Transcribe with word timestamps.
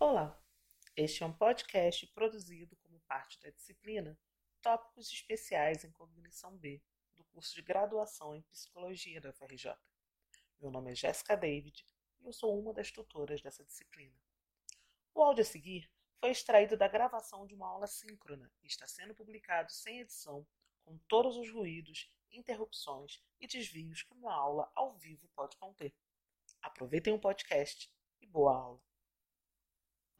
Olá, 0.00 0.40
este 0.96 1.24
é 1.24 1.26
um 1.26 1.32
podcast 1.32 2.06
produzido 2.14 2.76
como 2.76 3.00
parte 3.00 3.36
da 3.40 3.50
disciplina 3.50 4.16
Tópicos 4.62 5.10
Especiais 5.10 5.82
em 5.82 5.90
Cognição 5.90 6.56
B, 6.56 6.80
do 7.16 7.24
curso 7.24 7.56
de 7.56 7.62
graduação 7.62 8.32
em 8.36 8.42
Psicologia 8.42 9.20
da 9.20 9.30
UFRJ. 9.30 9.74
Meu 10.60 10.70
nome 10.70 10.92
é 10.92 10.94
Jéssica 10.94 11.36
David 11.36 11.84
e 12.20 12.26
eu 12.26 12.32
sou 12.32 12.56
uma 12.56 12.72
das 12.72 12.92
tutoras 12.92 13.42
dessa 13.42 13.64
disciplina. 13.64 14.14
O 15.12 15.20
áudio 15.20 15.42
a 15.42 15.44
seguir 15.44 15.90
foi 16.20 16.30
extraído 16.30 16.76
da 16.76 16.86
gravação 16.86 17.44
de 17.44 17.56
uma 17.56 17.66
aula 17.66 17.88
síncrona 17.88 18.48
e 18.62 18.68
está 18.68 18.86
sendo 18.86 19.16
publicado 19.16 19.72
sem 19.72 19.98
edição, 19.98 20.46
com 20.84 20.96
todos 21.08 21.36
os 21.36 21.50
ruídos, 21.50 22.08
interrupções 22.30 23.20
e 23.40 23.48
desvios 23.48 24.04
que 24.04 24.14
uma 24.14 24.32
aula 24.32 24.70
ao 24.76 24.96
vivo 24.96 25.28
pode 25.34 25.56
conter. 25.56 25.92
Aproveitem 26.62 27.12
o 27.14 27.20
podcast 27.20 27.92
e 28.20 28.26
boa 28.28 28.56
aula! 28.56 28.87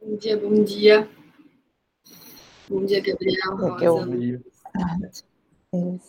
Bom 0.00 0.16
dia, 0.16 0.38
bom 0.38 0.62
dia. 0.62 1.08
Bom 2.68 2.84
dia, 2.84 3.02
Gabriel. 3.02 3.78
É 3.80 3.86
eu... 5.72 6.00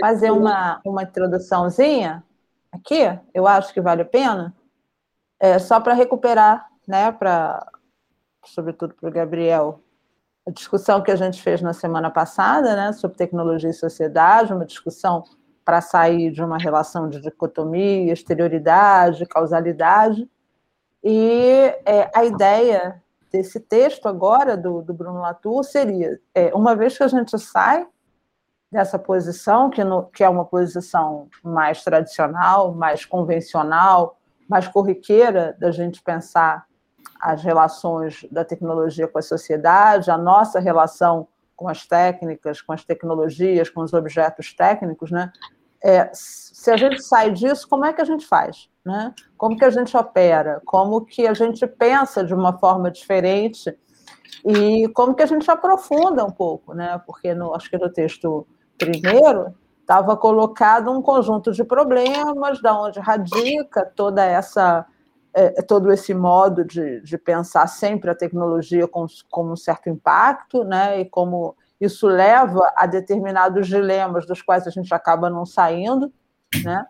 Fazer 0.00 0.30
uma, 0.30 0.80
uma 0.84 1.02
introduçãozinha 1.02 2.24
aqui, 2.72 3.02
eu 3.34 3.46
acho 3.46 3.74
que 3.74 3.80
vale 3.80 4.02
a 4.02 4.06
pena, 4.06 4.54
é, 5.38 5.58
só 5.58 5.78
para 5.80 5.92
recuperar, 5.92 6.66
né, 6.88 7.12
para, 7.12 7.70
sobretudo 8.44 8.94
para 8.94 9.08
o 9.08 9.12
Gabriel, 9.12 9.80
a 10.46 10.50
discussão 10.50 11.02
que 11.02 11.10
a 11.10 11.16
gente 11.16 11.42
fez 11.42 11.60
na 11.60 11.74
semana 11.74 12.10
passada, 12.10 12.74
né, 12.74 12.92
sobre 12.94 13.18
tecnologia 13.18 13.70
e 13.70 13.74
sociedade, 13.74 14.52
uma 14.52 14.64
discussão 14.64 15.24
para 15.62 15.82
sair 15.82 16.30
de 16.32 16.42
uma 16.42 16.56
relação 16.58 17.08
de 17.08 17.20
dicotomia, 17.20 18.12
exterioridade, 18.12 19.26
causalidade, 19.26 20.28
e 21.04 21.74
é, 21.84 22.10
a 22.14 22.24
ideia 22.24 23.02
desse 23.36 23.60
texto 23.60 24.06
agora 24.08 24.56
do, 24.56 24.82
do 24.82 24.94
Bruno 24.94 25.20
Latour 25.20 25.62
seria, 25.62 26.18
é, 26.34 26.54
uma 26.54 26.74
vez 26.74 26.96
que 26.96 27.02
a 27.02 27.08
gente 27.08 27.38
sai 27.38 27.86
dessa 28.72 28.98
posição, 28.98 29.68
que, 29.68 29.84
no, 29.84 30.04
que 30.04 30.24
é 30.24 30.28
uma 30.28 30.44
posição 30.44 31.28
mais 31.42 31.84
tradicional, 31.84 32.74
mais 32.74 33.04
convencional, 33.04 34.18
mais 34.48 34.66
corriqueira 34.66 35.56
da 35.58 35.70
gente 35.70 36.02
pensar 36.02 36.66
as 37.20 37.42
relações 37.42 38.26
da 38.30 38.44
tecnologia 38.44 39.06
com 39.06 39.18
a 39.18 39.22
sociedade, 39.22 40.10
a 40.10 40.18
nossa 40.18 40.58
relação 40.58 41.28
com 41.54 41.68
as 41.68 41.86
técnicas, 41.86 42.60
com 42.60 42.72
as 42.72 42.84
tecnologias, 42.84 43.70
com 43.70 43.80
os 43.80 43.92
objetos 43.92 44.52
técnicos, 44.54 45.10
né? 45.10 45.32
É, 45.88 46.10
se 46.12 46.68
a 46.68 46.76
gente 46.76 47.00
sai 47.00 47.30
disso, 47.30 47.68
como 47.68 47.84
é 47.84 47.92
que 47.92 48.02
a 48.02 48.04
gente 48.04 48.26
faz? 48.26 48.68
Né? 48.84 49.14
Como 49.38 49.56
que 49.56 49.64
a 49.64 49.70
gente 49.70 49.96
opera? 49.96 50.60
Como 50.64 51.04
que 51.04 51.28
a 51.28 51.32
gente 51.32 51.64
pensa 51.64 52.24
de 52.24 52.34
uma 52.34 52.58
forma 52.58 52.90
diferente? 52.90 53.72
E 54.44 54.88
como 54.88 55.14
que 55.14 55.22
a 55.22 55.26
gente 55.26 55.48
aprofunda 55.48 56.24
um 56.24 56.30
pouco, 56.30 56.74
né? 56.74 57.00
Porque 57.06 57.32
no, 57.34 57.54
acho 57.54 57.70
que 57.70 57.78
no 57.78 57.88
texto 57.88 58.44
primeiro 58.76 59.54
estava 59.80 60.16
colocado 60.16 60.90
um 60.90 61.00
conjunto 61.00 61.52
de 61.52 61.62
problemas, 61.62 62.60
da 62.60 62.76
onde 62.76 62.98
radica 62.98 63.86
toda 63.94 64.24
essa 64.24 64.84
é, 65.32 65.62
todo 65.62 65.92
esse 65.92 66.12
modo 66.12 66.64
de, 66.64 67.00
de 67.02 67.16
pensar 67.16 67.68
sempre 67.68 68.10
a 68.10 68.14
tecnologia 68.14 68.88
com, 68.88 69.06
com 69.30 69.52
um 69.52 69.56
certo 69.56 69.88
impacto, 69.88 70.64
né? 70.64 71.00
E 71.00 71.04
como 71.04 71.54
isso 71.80 72.06
leva 72.06 72.72
a 72.76 72.86
determinados 72.86 73.66
dilemas 73.66 74.26
dos 74.26 74.42
quais 74.42 74.66
a 74.66 74.70
gente 74.70 74.92
acaba 74.94 75.28
não 75.28 75.44
saindo, 75.44 76.12
né? 76.62 76.86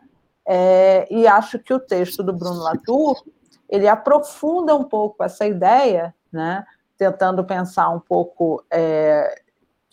É, 0.48 1.08
e 1.10 1.26
acho 1.26 1.58
que 1.58 1.74
o 1.74 1.80
texto 1.80 2.22
do 2.22 2.32
Bruno 2.32 2.62
Latour 2.62 3.24
ele 3.68 3.88
aprofunda 3.88 4.76
um 4.76 4.84
pouco 4.84 5.24
essa 5.24 5.44
ideia, 5.44 6.14
né? 6.32 6.64
Tentando 6.96 7.44
pensar 7.44 7.88
um 7.90 7.98
pouco 7.98 8.64
é, 8.70 9.42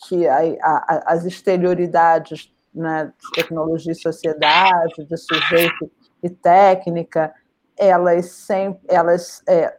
que 0.06 0.26
a, 0.28 0.38
a, 0.62 1.12
as 1.12 1.24
exterioridades 1.24 2.52
né, 2.74 3.12
de 3.18 3.42
tecnologia 3.42 3.92
e 3.92 3.96
sociedade, 3.96 5.04
de 5.04 5.16
sujeito 5.16 5.90
e 6.22 6.30
técnica, 6.30 7.34
elas 7.76 8.26
sempre, 8.26 8.82
elas 8.88 9.42
é, 9.48 9.76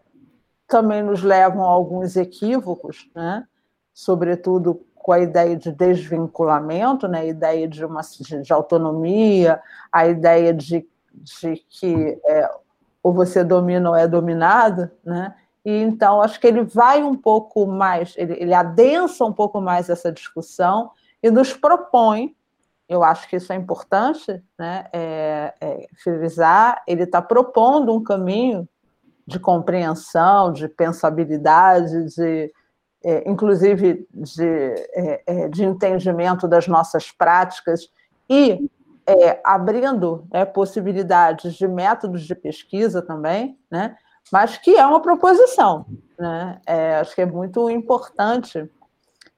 também 0.67 1.03
nos 1.03 1.23
levam 1.23 1.63
a 1.63 1.69
alguns 1.69 2.15
equívocos, 2.15 3.09
né? 3.15 3.45
Sobretudo 3.93 4.85
com 5.05 5.11
a 5.11 5.19
ideia 5.19 5.55
de 5.55 5.71
desvinculamento, 5.71 7.07
né, 7.07 7.19
a 7.19 7.25
ideia 7.25 7.67
de, 7.67 7.85
uma, 7.85 8.01
de, 8.01 8.41
de 8.41 8.51
autonomia, 8.51 9.61
a 9.91 10.07
ideia 10.07 10.51
de, 10.51 10.83
de 11.13 11.63
que 11.69 12.19
é, 12.25 12.49
ou 13.03 13.13
você 13.13 13.43
domina 13.43 13.91
ou 13.91 13.95
é 13.95 14.07
dominado, 14.07 14.89
né? 15.03 15.35
E 15.63 15.83
então 15.83 16.23
acho 16.23 16.39
que 16.39 16.47
ele 16.47 16.63
vai 16.63 17.03
um 17.03 17.15
pouco 17.15 17.67
mais, 17.67 18.15
ele, 18.17 18.33
ele 18.33 18.51
adensa 18.51 19.23
um 19.23 19.31
pouco 19.31 19.61
mais 19.61 19.91
essa 19.91 20.11
discussão 20.11 20.89
e 21.21 21.29
nos 21.29 21.53
propõe, 21.53 22.35
eu 22.89 23.03
acho 23.03 23.29
que 23.29 23.35
isso 23.35 23.53
é 23.53 23.55
importante, 23.55 24.43
né? 24.57 24.87
É, 24.91 25.53
é, 25.61 25.87
frisar, 26.03 26.81
ele 26.87 27.03
está 27.03 27.21
propondo 27.21 27.93
um 27.93 28.03
caminho 28.03 28.67
de 29.27 29.39
compreensão, 29.39 30.51
de 30.51 30.67
pensabilidade, 30.67 32.05
de 32.15 32.51
é, 33.05 33.29
inclusive 33.29 34.07
de, 34.11 34.43
é, 34.43 35.23
é, 35.27 35.47
de 35.47 35.63
entendimento 35.63 36.47
das 36.47 36.67
nossas 36.67 37.11
práticas 37.11 37.87
e 38.27 38.67
é, 39.05 39.39
abrindo 39.43 40.25
né, 40.33 40.43
possibilidades 40.43 41.53
de 41.53 41.67
métodos 41.67 42.23
de 42.23 42.33
pesquisa 42.33 43.03
também, 43.03 43.59
né, 43.69 43.95
mas 44.31 44.57
que 44.57 44.75
é 44.75 44.83
uma 44.83 44.99
proposição. 44.99 45.85
Né, 46.17 46.59
é, 46.65 46.95
acho 46.95 47.13
que 47.13 47.21
é 47.21 47.27
muito 47.27 47.69
importante 47.69 48.67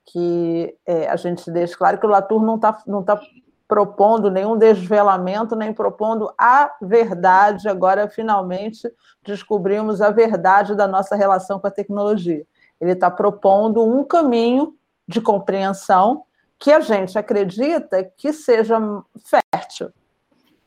que 0.06 0.74
é, 0.86 1.10
a 1.10 1.18
gente 1.18 1.52
deixe 1.52 1.76
claro 1.76 2.00
que 2.00 2.06
o 2.06 2.10
Latour 2.10 2.42
não 2.42 2.56
está 2.56 2.82
não 2.88 3.04
tá 3.04 3.20
propondo 3.68 4.32
nenhum 4.32 4.58
desvelamento, 4.58 5.54
nem 5.54 5.74
propondo 5.74 6.34
a 6.38 6.74
verdade. 6.82 7.68
Agora, 7.68 8.08
finalmente, 8.08 8.90
descobrimos 9.26 10.02
a 10.02 10.10
verdade 10.10 10.74
da 10.74 10.88
nossa 10.88 11.18
relação 11.18 11.60
com 11.60 11.68
a 11.68 11.72
tecnologia. 11.72 12.48
Ele 12.80 12.92
está 12.92 13.10
propondo 13.10 13.84
um 13.84 14.04
caminho 14.04 14.76
de 15.08 15.22
compreensão 15.22 16.24
que 16.60 16.72
a 16.72 16.80
gente 16.80 17.18
acredita 17.18 18.04
que 18.04 18.34
seja 18.34 18.80
fértil. 19.26 19.92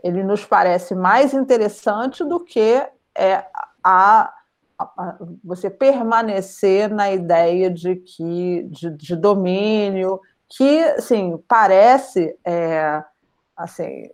Ele 0.03 0.23
nos 0.23 0.45
parece 0.45 0.95
mais 0.95 1.35
interessante 1.35 2.25
do 2.25 2.41
que 2.41 2.83
é, 3.17 3.45
a, 3.85 4.33
a, 4.79 5.17
você 5.45 5.69
permanecer 5.69 6.89
na 6.89 7.11
ideia 7.11 7.71
de 7.71 7.97
que 7.97 8.63
de, 8.65 8.91
de 8.91 9.17
domínio, 9.17 10.21
que 10.49 10.83
assim, 10.85 11.37
parece 11.47 12.37
é, 12.45 13.03
assim, 13.57 14.09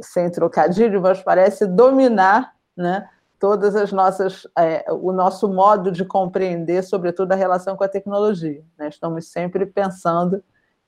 sem 0.00 0.30
trocadilho, 0.30 1.00
mas 1.00 1.22
parece 1.22 1.66
dominar 1.66 2.54
né, 2.76 3.08
todas 3.38 3.76
as 3.76 3.92
nossas, 3.92 4.46
é, 4.58 4.84
o 4.90 5.12
nosso 5.12 5.48
modo 5.48 5.90
de 5.90 6.04
compreender, 6.04 6.82
sobretudo 6.82 7.32
a 7.32 7.36
relação 7.36 7.76
com 7.76 7.84
a 7.84 7.88
tecnologia. 7.88 8.62
Né? 8.78 8.88
Estamos 8.88 9.28
sempre 9.28 9.66
pensando 9.66 10.42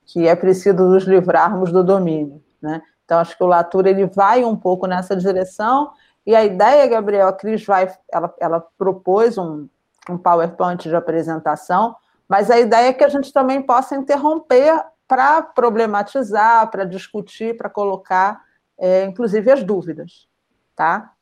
que 0.04 0.26
é 0.26 0.34
preciso 0.34 0.76
nos 0.76 1.04
livrarmos 1.04 1.70
do 1.70 1.84
domínio. 1.84 2.42
Né? 2.60 2.82
Então, 3.04 3.18
acho 3.18 3.36
que 3.36 3.44
o 3.44 3.46
Latour 3.46 3.86
ele 3.86 4.06
vai 4.06 4.44
um 4.44 4.56
pouco 4.56 4.86
nessa 4.86 5.14
direção, 5.16 5.90
e 6.26 6.34
a 6.36 6.44
ideia, 6.44 6.86
Gabriel, 6.86 7.28
a 7.28 7.32
Cris 7.32 7.64
vai, 7.64 7.90
ela, 8.12 8.34
ela 8.38 8.66
propôs 8.76 9.38
um, 9.38 9.66
um 10.10 10.18
PowerPoint 10.18 10.86
de 10.86 10.94
apresentação, 10.94 11.96
mas 12.28 12.50
a 12.50 12.58
ideia 12.58 12.88
é 12.88 12.92
que 12.92 13.04
a 13.04 13.08
gente 13.08 13.32
também 13.32 13.62
possa 13.62 13.96
interromper 13.96 14.84
para 15.06 15.40
problematizar, 15.40 16.70
para 16.70 16.84
discutir, 16.84 17.56
para 17.56 17.70
colocar, 17.70 18.42
é, 18.76 19.04
inclusive, 19.04 19.50
as 19.50 19.64
dúvidas, 19.64 20.28
tá? 20.76 21.12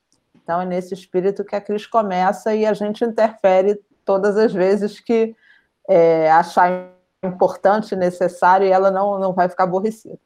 Então, 0.47 0.61
é 0.61 0.65
nesse 0.65 0.95
espírito 0.95 1.45
que 1.45 1.57
a 1.57 1.61
Cris 1.61 1.89
começa 1.89 2.55
e 2.55 2.65
a 2.65 2.73
gente 2.73 3.05
interfere 3.05 3.81
todas 4.05 4.37
as 4.37 4.53
vezes 4.53 5.01
que 5.01 5.35
é, 5.89 6.31
achar 6.31 6.89
importante, 7.21 7.97
necessário, 7.97 8.65
e 8.65 8.71
ela 8.71 8.89
não, 8.89 9.19
não 9.19 9.33
vai 9.33 9.49
ficar 9.49 9.65
aborrecida. 9.65 10.17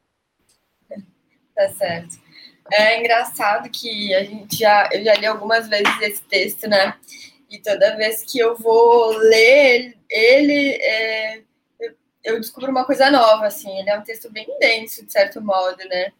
Tá 1.55 1.69
certo. 1.69 2.19
É 2.71 2.99
engraçado 2.99 3.67
que 3.71 4.13
a 4.13 4.23
gente 4.23 4.57
já, 4.57 4.87
eu 4.91 5.03
já 5.03 5.15
li 5.15 5.25
algumas 5.25 5.67
vezes 5.67 6.01
esse 6.01 6.21
texto, 6.21 6.69
né? 6.69 6.93
E 7.49 7.57
toda 7.57 7.97
vez 7.97 8.21
que 8.21 8.37
eu 8.37 8.55
vou 8.55 9.17
ler 9.17 9.97
ele, 10.07 10.77
é, 10.83 11.41
eu 12.23 12.39
descubro 12.39 12.69
uma 12.69 12.85
coisa 12.85 13.09
nova, 13.09 13.47
assim. 13.47 13.75
Ele 13.79 13.89
é 13.89 13.97
um 13.97 14.03
texto 14.03 14.31
bem 14.31 14.45
denso, 14.59 15.03
de 15.03 15.11
certo 15.11 15.41
modo, 15.41 15.79
né? 15.89 16.13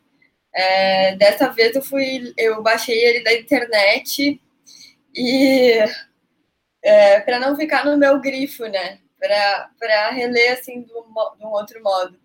É, 0.53 1.15
dessa 1.15 1.49
vez 1.49 1.75
eu 1.75 1.81
fui, 1.81 2.33
eu 2.37 2.61
baixei 2.61 2.97
ele 2.97 3.23
da 3.23 3.33
internet 3.33 4.41
e 5.15 5.79
é, 6.83 7.19
para 7.21 7.39
não 7.39 7.55
ficar 7.55 7.85
no 7.85 7.97
meu 7.97 8.19
grifo, 8.19 8.65
né? 8.67 8.99
Para 9.19 10.09
reler 10.09 10.53
assim 10.53 10.81
de 10.81 10.91
um, 10.91 11.47
outro 11.47 11.81
modo. 11.83 12.19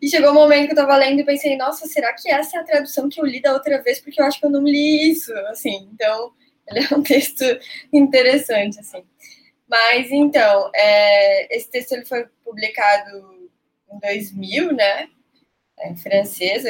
E 0.00 0.08
chegou 0.08 0.30
um 0.30 0.34
momento 0.34 0.66
que 0.66 0.72
eu 0.72 0.82
estava 0.82 0.96
lendo 0.96 1.20
e 1.20 1.24
pensei, 1.24 1.56
nossa, 1.56 1.86
será 1.86 2.12
que 2.12 2.30
essa 2.30 2.58
é 2.58 2.60
a 2.60 2.64
tradução 2.64 3.08
que 3.08 3.20
eu 3.20 3.24
li 3.24 3.40
da 3.40 3.54
outra 3.54 3.82
vez? 3.82 4.00
Porque 4.00 4.20
eu 4.20 4.26
acho 4.26 4.38
que 4.38 4.46
eu 4.46 4.50
não 4.50 4.62
li 4.62 5.10
isso, 5.10 5.32
assim. 5.48 5.88
Então, 5.92 6.32
ele 6.68 6.86
é 6.90 6.94
um 6.94 7.02
texto 7.02 7.44
interessante, 7.92 8.78
assim. 8.78 9.02
Mas 9.66 10.10
então, 10.10 10.70
é, 10.74 11.56
esse 11.56 11.70
texto 11.70 11.92
ele 11.92 12.04
foi 12.04 12.26
publicado 12.44 13.50
em 13.90 13.98
2000, 13.98 14.72
né? 14.74 15.08
Em 15.84 15.96
francês, 15.96 16.64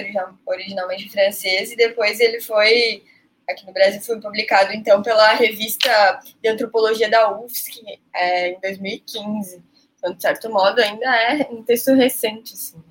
originalmente 0.46 1.06
em 1.06 1.10
francês, 1.10 1.72
e 1.72 1.76
depois 1.76 2.20
ele 2.20 2.40
foi 2.40 3.02
aqui 3.48 3.66
no 3.66 3.72
Brasil 3.72 4.00
foi 4.00 4.20
publicado 4.20 4.72
então 4.72 5.02
pela 5.02 5.32
revista 5.34 6.20
de 6.40 6.48
antropologia 6.48 7.10
da 7.10 7.38
UFSC 7.38 7.80
é, 8.14 8.52
em 8.52 8.60
2015. 8.60 9.62
Então, 9.98 10.14
de 10.14 10.22
certo 10.22 10.50
modo, 10.50 10.80
ainda 10.80 11.06
é 11.06 11.48
um 11.50 11.62
texto 11.62 11.92
recente, 11.94 12.54
assim. 12.54 12.76
Né? 12.76 12.84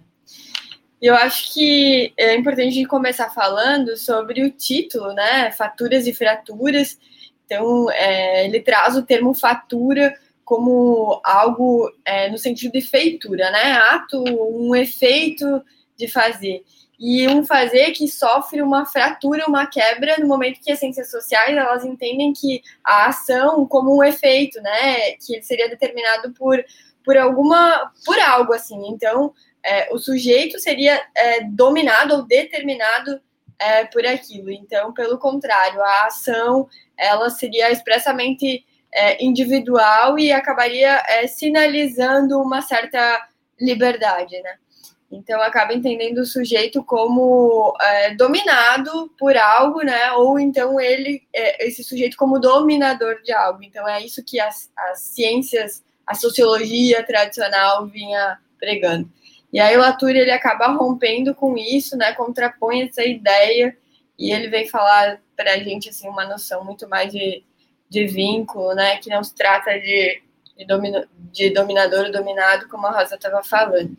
E 1.02 1.08
eu 1.08 1.16
acho 1.16 1.54
que 1.54 2.14
é 2.16 2.36
importante 2.36 2.86
começar 2.86 3.30
falando 3.32 3.98
sobre 3.98 4.44
o 4.44 4.52
título, 4.52 5.14
né? 5.14 5.52
Faturas 5.52 6.06
e 6.06 6.14
fraturas. 6.14 6.98
Então, 7.46 7.90
é, 7.92 8.46
ele 8.46 8.62
traz 8.62 8.96
o 8.96 9.04
termo 9.04 9.34
fatura 9.34 10.16
como 10.46 11.20
algo 11.24 11.92
é, 12.06 12.30
no 12.30 12.38
sentido 12.38 12.74
de 12.74 12.82
feitura, 12.82 13.50
né? 13.50 13.74
Ato, 13.74 14.24
um 14.24 14.76
efeito 14.76 15.64
de 16.01 16.12
fazer 16.12 16.63
e 17.00 17.27
um 17.27 17.44
fazer 17.44 17.92
que 17.92 18.07
sofre 18.07 18.62
uma 18.62 18.86
fratura, 18.86 19.45
uma 19.48 19.65
quebra 19.65 20.18
no 20.19 20.27
momento 20.27 20.62
que 20.62 20.71
as 20.71 20.77
ciências 20.77 21.09
sociais 21.09 21.57
elas 21.57 21.83
entendem 21.83 22.31
que 22.31 22.62
a 22.83 23.07
ação 23.07 23.65
como 23.65 23.98
um 23.98 24.03
efeito, 24.03 24.62
né, 24.62 25.13
que 25.13 25.42
seria 25.42 25.69
determinado 25.69 26.31
por 26.33 26.63
por 27.03 27.18
alguma 27.18 27.92
por 28.06 28.19
algo 28.19 28.53
assim. 28.53 28.88
Então, 28.89 29.33
é, 29.65 29.92
o 29.92 29.98
sujeito 29.98 30.59
seria 30.59 31.01
é, 31.15 31.44
dominado 31.44 32.15
ou 32.15 32.27
determinado 32.27 33.19
é, 33.57 33.86
por 33.86 34.06
aquilo. 34.06 34.51
Então, 34.51 34.94
pelo 34.94 35.18
contrário, 35.18 35.81
a 35.81 36.06
ação 36.06 36.68
ela 36.95 37.31
seria 37.31 37.71
expressamente 37.71 38.63
é, 38.94 39.24
individual 39.24 40.19
e 40.19 40.31
acabaria 40.31 41.01
é, 41.07 41.25
sinalizando 41.25 42.39
uma 42.39 42.62
certa 42.62 43.27
liberdade, 43.59 44.39
né? 44.42 44.56
Então 45.12 45.42
acaba 45.42 45.74
entendendo 45.74 46.19
o 46.19 46.25
sujeito 46.25 46.81
como 46.84 47.75
é, 47.81 48.16
dominado 48.16 49.12
por 49.19 49.36
algo, 49.36 49.81
né? 49.81 50.13
Ou 50.13 50.40
então 50.40 50.80
ele, 50.80 51.22
é, 51.34 51.68
esse 51.68 51.84
sujeito 51.84 52.16
como 52.16 52.40
dominador 52.40 53.22
de 53.22 53.34
algo. 53.34 53.62
Então 53.62 53.88
é 53.88 54.02
isso 54.02 54.24
que 54.24 54.40
as, 54.40 54.72
as 54.75 55.02
ciências, 55.02 55.84
a 56.08 56.16
sociologia 56.16 57.04
tradicional 57.04 57.86
vinha 57.88 58.40
pregando. 58.58 59.12
E 59.52 59.60
aí 59.60 59.75
o 59.75 59.81
Latour 59.81 60.12
ele 60.12 60.31
acaba 60.31 60.68
rompendo 60.68 61.36
com 61.36 61.58
isso, 61.58 61.98
né? 61.98 62.13
Contrapõe 62.13 62.84
essa 62.84 63.04
ideia 63.04 63.78
e 64.18 64.31
ele 64.31 64.48
vem 64.48 64.66
falar 64.66 65.22
para 65.36 65.56
a 65.56 65.58
gente 65.58 65.90
assim 65.90 66.08
uma 66.08 66.25
noção 66.25 66.63
muito 66.63 66.88
mais 66.88 67.12
de, 67.12 67.44
de 67.90 68.08
vínculo, 68.08 68.74
né? 68.74 68.96
Que 68.98 69.10
não 69.10 69.22
se 69.22 69.36
trata 69.36 69.78
de, 69.78 70.22
de, 70.58 70.66
domino, 70.66 71.06
de 71.34 71.50
dominador 71.50 72.06
ou 72.06 72.12
dominado, 72.13 72.69
como 72.69 72.88
a 72.88 72.92
Rosa 72.92 73.16
estava 73.16 73.44
falando. 73.44 73.98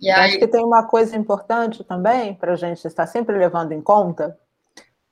E 0.00 0.10
aí... 0.10 0.30
Acho 0.30 0.38
que 0.38 0.48
tem 0.48 0.64
uma 0.64 0.84
coisa 0.84 1.16
importante 1.16 1.82
também 1.84 2.34
para 2.34 2.52
a 2.52 2.56
gente 2.56 2.86
estar 2.86 3.06
sempre 3.06 3.36
levando 3.36 3.72
em 3.72 3.80
conta, 3.80 4.38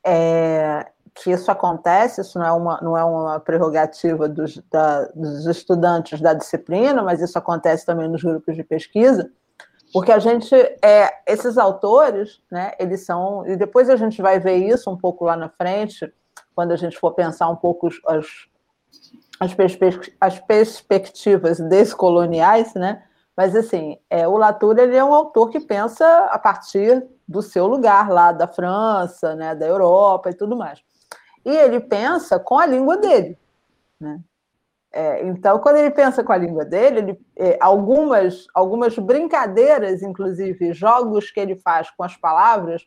é 0.04 0.86
que 1.16 1.30
isso 1.30 1.50
acontece, 1.50 2.20
isso 2.20 2.38
não 2.38 2.46
é 2.46 2.52
uma, 2.52 2.80
não 2.82 2.96
é 2.96 3.02
uma 3.02 3.40
prerrogativa 3.40 4.28
dos, 4.28 4.58
da, 4.70 5.06
dos 5.14 5.46
estudantes 5.46 6.20
da 6.20 6.34
disciplina, 6.34 7.02
mas 7.02 7.22
isso 7.22 7.38
acontece 7.38 7.86
também 7.86 8.06
nos 8.06 8.22
grupos 8.22 8.54
de 8.54 8.62
pesquisa, 8.62 9.30
porque 9.94 10.12
a 10.12 10.18
gente, 10.18 10.54
é, 10.54 11.10
esses 11.26 11.56
autores, 11.56 12.42
né, 12.50 12.72
eles 12.78 13.06
são, 13.06 13.46
e 13.46 13.56
depois 13.56 13.88
a 13.88 13.96
gente 13.96 14.20
vai 14.20 14.38
ver 14.38 14.56
isso 14.56 14.90
um 14.90 14.96
pouco 14.96 15.24
lá 15.24 15.36
na 15.36 15.48
frente, 15.48 16.12
quando 16.54 16.72
a 16.72 16.76
gente 16.76 16.98
for 16.98 17.12
pensar 17.14 17.48
um 17.48 17.56
pouco 17.56 17.88
as, 18.06 18.26
as, 19.40 19.54
perspe 19.54 20.14
as 20.20 20.38
perspectivas 20.38 21.58
descoloniais, 21.60 22.74
né, 22.74 23.02
mas, 23.36 23.54
assim, 23.54 23.98
é, 24.08 24.26
o 24.26 24.36
Latour 24.36 24.78
ele 24.78 24.96
é 24.96 25.04
um 25.04 25.12
autor 25.12 25.50
que 25.50 25.60
pensa 25.60 26.06
a 26.30 26.38
partir 26.38 27.06
do 27.28 27.42
seu 27.42 27.66
lugar 27.66 28.08
lá 28.08 28.32
da 28.32 28.48
França, 28.48 29.34
né, 29.34 29.54
da 29.54 29.66
Europa 29.66 30.30
e 30.30 30.34
tudo 30.34 30.56
mais. 30.56 30.82
E 31.44 31.50
ele 31.50 31.80
pensa 31.80 32.38
com 32.40 32.58
a 32.58 32.64
língua 32.64 32.96
dele. 32.96 33.38
Né? 34.00 34.20
É, 34.90 35.26
então, 35.26 35.58
quando 35.58 35.76
ele 35.76 35.90
pensa 35.90 36.24
com 36.24 36.32
a 36.32 36.36
língua 36.38 36.64
dele, 36.64 36.98
ele, 36.98 37.20
é, 37.36 37.58
algumas, 37.60 38.46
algumas 38.54 38.98
brincadeiras, 38.98 40.02
inclusive 40.02 40.72
jogos 40.72 41.30
que 41.30 41.38
ele 41.38 41.56
faz 41.56 41.90
com 41.90 42.02
as 42.02 42.16
palavras, 42.16 42.86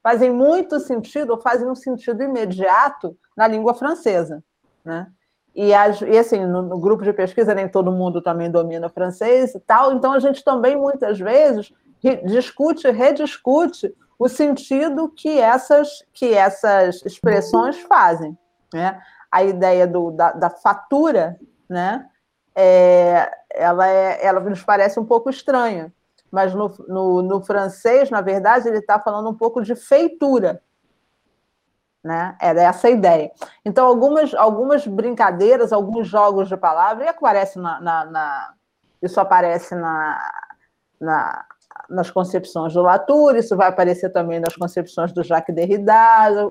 fazem 0.00 0.30
muito 0.30 0.78
sentido, 0.78 1.30
ou 1.30 1.40
fazem 1.40 1.68
um 1.68 1.74
sentido 1.74 2.22
imediato 2.22 3.18
na 3.36 3.48
língua 3.48 3.74
francesa. 3.74 4.44
Né? 4.84 5.10
E, 5.54 5.70
e 5.70 6.18
assim, 6.18 6.44
no, 6.46 6.62
no, 6.62 6.78
grupo 6.78 7.02
de 7.02 7.12
pesquisa 7.12 7.54
nem 7.54 7.68
todo 7.68 7.90
mundo 7.90 8.22
também 8.22 8.50
domina 8.50 8.88
francês 8.88 9.54
e 9.54 9.60
tal, 9.60 9.92
então 9.92 10.12
a 10.12 10.20
gente 10.20 10.44
também 10.44 10.76
muitas 10.76 11.18
vezes 11.18 11.72
discute, 12.24 12.88
rediscute 12.90 13.92
o 14.18 14.28
sentido 14.28 15.08
que 15.08 15.38
essas, 15.38 16.04
que 16.12 16.34
essas 16.34 17.04
expressões 17.04 17.78
fazem. 17.80 18.36
Né? 18.72 19.00
A 19.30 19.44
ideia 19.44 19.86
do, 19.86 20.10
da, 20.10 20.32
da 20.32 20.50
fatura, 20.50 21.38
né? 21.68 22.06
É, 22.60 23.30
ela, 23.54 23.88
é, 23.88 24.26
ela 24.26 24.40
nos 24.40 24.64
parece 24.64 24.98
um 24.98 25.04
pouco 25.04 25.30
estranha, 25.30 25.92
mas 26.28 26.52
no, 26.54 26.74
no, 26.88 27.22
no 27.22 27.40
francês, 27.40 28.10
na 28.10 28.20
verdade, 28.20 28.68
ele 28.68 28.78
está 28.78 28.98
falando 28.98 29.30
um 29.30 29.34
pouco 29.34 29.62
de 29.62 29.76
feitura, 29.76 30.60
né? 32.02 32.36
Era 32.40 32.62
essa 32.62 32.88
a 32.88 32.90
ideia. 32.90 33.30
Então, 33.64 33.86
algumas, 33.86 34.34
algumas 34.34 34.86
brincadeiras, 34.86 35.72
alguns 35.72 36.06
jogos 36.08 36.48
de 36.48 36.56
palavras, 36.56 37.06
e 37.06 37.08
aparece 37.08 37.58
na, 37.58 37.80
na, 37.80 38.04
na 38.06 38.54
isso 39.02 39.20
aparece 39.20 39.74
na, 39.74 40.18
na, 41.00 41.44
nas 41.88 42.10
concepções 42.10 42.74
do 42.74 42.82
Latour, 42.82 43.36
isso 43.36 43.56
vai 43.56 43.68
aparecer 43.68 44.10
também 44.10 44.40
nas 44.40 44.56
concepções 44.56 45.12
do 45.12 45.22
Jacques 45.22 45.54
Derrida. 45.54 45.92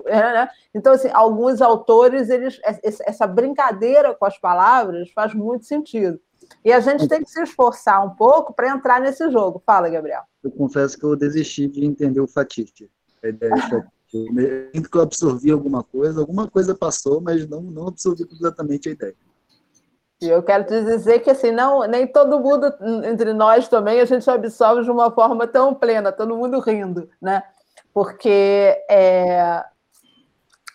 Né? 0.06 0.48
Então, 0.74 0.92
assim, 0.92 1.10
alguns 1.12 1.60
autores, 1.60 2.28
eles, 2.30 2.58
essa 2.64 3.26
brincadeira 3.26 4.14
com 4.14 4.24
as 4.24 4.38
palavras 4.38 5.10
faz 5.12 5.34
muito 5.34 5.64
sentido. 5.64 6.18
E 6.64 6.72
a 6.72 6.80
gente 6.80 7.06
tem 7.06 7.22
que 7.22 7.30
se 7.30 7.42
esforçar 7.42 8.04
um 8.04 8.10
pouco 8.10 8.54
para 8.54 8.70
entrar 8.70 9.00
nesse 9.00 9.30
jogo. 9.30 9.62
Fala, 9.66 9.90
Gabriel. 9.90 10.22
Eu 10.42 10.50
confesso 10.50 10.98
que 10.98 11.04
eu 11.04 11.14
desisti 11.14 11.68
de 11.68 11.84
entender 11.84 12.20
o 12.20 12.26
Fatite. 12.26 12.90
A 13.22 13.28
ideia 13.28 13.52
Eu 14.12 14.70
sinto 14.74 14.90
que 14.90 14.96
eu 14.96 15.02
absorvi 15.02 15.50
alguma 15.50 15.82
coisa, 15.84 16.20
alguma 16.20 16.48
coisa 16.48 16.74
passou, 16.74 17.20
mas 17.20 17.46
não, 17.46 17.60
não 17.60 17.88
absorvi 17.88 18.24
completamente 18.24 18.88
a 18.88 18.92
ideia. 18.92 19.14
E 20.20 20.28
eu 20.28 20.42
quero 20.42 20.64
te 20.64 20.82
dizer 20.82 21.20
que 21.20 21.30
assim, 21.30 21.52
não, 21.52 21.86
nem 21.86 22.06
todo 22.06 22.40
mundo 22.40 22.74
entre 23.04 23.32
nós 23.32 23.68
também 23.68 24.00
a 24.00 24.04
gente 24.04 24.28
absorve 24.28 24.82
de 24.82 24.90
uma 24.90 25.12
forma 25.12 25.46
tão 25.46 25.74
plena, 25.74 26.10
todo 26.10 26.36
mundo 26.36 26.58
rindo, 26.58 27.08
né? 27.22 27.42
Porque 27.94 28.84
é, 28.90 29.62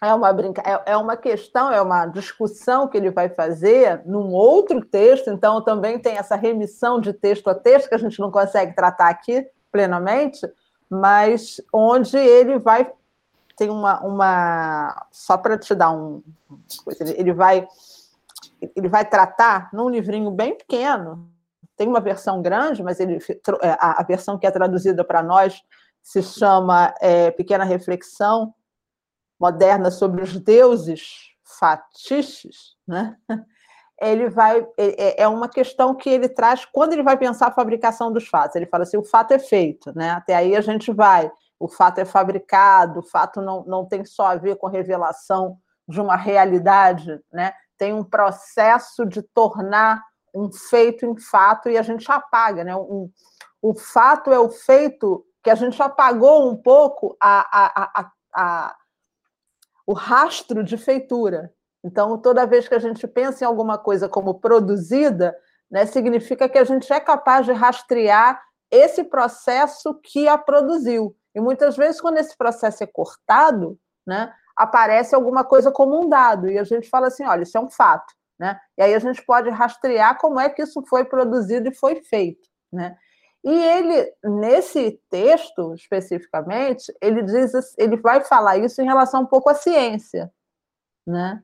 é 0.01 0.13
uma 0.13 0.31
brinca, 0.31 0.61
é, 0.65 0.93
é 0.93 0.97
uma 0.97 1.17
questão, 1.17 1.71
é 1.71 1.81
uma 1.81 2.05
discussão 2.05 2.87
que 2.87 2.95
ele 2.95 3.11
vai 3.11 3.27
fazer 3.27 4.01
num 4.05 4.31
outro 4.31 4.79
texto, 4.85 5.29
então 5.29 5.61
também 5.61 5.99
tem 5.99 6.17
essa 6.17 6.35
remissão 6.35 7.01
de 7.01 7.11
texto 7.11 7.49
a 7.49 7.55
texto 7.55 7.89
que 7.89 7.95
a 7.95 7.99
gente 7.99 8.19
não 8.21 8.31
consegue 8.31 8.73
tratar 8.73 9.09
aqui 9.09 9.45
plenamente, 9.71 10.39
mas 10.89 11.59
onde 11.73 12.15
ele 12.15 12.59
vai 12.59 12.89
tem 13.55 13.69
uma, 13.69 13.99
uma 14.01 15.05
só 15.11 15.37
para 15.37 15.57
te 15.57 15.73
dar 15.75 15.91
um 15.91 16.23
ele 17.15 17.33
vai 17.33 17.67
ele 18.75 18.87
vai 18.87 19.05
tratar 19.05 19.69
num 19.73 19.89
livrinho 19.89 20.31
bem 20.31 20.57
pequeno. 20.57 21.29
Tem 21.75 21.87
uma 21.87 21.99
versão 21.99 22.41
grande 22.41 22.83
mas 22.83 22.99
ele 22.99 23.19
é, 23.61 23.69
a, 23.79 24.01
a 24.01 24.03
versão 24.03 24.37
que 24.37 24.47
é 24.47 24.51
traduzida 24.51 25.03
para 25.03 25.21
nós 25.21 25.61
se 26.01 26.21
chama 26.21 26.93
é, 26.99 27.31
pequena 27.31 27.63
reflexão 27.63 28.53
moderna 29.39 29.91
sobre 29.91 30.21
os 30.21 30.37
deuses 30.39 31.33
fatiches 31.43 32.75
né? 32.87 33.17
Ele 34.01 34.27
vai 34.27 34.67
é, 34.77 35.21
é, 35.21 35.21
é 35.21 35.27
uma 35.27 35.47
questão 35.47 35.95
que 35.95 36.09
ele 36.09 36.27
traz 36.27 36.65
quando 36.65 36.91
ele 36.91 37.03
vai 37.03 37.15
pensar 37.15 37.47
a 37.47 37.53
fabricação 37.53 38.11
dos 38.11 38.27
fatos. 38.27 38.55
Ele 38.55 38.65
fala 38.65 38.83
assim 38.83 38.97
o 38.97 39.03
fato 39.03 39.31
é 39.31 39.39
feito 39.39 39.95
né? 39.95 40.09
Até 40.09 40.35
aí 40.35 40.55
a 40.57 40.61
gente 40.61 40.91
vai 40.91 41.31
o 41.63 41.67
fato 41.69 41.99
é 41.99 42.03
fabricado, 42.03 42.99
o 42.99 43.03
fato 43.03 43.41
não, 43.41 43.63
não 43.63 43.85
tem 43.85 44.03
só 44.03 44.25
a 44.25 44.35
ver 44.35 44.57
com 44.57 44.67
revelação 44.67 45.57
de 45.87 46.01
uma 46.01 46.17
realidade, 46.17 47.21
né? 47.31 47.53
tem 47.77 47.93
um 47.93 48.03
processo 48.03 49.05
de 49.05 49.21
tornar 49.21 50.03
um 50.35 50.51
feito 50.51 51.05
em 51.05 51.17
fato 51.17 51.69
e 51.69 51.77
a 51.77 51.81
gente 51.81 52.11
apaga. 52.11 52.65
Né? 52.65 52.75
Um, 52.75 53.09
o 53.61 53.73
fato 53.73 54.29
é 54.33 54.37
o 54.37 54.49
feito 54.49 55.25
que 55.41 55.49
a 55.49 55.55
gente 55.55 55.81
apagou 55.81 56.49
um 56.49 56.55
pouco 56.57 57.15
a, 57.17 58.01
a, 58.01 58.11
a, 58.35 58.75
o 59.87 59.93
rastro 59.93 60.65
de 60.65 60.77
feitura. 60.77 61.49
Então, 61.81 62.17
toda 62.17 62.45
vez 62.45 62.67
que 62.67 62.75
a 62.75 62.79
gente 62.79 63.07
pensa 63.07 63.45
em 63.45 63.47
alguma 63.47 63.77
coisa 63.77 64.09
como 64.09 64.37
produzida, 64.37 65.33
né, 65.71 65.85
significa 65.85 66.49
que 66.49 66.57
a 66.57 66.65
gente 66.65 66.91
é 66.91 66.99
capaz 66.99 67.45
de 67.45 67.53
rastrear 67.53 68.43
esse 68.69 69.05
processo 69.05 69.93
que 70.03 70.27
a 70.27 70.37
produziu. 70.37 71.15
E 71.35 71.41
muitas 71.41 71.75
vezes, 71.75 71.99
quando 71.99 72.17
esse 72.17 72.37
processo 72.37 72.83
é 72.83 72.87
cortado, 72.87 73.77
né, 74.05 74.33
aparece 74.55 75.15
alguma 75.15 75.43
coisa 75.43 75.71
como 75.71 75.99
um 75.99 76.07
dado, 76.07 76.49
e 76.49 76.57
a 76.57 76.63
gente 76.63 76.89
fala 76.89 77.07
assim: 77.07 77.25
olha, 77.25 77.43
isso 77.43 77.57
é 77.57 77.61
um 77.61 77.69
fato. 77.69 78.13
Né? 78.39 78.59
E 78.77 78.81
aí 78.81 78.93
a 78.93 78.99
gente 78.99 79.23
pode 79.25 79.49
rastrear 79.49 80.17
como 80.19 80.39
é 80.39 80.49
que 80.49 80.61
isso 80.61 80.83
foi 80.87 81.05
produzido 81.05 81.69
e 81.69 81.75
foi 81.75 82.01
feito. 82.01 82.49
Né? 82.71 82.97
E 83.43 83.51
ele, 83.51 84.13
nesse 84.23 84.99
texto 85.09 85.73
especificamente, 85.73 86.93
ele 87.01 87.21
diz, 87.23 87.53
ele 87.77 87.97
vai 87.97 88.21
falar 88.21 88.57
isso 88.57 88.81
em 88.81 88.85
relação 88.85 89.23
um 89.23 89.25
pouco 89.25 89.49
à 89.49 89.53
ciência, 89.53 90.31
né? 91.05 91.43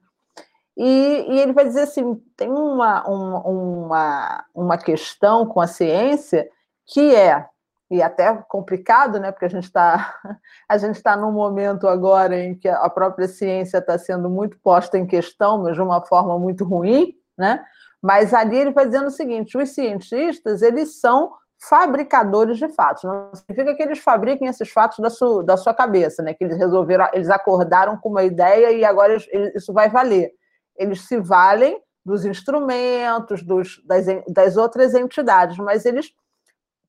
E, 0.78 1.26
e 1.28 1.40
ele 1.40 1.52
vai 1.52 1.66
dizer 1.66 1.82
assim, 1.82 2.16
tem 2.38 2.50
uma, 2.50 3.06
uma, 3.06 3.40
uma, 3.42 4.46
uma 4.56 4.78
questão 4.78 5.46
com 5.46 5.60
a 5.60 5.68
ciência 5.68 6.50
que 6.86 7.14
é 7.14 7.46
e 7.90 8.02
até 8.02 8.34
complicado, 8.48 9.20
né? 9.20 9.32
Porque 9.32 9.46
a 9.46 9.50
gente 9.50 9.64
está 9.66 10.16
a 10.70 10.78
gente 10.78 10.96
está 10.96 11.18
num 11.18 11.32
momento 11.32 11.88
agora 11.88 12.38
em 12.38 12.56
que 12.56 12.68
a 12.68 12.90
própria 12.90 13.28
ciência 13.28 13.80
está 13.80 13.98
sendo 13.98 14.30
muito 14.30 14.58
posta 14.62 14.98
em 14.98 15.08
questão, 15.08 15.64
mas 15.64 15.76
de 15.76 15.82
uma 15.82 16.06
forma 16.06 16.38
muito 16.38 16.64
ruim, 16.64 17.14
né? 17.38 17.64
Mas 18.02 18.34
ali 18.34 18.58
ele 18.58 18.72
vai 18.72 18.86
dizendo 18.86 19.08
o 19.08 19.12
seguinte: 19.12 19.58
os 19.58 19.70
cientistas 19.70 20.62
eles 20.62 21.00
são 21.00 21.34
fabricadores 21.68 22.58
de 22.58 22.70
fatos. 22.70 23.04
Não 23.04 23.32
significa 23.34 23.76
que 23.76 23.84
eles 23.84 24.00
fabriquem 24.00 24.48
esses 24.48 24.70
fatos 24.70 25.00
da 25.00 25.10
sua, 25.10 25.44
da 25.44 25.58
sua 25.58 25.74
cabeça, 25.74 26.24
né? 26.24 26.34
Que 26.34 26.44
eles 26.44 26.58
resolveram, 26.58 27.10
eles 27.12 27.30
acordaram 27.30 27.98
com 27.98 28.10
uma 28.10 28.24
ideia 28.24 28.72
e 28.72 28.86
agora 28.86 29.18
isso 29.56 29.74
vai 29.74 29.90
valer. 29.90 30.32
Eles 30.78 31.06
se 31.08 31.20
valem 31.20 31.82
dos 32.06 32.26
instrumentos, 32.26 33.44
dos, 33.44 33.82
das, 33.86 34.06
das 34.28 34.56
outras 34.56 34.94
entidades, 34.94 35.58
mas 35.58 35.86
eles 35.86 36.14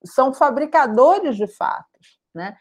são 0.05 0.33
fabricadores 0.33 1.37
de 1.37 1.47
fatos, 1.47 2.19
né? 2.35 2.57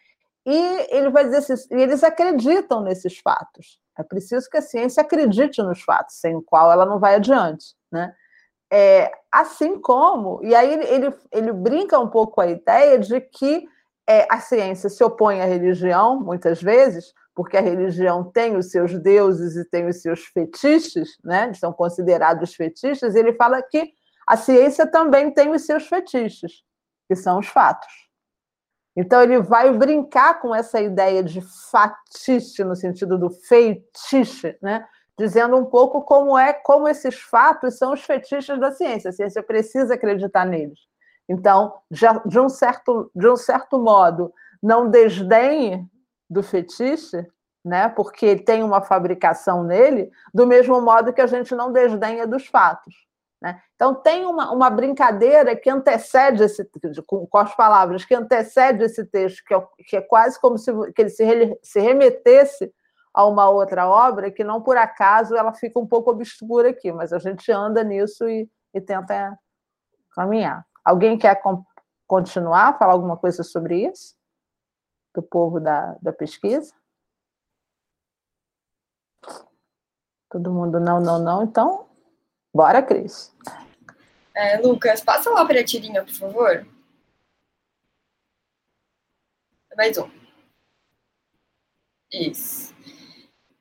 E 0.46 0.88
ele 0.90 1.10
vai 1.10 1.26
dizer 1.26 1.38
assim, 1.38 1.54
eles 1.72 2.04
acreditam 2.04 2.82
nesses 2.82 3.18
fatos. 3.20 3.80
É 3.98 4.04
preciso 4.04 4.50
que 4.50 4.58
a 4.58 4.62
ciência 4.62 5.02
acredite 5.02 5.62
nos 5.62 5.82
fatos, 5.82 6.16
sem 6.16 6.36
o 6.36 6.42
qual 6.42 6.72
ela 6.72 6.86
não 6.86 7.00
vai 7.00 7.16
adiante, 7.16 7.76
né? 7.92 8.14
É, 8.72 9.12
assim 9.32 9.80
como, 9.80 10.40
e 10.44 10.54
aí 10.54 10.72
ele, 10.74 11.14
ele, 11.32 11.52
brinca 11.52 12.00
um 12.00 12.08
pouco 12.08 12.34
com 12.34 12.42
a 12.42 12.48
ideia 12.48 13.00
de 13.00 13.20
que 13.20 13.68
é, 14.08 14.28
a 14.30 14.40
ciência 14.40 14.90
se 14.90 15.04
opõe 15.04 15.42
à 15.42 15.46
religião, 15.46 16.20
muitas 16.20 16.62
vezes, 16.62 17.12
porque 17.34 17.58
a 17.58 17.62
religião 17.62 18.24
tem 18.24 18.56
os 18.56 18.70
seus 18.70 18.98
deuses 19.00 19.56
e 19.56 19.68
tem 19.70 19.88
os 19.88 20.02
seus 20.02 20.26
fetiches, 20.26 21.18
né? 21.24 21.52
são 21.54 21.74
considerados 21.74 22.54
fetiches, 22.54 23.16
ele 23.16 23.34
fala 23.34 23.62
que 23.62 23.92
a 24.28 24.38
ciência 24.38 24.86
também 24.86 25.32
tem 25.32 25.50
os 25.52 25.66
seus 25.66 25.88
fetiches, 25.88 26.64
que 27.10 27.16
são 27.16 27.40
os 27.40 27.48
fatos. 27.48 27.92
Então, 28.96 29.22
ele 29.22 29.42
vai 29.42 29.76
brincar 29.76 30.40
com 30.40 30.54
essa 30.54 30.80
ideia 30.80 31.24
de 31.24 31.42
fatiche, 31.72 32.64
no 32.64 32.76
sentido 32.76 33.18
do 33.18 33.30
feitiço, 33.30 34.54
né? 34.62 34.88
dizendo 35.18 35.58
um 35.58 35.66
pouco 35.66 36.02
como 36.02 36.38
é, 36.38 36.54
como 36.54 36.88
esses 36.88 37.20
fatos 37.20 37.78
são 37.78 37.92
os 37.92 38.02
fetiches 38.02 38.58
da 38.58 38.72
ciência. 38.72 39.10
A 39.10 39.14
ciência 39.14 39.44
precisa 39.44 39.96
acreditar 39.96 40.46
neles. 40.46 40.80
Então, 41.28 41.74
de, 41.92 42.40
um 42.40 42.48
certo, 42.48 43.12
de 43.14 43.28
um 43.28 43.36
certo 43.36 43.78
modo, 43.78 44.34
não 44.64 44.90
desdenhe 44.90 45.86
do 46.30 46.42
fetiche, 46.42 47.28
né, 47.66 47.90
porque 47.90 48.38
tem 48.38 48.64
uma 48.64 48.82
fabricação 48.82 49.64
nele, 49.64 50.10
do 50.34 50.48
mesmo 50.48 50.80
modo 50.80 51.12
que 51.12 51.22
a 51.22 51.28
gente 51.28 51.54
não 51.54 51.74
desdenha 51.74 52.26
dos 52.26 52.48
fatos. 52.48 52.96
Né? 53.42 53.62
Então, 53.76 53.96
tem 53.96 54.26
uma, 54.26 54.52
uma 54.52 54.70
brincadeira 54.70 55.56
que 55.56 55.70
antecede 55.70 56.44
esse 56.44 56.70
com, 57.08 57.26
com 57.26 57.38
as 57.38 57.56
palavras, 57.56 58.04
que 58.04 58.14
antecede 58.14 58.84
esse 58.84 59.06
texto, 59.06 59.44
que 59.46 59.54
é, 59.54 59.68
que 59.88 59.96
é 59.96 60.02
quase 60.02 60.40
como 60.40 60.58
se 60.58 60.72
que 60.92 61.02
ele 61.02 61.10
se, 61.10 61.60
se 61.64 61.80
remetesse 61.80 62.74
a 63.14 63.26
uma 63.26 63.50
outra 63.50 63.88
obra 63.88 64.32
que 64.32 64.44
não 64.44 64.62
por 64.62 64.78
acaso 64.78 65.36
ela 65.36 65.54
fica 65.54 65.80
um 65.80 65.88
pouco 65.88 66.12
obscura 66.12 66.70
aqui, 66.70 66.92
mas 66.92 67.12
a 67.12 67.20
gente 67.20 67.52
anda 67.52 67.84
nisso 67.84 68.28
e, 68.28 68.50
e 68.74 68.82
tenta 68.82 69.38
caminhar. 70.12 70.66
Alguém 70.84 71.18
quer 71.18 71.42
continuar, 72.08 72.78
falar 72.78 72.94
alguma 72.94 73.18
coisa 73.18 73.44
sobre 73.44 73.86
isso? 73.88 74.16
Do 75.14 75.24
povo 75.24 75.60
da, 75.60 75.98
da 76.02 76.14
pesquisa? 76.14 76.74
Todo 80.30 80.54
mundo 80.54 80.80
não, 80.80 81.00
não, 81.00 81.20
não. 81.20 81.44
Então, 81.44 81.89
bora, 82.54 82.82
Cris. 82.82 83.34
É, 84.36 84.58
Lucas, 84.58 85.02
passa 85.02 85.30
lá 85.30 85.46
para 85.46 85.60
a 85.60 85.64
tirinha, 85.64 86.04
por 86.04 86.14
favor. 86.14 86.68
Mais 89.76 89.98
um. 89.98 90.10
Isso. 92.12 92.76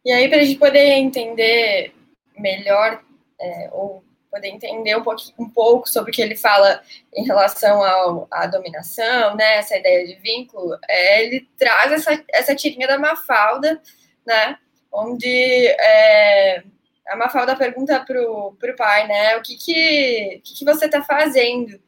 E 0.05 0.13
aí, 0.13 0.29
para 0.29 0.39
a 0.39 0.43
gente 0.43 0.59
poder 0.59 0.93
entender 0.95 1.95
melhor, 2.37 3.03
é, 3.41 3.71
ou 3.73 4.03
poder 4.31 4.49
entender 4.49 4.97
um, 4.97 5.05
um 5.39 5.49
pouco 5.49 5.89
sobre 5.89 6.11
o 6.11 6.15
que 6.15 6.23
ele 6.23 6.37
fala 6.37 6.83
em 7.15 7.25
relação 7.25 7.83
ao, 7.83 8.29
à 8.31 8.47
dominação, 8.47 9.35
né, 9.37 9.57
essa 9.57 9.77
ideia 9.77 10.07
de 10.07 10.15
vínculo, 10.17 10.79
é, 10.89 11.25
ele 11.25 11.49
traz 11.59 11.93
essa, 11.93 12.25
essa 12.31 12.55
tirinha 12.55 12.87
da 12.87 12.99
Mafalda, 12.99 13.81
né, 14.27 14.59
onde 14.93 15.67
é, 15.67 16.63
a 17.09 17.17
Mafalda 17.17 17.57
pergunta 17.57 17.99
pro, 18.01 18.57
pro 18.59 18.77
pai, 18.77 19.07
né, 19.07 19.37
o 19.37 19.43
que 19.43 19.57
que, 19.57 20.41
que, 20.45 20.55
que 20.59 20.65
você 20.65 20.87
está 20.87 21.03
fazendo? 21.03 21.81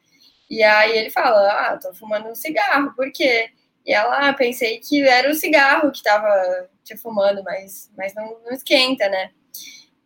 E 0.49 0.63
aí 0.63 0.99
ele 0.99 1.11
fala, 1.11 1.49
ah, 1.51 1.79
tô 1.79 1.95
fumando 1.95 2.29
um 2.29 2.35
cigarro, 2.35 2.93
por 2.95 3.11
quê? 3.13 3.51
E 3.87 3.93
ela, 3.93 4.29
ah, 4.29 4.33
pensei 4.33 4.79
que 4.81 5.03
era 5.03 5.31
o 5.31 5.35
cigarro 5.35 5.91
que 5.91 5.99
estava 5.99 6.69
te 6.85 6.97
fumando, 6.97 7.43
mas, 7.45 7.91
mas 7.97 8.15
não, 8.15 8.41
não 8.45 8.53
esquenta, 8.53 9.09
né? 9.09 9.31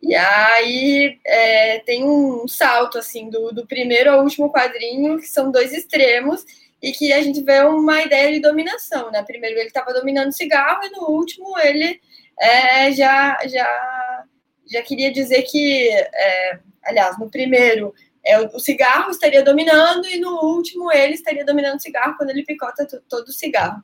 E 0.02 0.14
aí 0.14 1.18
é, 1.26 1.78
tem 1.80 2.04
um 2.04 2.46
salto, 2.46 2.98
assim, 2.98 3.30
do, 3.30 3.52
do 3.52 3.66
primeiro 3.66 4.10
ao 4.10 4.22
último 4.22 4.52
quadrinho, 4.52 5.18
que 5.18 5.26
são 5.26 5.50
dois 5.50 5.72
extremos, 5.72 6.44
e 6.82 6.92
que 6.92 7.10
a 7.12 7.22
gente 7.22 7.40
vê 7.42 7.60
uma 7.62 8.02
ideia 8.02 8.30
de 8.30 8.40
dominação, 8.40 9.10
né? 9.10 9.22
Primeiro 9.22 9.58
ele 9.58 9.68
estava 9.68 9.94
dominando 9.94 10.28
o 10.28 10.32
cigarro, 10.32 10.84
e 10.84 10.90
no 10.90 11.08
último 11.08 11.58
ele 11.58 11.98
é, 12.38 12.92
já, 12.92 13.38
já, 13.46 14.24
já 14.66 14.82
queria 14.82 15.12
dizer 15.12 15.42
que, 15.42 15.88
é, 15.90 16.58
aliás, 16.82 17.18
no 17.18 17.30
primeiro 17.30 17.94
é, 18.24 18.40
o 18.40 18.58
cigarro 18.58 19.10
estaria 19.10 19.42
dominando 19.42 20.06
e 20.06 20.18
no 20.18 20.42
último 20.44 20.90
ele 20.90 21.14
estaria 21.14 21.44
dominando 21.44 21.76
o 21.76 21.82
cigarro 21.82 22.16
quando 22.16 22.30
ele 22.30 22.44
picota 22.44 22.86
todo 23.08 23.28
o 23.28 23.32
cigarro. 23.32 23.82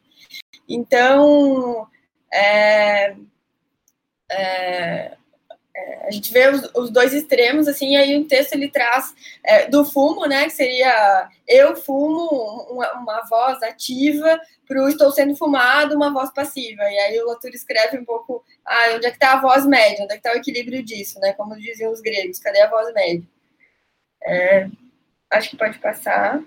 Então, 0.69 1.87
é, 2.33 3.15
é, 4.31 5.17
é, 5.75 6.09
a 6.09 6.11
gente 6.11 6.33
vê 6.33 6.49
os, 6.49 6.69
os, 6.75 6.91
dois 6.91 7.13
extremos, 7.13 7.69
assim, 7.69 7.93
e 7.93 7.97
aí 7.97 8.17
o 8.17 8.27
texto 8.27 8.55
ele 8.55 8.69
traz 8.69 9.15
é, 9.45 9.67
do 9.69 9.85
fumo, 9.85 10.27
né, 10.27 10.45
que 10.45 10.51
seria 10.51 11.29
eu 11.47 11.77
fumo, 11.77 12.27
uma, 12.71 12.93
uma 12.95 13.23
voz 13.29 13.63
ativa, 13.63 14.41
para 14.67 14.83
o 14.83 14.89
estou 14.89 15.11
sendo 15.11 15.37
fumado, 15.37 15.95
uma 15.95 16.13
voz 16.13 16.31
passiva. 16.33 16.83
E 16.83 16.99
aí 16.99 17.21
o 17.21 17.27
Latour 17.27 17.51
escreve 17.51 17.99
um 17.99 18.05
pouco, 18.05 18.45
ah, 18.65 18.95
onde 18.95 19.07
é 19.07 19.11
que 19.11 19.17
está 19.17 19.35
a 19.35 19.41
voz 19.41 19.65
média, 19.67 20.05
onde 20.05 20.13
é 20.13 20.19
que 20.19 20.27
está 20.27 20.33
o 20.33 20.41
equilíbrio 20.41 20.83
disso, 20.83 21.19
né, 21.21 21.33
como 21.35 21.57
diziam 21.57 21.93
os 21.93 22.01
gregos, 22.01 22.41
cadê 22.41 22.61
a 22.61 22.71
voz 22.71 22.93
média? 22.93 23.23
É, 24.23 24.69
acho 25.31 25.51
que 25.51 25.57
pode 25.57 25.79
passar. 25.79 26.43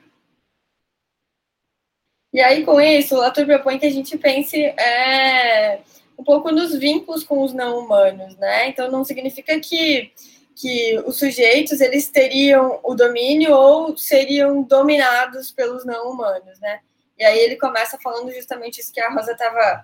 E 2.33 2.41
aí, 2.41 2.65
com 2.65 2.81
isso, 2.81 3.15
o 3.15 3.19
Latour 3.19 3.45
propõe 3.45 3.77
que 3.77 3.85
a 3.85 3.91
gente 3.91 4.17
pense 4.17 4.57
é, 4.57 5.81
um 6.17 6.23
pouco 6.23 6.51
nos 6.51 6.75
vínculos 6.77 7.23
com 7.23 7.43
os 7.43 7.53
não 7.53 7.79
humanos, 7.79 8.35
né? 8.37 8.69
Então, 8.69 8.89
não 8.91 9.03
significa 9.03 9.59
que, 9.59 10.11
que 10.55 11.01
os 11.05 11.17
sujeitos, 11.17 11.81
eles 11.81 12.07
teriam 12.07 12.79
o 12.83 12.95
domínio 12.95 13.53
ou 13.53 13.97
seriam 13.97 14.63
dominados 14.63 15.51
pelos 15.51 15.85
não 15.85 16.11
humanos, 16.11 16.59
né? 16.59 16.79
E 17.17 17.23
aí 17.23 17.39
ele 17.39 17.55
começa 17.57 17.97
falando 18.01 18.31
justamente 18.31 18.81
isso 18.81 18.91
que 18.91 18.99
a 18.99 19.09
Rosa 19.09 19.33
estava 19.33 19.83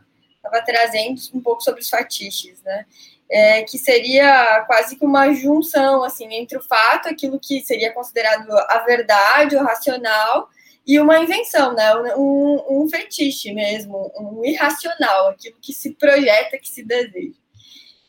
trazendo, 0.66 1.20
um 1.34 1.42
pouco 1.42 1.62
sobre 1.62 1.82
os 1.82 1.90
fatiches, 1.90 2.62
né? 2.64 2.86
é, 3.30 3.62
que 3.62 3.78
seria 3.78 4.64
quase 4.66 4.96
que 4.96 5.06
uma 5.06 5.32
junção 5.34 6.04
assim 6.04 6.34
entre 6.34 6.58
o 6.58 6.64
fato, 6.64 7.08
aquilo 7.08 7.40
que 7.40 7.62
seria 7.62 7.94
considerado 7.94 8.50
a 8.52 8.80
verdade, 8.80 9.56
o 9.56 9.64
racional, 9.64 10.50
e 10.90 11.00
uma 11.00 11.20
invenção, 11.20 11.76
né? 11.76 11.94
Um, 12.16 12.64
um 12.68 12.90
fetiche 12.90 13.54
mesmo, 13.54 14.12
um 14.20 14.44
irracional, 14.44 15.28
aquilo 15.28 15.56
que 15.62 15.72
se 15.72 15.94
projeta, 15.94 16.58
que 16.58 16.68
se 16.68 16.84
deseja. 16.84 17.38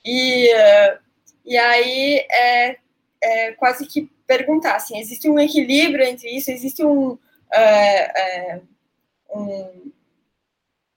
E, 0.03 0.49
e 1.45 1.59
aí 1.59 2.27
é, 2.31 2.77
é 3.23 3.53
quase 3.53 3.87
que 3.87 4.11
perguntar 4.27 4.77
assim, 4.77 4.99
existe 4.99 5.29
um 5.29 5.39
equilíbrio 5.39 6.07
entre 6.07 6.31
isso, 6.31 6.51
existe 6.51 6.83
um, 6.83 7.19
é, 7.53 8.55
é, 8.55 8.61
um, 9.29 9.93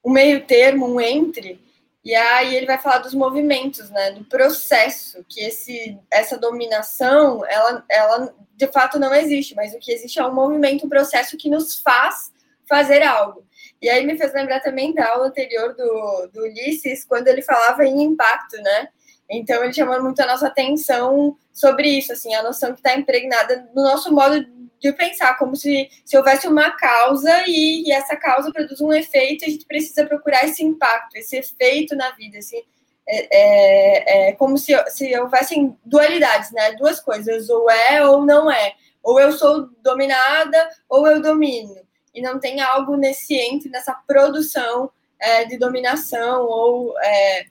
um 0.05 0.09
meio 0.09 0.45
termo, 0.45 0.87
um 0.87 1.01
entre, 1.01 1.59
e 2.03 2.13
aí 2.13 2.55
ele 2.55 2.65
vai 2.65 2.77
falar 2.77 2.97
dos 2.97 3.13
movimentos, 3.13 3.89
né, 3.89 4.11
do 4.11 4.25
processo, 4.25 5.23
que 5.29 5.39
esse, 5.39 5.97
essa 6.11 6.37
dominação, 6.37 7.45
ela, 7.45 7.83
ela 7.89 8.35
de 8.55 8.67
fato 8.67 8.99
não 8.99 9.13
existe, 9.13 9.55
mas 9.55 9.73
o 9.73 9.79
que 9.79 9.91
existe 9.91 10.19
é 10.19 10.25
um 10.25 10.33
movimento, 10.33 10.85
um 10.85 10.89
processo 10.89 11.37
que 11.37 11.49
nos 11.49 11.75
faz 11.75 12.33
fazer 12.67 13.03
algo. 13.03 13.45
E 13.81 13.89
aí 13.89 14.05
me 14.05 14.17
fez 14.17 14.33
lembrar 14.33 14.59
também 14.59 14.93
da 14.93 15.09
aula 15.11 15.27
anterior 15.27 15.73
do, 15.75 16.29
do 16.33 16.43
Ulisses, 16.43 17.05
quando 17.05 17.27
ele 17.29 17.41
falava 17.41 17.85
em 17.85 18.03
impacto, 18.03 18.57
né, 18.57 18.89
Então 19.29 19.63
ele 19.63 19.73
chama 19.73 19.97
muito 19.99 20.19
a 20.21 20.27
nossa 20.27 20.47
atenção 20.47 21.37
sobre 21.53 21.87
isso, 21.87 22.11
assim, 22.11 22.35
a 22.35 22.43
noção 22.43 22.73
que 22.73 22.79
está 22.79 22.95
impregnada 22.97 23.69
no 23.73 23.81
nosso 23.81 24.13
modo 24.13 24.45
de 24.83 24.91
pensar, 24.91 25.37
como 25.37 25.55
se, 25.55 25.89
se 26.03 26.17
houvesse 26.17 26.45
uma 26.45 26.71
causa 26.71 27.45
e, 27.47 27.87
e, 27.87 27.91
essa 27.93 28.17
causa 28.17 28.51
produz 28.51 28.81
um 28.81 28.91
efeito, 28.91 29.43
e 29.43 29.47
a 29.47 29.49
gente 29.49 29.65
precisa 29.65 30.05
procurar 30.05 30.43
esse 30.43 30.61
impacto, 30.61 31.15
esse 31.15 31.37
efeito 31.37 31.95
na 31.95 32.11
vida, 32.11 32.37
assim, 32.37 32.61
é, 33.07 33.27
é, 33.31 34.29
é 34.29 34.31
como 34.33 34.57
se, 34.57 34.73
se 34.89 35.17
houvessem 35.17 35.77
dualidades, 35.85 36.51
né? 36.51 36.73
Duas 36.73 36.99
coisas, 36.99 37.49
ou 37.49 37.69
é 37.71 38.05
ou 38.05 38.25
não 38.25 38.51
é. 38.51 38.75
Ou 39.01 39.19
eu 39.19 39.31
sou 39.31 39.69
dominada, 39.81 40.69
ou 40.89 41.07
eu 41.07 41.21
domino. 41.21 41.75
E 42.13 42.21
não 42.21 42.37
tem 42.37 42.59
algo 42.59 42.97
nesse 42.97 43.35
entre, 43.35 43.69
nessa 43.69 43.93
produção 44.05 44.91
é, 45.17 45.45
de 45.45 45.57
dominação, 45.57 46.43
ou 46.43 46.97
é, 46.99 47.45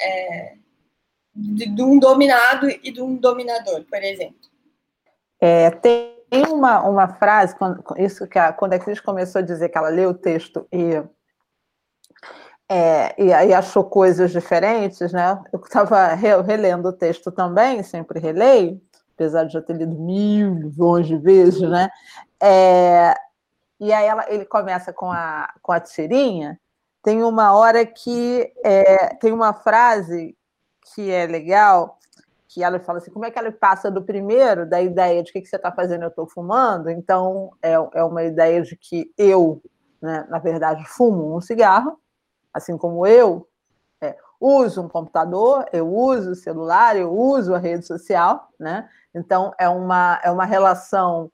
é, 0.00 0.54
de, 1.34 1.66
de, 1.66 1.82
um 1.82 1.98
dominado 1.98 2.68
e 2.68 2.90
de 2.90 3.00
um 3.00 3.16
dominador, 3.16 3.84
por 3.84 4.02
exemplo. 4.02 4.36
É, 5.40 5.70
tem 5.70 6.17
uma, 6.30 6.82
uma 6.82 7.08
frase, 7.08 7.56
quando, 7.56 7.82
isso 7.96 8.26
que 8.26 8.38
a, 8.38 8.52
quando 8.52 8.74
a 8.74 8.78
Cris 8.78 9.00
começou 9.00 9.40
a 9.40 9.44
dizer 9.44 9.68
que 9.68 9.78
ela 9.78 9.88
leu 9.88 10.10
o 10.10 10.14
texto 10.14 10.66
e 10.72 11.02
é, 12.70 13.14
e 13.20 13.32
aí 13.32 13.54
achou 13.54 13.82
coisas 13.82 14.30
diferentes, 14.30 15.10
né? 15.10 15.42
Eu 15.50 15.60
estava 15.60 16.12
relendo 16.14 16.90
o 16.90 16.92
texto 16.92 17.32
também, 17.32 17.82
sempre 17.82 18.20
releio, 18.20 18.78
apesar 19.14 19.44
de 19.44 19.54
já 19.54 19.62
ter 19.62 19.72
lido 19.72 19.96
mil, 19.98 20.54
milhões 20.54 21.06
de 21.06 21.16
vezes, 21.16 21.62
né? 21.62 21.88
É, 22.40 23.14
e 23.80 23.90
aí 23.90 24.06
ela, 24.06 24.30
ele 24.30 24.44
começa 24.44 24.92
com 24.92 25.10
a, 25.10 25.50
com 25.62 25.72
a 25.72 25.80
tirinha, 25.80 26.60
tem 27.02 27.22
uma 27.22 27.56
hora 27.56 27.86
que 27.86 28.52
é, 28.62 29.14
tem 29.16 29.32
uma 29.32 29.54
frase 29.54 30.36
que 30.94 31.10
é 31.10 31.26
legal, 31.26 31.97
que 32.48 32.62
ela 32.62 32.80
fala 32.80 32.98
assim, 32.98 33.10
como 33.10 33.26
é 33.26 33.30
que 33.30 33.38
ela 33.38 33.52
passa 33.52 33.90
do 33.90 34.02
primeiro, 34.02 34.66
da 34.66 34.80
ideia 34.80 35.22
de 35.22 35.30
que, 35.30 35.40
que 35.40 35.46
você 35.46 35.56
está 35.56 35.70
fazendo, 35.70 36.02
eu 36.02 36.08
estou 36.08 36.26
fumando, 36.26 36.88
então 36.88 37.50
é, 37.62 37.74
é 37.94 38.02
uma 38.02 38.24
ideia 38.24 38.62
de 38.62 38.74
que 38.74 39.12
eu, 39.18 39.62
né, 40.00 40.26
na 40.30 40.38
verdade, 40.38 40.82
fumo 40.86 41.36
um 41.36 41.40
cigarro, 41.42 42.00
assim 42.52 42.78
como 42.78 43.06
eu 43.06 43.46
é, 44.00 44.16
uso 44.40 44.82
um 44.82 44.88
computador, 44.88 45.66
eu 45.72 45.86
uso 45.92 46.30
o 46.30 46.36
celular, 46.36 46.96
eu 46.96 47.12
uso 47.12 47.54
a 47.54 47.58
rede 47.58 47.86
social, 47.86 48.48
né? 48.58 48.88
Então 49.14 49.52
é 49.58 49.68
uma, 49.68 50.18
é 50.22 50.30
uma 50.30 50.44
relação 50.46 51.30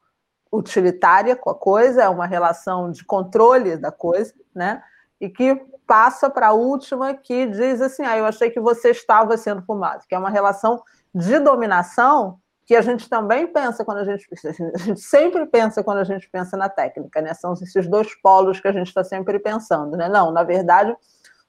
utilitária 0.50 1.36
com 1.36 1.50
a 1.50 1.54
coisa, 1.54 2.02
é 2.02 2.08
uma 2.08 2.26
relação 2.26 2.90
de 2.90 3.04
controle 3.04 3.76
da 3.76 3.92
coisa, 3.92 4.34
né? 4.54 4.82
E 5.20 5.28
que 5.28 5.54
passa 5.86 6.28
para 6.30 6.48
a 6.48 6.52
última 6.52 7.14
que 7.14 7.46
diz 7.46 7.80
assim: 7.80 8.02
ah, 8.02 8.16
eu 8.16 8.26
achei 8.26 8.50
que 8.50 8.60
você 8.60 8.90
estava 8.90 9.36
sendo 9.36 9.62
fumado, 9.62 10.04
que 10.08 10.14
é 10.14 10.18
uma 10.18 10.30
relação 10.30 10.82
de 11.14 11.38
dominação 11.38 12.38
que 12.66 12.74
a 12.74 12.80
gente 12.80 13.08
também 13.08 13.46
pensa 13.46 13.84
quando 13.84 13.98
a 13.98 14.04
gente 14.04 14.26
a 14.44 14.78
gente 14.78 15.00
sempre 15.00 15.46
pensa 15.46 15.84
quando 15.84 15.98
a 15.98 16.04
gente 16.04 16.28
pensa 16.30 16.56
na 16.56 16.68
técnica, 16.68 17.20
né? 17.20 17.34
São 17.34 17.52
esses 17.52 17.86
dois 17.86 18.14
polos 18.20 18.58
que 18.60 18.68
a 18.68 18.72
gente 18.72 18.88
está 18.88 19.04
sempre 19.04 19.38
pensando, 19.38 19.96
né? 19.96 20.08
Não, 20.08 20.32
na 20.32 20.42
verdade, 20.42 20.96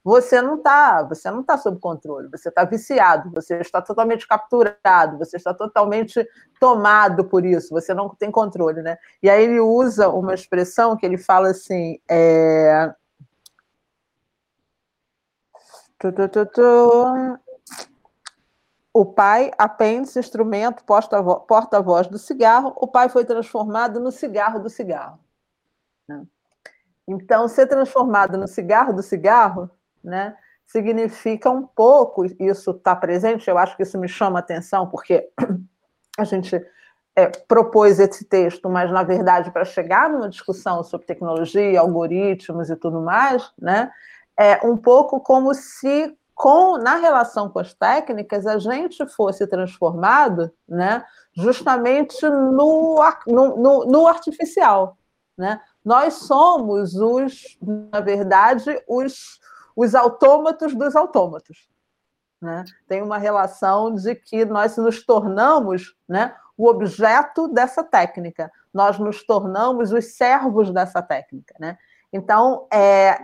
você 0.04 0.40
não 0.40 0.58
está, 0.58 1.02
você 1.02 1.32
não 1.32 1.42
está 1.42 1.58
sob 1.58 1.80
controle, 1.80 2.30
você 2.30 2.50
está 2.50 2.64
viciado, 2.64 3.32
você 3.32 3.58
está 3.58 3.82
totalmente 3.82 4.28
capturado, 4.28 5.18
você 5.18 5.38
está 5.38 5.52
totalmente 5.52 6.24
tomado 6.60 7.26
por 7.26 7.44
isso, 7.44 7.70
você 7.74 7.92
não 7.92 8.10
tem 8.10 8.30
controle, 8.30 8.84
né? 8.84 8.98
E 9.24 9.30
aí 9.30 9.44
ele 9.44 9.60
usa 9.60 10.10
uma 10.10 10.36
expressão 10.36 10.96
que 10.96 11.06
ele 11.06 11.18
fala 11.18 11.50
assim, 11.50 12.00
é... 12.08 12.94
O 18.98 19.04
pai, 19.04 19.52
apêndice, 19.58 20.18
instrumento, 20.18 20.82
porta-voz 20.86 22.08
do 22.08 22.18
cigarro, 22.18 22.74
o 22.78 22.88
pai 22.88 23.10
foi 23.10 23.26
transformado 23.26 24.00
no 24.00 24.10
cigarro 24.10 24.58
do 24.58 24.70
cigarro. 24.70 25.20
Né? 26.08 26.24
Então, 27.06 27.46
ser 27.50 27.68
transformado 27.68 28.38
no 28.38 28.48
cigarro 28.48 28.94
do 28.94 29.04
cigarro 29.04 29.70
né, 30.02 30.38
significa 30.66 31.50
um 31.50 31.68
pouco, 31.68 32.24
isso 32.40 32.72
está 32.72 32.96
presente, 32.96 33.50
eu 33.50 33.58
acho 33.58 33.76
que 33.76 33.84
isso 33.84 34.00
me 34.00 34.08
chama 34.08 34.40
atenção, 34.40 34.88
porque 34.88 35.30
a 36.18 36.24
gente 36.24 36.56
é, 37.18 37.28
propôs 37.28 38.00
esse 38.00 38.24
texto, 38.24 38.70
mas, 38.70 38.90
na 38.90 39.04
verdade, 39.04 39.52
para 39.52 39.66
chegar 39.66 40.10
numa 40.10 40.30
discussão 40.30 40.82
sobre 40.86 41.06
tecnologia, 41.06 41.82
algoritmos 41.82 42.70
e 42.70 42.78
tudo 42.78 43.02
mais, 43.02 43.52
né, 43.60 43.92
é 44.40 44.66
um 44.66 44.78
pouco 44.78 45.20
como 45.20 45.54
se 45.54 46.18
com, 46.36 46.78
na 46.78 46.98
relação 46.98 47.50
com 47.50 47.60
as 47.60 47.74
técnicas, 47.74 48.46
a 48.46 48.60
gente 48.60 49.08
fosse 49.08 49.48
transformado 49.48 50.52
né, 50.68 51.04
justamente 51.34 52.28
no, 52.28 53.00
no, 53.26 53.58
no, 53.58 53.86
no 53.86 54.08
artificial. 54.08 54.98
Né? 55.38 55.60
Nós 55.84 56.16
somos 56.16 56.94
os, 56.96 57.58
na 57.62 58.02
verdade, 58.02 58.84
os, 58.88 59.40
os 59.76 59.96
autômatos 59.96 60.76
dos 60.76 60.94
autômatos. 60.94 61.70
Né? 62.42 62.66
Tem 62.86 63.02
uma 63.02 63.18
relação 63.18 63.96
de 63.96 64.14
que 64.14 64.44
nós 64.44 64.76
nos 64.76 65.06
tornamos 65.06 65.96
né, 66.08 66.36
o 66.58 66.68
objeto 66.68 67.48
dessa 67.48 67.82
técnica, 67.82 68.52
nós 68.74 69.00
nos 69.00 69.26
tornamos 69.26 69.94
os 69.94 70.18
servos 70.18 70.70
dessa 70.70 71.02
técnica. 71.02 71.56
Né? 71.60 71.78
Então, 72.12 72.68
é, 72.72 73.20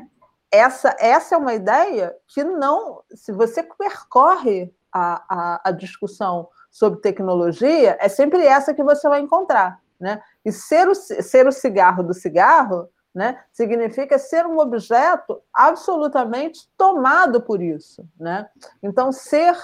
essa, 0.52 0.96
essa 1.00 1.36
é 1.36 1.38
uma 1.38 1.54
ideia 1.54 2.16
que 2.28 2.44
não, 2.44 3.02
se 3.14 3.32
você 3.32 3.64
percorre 3.64 4.74
a, 4.92 5.24
a, 5.30 5.62
a, 5.70 5.72
discussão 5.72 6.50
sobre 6.70 7.00
tecnologia, 7.00 7.98
é 8.00 8.10
sempre 8.10 8.46
essa 8.46 8.74
que 8.74 8.84
você 8.84 9.08
vai 9.08 9.22
encontrar. 9.22 9.80
Né? 10.00 10.22
E 10.44 10.52
ser 10.52 10.90
o, 10.90 10.96
ser 10.96 11.48
o 11.48 11.52
cigarro 11.52 12.04
do 12.04 12.14
cigarro 12.14 12.90
né, 13.16 13.42
significa 13.52 14.20
ser 14.20 14.46
um 14.46 14.60
objeto 14.60 15.42
absolutamente 15.54 16.70
tomado 16.78 17.42
por 17.42 17.62
isso. 17.62 18.06
Né? 18.20 18.50
Então, 18.84 19.12
ser 19.12 19.56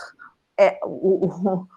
é, 0.58 0.80
o, 0.84 1.28
o 1.28 1.67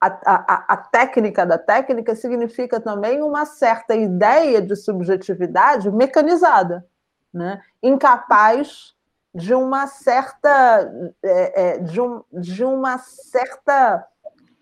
a, 0.00 0.06
a, 0.24 0.64
a, 0.72 0.76
técnica 0.78 1.44
da 1.44 1.58
técnica 1.58 2.16
significa 2.16 2.80
também 2.80 3.22
uma 3.22 3.44
certa 3.44 3.94
ideia 3.94 4.62
de 4.62 4.74
subjetividade 4.74 5.90
mecanizada 5.90 6.86
né? 7.32 7.62
incapaz 7.82 8.94
de 9.34 9.54
uma 9.54 9.86
certa 9.86 10.90
é, 11.22 11.62
é, 11.62 11.78
de, 11.78 12.00
um, 12.00 12.22
de 12.32 12.64
uma 12.64 12.98
certa 12.98 14.06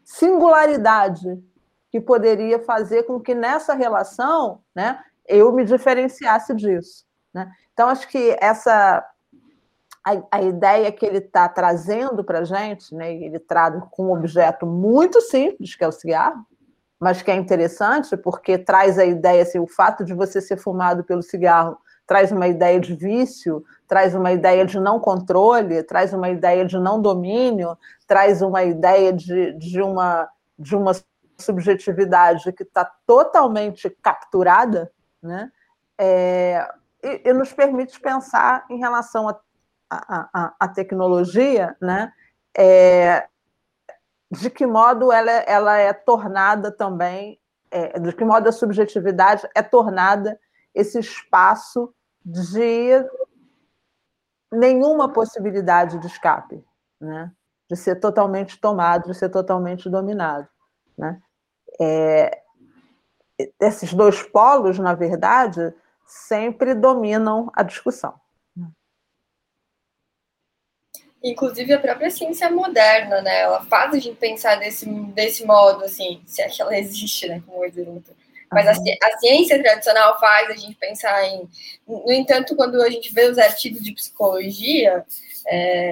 singularidade 0.04 1.42
que 1.90 2.00
poderia 2.00 2.58
fazer 2.58 3.04
com 3.04 3.18
que 3.18 3.34
nessa 3.34 3.74
relação 3.74 4.60
né, 4.74 5.02
eu 5.26 5.52
me 5.52 5.64
diferenciasse 5.64 6.54
disso. 6.54 7.06
Né? 7.32 7.50
Então, 7.72 7.88
acho 7.88 8.06
que 8.08 8.36
essa 8.40 9.04
a, 10.04 10.38
a 10.38 10.42
ideia 10.42 10.90
que 10.92 11.04
ele 11.04 11.18
está 11.18 11.48
trazendo 11.48 12.24
para 12.24 12.40
a 12.40 12.44
gente, 12.44 12.94
né, 12.94 13.12
ele 13.14 13.38
traz 13.38 13.82
com 13.90 14.06
um 14.06 14.12
objeto 14.12 14.66
muito 14.66 15.20
simples, 15.20 15.74
que 15.74 15.84
é 15.84 15.88
o 15.88 15.92
cigarro, 15.92 16.46
mas 16.98 17.22
que 17.22 17.30
é 17.30 17.34
interessante 17.34 18.16
porque 18.16 18.58
traz 18.58 18.98
a 18.98 19.04
ideia, 19.04 19.42
assim, 19.42 19.58
o 19.58 19.66
fato 19.66 20.04
de 20.04 20.14
você 20.14 20.40
ser 20.40 20.56
fumado 20.56 21.04
pelo 21.04 21.22
cigarro 21.22 21.78
traz 22.08 22.32
uma 22.32 22.48
ideia 22.48 22.80
de 22.80 22.94
vício, 22.94 23.62
traz 23.86 24.14
uma 24.14 24.32
ideia 24.32 24.64
de 24.64 24.80
não 24.80 24.98
controle, 24.98 25.82
traz 25.82 26.14
uma 26.14 26.30
ideia 26.30 26.64
de 26.64 26.78
não 26.78 27.02
domínio, 27.02 27.76
traz 28.06 28.40
uma 28.40 28.64
ideia 28.64 29.12
de, 29.12 29.52
de, 29.52 29.82
uma, 29.82 30.26
de 30.58 30.74
uma 30.74 30.92
subjetividade 31.36 32.50
que 32.54 32.62
está 32.62 32.90
totalmente 33.06 33.90
capturada, 34.02 34.90
né? 35.22 35.52
É, 36.00 36.66
e, 37.04 37.28
e, 37.28 37.32
nos 37.34 37.52
permite 37.52 38.00
pensar 38.00 38.64
em 38.70 38.78
relação 38.78 39.28
à 39.90 40.68
tecnologia, 40.68 41.76
né? 41.78 42.10
É, 42.56 43.28
de 44.30 44.48
que 44.48 44.66
modo 44.66 45.12
ela, 45.12 45.30
ela 45.30 45.76
é 45.76 45.92
tornada 45.92 46.72
também, 46.72 47.38
é, 47.70 47.98
de 47.98 48.14
que 48.14 48.24
modo 48.24 48.48
a 48.48 48.52
subjetividade 48.52 49.46
é 49.54 49.62
tornada 49.62 50.40
esse 50.74 50.98
espaço 50.98 51.92
de 52.30 53.08
nenhuma 54.52 55.10
possibilidade 55.10 55.98
de 55.98 56.06
escape, 56.06 56.62
né? 57.00 57.32
de 57.70 57.76
ser 57.76 57.96
totalmente 57.96 58.60
tomado, 58.60 59.10
de 59.10 59.18
ser 59.18 59.30
totalmente 59.30 59.88
dominado. 59.88 60.46
Né? 60.96 61.20
É, 61.80 62.42
esses 63.60 63.94
dois 63.94 64.22
polos, 64.22 64.78
na 64.78 64.94
verdade, 64.94 65.72
sempre 66.06 66.74
dominam 66.74 67.50
a 67.54 67.62
discussão. 67.62 68.14
Inclusive 71.22 71.72
a 71.72 71.80
própria 71.80 72.10
ciência 72.10 72.48
moderna, 72.50 73.20
né? 73.20 73.40
Ela 73.40 73.64
faz 73.64 73.92
a 73.92 73.98
gente 73.98 74.16
pensar 74.16 74.54
desse, 74.54 74.88
desse 74.88 75.44
modo, 75.44 75.84
assim, 75.84 76.22
se 76.24 76.40
é 76.40 76.48
que 76.48 76.62
ela 76.62 76.78
existe, 76.78 77.26
né? 77.26 77.42
Como 77.44 77.58
o 77.58 77.64
Mas 78.50 78.66
a, 78.66 78.72
a, 78.72 79.18
ciência 79.18 79.62
tradicional 79.62 80.18
faz 80.18 80.50
a 80.50 80.54
gente 80.54 80.74
pensar 80.76 81.24
em. 81.26 81.48
No 81.86 82.12
entanto, 82.12 82.56
quando 82.56 82.80
a 82.82 82.88
gente 82.88 83.12
vê 83.12 83.26
os 83.26 83.38
artigos 83.38 83.82
de 83.82 83.92
psicologia, 83.92 85.04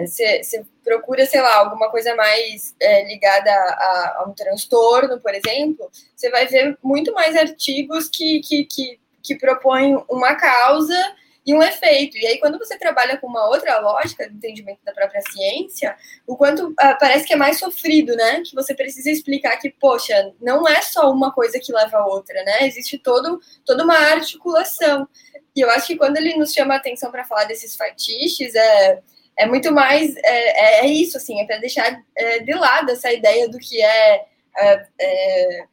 você 0.06 0.24
é, 0.24 0.64
procura, 0.84 1.24
sei 1.26 1.40
lá, 1.40 1.56
alguma 1.56 1.90
coisa 1.90 2.14
mais 2.14 2.74
é, 2.80 3.04
ligada 3.04 3.50
a, 3.50 4.16
a, 4.18 4.24
um 4.28 4.32
transtorno, 4.32 5.18
por 5.20 5.34
exemplo, 5.34 5.90
você 6.14 6.30
vai 6.30 6.46
ver 6.46 6.76
muito 6.82 7.12
mais 7.12 7.36
artigos 7.36 8.08
que, 8.08 8.40
que, 8.40 8.64
que, 8.64 9.00
que 9.22 9.34
propõem 9.34 10.02
uma 10.08 10.34
causa 10.34 10.96
e 11.46 11.54
um 11.54 11.62
efeito. 11.62 12.18
E 12.18 12.26
aí, 12.26 12.38
quando 12.38 12.58
você 12.58 12.76
trabalha 12.76 13.16
com 13.18 13.28
uma 13.28 13.46
outra 13.48 13.78
lógica 13.78 14.28
do 14.28 14.34
entendimento 14.34 14.80
da 14.84 14.92
própria 14.92 15.22
ciência, 15.30 15.96
o 16.26 16.36
quanto 16.36 16.70
uh, 16.70 16.98
parece 16.98 17.24
que 17.24 17.32
é 17.32 17.36
mais 17.36 17.60
sofrido, 17.60 18.16
né? 18.16 18.42
Que 18.44 18.54
você 18.54 18.74
precisa 18.74 19.10
explicar 19.10 19.56
que, 19.58 19.70
poxa, 19.70 20.34
não 20.40 20.66
é 20.66 20.82
só 20.82 21.08
uma 21.10 21.32
coisa 21.32 21.60
que 21.60 21.72
leva 21.72 21.98
a 21.98 22.06
outra, 22.06 22.42
né? 22.42 22.66
Existe 22.66 22.98
todo, 22.98 23.40
toda 23.64 23.84
uma 23.84 23.96
articulação. 23.96 25.08
E 25.54 25.60
eu 25.60 25.70
acho 25.70 25.86
que 25.86 25.96
quando 25.96 26.16
ele 26.16 26.36
nos 26.36 26.52
chama 26.52 26.74
a 26.74 26.78
atenção 26.78 27.12
para 27.12 27.24
falar 27.24 27.44
desses 27.44 27.76
fetiches, 27.76 28.52
é, 28.56 29.00
é 29.38 29.46
muito 29.46 29.72
mais. 29.72 30.16
É, 30.16 30.80
é 30.80 30.86
isso, 30.88 31.16
assim, 31.16 31.40
é 31.40 31.46
para 31.46 31.58
deixar 31.58 32.02
é, 32.16 32.40
de 32.40 32.54
lado 32.54 32.90
essa 32.90 33.12
ideia 33.12 33.48
do 33.48 33.58
que 33.58 33.80
é, 33.80 34.24
é, 34.56 34.86
é, 35.00 35.60
é 35.60 35.66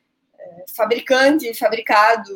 fabricante, 0.75 1.51
fabricado 1.55 2.31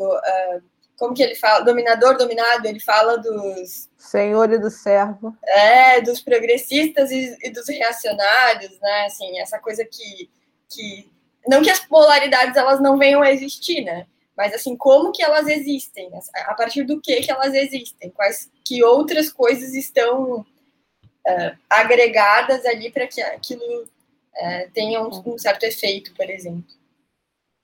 como 0.97 1.13
que 1.13 1.21
ele 1.21 1.35
fala? 1.35 1.63
Dominador, 1.63 2.17
dominado, 2.17 2.67
ele 2.67 2.79
fala 2.79 3.17
dos. 3.17 3.87
Senhor 3.97 4.51
e 4.51 4.57
do 4.57 4.69
servo. 4.69 5.37
É, 5.43 6.01
dos 6.01 6.21
progressistas 6.21 7.11
e, 7.11 7.37
e, 7.43 7.51
dos 7.51 7.69
reacionários, 7.69 8.77
né? 8.81 9.05
Assim, 9.05 9.39
essa 9.39 9.59
coisa 9.59 9.85
que, 9.85 10.29
que. 10.67 11.09
Não 11.47 11.61
que 11.61 11.69
as 11.69 11.85
polaridades 11.85 12.57
elas 12.57 12.81
não 12.81 12.97
venham 12.97 13.21
a 13.21 13.31
existir, 13.31 13.83
né? 13.83 14.07
Mas 14.35 14.53
assim, 14.53 14.75
como 14.75 15.11
que 15.11 15.23
elas 15.23 15.47
existem? 15.47 16.11
A 16.45 16.53
partir 16.53 16.83
do 16.83 16.99
que 16.99 17.21
que 17.21 17.31
elas 17.31 17.53
existem? 17.53 18.09
Quais 18.09 18.51
que 18.65 18.83
outras 18.83 19.31
coisas 19.31 19.73
estão 19.73 20.41
uh, 20.41 21.57
agregadas 21.69 22.65
ali 22.65 22.91
para 22.91 23.07
que 23.07 23.21
aquilo 23.21 23.83
uh, 23.83 24.71
tenha 24.73 25.01
um, 25.01 25.09
um 25.25 25.37
certo 25.37 25.63
efeito, 25.63 26.13
por 26.15 26.29
exemplo? 26.29 26.75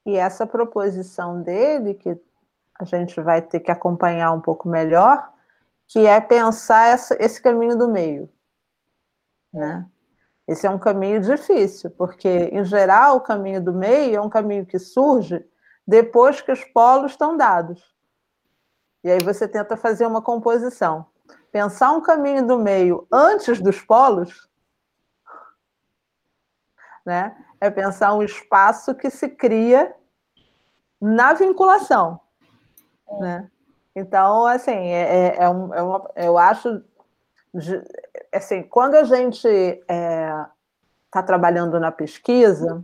E 0.05 0.17
essa 0.17 0.47
proposição 0.47 1.41
dele, 1.41 1.93
que 1.93 2.17
a 2.79 2.85
gente 2.85 3.19
vai 3.21 3.41
ter 3.41 3.59
que 3.59 3.71
acompanhar 3.71 4.31
um 4.31 4.41
pouco 4.41 4.67
melhor, 4.67 5.31
que 5.87 6.05
é 6.05 6.19
pensar 6.19 6.87
essa, 6.87 7.15
esse 7.23 7.41
caminho 7.41 7.77
do 7.77 7.87
meio. 7.87 8.29
Né? 9.53 9.85
Esse 10.47 10.67
é 10.67 10.69
um 10.69 10.79
caminho 10.79 11.21
difícil, 11.21 11.91
porque, 11.91 12.49
em 12.51 12.65
geral, 12.65 13.17
o 13.17 13.21
caminho 13.21 13.63
do 13.63 13.73
meio 13.73 14.17
é 14.17 14.21
um 14.21 14.29
caminho 14.29 14.65
que 14.65 14.79
surge 14.79 15.45
depois 15.87 16.41
que 16.41 16.51
os 16.51 16.63
polos 16.65 17.11
estão 17.11 17.37
dados. 17.37 17.93
E 19.03 19.11
aí 19.11 19.21
você 19.21 19.47
tenta 19.47 19.77
fazer 19.77 20.05
uma 20.05 20.21
composição. 20.21 21.05
Pensar 21.51 21.91
um 21.91 22.01
caminho 22.01 22.45
do 22.45 22.57
meio 22.57 23.07
antes 23.11 23.61
dos 23.61 23.81
polos 23.81 24.49
né, 27.05 27.35
é 27.59 27.69
pensar 27.69 28.13
um 28.13 28.23
espaço 28.23 28.95
que 28.95 29.09
se 29.09 29.29
cria 29.29 29.93
na 30.99 31.33
vinculação. 31.33 32.19
Né? 33.19 33.49
Então, 33.95 34.45
assim, 34.47 34.71
é, 34.71 35.35
é, 35.37 35.43
é, 35.43 35.49
um, 35.49 35.73
é 35.73 35.81
uma, 35.81 36.09
eu 36.15 36.37
acho, 36.37 36.81
assim, 38.33 38.63
quando 38.63 38.95
a 38.95 39.03
gente 39.03 39.47
está 39.47 41.19
é, 41.19 41.21
trabalhando 41.23 41.79
na 41.79 41.91
pesquisa 41.91 42.83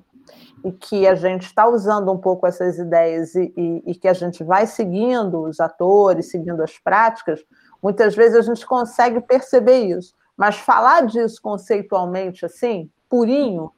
e 0.63 0.71
que 0.71 1.07
a 1.07 1.15
gente 1.15 1.43
está 1.43 1.67
usando 1.67 2.11
um 2.11 2.17
pouco 2.17 2.45
essas 2.45 2.77
ideias 2.77 3.33
e, 3.33 3.53
e, 3.57 3.91
e, 3.91 3.95
que 3.95 4.07
a 4.07 4.13
gente 4.13 4.43
vai 4.43 4.67
seguindo 4.67 5.43
os 5.43 5.59
atores, 5.59 6.29
seguindo 6.29 6.61
as 6.61 6.77
práticas, 6.77 7.43
muitas 7.81 8.15
vezes 8.15 8.37
a 8.37 8.41
gente 8.41 8.65
consegue 8.65 9.21
perceber 9.21 9.79
isso. 9.79 10.13
Mas 10.37 10.57
falar 10.57 11.05
disso 11.05 11.41
conceitualmente, 11.41 12.45
assim, 12.45 12.89
purinho, 13.09 13.71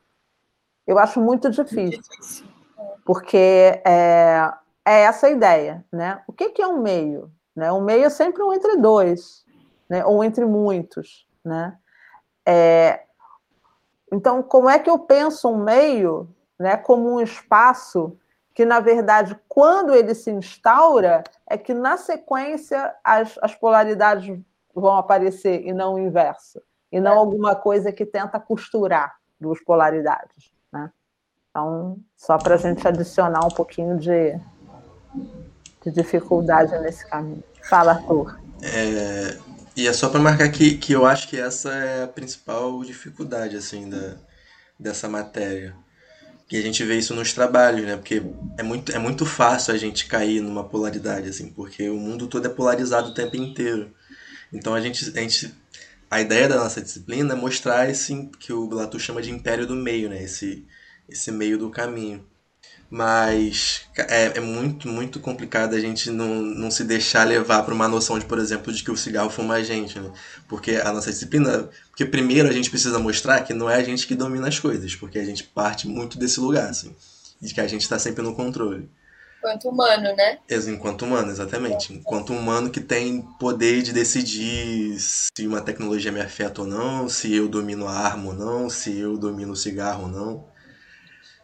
eu 0.85 0.99
acho 0.99 1.21
muito 1.21 1.49
difícil. 1.49 2.01
Porque 3.05 3.81
é, 3.85 4.51
é 4.85 5.01
essa 5.01 5.27
a 5.27 5.29
ideia, 5.29 5.85
né? 5.91 6.21
O 6.27 6.33
que, 6.33 6.49
que 6.49 6.61
é 6.61 6.67
um 6.67 6.81
meio? 6.81 7.31
Né? 7.55 7.71
Um 7.71 7.81
meio 7.81 8.05
é 8.05 8.09
sempre 8.09 8.41
um 8.41 8.53
entre 8.53 8.77
dois, 8.77 9.45
né? 9.89 10.05
ou 10.05 10.23
entre 10.23 10.45
muitos, 10.45 11.27
né? 11.43 11.77
É... 12.45 13.03
Então, 14.11 14.43
como 14.43 14.69
é 14.69 14.77
que 14.79 14.89
eu 14.89 14.99
penso 14.99 15.49
um 15.49 15.63
meio, 15.63 16.27
né, 16.59 16.75
como 16.75 17.09
um 17.09 17.21
espaço 17.21 18.17
que, 18.53 18.65
na 18.65 18.81
verdade, 18.81 19.39
quando 19.47 19.95
ele 19.95 20.13
se 20.13 20.29
instaura, 20.29 21.23
é 21.49 21.57
que 21.57 21.73
na 21.73 21.95
sequência 21.95 22.93
as, 23.03 23.39
as 23.41 23.55
polaridades 23.55 24.37
vão 24.75 24.97
aparecer 24.97 25.65
e 25.65 25.71
não 25.71 25.93
o 25.93 25.99
inverso, 25.99 26.61
e 26.91 26.99
não 26.99 27.13
é. 27.13 27.15
alguma 27.15 27.55
coisa 27.55 27.91
que 27.91 28.05
tenta 28.05 28.37
costurar 28.37 29.15
duas 29.39 29.63
polaridades, 29.63 30.53
né? 30.71 30.91
Então, 31.49 31.97
só 32.15 32.37
para 32.37 32.55
a 32.55 32.57
gente 32.57 32.85
adicionar 32.85 33.45
um 33.45 33.49
pouquinho 33.49 33.97
de, 33.97 34.37
de 35.83 35.91
dificuldade 35.91 36.77
nesse 36.79 37.05
caminho. 37.07 37.43
Fala, 37.63 37.93
Arthur. 37.93 38.39
É, 38.61 39.37
e 39.75 39.87
é 39.87 39.93
só 39.93 40.09
para 40.09 40.19
marcar 40.19 40.49
que, 40.49 40.77
que 40.77 40.93
eu 40.93 41.05
acho 41.05 41.27
que 41.27 41.39
essa 41.39 41.73
é 41.73 42.03
a 42.03 42.07
principal 42.07 42.83
dificuldade 42.83 43.55
assim 43.55 43.89
da, 43.89 44.15
dessa 44.79 45.07
matéria. 45.07 45.75
E 46.51 46.57
a 46.57 46.61
gente 46.61 46.83
vê 46.83 46.97
isso 46.97 47.15
nos 47.15 47.31
trabalhos, 47.31 47.85
né? 47.85 47.95
Porque 47.95 48.21
é 48.57 48.63
muito, 48.63 48.91
é 48.91 48.99
muito 48.99 49.25
fácil 49.25 49.73
a 49.73 49.77
gente 49.77 50.05
cair 50.05 50.41
numa 50.41 50.65
polaridade, 50.65 51.29
assim, 51.29 51.49
porque 51.49 51.89
o 51.89 51.95
mundo 51.95 52.27
todo 52.27 52.45
é 52.45 52.49
polarizado 52.49 53.09
o 53.09 53.13
tempo 53.13 53.37
inteiro. 53.37 53.93
Então 54.51 54.73
a 54.73 54.81
gente, 54.81 55.17
a 55.17 55.21
gente 55.21 55.55
a 56.11 56.19
ideia 56.19 56.49
da 56.49 56.57
nossa 56.57 56.81
disciplina 56.81 57.33
é 57.33 57.37
mostrar 57.37 57.89
esse 57.89 58.29
que 58.37 58.51
o 58.51 58.69
Latour 58.69 58.99
chama 58.99 59.21
de 59.21 59.31
império 59.31 59.65
do 59.65 59.73
meio, 59.73 60.09
né? 60.09 60.21
Esse, 60.21 60.67
esse 61.07 61.31
meio 61.31 61.57
do 61.57 61.69
caminho. 61.69 62.27
Mas 62.91 63.83
é, 63.97 64.37
é, 64.37 64.39
muito, 64.41 64.85
muito 64.89 65.17
complicado 65.21 65.73
a 65.75 65.79
gente 65.79 66.09
não, 66.09 66.41
não 66.41 66.69
se 66.69 66.83
deixar 66.83 67.25
levar 67.25 67.63
para 67.63 67.73
uma 67.73 67.87
noção 67.87 68.19
de, 68.19 68.25
por 68.25 68.37
exemplo, 68.37 68.73
de 68.73 68.83
que 68.83 68.91
o 68.91 68.97
cigarro 68.97 69.29
fuma 69.29 69.53
a 69.53 69.63
gente, 69.63 69.97
né? 69.97 70.11
Porque 70.45 70.71
a 70.71 70.91
nossa 70.91 71.09
disciplina. 71.09 71.69
Porque 71.89 72.05
primeiro 72.05 72.49
a 72.49 72.51
gente 72.51 72.69
precisa 72.69 72.99
mostrar 72.99 73.45
que 73.45 73.53
não 73.53 73.69
é 73.69 73.75
a 73.75 73.83
gente 73.83 74.05
que 74.05 74.13
domina 74.13 74.49
as 74.49 74.59
coisas, 74.59 74.93
porque 74.93 75.17
a 75.17 75.23
gente 75.23 75.41
parte 75.41 75.87
muito 75.87 76.19
desse 76.19 76.41
lugar, 76.41 76.69
assim. 76.69 76.93
De 77.41 77.53
que 77.53 77.61
a 77.61 77.67
gente 77.67 77.81
está 77.81 77.97
sempre 77.97 78.23
no 78.23 78.35
controle. 78.35 78.89
Enquanto 79.37 79.69
humano, 79.69 80.13
né? 80.13 80.39
Enquanto 80.49 81.05
humano, 81.05 81.31
exatamente. 81.31 81.93
Enquanto 81.93 82.33
humano 82.33 82.69
que 82.69 82.81
tem 82.81 83.21
poder 83.39 83.81
de 83.83 83.93
decidir 83.93 84.99
se 84.99 85.47
uma 85.47 85.61
tecnologia 85.61 86.11
me 86.11 86.19
afeta 86.19 86.61
ou 86.61 86.67
não, 86.67 87.07
se 87.07 87.33
eu 87.33 87.47
domino 87.47 87.87
a 87.87 87.93
arma 87.93 88.31
ou 88.31 88.33
não, 88.33 88.69
se 88.69 88.99
eu 88.99 89.17
domino 89.17 89.53
o 89.53 89.55
cigarro 89.55 90.03
ou 90.03 90.09
não. 90.09 90.51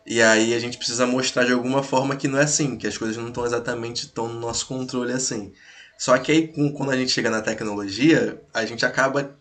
E 0.08 0.22
aí 0.22 0.54
a 0.54 0.60
gente 0.60 0.78
precisa 0.78 1.06
mostrar 1.06 1.44
de 1.44 1.52
alguma 1.52 1.84
forma 1.84 2.16
que 2.16 2.30
não 2.30 2.40
é 2.40 2.44
assim, 2.44 2.78
que 2.78 2.88
as 2.88 2.98
coisas 2.98 3.18
não 3.18 3.28
estão 3.28 3.46
exatamente 3.46 4.08
tão 4.08 4.30
no 4.30 4.40
nosso 4.40 4.66
controle 4.66 5.12
assim. 5.12 5.52
Só 5.98 6.18
que 6.18 6.32
aí 6.32 6.48
quando 6.48 6.92
a 6.92 6.96
gente 6.96 7.12
chega 7.12 7.30
na 7.30 7.42
tecnologia, 7.42 8.42
a 8.54 8.66
gente 8.66 8.86
acaba 8.86 9.38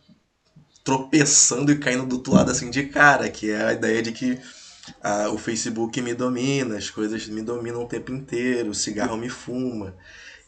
tropeçando 0.83 1.70
e 1.70 1.79
caindo 1.79 2.05
do 2.05 2.16
outro 2.16 2.35
lado 2.35 2.50
assim 2.50 2.68
de 2.68 2.85
cara, 2.85 3.31
que 3.31 3.50
é 3.50 3.64
a 3.64 3.72
ideia 3.74 4.02
de 4.02 4.11
que 4.11 4.40
ah, 5.02 5.29
o 5.31 5.38
Facebook 5.38 6.00
me 6.02 6.14
domina, 6.14 6.76
as 6.76 6.90
coisas 6.90 7.29
me 7.29 7.42
dominam 7.42 7.85
o 7.85 7.88
tempo 7.88 8.12
inteiro, 8.12 8.70
o 8.70 8.74
cigarro 8.74 9.16
me 9.16 9.29
fuma. 9.29 9.94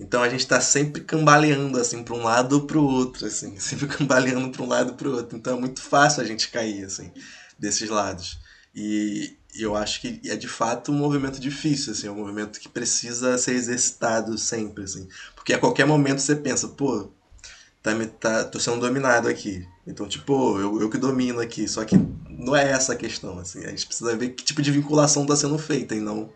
Então 0.01 0.23
a 0.23 0.29
gente 0.29 0.41
está 0.41 0.61
sempre 0.61 1.03
cambaleando 1.03 1.79
assim 1.79 2.03
para 2.03 2.15
um 2.15 2.25
lado 2.25 2.55
ou 2.55 2.67
para 2.67 2.79
o 2.79 2.85
outro, 2.85 3.25
assim, 3.25 3.57
sempre 3.61 3.87
cambaleando 3.87 4.51
para 4.51 4.63
um 4.63 4.69
lado 4.69 4.95
para 4.95 5.09
o 5.09 5.13
outro. 5.15 5.37
Então 5.39 5.57
é 5.57 5.61
muito 5.61 5.81
fácil 5.81 6.23
a 6.23 6.27
gente 6.27 6.49
cair 6.49 6.85
assim 6.85 7.13
desses 7.57 7.89
lados. 7.89 8.39
E, 8.75 9.38
eu 9.55 9.75
acho 9.75 10.01
que 10.01 10.21
é 10.27 10.37
de 10.37 10.49
fato 10.49 10.93
um 10.93 10.95
movimento 10.95 11.41
difícil, 11.41 11.93
assim, 11.93 12.07
é 12.07 12.11
um 12.11 12.17
movimento 12.17 12.61
que 12.61 12.69
precisa 12.69 13.37
ser 13.39 13.55
exercitado 13.55 14.37
sempre, 14.37 14.85
assim. 14.85 15.09
Porque 15.35 15.53
a 15.53 15.59
qualquer 15.59 15.87
momento 15.87 16.21
você 16.21 16.37
pensa, 16.37 16.69
pô, 16.69 17.11
tá, 17.83 17.93
tá, 18.21 18.45
tô 18.45 18.61
sendo 18.61 18.81
dominado 18.81 19.29
aqui. 19.29 19.67
Então, 19.87 20.07
tipo, 20.07 20.59
eu, 20.61 20.81
eu 20.81 20.91
que 20.91 20.99
domino 20.99 21.41
aqui. 21.41 21.67
Só 21.67 21.85
que 21.85 21.97
não 22.29 22.55
é 22.55 22.71
essa 22.71 22.93
a 22.93 22.97
questão, 22.97 23.39
assim. 23.39 23.65
A 23.65 23.71
gente 23.71 23.87
precisa 23.87 24.17
ver 24.17 24.31
que 24.31 24.45
tipo 24.45 24.63
de 24.63 24.71
vinculação 24.71 25.23
está 25.23 25.35
sendo 25.35 25.59
feita 25.59 25.95
e 25.95 26.01
não 26.01 26.31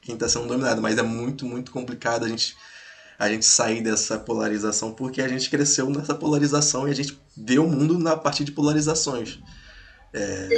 quem 0.00 0.14
está 0.14 0.28
sendo 0.28 0.46
dominado. 0.46 0.82
Mas 0.82 0.98
é 0.98 1.02
muito, 1.02 1.46
muito 1.46 1.72
complicado 1.72 2.24
a 2.24 2.28
gente, 2.28 2.56
a 3.18 3.28
gente 3.28 3.46
sair 3.46 3.82
dessa 3.82 4.18
polarização 4.18 4.92
porque 4.92 5.22
a 5.22 5.28
gente 5.28 5.48
cresceu 5.50 5.88
nessa 5.90 6.14
polarização 6.14 6.86
e 6.86 6.90
a 6.90 6.94
gente 6.94 7.18
vê 7.36 7.58
o 7.58 7.66
mundo 7.66 7.98
na 7.98 8.16
partir 8.16 8.44
de 8.44 8.52
polarizações. 8.52 9.40
É 10.12 10.48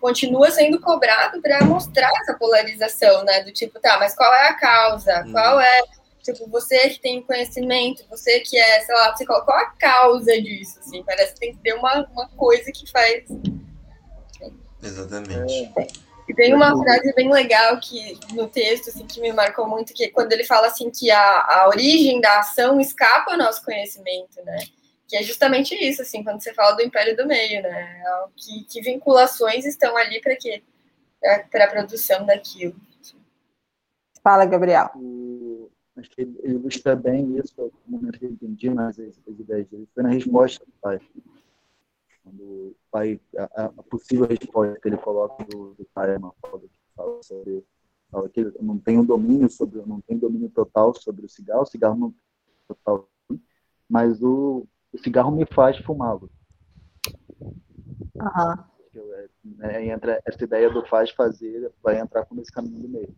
continua 0.00 0.50
sendo 0.50 0.80
cobrado 0.80 1.40
para 1.40 1.64
mostrar 1.64 2.10
essa 2.22 2.34
polarização, 2.34 3.24
né? 3.24 3.42
Do 3.42 3.52
tipo, 3.52 3.78
tá, 3.80 3.98
mas 3.98 4.14
qual 4.14 4.32
é 4.32 4.48
a 4.48 4.54
causa? 4.54 5.24
Hum. 5.26 5.32
Qual 5.32 5.60
é, 5.60 5.82
tipo, 6.22 6.48
você 6.48 6.90
que 6.90 7.00
tem 7.00 7.22
conhecimento, 7.22 8.04
você 8.08 8.40
que 8.40 8.56
é, 8.56 8.80
sei 8.80 8.94
lá, 8.94 9.14
qual 9.26 9.58
a 9.58 9.66
causa 9.66 10.40
disso? 10.40 10.80
Assim, 10.80 11.04
parece 11.04 11.34
que 11.34 11.40
tem 11.40 11.52
que 11.52 11.58
ter 11.58 11.74
uma, 11.74 12.06
uma 12.12 12.28
coisa 12.30 12.72
que 12.72 12.90
faz. 12.90 13.24
Exatamente. 14.82 15.70
É. 15.76 15.86
E 16.28 16.34
tem 16.34 16.54
uma 16.54 16.70
frase 16.80 17.12
bem 17.14 17.30
legal 17.30 17.78
que 17.80 18.16
no 18.32 18.46
texto 18.46 18.88
assim, 18.88 19.04
que 19.04 19.20
me 19.20 19.32
marcou 19.32 19.68
muito, 19.68 19.92
que 19.92 20.04
é 20.04 20.10
quando 20.10 20.32
ele 20.32 20.44
fala 20.44 20.68
assim 20.68 20.88
que 20.88 21.10
a, 21.10 21.20
a 21.20 21.68
origem 21.68 22.20
da 22.20 22.38
ação 22.38 22.80
escapa 22.80 23.32
ao 23.32 23.38
nosso 23.38 23.64
conhecimento, 23.64 24.40
né? 24.44 24.58
Que 25.10 25.16
é 25.16 25.22
justamente 25.24 25.74
isso, 25.74 26.02
assim, 26.02 26.22
quando 26.22 26.40
você 26.40 26.54
fala 26.54 26.76
do 26.76 26.82
império 26.82 27.16
do 27.16 27.26
meio, 27.26 27.60
né? 27.62 28.00
Que, 28.36 28.62
que 28.62 28.80
vinculações 28.80 29.66
estão 29.66 29.96
ali 29.96 30.20
para 30.20 30.36
quê? 30.36 30.62
Para 31.50 31.64
a 31.64 31.68
produção 31.68 32.24
daquilo. 32.24 32.76
Fala, 34.22 34.44
Gabriel. 34.46 34.88
O, 34.94 35.68
acho 35.96 36.10
que 36.10 36.20
ele 36.20 36.38
ilustra 36.44 36.94
bem 36.94 37.36
isso, 37.38 37.72
como 37.84 38.06
eu 38.06 38.30
entendi 38.30 38.70
mais 38.70 39.00
as, 39.00 39.18
as 39.28 39.40
ideias 39.40 39.66
dele. 39.66 39.88
Foi 39.92 40.04
na 40.04 40.10
resposta 40.10 40.64
do 40.64 40.72
pai. 40.80 41.00
Quando 42.22 42.42
o 42.44 42.76
pai, 42.88 43.20
a, 43.36 43.64
a 43.64 43.82
possível 43.82 44.28
resposta 44.28 44.78
que 44.80 44.88
ele 44.88 44.96
coloca 44.96 45.42
do, 45.42 45.74
do 45.74 45.84
pai 45.92 46.14
é 46.14 46.18
uma 46.18 46.32
foda 46.40 46.68
que 46.68 46.94
fala 46.94 47.20
sobre 47.24 47.64
fala 48.08 48.28
que 48.28 48.40
ele 48.40 48.52
não 48.60 48.78
tem 48.78 49.04
domínio 49.04 49.50
sobre, 49.50 49.82
não 49.84 50.00
tem 50.00 50.16
domínio 50.16 50.50
total 50.50 50.94
sobre 50.94 51.26
o 51.26 51.28
cigarro, 51.28 51.62
o 51.62 51.66
cigarro 51.66 51.96
não 51.96 52.14
total, 52.68 53.08
mas 53.88 54.22
o, 54.22 54.66
o 54.92 54.98
cigarro 54.98 55.30
me 55.30 55.46
faz 55.46 55.76
fumá-lo. 55.78 56.30
Uhum. 58.14 58.70
É, 59.62 59.86
entra 59.86 60.20
essa 60.26 60.42
ideia 60.42 60.68
do 60.70 60.84
faz 60.86 61.10
fazer, 61.10 61.72
vai 61.82 61.98
entrar 61.98 62.24
como 62.26 62.40
esse 62.40 62.52
caminho 62.52 62.80
do 62.80 62.88
meio. 62.88 63.14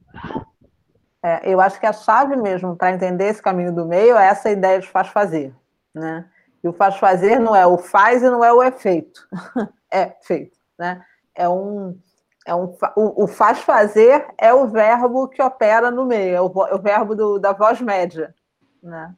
É, 1.22 1.52
eu 1.52 1.61
acho 1.61 1.78
que 1.78 1.87
a 1.87 1.92
chave 1.92 2.37
mesmo 2.37 2.76
para 2.76 2.92
entender 2.92 3.26
esse 3.26 3.40
caminho 3.40 3.74
do 3.74 3.87
meio 3.87 4.16
é 4.16 4.26
essa 4.26 4.50
ideia 4.50 4.80
de 4.80 4.88
faz 4.88 5.08
fazer, 5.08 5.54
né? 5.94 6.28
E 6.62 6.68
o 6.68 6.72
faz 6.72 6.96
fazer 6.96 7.38
não 7.38 7.56
é 7.56 7.66
o 7.66 7.78
faz 7.78 8.22
e 8.22 8.30
não 8.30 8.44
é 8.44 8.52
o 8.52 8.62
efeito, 8.62 9.28
é 9.90 10.16
feito, 10.22 10.58
né? 10.78 11.04
É 11.35 11.48
um, 11.48 11.98
é 12.46 12.54
um, 12.54 12.76
o, 12.96 13.24
o, 13.24 13.26
faz 13.26 13.61
fazer 13.61 14.26
é 14.37 14.52
o 14.52 14.68
verbo 14.68 15.28
que 15.28 15.42
opera 15.42 15.90
no 15.90 16.04
meio, 16.04 16.35
é 16.35 16.40
o, 16.40 16.66
é 16.66 16.74
o 16.74 16.82
verbo 16.82 17.14
do, 17.14 17.38
da 17.38 17.52
voz 17.52 17.80
média, 17.80 18.35
né? 18.82 19.14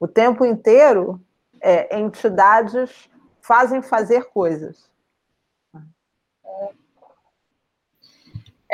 O 0.00 0.08
tempo 0.08 0.44
inteiro 0.44 1.20
é, 1.62 1.96
entidades 1.98 3.08
fazem 3.40 3.80
fazer 3.80 4.24
coisas. 4.24 4.90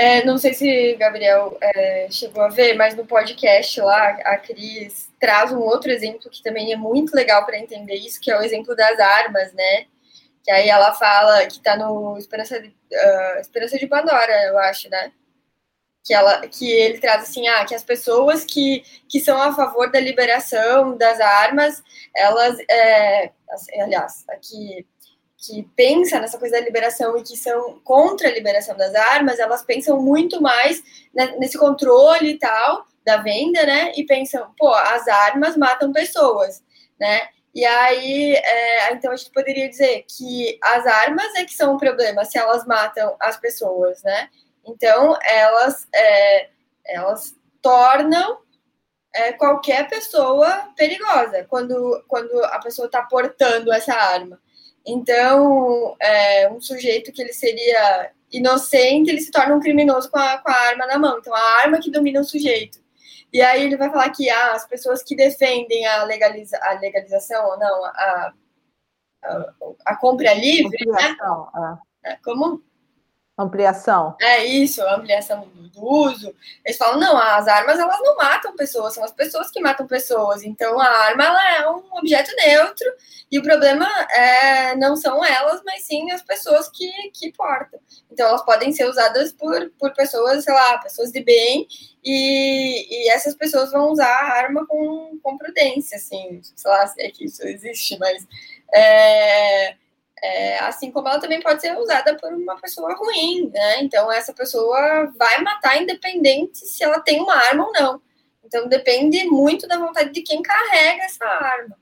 É, 0.00 0.24
não 0.24 0.38
sei 0.38 0.54
se 0.54 0.94
Gabriel 0.94 1.58
é, 1.60 2.06
chegou 2.08 2.40
a 2.40 2.48
ver, 2.48 2.74
mas 2.74 2.94
no 2.94 3.04
podcast 3.04 3.80
lá, 3.80 4.10
a 4.24 4.36
Cris 4.36 5.10
traz 5.18 5.50
um 5.52 5.58
outro 5.58 5.90
exemplo 5.90 6.30
que 6.30 6.40
também 6.40 6.72
é 6.72 6.76
muito 6.76 7.12
legal 7.16 7.44
para 7.44 7.58
entender 7.58 7.96
isso, 7.96 8.20
que 8.20 8.30
é 8.30 8.38
o 8.38 8.42
exemplo 8.42 8.76
das 8.76 8.96
armas, 9.00 9.52
né? 9.52 9.86
Que 10.44 10.52
aí 10.52 10.68
ela 10.68 10.94
fala 10.94 11.44
que 11.46 11.54
está 11.54 11.76
no 11.76 12.16
Esperança 12.16 12.60
de, 12.60 12.68
uh, 12.68 13.40
Esperança 13.40 13.76
de 13.76 13.88
Pandora, 13.88 14.44
eu 14.44 14.58
acho, 14.58 14.88
né? 14.88 15.10
Que, 16.08 16.14
ela, 16.14 16.40
que 16.48 16.72
ele 16.72 16.98
traz 16.98 17.24
assim, 17.24 17.46
ah, 17.48 17.66
que 17.66 17.74
as 17.74 17.82
pessoas 17.82 18.42
que, 18.42 18.82
que 19.06 19.20
são 19.20 19.40
a 19.42 19.54
favor 19.54 19.92
da 19.92 20.00
liberação 20.00 20.96
das 20.96 21.20
armas, 21.20 21.82
elas, 22.16 22.58
é, 22.70 23.30
aliás, 23.78 24.24
que, 24.40 24.86
que 25.36 25.68
pensa 25.76 26.18
nessa 26.18 26.38
coisa 26.38 26.58
da 26.58 26.64
liberação 26.64 27.14
e 27.18 27.22
que 27.22 27.36
são 27.36 27.78
contra 27.84 28.26
a 28.26 28.32
liberação 28.32 28.74
das 28.74 28.94
armas, 28.94 29.38
elas 29.38 29.62
pensam 29.62 30.00
muito 30.00 30.40
mais 30.40 30.82
nesse 31.38 31.58
controle 31.58 32.30
e 32.30 32.38
tal 32.38 32.86
da 33.04 33.18
venda, 33.18 33.66
né? 33.66 33.92
E 33.94 34.04
pensam, 34.04 34.50
pô, 34.56 34.72
as 34.74 35.06
armas 35.08 35.58
matam 35.58 35.92
pessoas, 35.92 36.62
né? 36.98 37.20
E 37.54 37.66
aí, 37.66 38.34
é, 38.34 38.94
então 38.94 39.12
a 39.12 39.16
gente 39.16 39.30
poderia 39.30 39.68
dizer 39.68 40.06
que 40.08 40.58
as 40.64 40.86
armas 40.86 41.34
é 41.34 41.44
que 41.44 41.54
são 41.54 41.74
um 41.74 41.78
problema 41.78 42.24
se 42.24 42.38
elas 42.38 42.64
matam 42.64 43.14
as 43.20 43.36
pessoas, 43.36 44.02
né? 44.02 44.30
Então, 44.68 45.16
elas, 45.22 45.88
é, 45.94 46.50
elas 46.86 47.34
tornam 47.62 48.38
é, 49.14 49.32
qualquer 49.32 49.88
pessoa 49.88 50.70
perigosa 50.76 51.44
quando, 51.48 52.04
quando 52.06 52.44
a 52.44 52.58
pessoa 52.58 52.86
está 52.86 53.02
portando 53.02 53.72
essa 53.72 53.94
arma. 53.94 54.38
Então, 54.86 55.96
é, 56.00 56.50
um 56.50 56.60
sujeito 56.60 57.12
que 57.12 57.22
ele 57.22 57.32
seria 57.32 58.12
inocente, 58.30 59.10
ele 59.10 59.20
se 59.20 59.30
torna 59.30 59.54
um 59.54 59.60
criminoso 59.60 60.10
com 60.10 60.18
a, 60.18 60.38
com 60.38 60.50
a 60.50 60.54
arma 60.54 60.86
na 60.86 60.98
mão. 60.98 61.18
Então, 61.18 61.34
a 61.34 61.60
arma 61.60 61.80
que 61.80 61.90
domina 61.90 62.20
o 62.20 62.24
sujeito. 62.24 62.78
E 63.32 63.42
aí 63.42 63.64
ele 63.64 63.76
vai 63.76 63.90
falar 63.90 64.10
que 64.10 64.28
ah, 64.30 64.52
as 64.52 64.66
pessoas 64.66 65.02
que 65.02 65.14
defendem 65.14 65.86
a, 65.86 66.04
legaliza, 66.04 66.58
a 66.62 66.74
legalização 66.74 67.46
ou 67.46 67.58
não, 67.58 67.84
a, 67.84 68.32
a, 69.24 69.52
a 69.86 69.96
compra 69.96 70.32
livre, 70.32 70.78
né? 70.86 71.16
É. 72.04 72.12
é. 72.12 72.18
Como 72.24 72.62
Ampliação. 73.38 74.16
É 74.20 74.44
isso, 74.44 74.82
ampliação 74.82 75.46
do 75.72 75.86
uso. 75.86 76.34
Eles 76.64 76.76
falam, 76.76 76.98
não, 76.98 77.16
as 77.16 77.46
armas 77.46 77.78
elas 77.78 78.00
não 78.00 78.16
matam 78.16 78.56
pessoas, 78.56 78.94
são 78.94 79.04
as 79.04 79.12
pessoas 79.12 79.48
que 79.48 79.60
matam 79.60 79.86
pessoas. 79.86 80.42
Então 80.42 80.80
a 80.80 80.88
arma 80.88 81.24
ela 81.24 81.56
é 81.56 81.70
um 81.70 81.84
objeto 81.92 82.34
neutro 82.34 82.86
e 83.30 83.38
o 83.38 83.42
problema 83.42 83.86
é, 84.12 84.74
não 84.74 84.96
são 84.96 85.24
elas, 85.24 85.62
mas 85.64 85.84
sim 85.84 86.10
as 86.10 86.20
pessoas 86.20 86.68
que, 86.68 86.90
que 87.14 87.30
portam. 87.32 87.78
Então 88.10 88.26
elas 88.26 88.44
podem 88.44 88.72
ser 88.72 88.86
usadas 88.86 89.30
por, 89.30 89.70
por 89.78 89.94
pessoas, 89.94 90.42
sei 90.42 90.52
lá, 90.52 90.78
pessoas 90.78 91.12
de 91.12 91.22
bem 91.22 91.68
e, 92.04 93.04
e 93.06 93.10
essas 93.10 93.36
pessoas 93.36 93.70
vão 93.70 93.92
usar 93.92 94.08
a 94.08 94.32
arma 94.32 94.66
com, 94.66 95.16
com 95.22 95.38
prudência, 95.38 95.96
assim, 95.96 96.40
sei 96.42 96.70
lá 96.70 96.86
se 96.88 97.00
é 97.00 97.08
que 97.08 97.26
isso 97.26 97.46
existe, 97.46 97.96
mas 98.00 98.26
é, 98.74 99.76
é, 100.22 100.58
assim 100.60 100.90
como 100.90 101.08
ela 101.08 101.20
também 101.20 101.40
pode 101.40 101.60
ser 101.60 101.76
usada 101.76 102.16
por 102.16 102.32
uma 102.32 102.60
pessoa 102.60 102.94
ruim, 102.94 103.50
né? 103.52 103.82
Então 103.82 104.10
essa 104.10 104.32
pessoa 104.32 105.12
vai 105.16 105.42
matar 105.42 105.80
independente 105.80 106.58
se 106.58 106.82
ela 106.84 107.00
tem 107.00 107.20
uma 107.20 107.34
arma 107.34 107.66
ou 107.66 107.72
não. 107.72 108.02
Então 108.44 108.68
depende 108.68 109.24
muito 109.24 109.66
da 109.66 109.78
vontade 109.78 110.10
de 110.10 110.22
quem 110.22 110.42
carrega 110.42 111.04
essa 111.04 111.24
arma. 111.24 111.76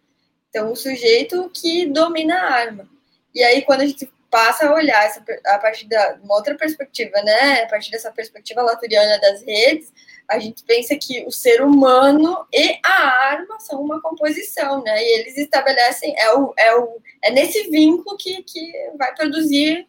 Então 0.48 0.72
o 0.72 0.76
sujeito 0.76 1.50
que 1.54 1.86
domina 1.86 2.36
a 2.36 2.52
arma. 2.52 2.88
E 3.34 3.42
aí 3.42 3.62
quando 3.62 3.82
a 3.82 3.86
gente 3.86 4.10
passa 4.30 4.68
a 4.68 4.74
olhar 4.74 5.04
essa, 5.04 5.24
a 5.46 5.58
partir 5.58 5.86
de 5.86 5.96
uma 6.22 6.34
outra 6.34 6.54
perspectiva, 6.54 7.22
né? 7.22 7.62
A 7.62 7.66
partir 7.68 7.90
dessa 7.90 8.10
perspectiva 8.10 8.62
laturiana 8.62 9.18
das 9.20 9.42
redes, 9.42 9.92
a 10.28 10.38
gente 10.38 10.64
pensa 10.64 10.96
que 10.96 11.24
o 11.24 11.30
ser 11.30 11.62
humano 11.62 12.46
e 12.52 12.78
a 12.84 13.02
arma 13.30 13.60
são 13.60 13.80
uma 13.80 14.00
composição, 14.00 14.82
né? 14.82 15.02
E 15.02 15.20
eles 15.20 15.36
estabelecem, 15.36 16.14
é, 16.18 16.34
o, 16.34 16.52
é, 16.58 16.74
o, 16.76 17.00
é 17.22 17.30
nesse 17.30 17.70
vínculo 17.70 18.16
que, 18.16 18.42
que 18.42 18.90
vai 18.98 19.14
produzir 19.14 19.86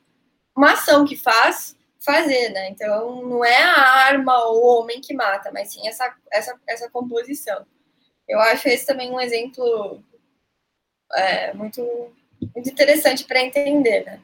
uma 0.55 0.73
ação 0.73 1.05
que 1.05 1.15
faz 1.15 1.75
fazer, 1.99 2.49
né? 2.49 2.69
Então, 2.69 3.21
não 3.23 3.43
é 3.43 3.61
a 3.61 3.81
arma 4.05 4.37
ou 4.45 4.61
o 4.61 4.79
homem 4.79 5.01
que 5.01 5.13
mata, 5.13 5.51
mas 5.51 5.73
sim 5.73 5.87
essa, 5.87 6.15
essa, 6.31 6.59
essa 6.67 6.89
composição. 6.89 7.65
Eu 8.27 8.39
acho 8.39 8.67
esse 8.69 8.85
também 8.85 9.11
um 9.11 9.19
exemplo 9.19 10.03
é, 11.13 11.53
muito, 11.53 11.81
muito 12.53 12.69
interessante 12.69 13.23
para 13.25 13.41
entender, 13.41 14.05
né? 14.05 14.21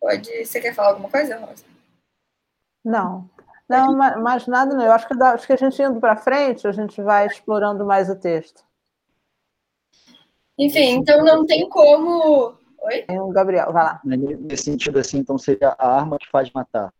Pode. 0.00 0.44
Você 0.44 0.60
quer 0.60 0.74
falar 0.74 0.88
alguma 0.88 1.10
coisa, 1.10 1.36
Rosa? 1.36 1.75
Não. 2.86 3.28
Não, 3.68 3.96
mais 3.96 4.46
nada 4.46 4.72
não. 4.72 4.84
Eu 4.84 4.92
acho 4.92 5.08
que, 5.08 5.20
acho 5.20 5.44
que 5.44 5.52
a 5.52 5.56
gente 5.56 5.82
indo 5.82 5.98
para 5.98 6.16
frente, 6.16 6.68
a 6.68 6.72
gente 6.72 7.02
vai 7.02 7.26
explorando 7.26 7.84
mais 7.84 8.08
o 8.08 8.14
texto. 8.14 8.64
Enfim, 10.56 10.98
então 10.98 11.24
não 11.24 11.44
tem 11.44 11.68
como. 11.68 12.54
Oi? 12.78 13.02
Tem 13.02 13.18
o 13.18 13.28
Gabriel, 13.30 13.72
vai 13.72 13.82
lá. 13.82 14.00
Nesse 14.04 14.62
sentido, 14.62 15.00
assim, 15.00 15.18
então 15.18 15.36
seria 15.36 15.74
a 15.76 15.96
arma 15.96 16.16
que 16.16 16.30
faz 16.30 16.48
matar. 16.52 16.94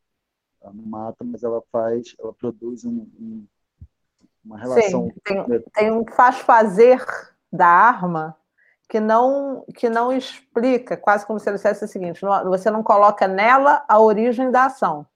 Ela 0.61 0.73
não 0.75 0.85
mata, 0.85 1.25
mas 1.25 1.45
ela 1.45 1.63
faz, 1.71 2.17
ela 2.19 2.33
produz 2.35 2.85
um, 2.85 3.07
um, 3.21 3.47
uma 4.45 4.59
relação. 4.59 5.05
Sim, 5.05 5.13
tem, 5.23 5.63
tem 5.73 5.93
um 5.93 6.05
faz 6.05 6.41
fazer 6.41 7.01
da 7.53 7.69
arma 7.69 8.37
que 8.89 8.99
não 8.99 9.65
que 9.73 9.89
não 9.89 10.13
explica, 10.13 10.97
quase 10.97 11.25
como 11.25 11.39
se 11.39 11.49
ele 11.49 11.57
dissesse 11.57 11.85
o 11.85 11.89
seguinte: 11.89 12.21
você 12.45 12.73
não 12.73 12.83
coloca 12.83 13.29
nela 13.29 13.85
a 13.89 14.01
origem 14.01 14.51
da 14.51 14.65
ação. 14.65 15.07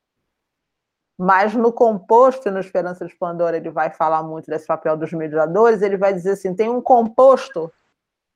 Mas 1.22 1.52
no 1.52 1.70
composto, 1.70 2.50
no 2.50 2.60
Esperança 2.60 3.04
de 3.04 3.14
Pandora, 3.14 3.58
ele 3.58 3.68
vai 3.68 3.90
falar 3.90 4.22
muito 4.22 4.46
desse 4.46 4.66
papel 4.66 4.96
dos 4.96 5.12
mediadores, 5.12 5.82
ele 5.82 5.98
vai 5.98 6.14
dizer 6.14 6.30
assim, 6.30 6.54
tem 6.54 6.70
um 6.70 6.80
composto, 6.80 7.70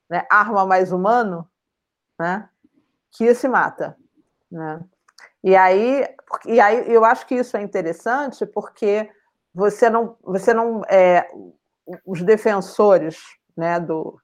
né, 0.06 0.26
arma 0.30 0.66
mais 0.66 0.92
humano, 0.92 1.48
né, 2.20 2.46
que 3.10 3.34
se 3.34 3.48
mata. 3.48 3.96
Né? 4.52 4.84
E, 5.42 5.56
aí, 5.56 6.06
e 6.44 6.60
aí 6.60 6.92
eu 6.92 7.06
acho 7.06 7.26
que 7.26 7.36
isso 7.36 7.56
é 7.56 7.62
interessante 7.62 8.44
porque 8.44 9.10
você 9.54 9.88
não, 9.88 10.18
você 10.22 10.52
não 10.52 10.82
é, 10.86 11.26
os 12.04 12.20
defensores 12.20 13.16
né, 13.56 13.80
do, 13.80 14.20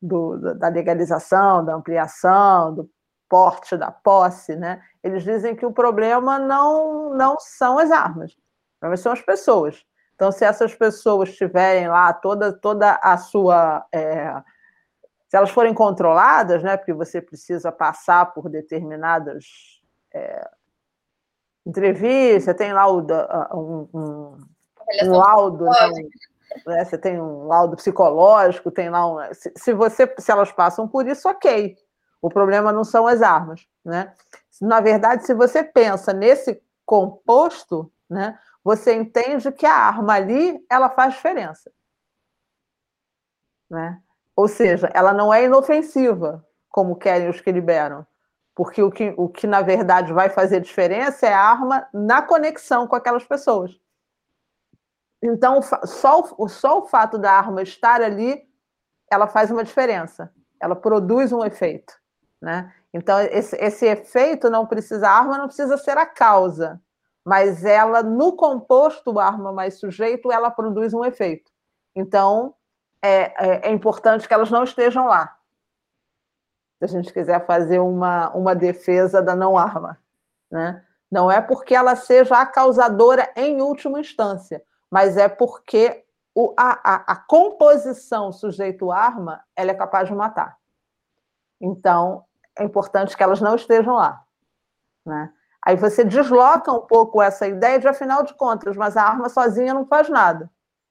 do, 0.00 0.54
da 0.54 0.68
legalização, 0.68 1.62
da 1.62 1.74
ampliação, 1.74 2.74
do 2.74 2.90
porte, 3.28 3.76
da 3.76 3.90
posse, 3.90 4.56
né? 4.56 4.82
Eles 5.02 5.22
dizem 5.22 5.54
que 5.54 5.66
o 5.66 5.72
problema 5.72 6.38
não, 6.38 7.14
não 7.14 7.36
são 7.38 7.78
as 7.78 7.90
armas, 7.90 8.32
o 8.32 8.80
problema 8.80 8.96
são 8.96 9.12
as 9.12 9.20
pessoas. 9.20 9.84
Então, 10.14 10.32
se 10.32 10.44
essas 10.44 10.74
pessoas 10.74 11.36
tiverem 11.36 11.88
lá 11.88 12.12
toda, 12.12 12.52
toda 12.52 12.98
a 13.02 13.16
sua. 13.16 13.86
É, 13.92 14.34
se 15.28 15.36
elas 15.36 15.50
forem 15.50 15.72
controladas, 15.72 16.62
né, 16.62 16.76
porque 16.76 16.92
você 16.92 17.20
precisa 17.20 17.70
passar 17.70 18.32
por 18.32 18.48
determinadas 18.48 19.44
é, 20.12 20.48
entrevista, 21.64 22.54
tem 22.54 22.72
lá 22.72 22.90
o, 22.90 23.00
um, 23.54 23.88
um, 23.94 24.36
um 25.04 25.10
laudo, 25.12 25.66
né, 25.66 25.90
né, 26.66 26.84
você 26.84 26.96
tem 26.96 27.20
um 27.20 27.46
laudo 27.46 27.76
psicológico, 27.76 28.70
tem 28.70 28.88
lá 28.88 29.06
um, 29.06 29.34
se, 29.34 29.52
se, 29.54 29.72
você 29.74 30.12
se 30.18 30.32
elas 30.32 30.50
passam 30.50 30.88
por 30.88 31.06
isso, 31.06 31.28
ok. 31.28 31.76
O 32.20 32.28
problema 32.28 32.72
não 32.72 32.84
são 32.84 33.06
as 33.06 33.22
armas, 33.22 33.66
né? 33.84 34.12
Na 34.60 34.80
verdade, 34.80 35.24
se 35.24 35.34
você 35.34 35.62
pensa 35.62 36.12
nesse 36.12 36.60
composto, 36.84 37.92
né, 38.10 38.38
você 38.64 38.94
entende 38.94 39.52
que 39.52 39.66
a 39.66 39.74
arma 39.74 40.14
ali 40.14 40.64
ela 40.68 40.90
faz 40.90 41.14
diferença, 41.14 41.70
né? 43.70 44.00
Ou 44.34 44.48
seja, 44.48 44.90
ela 44.94 45.12
não 45.12 45.32
é 45.32 45.44
inofensiva, 45.44 46.44
como 46.68 46.96
querem 46.96 47.28
os 47.28 47.40
que 47.40 47.50
liberam, 47.50 48.06
porque 48.54 48.82
o 48.82 48.90
que, 48.90 49.14
o 49.16 49.28
que 49.28 49.46
na 49.46 49.62
verdade 49.62 50.12
vai 50.12 50.28
fazer 50.28 50.60
diferença 50.60 51.26
é 51.26 51.32
a 51.32 51.40
arma 51.40 51.88
na 51.92 52.22
conexão 52.22 52.86
com 52.86 52.96
aquelas 52.96 53.24
pessoas. 53.24 53.78
Então, 55.22 55.60
só, 55.62 56.22
só 56.46 56.78
o 56.78 56.86
fato 56.86 57.18
da 57.18 57.32
arma 57.32 57.62
estar 57.62 58.00
ali, 58.00 58.48
ela 59.10 59.26
faz 59.26 59.50
uma 59.50 59.64
diferença, 59.64 60.32
ela 60.60 60.76
produz 60.76 61.32
um 61.32 61.44
efeito. 61.44 61.97
Né? 62.40 62.72
Então, 62.92 63.20
esse, 63.20 63.56
esse 63.56 63.86
efeito 63.86 64.48
não 64.48 64.66
precisa, 64.66 65.08
a 65.08 65.12
arma 65.12 65.38
não 65.38 65.46
precisa 65.46 65.76
ser 65.76 65.98
a 65.98 66.06
causa, 66.06 66.80
mas 67.24 67.64
ela, 67.64 68.02
no 68.02 68.32
composto 68.32 69.18
arma 69.18 69.52
mais 69.52 69.78
sujeito, 69.78 70.30
ela 70.32 70.50
produz 70.50 70.94
um 70.94 71.04
efeito. 71.04 71.50
Então, 71.94 72.54
é, 73.02 73.66
é, 73.66 73.68
é 73.68 73.70
importante 73.70 74.26
que 74.26 74.34
elas 74.34 74.50
não 74.50 74.64
estejam 74.64 75.06
lá 75.06 75.38
se 76.78 76.84
a 76.84 76.86
gente 76.86 77.12
quiser 77.12 77.44
fazer 77.44 77.80
uma, 77.80 78.30
uma 78.30 78.54
defesa 78.54 79.20
da 79.20 79.34
não 79.34 79.58
arma. 79.58 79.98
Né? 80.50 80.84
Não 81.10 81.30
é 81.30 81.40
porque 81.40 81.74
ela 81.74 81.96
seja 81.96 82.36
a 82.36 82.46
causadora 82.46 83.30
em 83.36 83.60
última 83.60 84.00
instância, 84.00 84.62
mas 84.90 85.16
é 85.16 85.28
porque 85.28 86.04
o, 86.34 86.54
a, 86.56 86.94
a, 86.94 87.12
a 87.12 87.16
composição 87.16 88.32
sujeito-arma 88.32 89.42
ela 89.56 89.72
é 89.72 89.74
capaz 89.74 90.08
de 90.08 90.14
matar. 90.14 90.56
Então, 91.60 92.24
é 92.58 92.64
importante 92.64 93.16
que 93.16 93.22
elas 93.22 93.40
não 93.40 93.54
estejam 93.54 93.94
lá. 93.94 94.22
Né? 95.06 95.32
Aí 95.64 95.76
você 95.76 96.04
desloca 96.04 96.72
um 96.72 96.86
pouco 96.86 97.22
essa 97.22 97.46
ideia 97.46 97.78
de, 97.78 97.88
afinal 97.88 98.22
de 98.22 98.34
contas, 98.34 98.76
mas 98.76 98.96
a 98.96 99.02
arma 99.02 99.28
sozinha 99.28 99.74
não 99.74 99.86
faz 99.86 100.08
nada. 100.08 100.50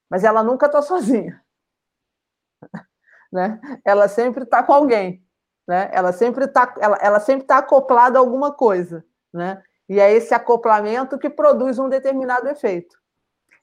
Mas 0.09 0.23
ela 0.23 0.41
nunca 0.41 0.67
está 0.67 0.81
sozinha. 0.81 1.41
né? 3.31 3.59
Ela 3.83 4.07
sempre 4.07 4.43
está 4.43 4.63
com 4.63 4.73
alguém 4.73 5.25
né? 5.67 5.89
Ela 5.91 6.13
sempre 6.13 6.45
está 6.45 6.73
ela, 6.79 6.97
ela 7.01 7.19
sempre 7.19 7.45
tá 7.45 7.57
acoplada 7.57 8.17
a 8.17 8.21
alguma 8.21 8.53
coisa, 8.53 9.03
né? 9.33 9.61
E 9.89 9.99
é 9.99 10.11
esse 10.13 10.33
acoplamento 10.33 11.17
que 11.17 11.29
produz 11.29 11.77
um 11.77 11.89
determinado 11.89 12.47
efeito. 12.47 12.97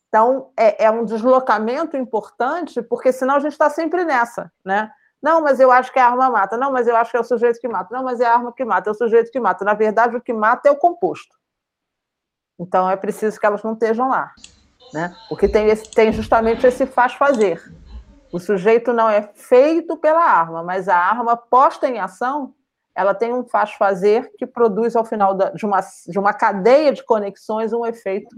Então, 0.08 0.52
é, 0.56 0.84
é 0.84 0.90
um 0.90 1.04
deslocamento 1.04 1.96
importante, 1.96 2.80
porque 2.82 3.12
senão 3.12 3.36
a 3.36 3.40
gente 3.40 3.52
está 3.52 3.68
sempre 3.68 4.04
nessa, 4.04 4.52
né? 4.64 4.90
Não, 5.24 5.40
mas 5.40 5.58
eu 5.58 5.72
acho 5.72 5.90
que 5.90 5.98
a 5.98 6.06
arma 6.06 6.28
mata. 6.28 6.58
Não, 6.58 6.70
mas 6.70 6.86
eu 6.86 6.94
acho 6.94 7.10
que 7.10 7.16
é 7.16 7.20
o 7.20 7.24
sujeito 7.24 7.58
que 7.58 7.66
mata. 7.66 7.96
Não, 7.96 8.04
mas 8.04 8.20
é 8.20 8.26
a 8.26 8.34
arma 8.34 8.52
que 8.52 8.62
mata, 8.62 8.90
é 8.90 8.92
o 8.92 8.94
sujeito 8.94 9.32
que 9.32 9.40
mata. 9.40 9.64
Na 9.64 9.72
verdade, 9.72 10.14
o 10.14 10.20
que 10.20 10.34
mata 10.34 10.68
é 10.68 10.70
o 10.70 10.76
composto. 10.76 11.34
Então, 12.58 12.90
é 12.90 12.94
preciso 12.94 13.40
que 13.40 13.46
elas 13.46 13.62
não 13.62 13.72
estejam 13.72 14.10
lá, 14.10 14.34
né? 14.92 15.16
Porque 15.30 15.48
tem, 15.48 15.68
esse, 15.68 15.90
tem 15.90 16.12
justamente 16.12 16.66
esse 16.66 16.84
faz-fazer. 16.84 17.58
O 18.30 18.38
sujeito 18.38 18.92
não 18.92 19.08
é 19.08 19.22
feito 19.22 19.96
pela 19.96 20.22
arma, 20.22 20.62
mas 20.62 20.90
a 20.90 20.96
arma 20.98 21.38
posta 21.38 21.88
em 21.88 21.98
ação, 21.98 22.52
ela 22.94 23.14
tem 23.14 23.32
um 23.32 23.46
faz-fazer 23.46 24.30
que 24.36 24.46
produz 24.46 24.94
ao 24.94 25.06
final 25.06 25.32
da, 25.32 25.48
de, 25.52 25.64
uma, 25.64 25.80
de 26.06 26.18
uma 26.18 26.34
cadeia 26.34 26.92
de 26.92 27.02
conexões 27.02 27.72
um 27.72 27.86
efeito 27.86 28.36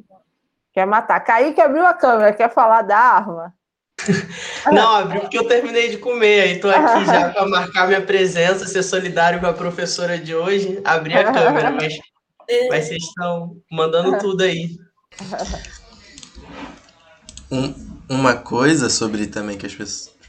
que 0.72 0.78
é 0.78 0.86
matar. 0.86 1.18
Kaique 1.18 1.60
abriu 1.60 1.84
a 1.84 1.92
câmera, 1.92 2.32
quer 2.32 2.52
falar 2.52 2.82
da 2.82 2.96
arma? 2.96 3.52
Não, 4.72 4.96
abriu 4.96 5.20
porque 5.22 5.38
eu 5.38 5.46
terminei 5.46 5.90
de 5.90 5.98
comer, 5.98 6.40
aí 6.40 6.52
estou 6.56 6.70
aqui 6.70 7.04
já 7.04 7.30
para 7.30 7.46
marcar 7.46 7.86
minha 7.86 8.00
presença, 8.00 8.66
ser 8.66 8.82
solidário 8.82 9.40
com 9.40 9.46
a 9.46 9.52
professora 9.52 10.18
de 10.18 10.34
hoje, 10.34 10.80
abrir 10.84 11.18
a 11.18 11.32
câmera, 11.32 11.70
mas, 11.70 11.98
mas 12.68 12.84
vocês 12.84 13.02
estão 13.02 13.56
mandando 13.70 14.18
tudo 14.18 14.42
aí. 14.42 14.76
Um, 17.50 17.74
uma 18.08 18.34
coisa 18.34 18.88
sobre 18.88 19.26
também 19.26 19.56
que 19.56 19.66
as 19.66 19.74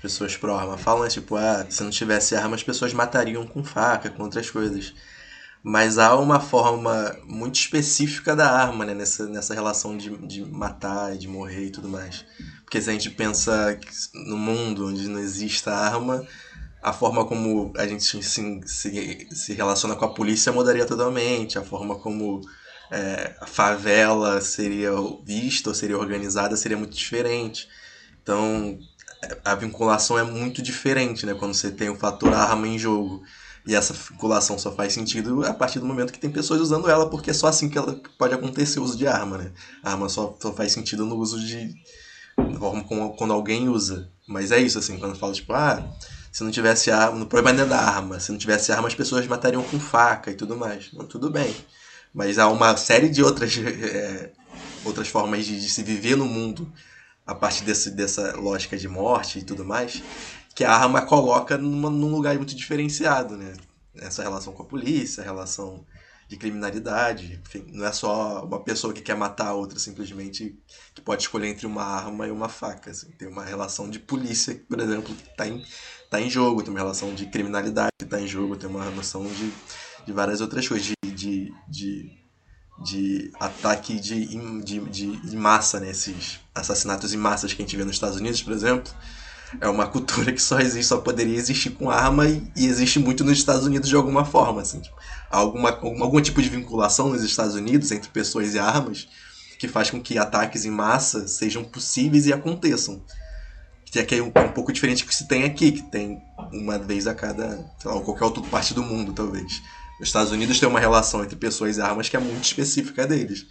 pessoas 0.01 0.37
pro 0.37 0.53
arma 0.53 0.77
falam 0.77 1.05
é 1.05 1.09
tipo, 1.09 1.35
ah, 1.35 1.65
se 1.69 1.83
não 1.83 1.89
tivesse 1.89 2.35
arma 2.35 2.55
as 2.55 2.63
pessoas 2.63 2.93
matariam 2.93 3.45
com 3.45 3.63
faca, 3.63 4.09
com 4.09 4.23
outras 4.23 4.49
coisas. 4.49 4.93
Mas 5.63 5.97
há 5.97 6.15
uma 6.15 6.39
forma 6.39 7.15
muito 7.25 7.55
específica 7.55 8.35
da 8.35 8.49
arma, 8.49 8.85
né? 8.85 8.93
Nessa, 8.93 9.27
nessa 9.27 9.53
relação 9.53 9.97
de, 9.97 10.15
de 10.25 10.45
matar 10.45 11.13
e 11.13 11.17
de 11.17 11.27
morrer 11.27 11.65
e 11.65 11.71
tudo 11.71 11.89
mais. 11.89 12.23
Porque 12.67 12.81
se 12.81 12.89
a 12.89 12.93
gente 12.93 13.09
pensa 13.11 13.79
no 14.13 14.37
mundo 14.37 14.87
onde 14.87 15.07
não 15.07 15.21
exista 15.21 15.73
arma, 15.73 16.27
a 16.83 16.91
forma 16.91 17.25
como 17.25 17.71
a 17.77 17.87
gente 17.87 18.03
se, 18.03 18.21
se, 18.65 19.27
se 19.31 19.53
relaciona 19.53 19.95
com 19.95 20.03
a 20.03 20.13
polícia 20.13 20.51
mudaria 20.51 20.85
totalmente. 20.85 21.57
A 21.57 21.63
forma 21.63 21.97
como 21.97 22.41
é, 22.91 23.37
a 23.39 23.47
favela 23.47 24.41
seria 24.41 24.91
vista 25.23 25.69
ou 25.69 25.73
seria 25.73 25.97
organizada 25.97 26.57
seria 26.57 26.75
muito 26.75 26.93
diferente. 26.93 27.69
Então, 28.21 28.77
a 29.45 29.55
vinculação 29.55 30.19
é 30.19 30.23
muito 30.23 30.61
diferente, 30.61 31.25
né? 31.25 31.33
Quando 31.33 31.53
você 31.53 31.71
tem 31.71 31.87
o 31.89 31.95
fator 31.95 32.33
arma 32.33 32.67
em 32.67 32.77
jogo. 32.77 33.23
E 33.65 33.75
essa 33.75 33.93
vinculação 33.93 34.59
só 34.59 34.73
faz 34.75 34.91
sentido 34.91 35.45
a 35.45 35.53
partir 35.53 35.79
do 35.79 35.85
momento 35.85 36.11
que 36.11 36.19
tem 36.19 36.29
pessoas 36.29 36.59
usando 36.59 36.89
ela, 36.89 37.09
porque 37.09 37.31
é 37.31 37.33
só 37.33 37.47
assim 37.47 37.69
que 37.69 37.77
ela 37.77 37.97
pode 38.17 38.33
acontecer 38.33 38.79
o 38.79 38.83
uso 38.83 38.97
de 38.97 39.07
arma, 39.07 39.37
né? 39.37 39.53
A 39.81 39.91
arma 39.91 40.09
só, 40.09 40.35
só 40.37 40.53
faz 40.53 40.73
sentido 40.73 41.05
no 41.05 41.15
uso 41.15 41.39
de. 41.39 41.73
Forma 42.57 42.83
como, 42.83 43.13
quando 43.15 43.33
alguém 43.33 43.69
usa. 43.69 44.09
Mas 44.27 44.51
é 44.51 44.59
isso, 44.59 44.77
assim, 44.77 44.97
quando 44.97 45.17
fala, 45.17 45.33
tipo, 45.33 45.53
ah, 45.53 45.83
se 46.31 46.43
não 46.43 46.51
tivesse 46.51 46.91
arma. 46.91 47.23
O 47.23 47.25
problema 47.25 47.61
é 47.61 47.65
da 47.65 47.79
arma. 47.79 48.19
Se 48.19 48.31
não 48.31 48.37
tivesse 48.37 48.71
arma, 48.71 48.87
as 48.87 48.95
pessoas 48.95 49.25
matariam 49.25 49.63
com 49.63 49.79
faca 49.79 50.29
e 50.29 50.35
tudo 50.35 50.55
mais. 50.55 50.91
Não, 50.93 51.05
tudo 51.05 51.29
bem. 51.29 51.55
Mas 52.13 52.37
há 52.37 52.47
uma 52.47 52.75
série 52.77 53.09
de 53.09 53.23
outras, 53.23 53.57
é, 53.57 54.31
outras 54.85 55.07
formas 55.07 55.45
de, 55.45 55.59
de, 55.59 55.69
se 55.69 55.83
viver 55.83 56.15
no 56.15 56.25
mundo 56.25 56.71
a 57.25 57.35
partir 57.35 57.63
desse, 57.63 57.91
dessa 57.91 58.35
lógica 58.37 58.77
de 58.77 58.87
morte 58.87 59.39
e 59.39 59.43
tudo 59.43 59.65
mais, 59.65 60.01
que 60.55 60.63
a 60.63 60.71
arma 60.71 61.01
coloca 61.01 61.57
numa, 61.57 61.89
num 61.89 62.11
lugar 62.11 62.35
muito 62.35 62.55
diferenciado, 62.55 63.35
né? 63.35 63.53
Essa 63.95 64.23
relação 64.23 64.53
com 64.53 64.63
a 64.63 64.65
polícia, 64.65 65.21
a 65.21 65.25
relação 65.25 65.85
de 66.27 66.35
criminalidade, 66.35 67.39
enfim, 67.45 67.65
não 67.71 67.85
é 67.85 67.91
só 67.91 68.43
uma 68.43 68.61
pessoa 68.61 68.93
que 68.93 69.01
quer 69.01 69.15
matar 69.15 69.47
a 69.47 69.53
outra 69.53 69.79
simplesmente 69.79 70.59
que 70.93 71.01
pode 71.01 71.21
escolher 71.21 71.47
entre 71.47 71.65
uma 71.65 71.83
arma 71.83 72.27
e 72.27 72.31
uma 72.31 72.49
faca, 72.49 72.91
assim. 72.91 73.09
tem 73.11 73.27
uma 73.27 73.45
relação 73.45 73.89
de 73.89 73.97
polícia, 73.97 74.61
por 74.67 74.79
exemplo, 74.79 75.15
que 75.15 75.29
está 75.29 75.47
em, 75.47 75.63
tá 76.09 76.19
em 76.19 76.29
jogo, 76.29 76.61
tem 76.61 76.71
uma 76.71 76.79
relação 76.79 77.13
de 77.13 77.27
criminalidade 77.27 77.91
que 77.97 78.05
está 78.05 78.19
em 78.19 78.27
jogo, 78.27 78.57
tem 78.57 78.69
uma 78.69 78.83
relação 78.83 79.25
de, 79.25 79.53
de 80.05 80.11
várias 80.11 80.41
outras 80.41 80.67
coisas, 80.67 80.93
de, 81.05 81.53
de, 81.69 82.11
de 82.83 83.31
ataque 83.39 83.99
de, 83.99 84.25
de, 84.61 84.79
de, 84.81 85.17
de 85.17 85.37
massa, 85.37 85.79
né? 85.79 85.91
Esses 85.91 86.39
assassinatos 86.53 87.13
em 87.13 87.17
massas 87.17 87.53
que 87.53 87.61
a 87.61 87.65
gente 87.65 87.75
vê 87.77 87.83
nos 87.83 87.95
Estados 87.95 88.17
Unidos, 88.17 88.41
por 88.41 88.53
exemplo. 88.53 88.91
É 89.61 89.69
uma 89.69 89.87
cultura 89.87 90.33
que 90.33 90.41
só 90.41 90.59
existe, 90.59 90.89
só 90.89 90.97
poderia 90.97 91.37
existir 91.37 91.69
com 91.71 91.89
arma 91.89 92.27
e, 92.27 92.51
e 92.55 92.65
existe 92.65 92.99
muito 92.99 93.23
nos 93.23 93.37
Estados 93.37 93.65
Unidos 93.65 93.87
de 93.87 93.95
alguma 93.95 94.25
forma. 94.25 94.61
Assim, 94.61 94.81
tipo, 94.81 94.95
alguma, 95.29 95.69
algum, 95.69 96.03
algum 96.03 96.21
tipo 96.21 96.41
de 96.41 96.49
vinculação 96.49 97.09
nos 97.09 97.23
Estados 97.23 97.55
Unidos 97.55 97.91
entre 97.91 98.09
pessoas 98.09 98.53
e 98.53 98.59
armas 98.59 99.07
que 99.57 99.67
faz 99.67 99.89
com 99.89 100.01
que 100.01 100.17
ataques 100.17 100.65
em 100.65 100.71
massa 100.71 101.27
sejam 101.27 101.63
possíveis 101.63 102.27
e 102.27 102.33
aconteçam. 102.33 103.03
Que 103.85 104.15
é 104.15 104.21
um, 104.21 104.27
um 104.27 104.51
pouco 104.53 104.71
diferente 104.71 105.03
do 105.03 105.07
que 105.07 105.15
se 105.15 105.27
tem 105.27 105.43
aqui, 105.43 105.71
que 105.71 105.81
tem 105.83 106.21
uma 106.51 106.77
vez 106.77 107.07
a 107.07 107.15
cada, 107.15 107.57
sei 107.79 107.89
lá, 107.89 108.01
qualquer 108.01 108.25
outra 108.25 108.43
parte 108.43 108.73
do 108.73 108.83
mundo, 108.83 109.13
talvez. 109.13 109.61
Os 109.99 110.07
Estados 110.07 110.31
Unidos 110.31 110.59
têm 110.59 110.69
uma 110.69 110.79
relação 110.79 111.23
entre 111.23 111.35
pessoas 111.35 111.77
e 111.77 111.81
armas 111.81 112.07
que 112.07 112.15
é 112.15 112.19
muito 112.19 112.43
específica 112.43 113.07
deles. 113.07 113.47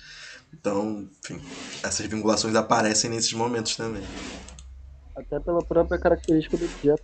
Então, 0.52 1.08
enfim, 1.24 1.40
essas 1.82 2.06
vinculações 2.06 2.54
aparecem 2.54 3.10
nesses 3.10 3.32
momentos 3.32 3.74
também. 3.74 4.02
Até 5.16 5.40
pela 5.40 5.64
própria 5.64 5.98
característica 5.98 6.56
do 6.56 6.66
objeto. 6.66 7.02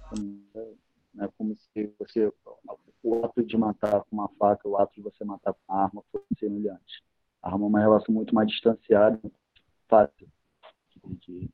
Né? 1.15 1.29
Como 1.37 1.57
se 1.57 1.91
você, 1.99 2.31
o 3.03 3.25
ato 3.25 3.43
de 3.45 3.57
matar 3.57 4.03
com 4.05 4.17
uma 4.17 4.29
faca, 4.39 4.69
o 4.69 4.77
ato 4.77 4.95
de 4.95 5.03
você 5.03 5.25
matar 5.25 5.53
com 5.53 5.61
uma 5.69 5.85
arma 5.85 6.05
fosse 6.11 6.27
semelhante. 6.39 7.03
A 7.43 7.49
arma 7.49 7.67
é 7.67 7.69
uma 7.69 7.81
relação 7.81 8.15
muito 8.15 8.35
mais 8.35 8.49
distanciada, 8.49 9.21
fácil 9.89 10.29
de, 11.05 11.21
de, 11.21 11.51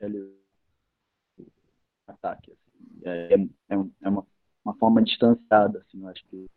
de, 0.00 0.34
de 1.38 1.52
ataque. 2.06 2.52
Assim. 2.52 3.00
É, 3.04 3.34
é, 3.34 3.76
é 4.02 4.08
uma, 4.08 4.26
uma 4.64 4.74
forma 4.76 5.02
distanciada, 5.02 5.80
assim, 5.80 6.00
eu 6.00 6.08
acho 6.08 6.24
que 6.26 6.48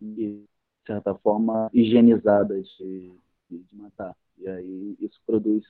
de 0.00 0.44
certa 0.86 1.14
forma, 1.16 1.70
higienizadas 1.72 2.66
de, 2.78 3.12
de, 3.50 3.76
matar. 3.76 4.16
E 4.38 4.48
aí 4.48 4.96
isso 5.00 5.20
produz, 5.26 5.64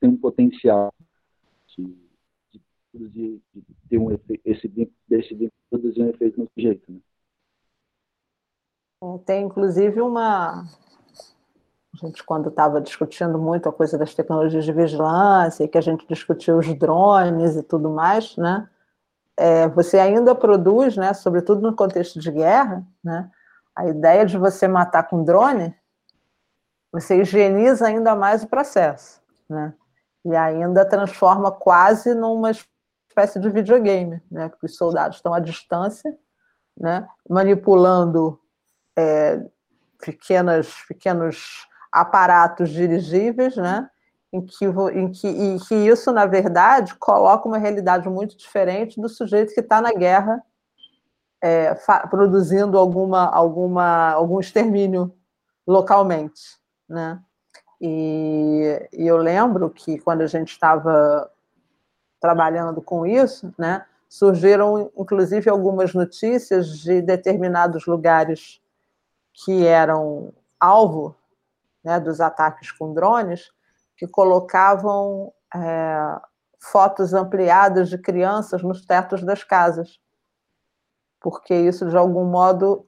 tem 0.00 0.10
um 0.10 0.16
potencial 0.16 0.94
de 1.66 2.09
produzir, 2.90 3.42
de 3.54 3.76
ter 3.88 3.98
um 3.98 4.10
efeito, 4.10 4.42
esse, 4.44 4.68
desse 5.08 5.52
produzir 5.68 6.02
um 6.02 6.10
efeito 6.10 6.40
no 6.40 6.48
sujeito, 6.54 6.92
né? 6.92 6.98
É, 9.02 9.18
tem 9.24 9.44
inclusive 9.44 10.00
uma. 10.00 10.64
A 11.92 11.96
gente, 11.96 12.22
quando 12.22 12.50
estava 12.50 12.80
discutindo 12.80 13.38
muito 13.38 13.68
a 13.68 13.72
coisa 13.72 13.98
das 13.98 14.14
tecnologias 14.14 14.64
de 14.64 14.72
vigilância, 14.72 15.64
e 15.64 15.68
que 15.68 15.78
a 15.78 15.82
gente 15.82 16.06
discutiu 16.06 16.58
os 16.58 16.72
drones 16.78 17.56
e 17.56 17.62
tudo 17.62 17.90
mais, 17.90 18.36
né? 18.36 18.68
É, 19.36 19.68
você 19.68 19.98
ainda 19.98 20.34
produz, 20.34 20.96
né, 20.98 21.14
sobretudo 21.14 21.62
no 21.62 21.74
contexto 21.74 22.20
de 22.20 22.30
guerra, 22.30 22.86
né, 23.02 23.30
a 23.74 23.88
ideia 23.88 24.26
de 24.26 24.36
você 24.36 24.68
matar 24.68 25.08
com 25.08 25.24
drone, 25.24 25.74
você 26.92 27.22
higieniza 27.22 27.86
ainda 27.86 28.14
mais 28.14 28.42
o 28.42 28.48
processo, 28.48 29.22
né? 29.48 29.72
E 30.24 30.36
ainda 30.36 30.84
transforma 30.84 31.50
quase 31.50 32.14
numa 32.14 32.50
espécie 33.10 33.40
de 33.40 33.50
videogame, 33.50 34.22
né? 34.30 34.48
Porque 34.48 34.66
os 34.66 34.76
soldados 34.76 35.16
estão 35.16 35.34
à 35.34 35.40
distância, 35.40 36.16
né? 36.78 37.06
Manipulando 37.28 38.40
é, 38.96 39.44
pequenas, 39.98 40.72
pequenos 40.88 41.66
aparatos 41.90 42.70
dirigíveis, 42.70 43.56
né? 43.56 43.90
Em 44.32 44.40
que, 44.46 44.64
em 44.64 45.10
que, 45.10 45.26
e 45.26 45.58
que 45.60 45.74
isso, 45.74 46.12
na 46.12 46.24
verdade, 46.24 46.94
coloca 46.94 47.48
uma 47.48 47.58
realidade 47.58 48.08
muito 48.08 48.36
diferente 48.36 49.00
do 49.00 49.08
sujeito 49.08 49.52
que 49.52 49.60
está 49.60 49.80
na 49.80 49.92
guerra 49.92 50.40
é, 51.42 51.74
produzindo 52.08 52.78
alguma, 52.78 53.26
alguma, 53.26 54.10
algum 54.12 54.38
extermínio 54.38 55.12
localmente, 55.66 56.40
né? 56.88 57.20
E, 57.80 58.88
e, 58.92 59.06
eu 59.06 59.16
lembro 59.16 59.70
que 59.70 59.98
quando 59.98 60.20
a 60.20 60.26
gente 60.26 60.50
estava 60.50 61.30
trabalhando 62.20 62.82
com 62.82 63.06
isso, 63.06 63.52
né, 63.58 63.84
surgiram 64.08 64.90
inclusive 64.96 65.48
algumas 65.48 65.94
notícias 65.94 66.78
de 66.78 67.00
determinados 67.00 67.86
lugares 67.86 68.60
que 69.32 69.66
eram 69.66 70.32
alvo 70.58 71.14
né, 71.82 71.98
dos 71.98 72.20
ataques 72.20 72.70
com 72.72 72.92
drones, 72.92 73.50
que 73.96 74.06
colocavam 74.06 75.32
é, 75.54 76.20
fotos 76.58 77.14
ampliadas 77.14 77.88
de 77.88 77.96
crianças 77.98 78.62
nos 78.62 78.84
tetos 78.84 79.22
das 79.22 79.42
casas 79.42 79.98
porque 81.20 81.54
isso 81.54 81.88
de 81.88 81.96
algum 81.96 82.24
modo 82.24 82.86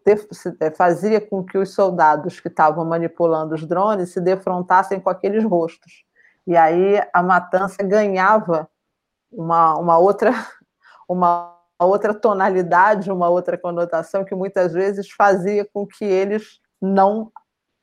é, 0.60 0.70
fazia 0.70 1.20
com 1.20 1.44
que 1.44 1.58
os 1.58 1.74
soldados 1.74 2.40
que 2.40 2.48
estavam 2.48 2.84
manipulando 2.84 3.54
os 3.54 3.66
drones 3.66 4.10
se 4.10 4.20
defrontassem 4.20 4.98
com 4.98 5.10
aqueles 5.10 5.44
rostos. 5.44 6.04
E 6.46 6.56
aí 6.56 7.00
a 7.12 7.22
matança 7.22 7.82
ganhava 7.82 8.68
uma, 9.32 9.74
uma 9.78 9.98
outra 9.98 10.30
uma 11.08 11.58
outra 11.78 12.14
tonalidade, 12.14 13.10
uma 13.10 13.28
outra 13.28 13.58
conotação 13.58 14.24
que 14.24 14.34
muitas 14.34 14.72
vezes 14.72 15.10
fazia 15.10 15.64
com 15.64 15.86
que 15.86 16.04
eles 16.04 16.60
não 16.80 17.32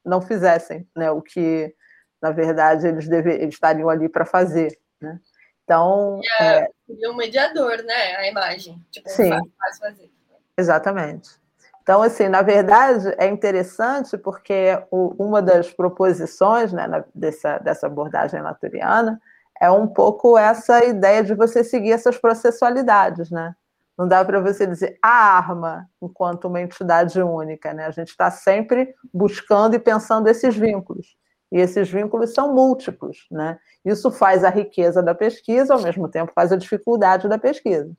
não 0.05 0.21
fizessem, 0.21 0.87
né? 0.95 1.11
O 1.11 1.21
que 1.21 1.75
na 2.21 2.31
verdade 2.31 2.87
eles, 2.87 3.07
deve, 3.07 3.33
eles 3.33 3.55
estariam 3.55 3.89
ali 3.89 4.07
para 4.07 4.25
fazer, 4.25 4.77
né? 5.01 5.19
Então 5.63 6.19
é, 6.39 6.63
é... 6.63 7.09
um 7.09 7.15
mediador, 7.15 7.83
né? 7.83 8.15
A 8.15 8.27
imagem, 8.27 8.83
tipo, 8.91 9.09
Sim. 9.09 9.29
faz 9.57 9.77
fazer. 9.77 10.09
Exatamente. 10.57 11.39
Então, 11.81 12.03
assim, 12.03 12.27
na 12.27 12.41
verdade, 12.41 13.15
é 13.17 13.27
interessante 13.27 14.15
porque 14.17 14.79
o, 14.91 15.15
uma 15.17 15.41
das 15.41 15.71
proposições 15.71 16.71
né, 16.71 16.85
na, 16.85 17.03
dessa, 17.15 17.57
dessa 17.57 17.87
abordagem 17.87 18.41
laturiana 18.41 19.19
é 19.61 19.69
um 19.69 19.87
pouco 19.87 20.37
essa 20.37 20.83
ideia 20.85 21.23
de 21.23 21.33
você 21.33 21.63
seguir 21.63 21.91
essas 21.91 22.17
processualidades, 22.17 23.29
né? 23.29 23.55
Não 23.97 24.07
dá 24.07 24.23
para 24.23 24.39
você 24.39 24.65
dizer 24.65 24.97
a 25.01 25.37
arma 25.37 25.89
enquanto 26.01 26.45
uma 26.45 26.61
entidade 26.61 27.21
única, 27.21 27.73
né? 27.73 27.85
A 27.85 27.91
gente 27.91 28.09
está 28.09 28.31
sempre 28.31 28.95
buscando 29.13 29.75
e 29.75 29.79
pensando 29.79 30.27
esses 30.27 30.55
vínculos. 30.55 31.17
E 31.51 31.59
esses 31.59 31.89
vínculos 31.89 32.33
são 32.33 32.53
múltiplos, 32.53 33.25
né? 33.31 33.59
Isso 33.83 34.11
faz 34.11 34.43
a 34.43 34.49
riqueza 34.49 35.03
da 35.03 35.15
pesquisa, 35.15 35.73
ao 35.73 35.81
mesmo 35.81 36.07
tempo 36.07 36.31
faz 36.33 36.51
a 36.51 36.55
dificuldade 36.55 37.27
da 37.27 37.37
pesquisa 37.37 37.91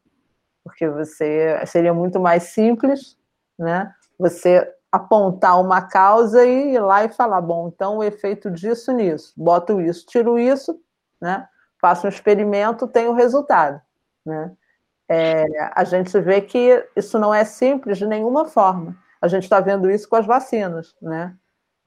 porque 0.64 0.88
você 0.88 1.60
seria 1.66 1.92
muito 1.92 2.20
mais 2.20 2.44
simples, 2.44 3.16
né? 3.58 3.92
Você 4.18 4.66
apontar 4.92 5.60
uma 5.60 5.82
causa 5.82 6.44
e 6.44 6.74
ir 6.74 6.80
lá 6.80 7.04
e 7.04 7.12
falar, 7.12 7.40
bom, 7.40 7.68
então 7.68 7.98
o 7.98 8.04
efeito 8.04 8.50
disso 8.50 8.92
nisso, 8.92 9.32
boto 9.36 9.80
isso, 9.80 10.04
tiro 10.06 10.38
isso, 10.38 10.78
né? 11.20 11.46
Faço 11.80 12.06
um 12.06 12.10
experimento, 12.10 12.86
tenho 12.86 13.10
o 13.10 13.14
resultado, 13.14 13.80
né? 14.24 14.52
É, 15.08 15.44
a 15.74 15.82
gente 15.82 16.18
vê 16.20 16.40
que 16.40 16.86
isso 16.94 17.18
não 17.18 17.34
é 17.34 17.44
simples 17.44 17.98
de 17.98 18.06
nenhuma 18.06 18.44
forma. 18.44 18.96
A 19.20 19.26
gente 19.26 19.42
está 19.42 19.58
vendo 19.58 19.90
isso 19.90 20.08
com 20.08 20.16
as 20.16 20.24
vacinas, 20.24 20.94
né? 21.02 21.34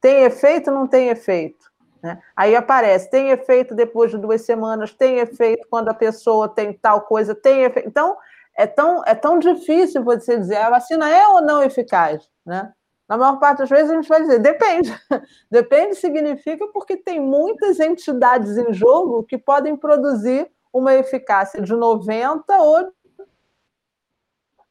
Tem 0.02 0.24
efeito 0.24 0.70
não 0.70 0.86
tem 0.86 1.08
efeito? 1.08 1.72
Né? 2.02 2.22
Aí 2.36 2.54
aparece, 2.54 3.10
tem 3.10 3.30
efeito 3.30 3.74
depois 3.74 4.12
de 4.12 4.18
duas 4.18 4.42
semanas, 4.42 4.94
tem 4.94 5.20
efeito 5.20 5.66
quando 5.70 5.88
a 5.88 5.94
pessoa 5.94 6.50
tem 6.50 6.74
tal 6.74 7.02
coisa, 7.02 7.34
tem 7.34 7.64
efeito. 7.64 7.88
Então, 7.88 8.18
é 8.56 8.68
tão, 8.68 9.02
é 9.06 9.16
tão 9.16 9.40
difícil 9.40 10.04
você 10.04 10.38
dizer 10.38 10.58
a 10.58 10.70
vacina 10.70 11.10
é 11.10 11.26
ou 11.30 11.42
não 11.42 11.64
eficaz, 11.64 12.30
né? 12.46 12.74
Na 13.08 13.18
maior 13.18 13.38
parte 13.38 13.60
das 13.60 13.70
vezes 13.70 13.92
a 13.92 13.96
gente 13.96 14.08
vai 14.08 14.22
dizer 14.22 14.40
depende. 14.40 14.94
Depende 15.52 15.96
significa 15.96 16.68
porque 16.68 16.96
tem 16.96 17.20
muitas 17.20 17.80
entidades 17.80 18.58
em 18.58 18.74
jogo 18.74 19.24
que 19.24 19.38
podem 19.38 19.76
produzir 19.76 20.50
uma 20.72 20.94
eficácia 20.94 21.62
de 21.62 21.74
90 21.74 22.58
ou 22.58 22.94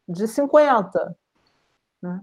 de 0.09 0.27
50. 0.27 1.17
Né? 2.03 2.21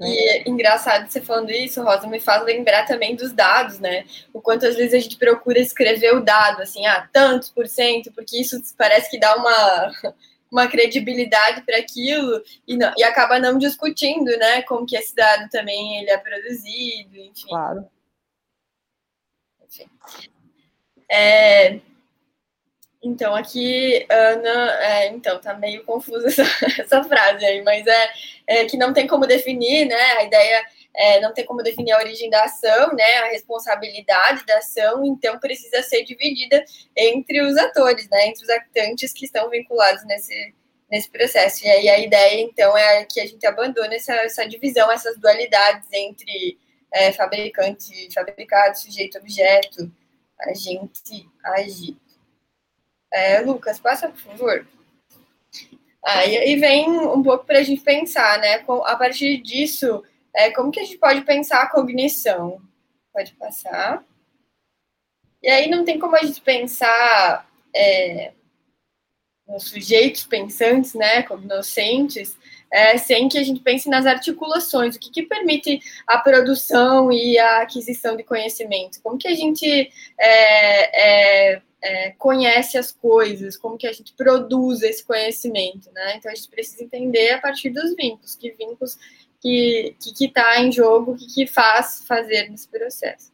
E 0.00 0.30
é 0.30 0.48
engraçado 0.48 1.08
você 1.08 1.20
falando 1.20 1.50
isso, 1.50 1.82
Rosa, 1.82 2.08
me 2.08 2.18
faz 2.18 2.42
lembrar 2.44 2.86
também 2.86 3.14
dos 3.14 3.32
dados, 3.32 3.78
né? 3.78 4.04
O 4.32 4.40
quanto 4.40 4.66
às 4.66 4.74
vezes 4.74 4.94
a 4.94 4.98
gente 4.98 5.16
procura 5.16 5.60
escrever 5.60 6.14
o 6.16 6.20
dado, 6.24 6.60
assim, 6.60 6.84
ah, 6.86 7.08
tantos 7.12 7.50
por 7.50 7.68
cento, 7.68 8.12
porque 8.12 8.40
isso 8.40 8.60
parece 8.76 9.08
que 9.08 9.20
dá 9.20 9.36
uma, 9.36 9.92
uma 10.52 10.68
credibilidade 10.68 11.62
para 11.62 11.78
aquilo 11.78 12.42
e, 12.68 12.76
não, 12.76 12.92
e 12.98 13.02
acaba 13.02 13.40
não 13.40 13.56
discutindo, 13.56 14.30
né? 14.36 14.60
Como 14.62 14.86
que 14.86 14.94
esse 14.94 15.14
dado 15.14 15.48
também 15.48 15.98
ele 15.98 16.10
é 16.10 16.18
produzido, 16.18 17.16
enfim. 17.16 17.48
Claro. 17.48 17.88
Enfim. 19.66 19.88
É, 21.10 21.80
então, 23.02 23.34
aqui, 23.34 24.06
Ana, 24.10 24.72
é, 24.80 25.08
então, 25.08 25.40
tá 25.40 25.54
meio 25.54 25.84
confusa 25.84 26.28
essa, 26.28 26.42
essa, 26.80 27.02
frase 27.02 27.44
aí, 27.44 27.62
mas 27.62 27.86
é, 27.86 28.12
é, 28.46 28.64
que 28.66 28.76
não 28.76 28.92
tem 28.92 29.06
como 29.06 29.26
definir, 29.26 29.86
né? 29.86 30.02
A 30.18 30.24
ideia 30.24 30.66
é 30.94 31.20
não 31.20 31.32
tem 31.32 31.44
como 31.46 31.62
definir 31.62 31.92
a 31.92 31.98
origem 31.98 32.28
da 32.28 32.44
ação, 32.44 32.92
né? 32.94 33.14
A 33.24 33.28
responsabilidade 33.28 34.44
da 34.44 34.58
ação, 34.58 35.04
então 35.04 35.38
precisa 35.38 35.82
ser 35.82 36.04
dividida 36.04 36.64
entre 36.96 37.40
os 37.40 37.56
atores, 37.56 38.08
né? 38.10 38.26
Entre 38.26 38.44
os 38.44 38.50
actantes 38.50 39.12
que 39.12 39.24
estão 39.24 39.48
vinculados 39.48 40.04
nesse, 40.04 40.54
nesse 40.90 41.10
processo. 41.10 41.64
E 41.64 41.70
aí 41.70 41.88
a 41.88 41.98
ideia, 41.98 42.42
então, 42.42 42.76
é 42.76 43.04
que 43.06 43.20
a 43.20 43.26
gente 43.26 43.46
abandone 43.46 43.96
essa, 43.96 44.14
essa 44.16 44.46
divisão, 44.46 44.92
essas 44.92 45.18
dualidades 45.18 45.88
entre 45.92 46.58
é, 46.92 47.10
fabricante, 47.12 48.12
fabricado, 48.12 48.78
sujeito, 48.78 49.16
objeto, 49.16 49.90
agente, 50.40 51.26
agir. 51.42 51.96
É, 53.10 53.40
Lucas, 53.40 53.80
passa, 53.80 54.08
por 54.08 54.20
favor. 54.20 54.66
Aí, 56.04 56.36
aí 56.36 56.56
vem 56.56 56.90
um 56.90 57.22
pouco 57.22 57.46
para 57.46 57.60
a 57.60 57.62
gente 57.62 57.82
pensar, 57.82 58.38
né? 58.38 58.64
A 58.84 58.96
partir 58.96 59.38
disso, 59.38 60.02
é, 60.34 60.50
como 60.50 60.70
que 60.70 60.80
a 60.80 60.84
gente 60.84 60.98
pode 60.98 61.22
pensar 61.22 61.62
a 61.62 61.68
cognição? 61.68 62.60
Pode 63.12 63.32
passar. 63.34 64.04
E 65.42 65.48
aí 65.48 65.68
não 65.68 65.84
tem 65.84 65.98
como 65.98 66.16
a 66.16 66.22
gente 66.22 66.40
pensar 66.40 67.48
é, 67.74 68.32
nos 69.46 69.68
sujeitos 69.68 70.24
pensantes, 70.24 70.94
né, 70.94 71.22
cognoscentes, 71.24 72.36
é, 72.70 72.96
sem 72.96 73.28
que 73.28 73.36
a 73.36 73.42
gente 73.42 73.60
pense 73.60 73.88
nas 73.88 74.06
articulações, 74.06 74.96
o 74.96 74.98
que, 74.98 75.10
que, 75.10 75.22
permite 75.24 75.80
a 76.06 76.18
produção 76.18 77.12
e 77.12 77.38
a 77.38 77.62
aquisição 77.62 78.16
de 78.16 78.22
conhecimento, 78.22 79.02
como 79.02 79.18
que 79.18 79.28
a 79.28 79.34
gente 79.34 79.92
é, 80.18 81.50
é 81.56 81.62
é, 81.82 82.10
conhece 82.12 82.78
as 82.78 82.92
coisas, 82.92 83.56
como 83.56 83.76
que 83.76 83.88
a 83.88 83.92
gente 83.92 84.12
produz 84.14 84.82
esse 84.82 85.04
conhecimento, 85.04 85.90
né? 85.92 86.14
Então 86.16 86.30
a 86.30 86.34
gente 86.34 86.48
precisa 86.48 86.84
entender 86.84 87.32
a 87.32 87.40
partir 87.40 87.70
dos 87.70 87.94
vínculos, 87.96 88.36
que 88.36 88.52
vínculos 88.52 88.96
que 89.42 89.96
está 90.24 90.60
em 90.60 90.70
jogo, 90.70 91.12
o 91.12 91.16
que, 91.16 91.26
que 91.26 91.46
faz 91.46 92.04
fazer 92.06 92.48
nesse 92.48 92.68
processo. 92.68 93.32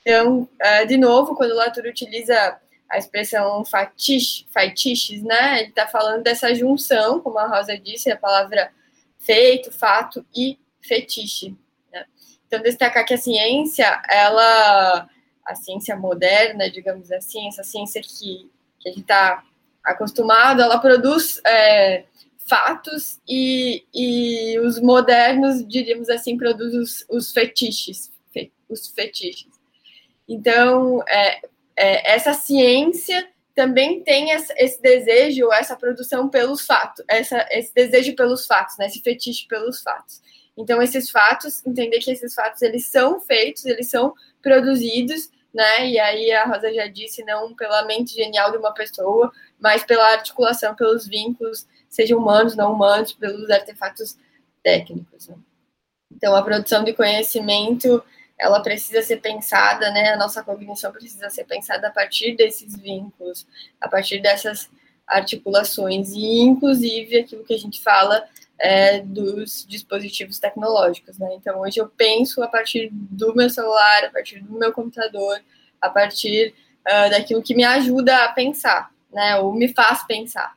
Então, 0.00 0.48
é, 0.60 0.86
de 0.86 0.96
novo, 0.96 1.34
quando 1.34 1.50
o 1.50 1.56
Latour 1.56 1.84
utiliza 1.84 2.58
a 2.88 2.98
expressão 2.98 3.64
fatiche, 3.64 4.46
fatiches, 4.52 5.22
né? 5.22 5.60
Ele 5.60 5.68
está 5.68 5.86
falando 5.86 6.22
dessa 6.22 6.54
junção, 6.54 7.20
como 7.20 7.38
a 7.38 7.46
Rosa 7.46 7.76
disse, 7.78 8.10
a 8.10 8.16
palavra 8.16 8.72
feito, 9.18 9.70
fato 9.70 10.24
e 10.34 10.58
fetiche. 10.80 11.54
Né? 11.92 12.04
Então, 12.46 12.62
destacar 12.62 13.04
que 13.04 13.14
a 13.14 13.18
ciência, 13.18 14.02
ela 14.08 15.08
a 15.46 15.54
ciência 15.54 15.96
moderna, 15.96 16.70
digamos 16.70 17.10
assim, 17.10 17.48
essa 17.48 17.62
ciência 17.62 18.00
que, 18.00 18.50
que 18.78 18.88
a 18.88 18.92
gente 18.92 19.02
está 19.02 19.42
acostumado, 19.84 20.62
ela 20.62 20.78
produz 20.78 21.40
é, 21.44 22.04
fatos 22.50 23.20
e, 23.28 23.84
e 23.94 24.58
os 24.58 24.80
modernos, 24.80 25.64
diríamos 25.66 26.08
assim, 26.08 26.36
produzem 26.36 26.80
os, 26.80 27.06
os 27.08 27.32
fetiches, 27.32 28.12
fe, 28.32 28.52
os 28.68 28.88
fetiches. 28.88 29.52
Então, 30.28 31.00
é, 31.08 31.40
é, 31.76 32.12
essa 32.14 32.34
ciência 32.34 33.28
também 33.54 34.02
tem 34.02 34.32
esse 34.32 34.82
desejo, 34.82 35.52
essa 35.52 35.76
produção 35.76 36.28
pelos 36.28 36.66
fatos, 36.66 37.04
essa, 37.08 37.46
esse 37.52 37.72
desejo 37.72 38.16
pelos 38.16 38.46
fatos, 38.46 38.76
né, 38.78 38.86
esse 38.86 39.00
fetiche 39.00 39.46
pelos 39.46 39.80
fatos. 39.80 40.20
Então, 40.56 40.82
esses 40.82 41.08
fatos, 41.08 41.64
entender 41.64 42.00
que 42.00 42.10
esses 42.10 42.34
fatos, 42.34 42.62
eles 42.62 42.86
são 42.86 43.20
feitos, 43.20 43.64
eles 43.64 43.88
são 43.88 44.12
produzidos, 44.42 45.30
né, 45.54 45.88
e 45.88 45.98
aí 45.98 46.32
a 46.32 46.46
Rosa 46.46 46.72
já 46.72 46.86
disse, 46.86 47.24
não 47.24 47.54
pela 47.54 47.84
mente 47.84 48.14
genial 48.14 48.50
de 48.50 48.58
uma 48.58 48.74
pessoa, 48.74 49.30
mas 49.58 49.84
pela 49.84 50.12
articulação, 50.12 50.74
pelos 50.74 51.06
vínculos, 51.06 51.66
sejam 51.90 52.18
humanos, 52.18 52.56
não 52.56 52.72
humanos, 52.72 53.12
pelos 53.12 53.50
artefatos 53.50 54.16
técnicos. 54.62 55.28
Né? 55.28 55.36
Então, 56.10 56.34
a 56.34 56.42
produção 56.42 56.84
de 56.84 56.94
conhecimento 56.94 58.02
ela 58.38 58.62
precisa 58.62 59.02
ser 59.02 59.18
pensada, 59.18 59.90
né? 59.90 60.14
A 60.14 60.16
nossa 60.16 60.42
cognição 60.42 60.90
precisa 60.90 61.28
ser 61.28 61.44
pensada 61.44 61.88
a 61.88 61.90
partir 61.90 62.34
desses 62.34 62.74
vínculos, 62.74 63.46
a 63.78 63.86
partir 63.86 64.20
dessas 64.22 64.70
articulações 65.06 66.12
e, 66.12 66.40
inclusive, 66.40 67.18
aquilo 67.18 67.44
que 67.44 67.52
a 67.52 67.58
gente 67.58 67.82
fala 67.82 68.24
é, 68.58 69.00
dos 69.00 69.66
dispositivos 69.68 70.38
tecnológicos, 70.38 71.18
né? 71.18 71.34
Então, 71.34 71.60
hoje 71.60 71.80
eu 71.80 71.88
penso 71.88 72.42
a 72.42 72.48
partir 72.48 72.88
do 72.92 73.34
meu 73.34 73.50
celular, 73.50 74.04
a 74.04 74.10
partir 74.10 74.40
do 74.40 74.58
meu 74.58 74.72
computador, 74.72 75.38
a 75.80 75.90
partir 75.90 76.54
uh, 76.80 77.10
daquilo 77.10 77.42
que 77.42 77.54
me 77.54 77.64
ajuda 77.64 78.24
a 78.24 78.32
pensar, 78.32 78.90
né? 79.12 79.36
Ou 79.36 79.52
me 79.52 79.68
faz 79.68 80.06
pensar. 80.06 80.56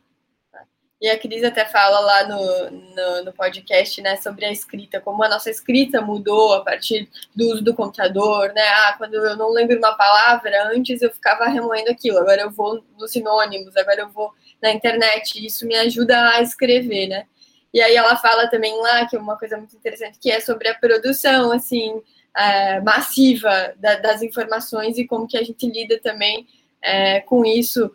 E 1.03 1.09
a 1.09 1.19
Cris 1.19 1.43
até 1.43 1.65
fala 1.65 1.99
lá 1.99 2.27
no, 2.29 2.71
no, 2.71 3.23
no, 3.25 3.33
podcast, 3.33 4.01
né, 4.01 4.15
sobre 4.15 4.45
a 4.45 4.51
escrita, 4.53 5.01
como 5.01 5.21
a 5.21 5.27
nossa 5.27 5.49
escrita 5.49 5.99
mudou 5.99 6.53
a 6.53 6.63
partir 6.63 7.09
do 7.35 7.45
uso 7.51 7.61
do 7.61 7.73
computador, 7.73 8.53
né? 8.53 8.61
Ah, 8.61 8.95
quando 8.97 9.15
eu 9.15 9.35
não 9.35 9.51
lembro 9.51 9.77
uma 9.77 9.95
palavra, 9.95 10.69
antes 10.73 11.01
eu 11.01 11.11
ficava 11.11 11.43
remoendo 11.49 11.91
aquilo, 11.91 12.19
agora 12.19 12.43
eu 12.43 12.49
vou 12.49 12.81
nos 12.97 13.11
sinônimos, 13.11 13.75
agora 13.75 13.99
eu 13.99 14.09
vou 14.11 14.31
na 14.61 14.71
internet, 14.71 15.45
isso 15.45 15.67
me 15.67 15.75
ajuda 15.75 16.17
a 16.35 16.41
escrever, 16.41 17.07
né? 17.07 17.25
E 17.73 17.81
aí 17.81 17.97
ela 17.97 18.15
fala 18.15 18.47
também 18.47 18.73
lá, 18.79 19.05
que 19.05 19.17
é 19.17 19.19
uma 19.19 19.37
coisa 19.37 19.57
muito 19.57 19.75
interessante, 19.75 20.17
que 20.17 20.31
é 20.31 20.39
sobre 20.39 20.69
a 20.69 20.73
produção, 20.73 21.51
assim, 21.51 22.01
é, 22.33 22.79
massiva 22.79 23.73
da, 23.75 23.95
das 23.95 24.21
informações 24.21 24.97
e 24.97 25.05
como 25.05 25.27
que 25.27 25.37
a 25.37 25.43
gente 25.43 25.69
lida 25.69 25.99
também 25.99 26.47
é, 26.81 27.19
com 27.19 27.43
isso, 27.43 27.91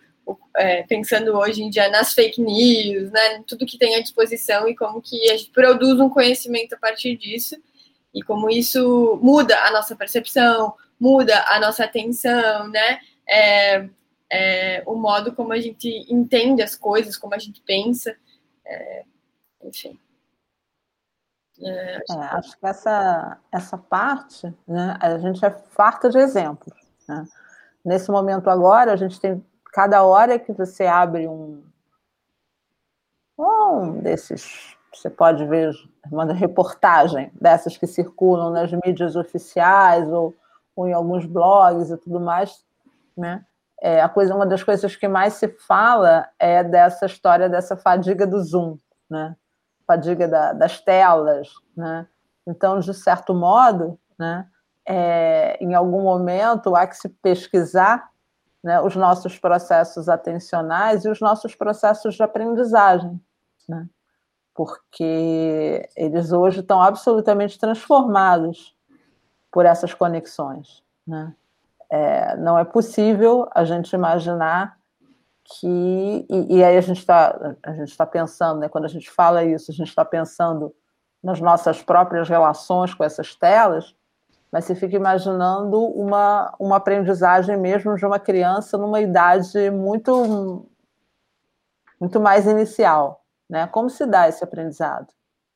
é, 0.57 0.83
pensando 0.83 1.37
hoje 1.37 1.63
em 1.63 1.71
dia 1.71 1.89
nas 1.89 2.13
fake 2.13 2.41
news, 2.41 3.11
né, 3.11 3.43
tudo 3.47 3.67
que 3.67 3.79
tem 3.79 3.95
à 3.95 4.03
disposição 4.03 4.69
e 4.69 4.75
como 4.75 5.01
que 5.01 5.31
a 5.31 5.37
gente 5.37 5.51
produz 5.51 6.01
um 6.01 6.09
conhecimento 6.09 6.75
a 6.75 6.79
partir 6.79 7.17
disso 7.17 7.57
e 8.15 8.23
como 8.23 8.51
isso 8.51 9.19
muda 9.23 9.59
a 9.65 9.71
nossa 9.71 9.95
percepção, 9.95 10.75
muda 10.99 11.45
a 11.49 11.61
nossa 11.61 11.85
atenção, 11.85 12.69
né, 12.69 13.01
é, 13.29 13.89
é, 14.31 14.83
o 14.87 14.95
modo 14.95 15.33
como 15.33 15.53
a 15.53 15.61
gente 15.61 16.07
entende 16.13 16.63
as 16.63 16.75
coisas, 16.75 17.17
como 17.17 17.35
a 17.35 17.39
gente 17.39 17.61
pensa, 17.63 18.15
é, 18.67 19.05
enfim. 19.65 19.99
É, 21.61 21.97
acho, 21.97 22.21
é, 22.21 22.25
acho 22.39 22.59
que 22.59 22.67
essa, 22.67 23.39
essa 23.51 23.79
parte, 23.79 24.47
né, 24.67 24.97
a 25.01 25.19
gente 25.19 25.45
é 25.45 25.51
farta 25.51 26.09
de 26.09 26.19
exemplos. 26.19 26.75
Né? 27.09 27.27
Nesse 27.85 28.11
momento 28.11 28.49
agora, 28.49 28.93
a 28.93 28.97
gente 28.97 29.19
tem 29.21 29.45
cada 29.79 30.03
hora 30.03 30.41
que 30.41 30.53
você 30.53 30.87
abre 30.87 31.29
um, 31.29 31.63
um 33.39 34.01
desses, 34.01 34.77
você 34.93 35.09
pode 35.09 35.47
ver 35.47 35.73
uma 36.11 36.25
reportagem 36.33 37.31
dessas 37.41 37.77
que 37.77 37.87
circulam 37.87 38.51
nas 38.51 38.73
mídias 38.85 39.15
oficiais 39.15 40.11
ou, 40.11 40.35
ou 40.75 40.89
em 40.89 40.93
alguns 40.93 41.27
blogs 41.27 41.91
e 41.91 41.97
tudo 41.97 42.19
mais, 42.19 42.65
né? 43.17 43.47
É, 43.81 44.01
a 44.01 44.09
coisa, 44.09 44.35
uma 44.35 44.45
das 44.45 44.65
coisas 44.65 44.97
que 44.97 45.07
mais 45.07 45.35
se 45.35 45.47
fala 45.47 46.29
é 46.41 46.65
dessa 46.65 47.07
história 47.07 47.49
dessa 47.49 47.77
fadiga 47.77 48.27
do 48.27 48.43
Zoom, 48.43 48.79
né? 49.09 49.37
Fadiga 49.87 50.27
da, 50.27 50.53
das 50.55 50.81
telas, 50.81 51.51
né? 51.77 52.09
Então, 52.45 52.81
de 52.81 52.93
certo 52.93 53.33
modo, 53.33 53.97
né? 54.19 54.45
É, 54.85 55.57
em 55.63 55.73
algum 55.73 56.03
momento 56.03 56.75
há 56.75 56.85
que 56.85 56.97
se 56.97 57.09
pesquisar 57.09 58.11
né, 58.69 58.83
os 58.83 58.95
nossos 58.95 59.39
processos 59.39 60.11
atencionais 60.11 61.07
e 61.07 61.09
os 61.09 61.21
nossos 61.21 61.55
processos 61.55 62.17
de 62.17 62.23
aprendizagem, 62.23 63.19
né? 63.67 63.89
porque 64.55 65.89
eles 65.97 66.33
hoje 66.33 66.61
estão 66.61 66.83
absolutamente 66.83 67.59
transformados 67.59 68.77
por 69.51 69.65
essas 69.65 69.95
conexões. 69.95 70.85
Né? 71.07 71.35
É, 71.91 72.37
não 72.37 72.59
é 72.59 72.65
possível 72.65 73.49
a 73.55 73.65
gente 73.65 73.95
imaginar 73.95 74.77
que. 75.45 76.27
E, 76.29 76.59
e 76.59 76.63
aí 76.63 76.77
a 76.77 76.83
gente 76.83 76.99
está 76.99 77.57
tá 77.97 78.05
pensando, 78.05 78.61
né, 78.61 78.69
quando 78.69 78.85
a 78.85 78.89
gente 78.89 79.11
fala 79.11 79.45
isso, 79.45 79.71
a 79.71 79.75
gente 79.75 79.89
está 79.89 80.05
pensando 80.05 80.75
nas 81.23 81.41
nossas 81.41 81.83
próprias 81.83 82.29
relações 82.29 82.93
com 82.93 83.03
essas 83.03 83.35
telas, 83.35 83.97
mas 84.51 84.65
você 84.65 84.75
fica 84.75 84.97
imaginando 84.97 85.79
uma, 85.81 86.55
uma 86.59 86.77
aprendizagem 86.77 87.57
mesmo 87.57 87.97
de 87.97 88.05
uma 88.05 88.19
criança 88.19 88.79
numa 88.79 89.01
idade 89.01 89.71
muito 89.71 90.67
muito 92.01 92.21
mais 92.21 92.47
inicial, 92.47 93.25
né? 93.51 93.67
Como 93.67 93.91
se 93.91 94.07
dá 94.07 94.29
esse 94.29 94.43
aprendizado, 94.45 95.09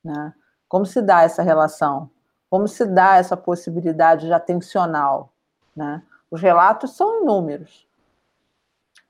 né? 0.04 0.34
Como 0.68 0.84
se 0.84 1.00
dá 1.00 1.22
essa 1.22 1.42
relação? 1.42 2.10
Como 2.50 2.66
se 2.66 2.84
dá 2.84 3.16
essa 3.16 3.36
possibilidade 3.36 4.26
de 4.26 4.32
atencional, 4.32 5.32
né? 5.74 6.02
Os 6.30 6.40
relatos 6.40 6.96
são 6.96 7.22
inúmeros, 7.22 7.86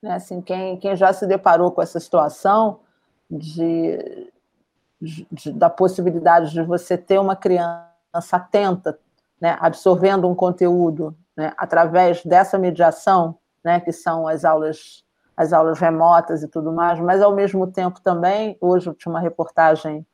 né? 0.02 0.14
Assim, 0.14 0.42
quem, 0.42 0.76
quem 0.78 0.94
já 0.94 1.12
se 1.12 1.26
deparou 1.26 1.72
com 1.72 1.80
essa 1.80 1.98
situação 1.98 2.80
de, 3.30 4.30
de 5.00 5.52
da 5.52 5.70
possibilidade 5.70 6.50
de 6.50 6.62
você 6.62 6.98
ter 6.98 7.18
uma 7.18 7.34
criança 7.34 7.88
atenta 8.32 8.98
né, 9.42 9.56
absorvendo 9.60 10.28
um 10.28 10.36
conteúdo 10.36 11.16
né, 11.36 11.52
através 11.56 12.24
dessa 12.24 12.56
mediação, 12.56 13.36
né, 13.64 13.80
que 13.80 13.90
são 13.90 14.28
as 14.28 14.44
aulas, 14.44 15.04
as 15.36 15.52
aulas 15.52 15.80
remotas 15.80 16.44
e 16.44 16.48
tudo 16.48 16.72
mais, 16.72 17.00
mas 17.00 17.20
ao 17.20 17.34
mesmo 17.34 17.66
tempo 17.66 18.00
também, 18.00 18.56
hoje 18.60 18.86
eu 18.86 18.94
tinha 18.94 19.12
uma 19.12 19.20
reportagem 19.20 20.06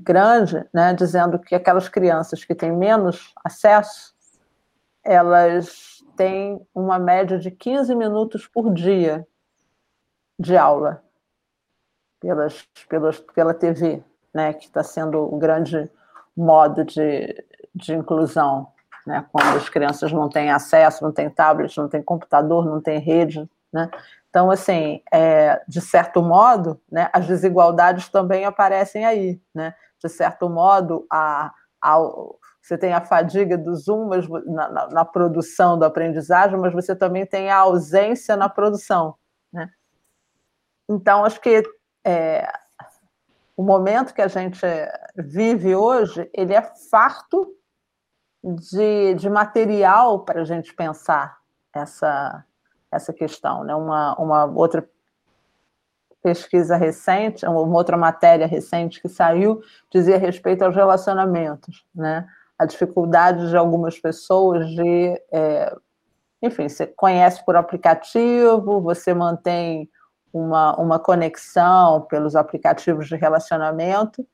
grande, 0.00 0.64
né, 0.72 0.94
dizendo 0.94 1.38
que 1.38 1.54
aquelas 1.54 1.90
crianças 1.90 2.42
que 2.42 2.54
têm 2.54 2.72
menos 2.72 3.34
acesso, 3.44 4.14
elas 5.04 6.02
têm 6.16 6.66
uma 6.74 6.98
média 6.98 7.38
de 7.38 7.50
15 7.50 7.94
minutos 7.94 8.46
por 8.46 8.72
dia 8.72 9.26
de 10.38 10.56
aula 10.56 11.02
pelas, 12.18 12.66
pelas, 12.88 13.20
pela 13.20 13.52
TV, 13.52 14.02
né, 14.32 14.54
que 14.54 14.64
está 14.64 14.82
sendo 14.82 15.22
o 15.22 15.36
grande 15.36 15.90
modo 16.34 16.82
de, 16.82 17.44
de 17.74 17.94
inclusão, 17.94 18.68
né? 19.06 19.24
quando 19.32 19.56
as 19.56 19.68
crianças 19.68 20.12
não 20.12 20.28
têm 20.28 20.50
acesso, 20.50 21.02
não 21.02 21.12
têm 21.12 21.28
tablet, 21.28 21.76
não 21.76 21.88
têm 21.88 22.02
computador, 22.02 22.64
não 22.64 22.80
têm 22.80 22.98
rede. 22.98 23.48
Né? 23.72 23.90
Então, 24.30 24.50
assim, 24.50 25.02
é, 25.12 25.62
de 25.66 25.80
certo 25.80 26.22
modo, 26.22 26.80
né, 26.90 27.08
as 27.12 27.26
desigualdades 27.26 28.08
também 28.08 28.44
aparecem 28.44 29.04
aí. 29.04 29.40
Né? 29.54 29.74
De 29.98 30.08
certo 30.08 30.48
modo, 30.48 31.06
a, 31.10 31.52
a, 31.80 31.98
você 32.62 32.78
tem 32.78 32.92
a 32.92 33.00
fadiga 33.00 33.58
do 33.58 33.74
Zoom 33.76 34.08
mas, 34.08 34.28
na, 34.28 34.68
na, 34.70 34.88
na, 34.88 35.04
produção 35.04 35.78
do 35.78 35.84
aprendizagem, 35.84 36.58
mas 36.58 36.72
você 36.72 36.96
também 36.96 37.26
tem 37.26 37.50
a 37.50 37.58
ausência 37.58 38.36
na 38.36 38.48
produção. 38.48 39.16
Né? 39.52 39.68
Então, 40.88 41.24
acho 41.24 41.40
que 41.40 41.62
é, 42.04 42.50
o 43.56 43.62
momento 43.62 44.14
que 44.14 44.22
a 44.22 44.28
gente 44.28 44.60
vive 45.16 45.74
hoje, 45.74 46.28
ele 46.32 46.54
é 46.54 46.62
farto 46.90 47.54
de, 48.44 49.14
de 49.14 49.30
material 49.30 50.20
para 50.20 50.42
a 50.42 50.44
gente 50.44 50.74
pensar 50.74 51.38
essa, 51.74 52.44
essa 52.92 53.12
questão. 53.12 53.64
Né? 53.64 53.74
Uma, 53.74 54.14
uma 54.16 54.44
outra 54.44 54.86
pesquisa 56.22 56.76
recente, 56.76 57.46
uma 57.46 57.76
outra 57.76 57.96
matéria 57.96 58.46
recente 58.46 59.00
que 59.00 59.08
saiu, 59.08 59.60
dizia 59.90 60.18
respeito 60.18 60.62
aos 60.62 60.74
relacionamentos, 60.74 61.84
né? 61.94 62.26
a 62.58 62.66
dificuldade 62.66 63.48
de 63.48 63.56
algumas 63.56 63.98
pessoas 63.98 64.66
de. 64.68 65.20
É, 65.32 65.74
enfim, 66.42 66.68
você 66.68 66.86
conhece 66.86 67.44
por 67.44 67.56
aplicativo, 67.56 68.80
você 68.80 69.14
mantém 69.14 69.88
uma, 70.32 70.76
uma 70.76 70.98
conexão 70.98 72.02
pelos 72.02 72.36
aplicativos 72.36 73.08
de 73.08 73.16
relacionamento, 73.16 74.26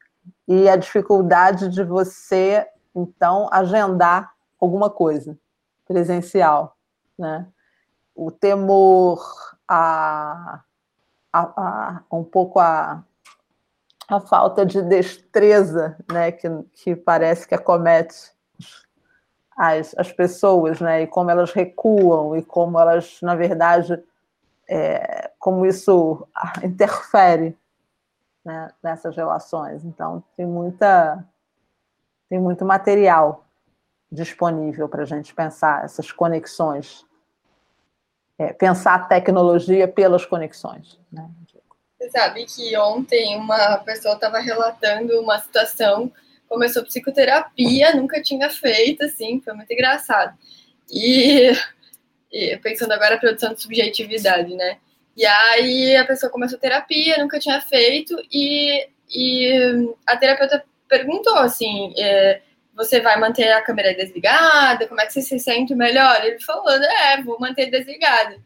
e 0.47 0.69
a 0.69 0.77
dificuldade 0.77 1.69
de 1.69 1.85
você 1.85 2.67
então, 3.03 3.49
agendar 3.51 4.33
alguma 4.61 4.91
coisa 4.91 5.39
presencial, 5.87 6.77
né? 7.19 7.47
O 8.15 8.31
temor 8.31 9.21
a, 9.67 10.61
a, 11.33 11.41
a 12.11 12.17
um 12.17 12.25
pouco 12.25 12.59
a, 12.59 13.03
a 14.09 14.21
falta 14.21 14.67
de 14.67 14.83
destreza 14.83 15.97
né, 16.11 16.33
que, 16.33 16.49
que 16.73 16.97
parece 16.97 17.47
que 17.47 17.55
acomete 17.55 18.33
as, 19.57 19.95
as 19.97 20.13
pessoas, 20.13 20.81
né, 20.81 21.03
e 21.03 21.07
como 21.07 21.31
elas 21.31 21.53
recuam, 21.53 22.37
e 22.37 22.43
como 22.43 22.79
elas, 22.79 23.21
na 23.23 23.35
verdade, 23.35 24.03
é, 24.69 25.31
como 25.39 25.67
isso 25.67 26.27
interfere 26.65 27.57
né, 28.45 28.71
nessas 28.83 29.15
relações. 29.15 29.85
Então, 29.85 30.25
tem, 30.37 30.47
muita, 30.47 31.25
tem 32.31 32.39
muito 32.39 32.65
material 32.65 33.45
disponível 34.11 34.89
para 34.89 35.03
a 35.03 35.07
gente 35.07 35.35
pensar 35.35 35.85
essas 35.85 36.13
conexões, 36.13 37.05
é, 38.39 38.53
pensar 38.53 38.95
a 38.95 38.99
tecnologia 39.01 39.87
pelas 39.89 40.25
conexões. 40.25 40.99
Né? 41.13 41.29
Você 41.99 42.11
sabe 42.11 42.47
que 42.47 42.77
ontem 42.79 43.37
uma 43.37 43.79
pessoa 43.79 44.15
estava 44.15 44.39
relatando 44.39 45.21
uma 45.21 45.39
situação, 45.41 46.11
começou 46.49 46.85
psicoterapia, 46.85 47.95
nunca 47.95 48.23
tinha 48.23 48.49
feito, 48.49 49.05
assim, 49.05 49.41
foi 49.41 49.53
muito 49.53 49.73
engraçado. 49.73 50.37
E, 50.91 51.53
e 52.33 52.57
pensando 52.59 52.93
agora 52.93 53.17
a 53.17 53.19
produção 53.19 53.53
de 53.53 53.61
subjetividade, 53.61 54.55
né? 54.55 54.79
E 55.17 55.27
aí 55.27 55.97
a 55.97 56.05
pessoa 56.05 56.33
começou 56.33 56.59
terapia, 56.59 57.19
nunca 57.19 57.39
tinha 57.39 57.61
feito, 57.61 58.17
e, 58.33 58.89
e 59.11 59.95
a 60.07 60.17
terapeuta 60.17 60.65
perguntou 60.91 61.39
assim: 61.39 61.95
é, 61.97 62.43
você 62.75 63.01
vai 63.01 63.19
manter 63.19 63.51
a 63.53 63.63
câmera 63.63 63.95
desligada? 63.95 64.87
Como 64.87 65.01
é 65.01 65.07
que 65.07 65.13
você 65.13 65.23
se 65.23 65.39
sente 65.39 65.75
melhor? 65.75 66.23
Ele 66.25 66.41
falou: 66.41 66.69
é, 66.71 67.23
vou 67.23 67.39
manter 67.41 67.71
desligada. 67.71 68.37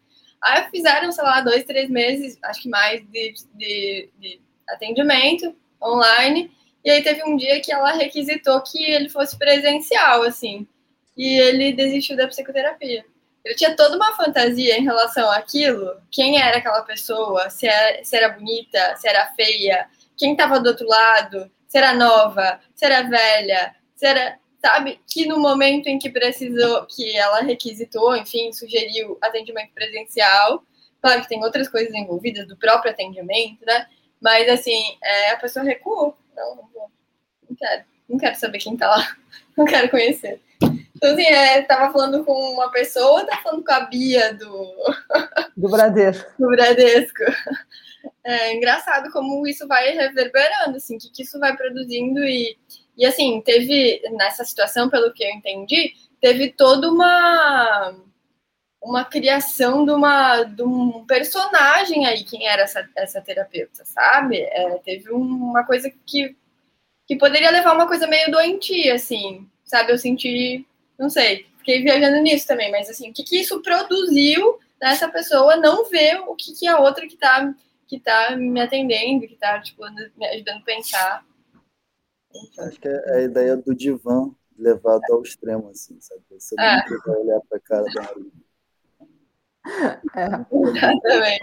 Aí 0.41 0.69
fizeram, 0.71 1.11
sei 1.11 1.25
lá, 1.25 1.41
dois, 1.41 1.65
três 1.65 1.89
meses, 1.89 2.39
acho 2.45 2.63
que 2.63 2.69
mais, 2.69 3.01
de, 3.09 3.35
de, 3.55 4.11
de 4.19 4.41
atendimento 4.69 5.57
online. 5.83 6.53
E 6.85 6.91
aí 6.91 7.03
teve 7.03 7.25
um 7.25 7.35
dia 7.35 7.61
que 7.63 7.73
ela 7.73 7.93
requisitou 7.93 8.61
que 8.61 8.85
ele 8.85 9.09
fosse 9.09 9.39
presencial, 9.39 10.23
assim. 10.23 10.69
E 11.17 11.39
ele 11.41 11.73
desistiu 11.73 12.15
da 12.15 12.29
psicoterapia. 12.29 13.07
Ele 13.43 13.55
tinha 13.55 13.75
toda 13.75 13.97
uma 13.97 14.15
fantasia 14.15 14.79
em 14.79 14.85
relação 14.85 15.31
àquilo. 15.31 15.97
Quem 16.11 16.41
era 16.41 16.59
aquela 16.59 16.83
pessoa? 16.83 17.49
Se 17.49 17.67
era, 17.67 18.01
é, 18.01 18.05
se 18.05 18.15
era 18.15 18.29
bonita, 18.31 18.97
se 18.97 19.09
era 19.09 19.27
feia, 19.35 19.89
quem 20.17 20.33
estava 20.33 20.61
do 20.61 20.69
outro 20.69 20.87
lado, 20.87 21.51
se 21.75 21.79
era 21.79 21.93
nova, 21.93 22.61
se 22.73 22.85
era 22.85 23.03
velha, 23.03 23.75
se 23.97 24.07
era 24.07 24.39
sabe 24.65 25.01
que 25.09 25.27
no 25.27 25.41
momento 25.41 25.89
em 25.89 25.99
que 25.99 26.09
precisou, 26.09 26.87
que 26.87 27.17
ela 27.17 27.41
requisitou, 27.41 28.17
enfim, 28.17 28.53
sugeriu 28.53 29.19
atendimento 29.21 29.73
presencial, 29.75 30.63
claro 31.03 31.21
que 31.23 31.29
tem 31.29 31.43
outras 31.43 31.69
coisas 31.69 31.93
envolvidas 31.93 32.47
do 32.47 32.57
próprio 32.57 32.93
atendimento, 32.93 33.67
né? 33.67 33.89
Mas 34.23 34.49
assim, 34.49 34.97
é, 35.03 35.31
a 35.33 35.37
pessoa 35.37 35.65
recuou. 35.65 36.17
Não, 36.37 36.55
não 36.55 36.69
vou. 36.73 36.91
Não 37.51 37.57
quero. 37.57 37.85
Não 38.09 38.19
quero 38.19 38.37
saber 38.37 38.59
quem 38.59 38.77
tá 38.77 38.89
lá. 38.89 39.17
Não 39.59 39.65
quero 39.65 39.89
conhecer. 39.89 40.41
Então, 40.97 41.13
assim, 41.13 41.27
é, 41.27 41.63
tava 41.63 41.93
falando 41.93 42.25
com 42.25 42.33
uma 42.33 42.71
pessoa, 42.71 43.25
tá 43.25 43.37
falando 43.39 43.65
com 43.65 43.73
a 43.73 43.81
Bia 43.81 44.35
do. 44.35 44.75
Do 45.57 45.69
Bradesco. 45.69 46.31
do 46.39 46.49
Bradesco. 46.49 47.25
É 48.23 48.55
engraçado 48.55 49.11
como 49.11 49.47
isso 49.47 49.67
vai 49.67 49.91
reverberando, 49.91 50.77
assim, 50.77 50.99
que, 50.99 51.11
que 51.11 51.23
isso 51.23 51.39
vai 51.39 51.57
produzindo 51.57 52.25
e 52.25 52.57
e 52.97 53.05
assim, 53.05 53.41
teve 53.41 54.01
nessa 54.13 54.45
situação, 54.45 54.89
pelo 54.89 55.13
que 55.13 55.25
eu 55.25 55.31
entendi, 55.31 55.95
teve 56.21 56.53
toda 56.53 56.91
uma 56.91 57.95
uma 58.85 59.03
criação 59.03 59.83
de, 59.87 59.93
uma, 59.93 60.43
de 60.43 60.63
um 60.63 61.07
personagem 61.07 62.05
aí, 62.07 62.23
quem 62.23 62.47
era 62.47 62.65
essa, 62.65 62.87
essa 62.95 63.19
terapeuta, 63.23 63.83
sabe? 63.83 64.41
É, 64.43 64.79
teve 64.85 65.11
uma 65.11 65.65
coisa 65.65 65.91
que, 66.05 66.37
que 67.07 67.17
poderia 67.17 67.51
levar 67.51 67.75
uma 67.75 67.87
coisa 67.89 68.07
meio 68.07 68.31
doentia, 68.31 68.95
assim, 68.95 69.49
sabe? 69.65 69.91
Eu 69.91 69.97
senti, 69.97 70.67
não 70.99 71.09
sei, 71.09 71.47
fiquei 71.57 71.83
viajando 71.83 72.21
nisso 72.21 72.47
também, 72.47 72.71
mas 72.71 72.91
assim, 72.91 73.09
o 73.09 73.15
que, 73.15 73.23
que 73.23 73.41
isso 73.41 73.63
produziu 73.63 74.59
nessa 74.79 75.09
pessoa 75.09 75.57
não 75.57 75.89
ver 75.89 76.21
o 76.21 76.35
que, 76.35 76.53
que 76.53 76.67
a 76.67 76.79
outra 76.79 77.07
que 77.07 77.17
tá, 77.17 77.55
que 77.87 78.01
tá 78.01 78.37
me 78.37 78.61
atendendo, 78.61 79.27
que 79.27 79.37
tá, 79.37 79.61
tipo, 79.61 79.83
me 80.17 80.27
ajudando 80.27 80.63
a 80.63 80.65
pensar, 80.65 81.25
Acho 82.59 82.81
que 82.81 82.89
é 82.89 83.17
a 83.17 83.23
ideia 83.23 83.57
do 83.57 83.75
divã 83.75 84.31
levado 84.59 85.03
ao 85.11 85.23
extremo, 85.23 85.69
assim, 85.71 85.99
sabe? 86.01 86.23
Você 86.31 86.55
é. 86.59 86.77
nunca 86.77 86.99
vai 87.07 87.17
olhar 87.17 87.41
para 87.49 87.59
a 87.59 87.61
cara 87.61 87.85
da 87.85 88.03
Maria. 88.03 88.33
É. 90.17 91.39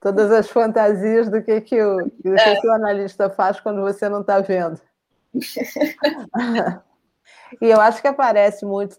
Todas 0.00 0.30
as 0.32 0.48
fantasias 0.50 1.30
do 1.30 1.42
que, 1.42 1.60
que, 1.60 1.80
o, 1.82 1.96
do 2.22 2.34
é. 2.34 2.60
que 2.60 2.66
o 2.66 2.72
analista 2.72 3.30
faz 3.30 3.60
quando 3.60 3.80
você 3.80 4.08
não 4.08 4.20
está 4.20 4.40
vendo. 4.40 4.80
e 7.60 7.66
eu 7.66 7.80
acho 7.80 8.00
que 8.02 8.08
aparece 8.08 8.64
muito, 8.66 8.98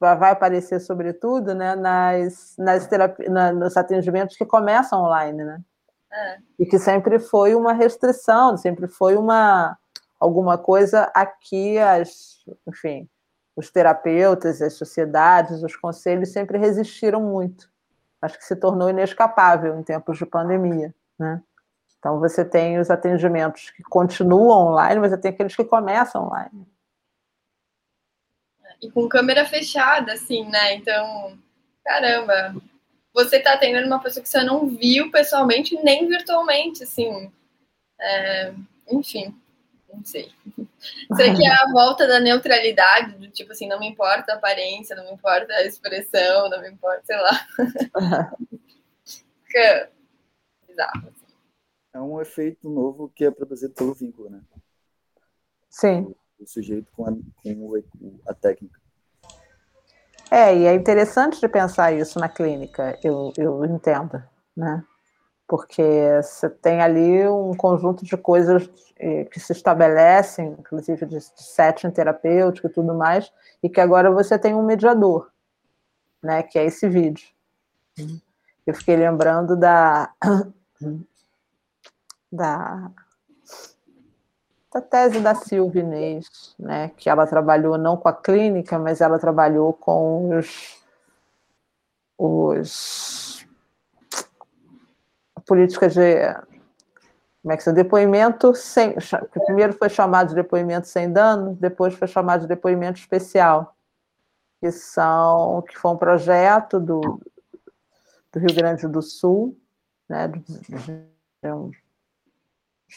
vai 0.00 0.30
aparecer 0.30 0.80
sobretudo, 0.80 1.54
né, 1.54 1.74
nas, 1.74 2.54
nas 2.56 2.86
terapi, 2.86 3.28
na, 3.28 3.52
nos 3.52 3.76
atendimentos 3.76 4.36
que 4.36 4.46
começam 4.46 5.02
online, 5.02 5.44
né? 5.44 5.60
É. 6.10 6.38
E 6.58 6.66
que 6.66 6.78
sempre 6.78 7.18
foi 7.18 7.54
uma 7.54 7.72
restrição, 7.72 8.56
sempre 8.56 8.86
foi 8.86 9.16
uma, 9.16 9.76
alguma 10.18 10.56
coisa 10.56 11.10
aqui 11.14 11.78
as, 11.78 12.44
enfim, 12.66 13.08
os 13.54 13.70
terapeutas, 13.70 14.62
as 14.62 14.74
sociedades, 14.74 15.62
os 15.62 15.76
conselhos 15.76 16.32
sempre 16.32 16.58
resistiram 16.58 17.20
muito. 17.20 17.68
Acho 18.22 18.38
que 18.38 18.44
se 18.44 18.56
tornou 18.56 18.88
inescapável 18.88 19.78
em 19.78 19.82
tempos 19.82 20.16
de 20.16 20.24
pandemia, 20.24 20.94
né? 21.18 21.42
Então 21.98 22.20
você 22.20 22.44
tem 22.44 22.78
os 22.78 22.90
atendimentos 22.90 23.70
que 23.70 23.82
continuam 23.82 24.68
online, 24.68 25.00
mas 25.00 25.10
você 25.10 25.18
tem 25.18 25.30
aqueles 25.32 25.56
que 25.56 25.64
começam 25.64 26.26
online. 26.26 26.66
E 28.80 28.90
com 28.90 29.08
câmera 29.08 29.44
fechada, 29.44 30.12
assim, 30.12 30.44
né? 30.48 30.74
Então, 30.74 31.38
caramba, 31.84 32.54
você 33.12 33.36
está 33.38 33.54
atendendo 33.54 33.86
uma 33.86 34.00
pessoa 34.00 34.22
que 34.22 34.28
você 34.28 34.42
não 34.44 34.68
viu 34.68 35.10
pessoalmente 35.10 35.74
nem 35.82 36.06
virtualmente, 36.06 36.84
assim. 36.84 37.32
É, 38.00 38.54
enfim, 38.90 39.34
não 39.92 40.04
sei. 40.04 40.32
Será 41.16 41.34
que 41.34 41.44
é 41.44 41.50
a 41.50 41.72
volta 41.72 42.06
da 42.06 42.20
neutralidade, 42.20 43.16
do 43.16 43.28
tipo 43.28 43.52
assim, 43.52 43.66
não 43.66 43.80
me 43.80 43.88
importa 43.88 44.32
a 44.32 44.36
aparência, 44.36 44.94
não 44.94 45.04
me 45.04 45.12
importa 45.12 45.52
a 45.52 45.64
expressão, 45.64 46.48
não 46.48 46.60
me 46.60 46.70
importa, 46.70 47.02
sei 47.04 47.16
lá. 47.16 47.46
Fica 49.44 49.90
bizarro. 50.66 51.08
Assim. 51.08 51.34
É 51.94 52.00
um 52.00 52.20
efeito 52.20 52.68
novo 52.68 53.08
que 53.08 53.24
é 53.24 53.30
produzido 53.30 53.74
pelo 53.74 53.94
vínculo, 53.94 54.30
né? 54.30 54.40
Sim. 55.68 56.14
O, 56.38 56.46
sujeito 56.46 56.90
com 56.92 57.06
a, 57.06 57.12
com 57.12 58.18
a 58.26 58.34
técnica. 58.34 58.80
É, 60.30 60.54
e 60.54 60.66
é 60.66 60.74
interessante 60.74 61.40
de 61.40 61.48
pensar 61.48 61.92
isso 61.92 62.18
na 62.18 62.28
clínica, 62.28 62.98
eu, 63.02 63.32
eu 63.36 63.64
entendo, 63.64 64.22
né? 64.56 64.84
porque 65.48 65.82
você 66.22 66.50
tem 66.50 66.82
ali 66.82 67.26
um 67.26 67.54
conjunto 67.54 68.04
de 68.04 68.14
coisas 68.18 68.68
eh, 68.98 69.24
que 69.24 69.40
se 69.40 69.52
estabelecem, 69.52 70.54
inclusive 70.58 71.06
de 71.06 71.18
setting 71.22 71.90
terapêutico 71.90 72.66
e 72.66 72.70
tudo 72.70 72.94
mais, 72.94 73.32
e 73.62 73.70
que 73.70 73.80
agora 73.80 74.10
você 74.10 74.38
tem 74.38 74.54
um 74.54 74.62
mediador, 74.62 75.30
né, 76.22 76.42
que 76.42 76.58
é 76.58 76.66
esse 76.66 76.86
vídeo. 76.86 77.26
Eu 78.66 78.74
fiquei 78.74 78.94
lembrando 78.94 79.56
da 79.56 80.12
da, 82.30 82.90
da 84.72 84.80
tese 84.80 85.20
da 85.20 85.34
Silvia 85.34 85.82
Inês, 85.82 86.54
né, 86.58 86.90
que 86.96 87.08
ela 87.08 87.26
trabalhou 87.26 87.78
não 87.78 87.96
com 87.96 88.08
a 88.08 88.12
clínica, 88.12 88.78
mas 88.78 89.00
ela 89.00 89.18
trabalhou 89.18 89.72
com 89.72 90.36
os, 90.36 90.78
os 92.18 93.46
política 95.46 95.88
de 95.88 96.34
como 97.42 97.52
é 97.52 97.56
que 97.56 97.68
é? 97.68 97.72
depoimento 97.72 98.54
sem 98.54 98.94
primeiro 99.46 99.72
foi 99.72 99.88
chamado 99.88 100.28
de 100.28 100.34
depoimento 100.34 100.86
sem 100.86 101.10
dano, 101.10 101.56
depois 101.58 101.94
foi 101.94 102.06
chamado 102.06 102.42
de 102.42 102.46
depoimento 102.46 103.00
especial, 103.00 103.74
que 104.60 104.70
são 104.70 105.62
que 105.62 105.78
foi 105.78 105.90
um 105.92 105.96
projeto 105.96 106.78
do, 106.78 107.00
do 108.32 108.38
Rio 108.38 108.54
Grande 108.54 108.86
do 108.86 109.00
Sul, 109.00 109.56
né, 110.06 110.28
de, 110.28 110.42
um, 111.50 111.70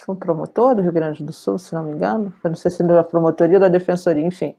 um 0.08 0.16
promotor 0.16 0.76
do 0.76 0.82
Rio 0.82 0.92
Grande 0.92 1.24
do 1.24 1.34
Sul, 1.34 1.58
se 1.58 1.74
não 1.74 1.84
me 1.84 1.92
engano, 1.92 2.34
eu 2.44 2.50
não 2.50 2.58
sei 2.58 2.72
se 2.72 2.82
da 2.84 3.04
promotoria 3.04 3.58
ou 3.58 3.62
da 3.62 3.68
defensoria, 3.68 4.26
enfim. 4.26 4.56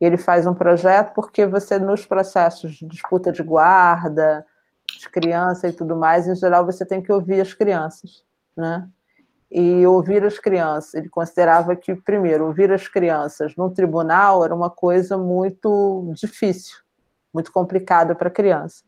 Ele 0.00 0.16
faz 0.16 0.46
um 0.46 0.54
projeto 0.54 1.14
porque 1.14 1.46
você 1.46 1.78
nos 1.78 2.04
processos 2.04 2.74
de 2.74 2.86
disputa 2.86 3.32
de 3.32 3.42
guarda, 3.42 4.44
de 4.98 5.08
criança 5.08 5.68
e 5.68 5.72
tudo 5.72 5.96
mais, 5.96 6.28
em 6.28 6.36
geral 6.36 6.64
você 6.64 6.84
tem 6.84 7.02
que 7.02 7.10
ouvir 7.10 7.40
as 7.40 7.54
crianças, 7.54 8.24
né? 8.56 8.88
E 9.50 9.86
ouvir 9.86 10.24
as 10.24 10.38
crianças, 10.38 10.94
ele 10.94 11.08
considerava 11.08 11.76
que, 11.76 11.94
primeiro, 11.94 12.46
ouvir 12.46 12.70
as 12.72 12.88
crianças 12.88 13.54
num 13.56 13.70
tribunal 13.70 14.44
era 14.44 14.54
uma 14.54 14.68
coisa 14.68 15.16
muito 15.16 16.12
difícil, 16.14 16.78
muito 17.32 17.52
complicada 17.52 18.14
para 18.14 18.28
a 18.28 18.30
criança. 18.30 18.82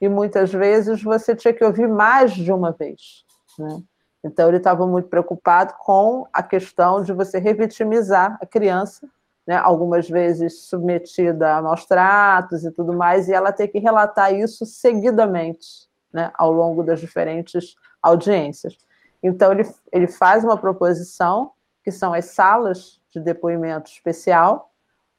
E 0.00 0.08
muitas 0.08 0.52
vezes 0.52 1.02
você 1.02 1.34
tinha 1.34 1.52
que 1.52 1.64
ouvir 1.64 1.88
mais 1.88 2.32
de 2.32 2.52
uma 2.52 2.70
vez, 2.72 3.24
né? 3.58 3.82
Então, 4.24 4.48
ele 4.48 4.56
estava 4.56 4.86
muito 4.86 5.08
preocupado 5.08 5.74
com 5.78 6.26
a 6.32 6.42
questão 6.42 7.02
de 7.02 7.12
você 7.12 7.38
revitimizar 7.38 8.38
a 8.40 8.46
criança, 8.46 9.06
né, 9.46 9.56
algumas 9.56 10.08
vezes 10.08 10.62
submetida 10.62 11.56
a 11.56 11.60
maus 11.60 11.84
tratos 11.84 12.64
e 12.64 12.70
tudo 12.70 12.94
mais, 12.94 13.28
e 13.28 13.34
ela 13.34 13.52
ter 13.52 13.68
que 13.68 13.78
relatar 13.78 14.32
isso 14.32 14.64
seguidamente, 14.64 15.66
né, 16.10 16.32
ao 16.38 16.50
longo 16.50 16.82
das 16.82 17.00
diferentes 17.00 17.74
audiências. 18.02 18.78
Então, 19.22 19.52
ele, 19.52 19.70
ele 19.92 20.06
faz 20.06 20.42
uma 20.42 20.56
proposição, 20.56 21.52
que 21.82 21.90
são 21.90 22.14
as 22.14 22.24
salas 22.24 22.98
de 23.10 23.20
depoimento 23.20 23.90
especial, 23.90 24.70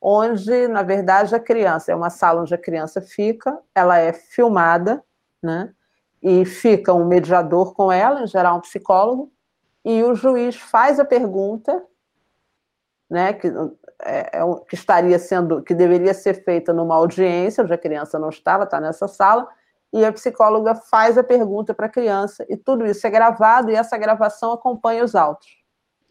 onde, 0.01 0.68
na 0.68 0.82
verdade, 0.82 1.36
a 1.36 1.39
criança, 1.39 1.91
é 1.91 1.95
uma 1.95 2.10
sala 2.10 2.41
onde 2.41 2.56
a 2.56 2.58
criança 2.58 3.01
fica, 3.01 3.60
ela 3.76 3.99
é 3.99 4.12
filmada, 4.12 5.03
né, 5.43 5.72
e 6.28 6.44
fica 6.44 6.92
um 6.92 7.06
mediador 7.06 7.76
com 7.76 7.92
ela, 7.92 8.24
em 8.24 8.28
geral 8.28 8.58
um 8.58 8.62
psicólogo, 8.62 9.32
e 9.86 10.02
o 10.02 10.16
juiz 10.16 10.56
faz 10.56 11.00
a 11.00 11.06
pergunta, 11.06 11.86
né, 13.08 13.32
que, 13.34 13.48
é, 14.02 14.40
é, 14.40 14.56
que 14.68 14.74
estaria 14.74 15.20
sendo, 15.20 15.62
que 15.62 15.76
deveria 15.76 16.16
ser 16.16 16.44
feita 16.44 16.74
numa 16.74 16.96
audiência, 16.96 17.64
onde 17.64 17.72
a 17.72 17.78
criança 17.78 18.18
não 18.18 18.30
está, 18.30 18.54
ela 18.54 18.64
está 18.64 18.82
nessa 18.82 19.08
sala, 19.08 19.48
e 19.94 20.04
a 20.04 20.12
psicóloga 20.12 20.74
faz 20.74 21.16
a 21.16 21.24
pergunta 21.24 21.76
para 21.76 21.86
a 21.86 21.90
criança, 21.90 22.44
e 22.50 22.58
tudo 22.58 22.88
isso 22.88 23.06
é 23.06 23.10
gravado, 23.12 23.70
e 23.70 23.76
essa 23.76 23.96
gravação 23.96 24.52
acompanha 24.52 25.04
os 25.04 25.14
autos 25.14 25.64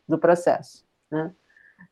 do 0.09 0.17
processo. 0.17 0.87
Né? 1.11 1.35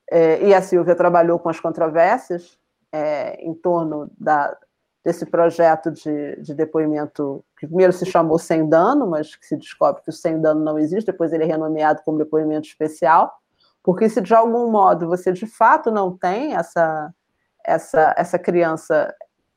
É, 0.08 0.46
e 0.46 0.54
a 0.54 0.62
Silvia 0.62 0.94
trabalhou 0.94 1.40
com 1.40 1.48
as 1.48 1.58
controvérsias 1.58 2.56
é, 2.92 3.34
em 3.44 3.52
torno 3.52 4.08
da, 4.16 4.56
desse 5.04 5.26
projeto 5.26 5.90
de, 5.90 6.36
de 6.40 6.54
depoimento, 6.54 7.44
que 7.58 7.66
primeiro 7.66 7.92
se 7.92 8.06
chamou 8.06 8.38
Sem 8.38 8.68
Dano, 8.68 9.06
mas 9.06 9.34
que 9.34 9.46
se 9.46 9.56
descobre 9.56 10.02
que 10.02 10.10
o 10.10 10.12
Sem 10.12 10.40
Dano 10.40 10.62
não 10.62 10.78
existe, 10.78 11.10
depois 11.10 11.32
ele 11.32 11.44
é 11.44 11.46
renomeado 11.46 12.02
como 12.04 12.18
depoimento 12.18 12.68
especial, 12.68 13.32
porque 13.82 14.08
se 14.08 14.20
de 14.20 14.32
algum 14.32 14.70
modo 14.70 15.08
você 15.08 15.32
de 15.32 15.46
fato 15.46 15.90
não 15.90 16.16
tem 16.16 16.54
essa, 16.54 17.12
essa, 17.64 18.14
essa 18.16 18.38
criança 18.38 19.12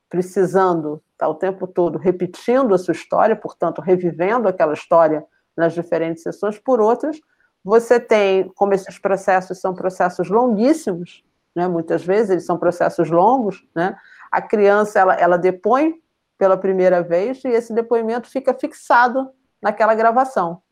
precisando 0.08 1.02
estar 1.12 1.26
tá, 1.26 1.28
o 1.28 1.34
tempo 1.34 1.66
todo 1.66 1.98
repetindo 1.98 2.74
a 2.74 2.78
sua 2.78 2.92
história, 2.92 3.36
portanto, 3.36 3.80
revivendo 3.80 4.48
aquela 4.48 4.72
história 4.72 5.24
nas 5.56 5.72
diferentes 5.72 6.22
sessões, 6.22 6.58
por 6.58 6.80
outras, 6.80 7.18
você 7.64 7.98
tem, 7.98 8.48
como 8.54 8.74
esses 8.74 8.98
processos 8.98 9.60
são 9.60 9.74
processos 9.74 10.28
longuíssimos, 10.28 11.24
né, 11.54 11.66
muitas 11.66 12.04
vezes 12.04 12.30
eles 12.30 12.46
são 12.46 12.58
processos 12.58 13.10
longos, 13.10 13.66
né, 13.74 13.96
a 14.30 14.42
criança 14.42 15.00
ela, 15.00 15.14
ela 15.14 15.36
depõe 15.36 16.00
pela 16.38 16.56
primeira 16.56 17.02
vez 17.02 17.42
e 17.44 17.48
esse 17.48 17.72
depoimento 17.72 18.28
fica 18.28 18.52
fixado 18.54 19.30
naquela 19.60 19.94
gravação, 19.94 20.62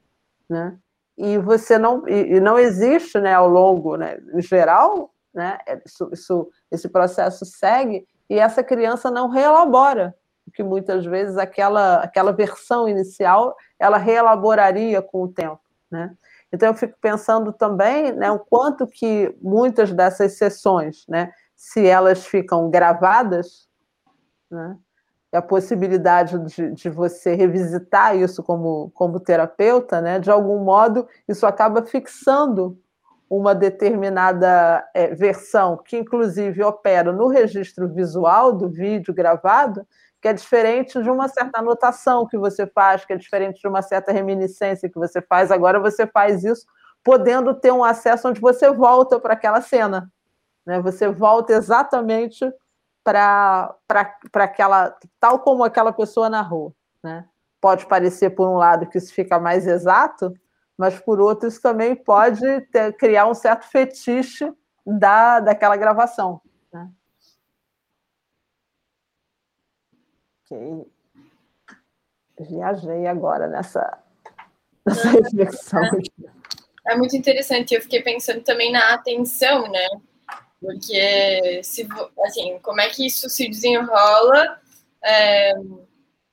né? 0.49 0.77
E 1.17 1.39
você 1.39 1.79
não 1.79 2.07
e, 2.09 2.41
não 2.41 2.59
existe, 2.59 3.21
né, 3.21 3.33
ao 3.35 3.49
longo, 3.49 3.97
né, 3.97 4.19
em 4.35 4.43
geral, 4.43 5.15
né, 5.33 5.59
é, 5.67 5.81
isso, 5.87 6.11
isso, 6.13 6.49
esse 6.71 6.89
processo 6.89 7.45
segue 7.45 8.07
e 8.29 8.39
essa 8.39 8.65
criança 8.65 9.11
não 9.11 9.29
reelabora, 9.29 10.15
que 10.53 10.63
muitas 10.63 11.05
vezes 11.05 11.37
aquela 11.37 11.97
aquela 12.01 12.33
versão 12.33 12.89
inicial 12.89 13.57
ela 13.79 13.97
reelaboraria 13.97 15.01
com 15.01 15.23
o 15.23 15.29
tempo, 15.29 15.61
né? 15.91 16.15
Então 16.53 16.69
eu 16.69 16.75
fico 16.75 16.97
pensando 17.01 17.53
também, 17.53 18.13
né, 18.13 18.31
o 18.31 18.39
quanto 18.39 18.87
que 18.87 19.35
muitas 19.41 19.93
dessas 19.93 20.37
sessões, 20.37 21.05
né, 21.09 21.33
se 21.65 21.87
elas 21.87 22.27
ficam 22.27 22.69
gravadas, 22.69 23.67
né? 24.51 24.77
a 25.33 25.41
possibilidade 25.41 26.39
de, 26.41 26.73
de, 26.73 26.91
você 26.91 27.35
revisitar 27.35 28.15
isso 28.15 28.43
como, 28.43 28.91
como 28.91 29.19
terapeuta, 29.19 29.99
né? 29.99 30.19
de 30.19 30.31
algum 30.31 30.63
modo, 30.63 31.09
isso 31.27 31.47
acaba 31.47 31.83
fixando 31.83 32.79
uma 33.31 33.55
determinada 33.55 34.87
é, 34.95 35.15
versão, 35.15 35.79
que 35.83 35.97
inclusive 35.97 36.63
opera 36.63 37.11
no 37.11 37.29
registro 37.29 37.89
visual 37.89 38.53
do 38.53 38.69
vídeo 38.69 39.15
gravado, 39.15 39.87
que 40.21 40.29
é 40.29 40.35
diferente 40.35 41.03
de 41.03 41.09
uma 41.11 41.29
certa 41.29 41.61
anotação 41.61 42.27
que 42.27 42.37
você 42.37 42.67
faz, 42.67 43.07
que 43.07 43.15
é 43.15 43.17
diferente 43.17 43.59
de 43.59 43.67
uma 43.67 43.81
certa 43.81 44.13
reminiscência 44.13 44.89
que 44.89 44.99
você 44.99 45.23
faz. 45.23 45.51
Agora 45.51 45.81
você 45.81 46.07
faz 46.07 46.45
isso 46.45 46.67
podendo 47.03 47.55
ter 47.55 47.73
um 47.73 47.83
acesso 47.83 48.29
onde 48.29 48.41
você 48.41 48.71
volta 48.71 49.19
para 49.19 49.33
aquela 49.33 49.63
cena. 49.63 50.13
Né? 50.67 50.81
Você 50.81 51.09
volta 51.09 51.53
exatamente 51.53 52.45
para 53.03 53.77
aquela, 54.35 54.97
tal 55.21 55.41
como 55.41 55.63
aquela 55.63 55.93
pessoa 55.93 56.31
narrou. 56.31 56.75
Né? 57.03 57.29
Pode 57.61 57.87
parecer, 57.87 58.31
por 58.31 58.49
um 58.49 58.57
lado, 58.57 58.89
que 58.89 58.99
isso 58.99 59.13
fica 59.13 59.39
mais 59.39 59.67
exato, 59.67 60.33
mas 60.77 60.99
por 60.99 61.21
outro, 61.21 61.49
isso 61.49 61.61
também 61.61 61.95
pode 61.95 62.61
ter, 62.73 62.93
criar 62.97 63.27
um 63.27 63.35
certo 63.35 63.65
fetiche 63.69 64.53
da, 64.87 65.41
daquela 65.41 65.77
gravação. 65.77 66.41
Né? 66.73 66.91
Ok. 70.45 70.91
Viajei 72.41 73.07
agora 73.07 73.47
nessa, 73.47 73.99
nessa 74.85 75.09
reflexão. 75.09 75.83
É 76.87 76.97
muito 76.97 77.17
interessante. 77.17 77.75
Eu 77.75 77.81
fiquei 77.81 78.03
pensando 78.03 78.43
também 78.43 78.73
na 78.73 78.95
atenção, 78.95 79.71
né? 79.71 79.89
Porque, 80.65 81.61
se, 81.63 81.87
assim, 82.25 82.59
como 82.63 82.81
é 82.81 82.89
que 82.89 83.07
isso 83.07 83.29
se 83.29 83.47
desenrola? 83.49 84.59
É, 85.05 85.53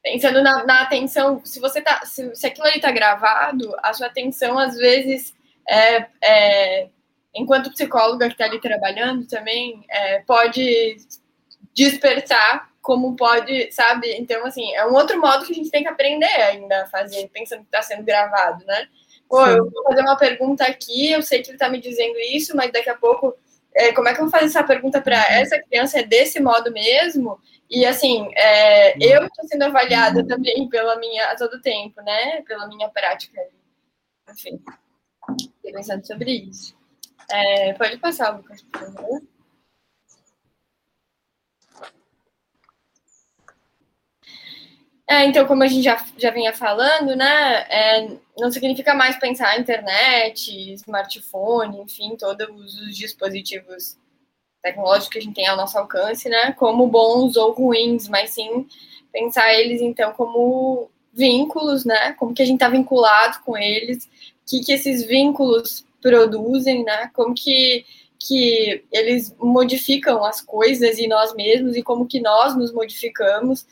pensando 0.01 0.41
na, 0.41 0.63
na, 0.63 0.81
atenção, 0.83 1.43
se 1.43 1.59
você 1.59 1.81
tá, 1.81 2.05
se, 2.05 2.33
se 2.33 2.47
aquilo 2.47 2.65
ali 2.65 2.77
está 2.77 2.91
gravado, 2.91 3.75
a 3.83 3.93
sua 3.93 4.07
atenção 4.07 4.57
às 4.57 4.77
vezes 4.77 5.35
é, 5.67 6.07
é 6.23 6.89
enquanto 7.35 7.71
psicóloga 7.71 8.27
que 8.27 8.33
está 8.33 8.45
ali 8.45 8.61
trabalhando 8.61 9.27
também 9.27 9.83
é, 9.89 10.19
pode 10.19 10.95
despertar 11.75 12.69
como 12.81 13.15
pode, 13.15 13.69
sabe? 13.71 14.15
Então, 14.17 14.45
assim, 14.45 14.73
é 14.73 14.85
um 14.87 14.93
outro 14.93 15.19
modo 15.19 15.45
que 15.45 15.51
a 15.51 15.55
gente 15.55 15.69
tem 15.69 15.83
que 15.83 15.89
aprender 15.89 16.25
ainda 16.25 16.83
a 16.83 16.87
fazer, 16.87 17.29
pensando 17.33 17.59
que 17.59 17.65
está 17.65 17.81
sendo 17.81 18.03
gravado, 18.03 18.65
né? 18.65 18.87
Pô, 19.29 19.45
Sim. 19.45 19.51
eu 19.51 19.69
vou 19.69 19.83
fazer 19.83 20.01
uma 20.01 20.17
pergunta 20.17 20.65
aqui, 20.65 21.11
eu 21.11 21.21
sei 21.21 21.41
que 21.41 21.49
ele 21.49 21.55
está 21.57 21.69
me 21.69 21.79
dizendo 21.79 22.17
isso, 22.19 22.55
mas 22.55 22.71
daqui 22.71 22.89
a 22.89 22.95
pouco 22.95 23.35
é, 23.75 23.93
como 23.93 24.07
é 24.07 24.13
que 24.13 24.19
eu 24.19 24.25
vou 24.25 24.31
fazer 24.31 24.45
essa 24.45 24.63
pergunta 24.63 25.01
para 25.01 25.17
uhum. 25.17 25.35
essa 25.35 25.61
criança? 25.61 25.99
É 25.99 26.03
desse 26.03 26.39
modo 26.39 26.71
mesmo? 26.71 27.39
E 27.69 27.85
assim, 27.85 28.29
é, 28.35 28.97
eu 28.97 29.25
estou 29.25 29.47
sendo 29.47 29.63
avaliada 29.63 30.25
também 30.27 30.67
pela 30.69 30.97
minha 30.97 31.31
a 31.31 31.35
todo 31.35 31.61
tempo, 31.61 32.01
né? 32.01 32.41
Pela 32.41 32.67
minha 32.67 32.89
prática. 32.89 33.41
Enfim, 34.29 34.61
pensando 35.63 36.05
sobre 36.05 36.31
isso. 36.31 36.75
É, 37.29 37.73
pode 37.73 37.97
passar, 37.97 38.35
Lucas, 38.35 38.61
por 38.61 38.79
favor. 38.79 39.21
É, 45.11 45.25
então, 45.25 45.45
como 45.45 45.61
a 45.61 45.67
gente 45.67 45.83
já, 45.83 46.01
já 46.17 46.31
vinha 46.31 46.53
falando, 46.53 47.17
né, 47.17 47.65
é, 47.69 48.07
não 48.37 48.49
significa 48.49 48.93
mais 48.93 49.17
pensar 49.17 49.59
internet, 49.59 50.73
smartphone, 50.75 51.81
enfim, 51.81 52.15
todos 52.15 52.79
os 52.79 52.95
dispositivos 52.95 53.97
tecnológicos 54.63 55.09
que 55.09 55.17
a 55.17 55.21
gente 55.21 55.35
tem 55.35 55.47
ao 55.47 55.57
nosso 55.57 55.77
alcance, 55.77 56.29
né, 56.29 56.53
como 56.53 56.87
bons 56.87 57.35
ou 57.35 57.51
ruins, 57.51 58.07
mas 58.07 58.29
sim 58.29 58.65
pensar 59.11 59.53
eles, 59.53 59.81
então, 59.81 60.13
como 60.13 60.89
vínculos, 61.11 61.83
né, 61.83 62.13
como 62.13 62.33
que 62.33 62.41
a 62.41 62.45
gente 62.45 62.55
está 62.55 62.69
vinculado 62.69 63.39
com 63.43 63.57
eles, 63.57 64.05
o 64.05 64.09
que, 64.49 64.61
que 64.61 64.71
esses 64.71 65.03
vínculos 65.03 65.85
produzem, 66.01 66.85
né, 66.85 67.11
como 67.13 67.35
que, 67.35 67.83
que 68.17 68.85
eles 68.89 69.35
modificam 69.37 70.23
as 70.23 70.39
coisas 70.39 70.97
e 70.97 71.05
nós 71.05 71.35
mesmos, 71.35 71.75
e 71.75 71.83
como 71.83 72.07
que 72.07 72.21
nós 72.21 72.55
nos 72.55 72.71
modificamos, 72.71 73.67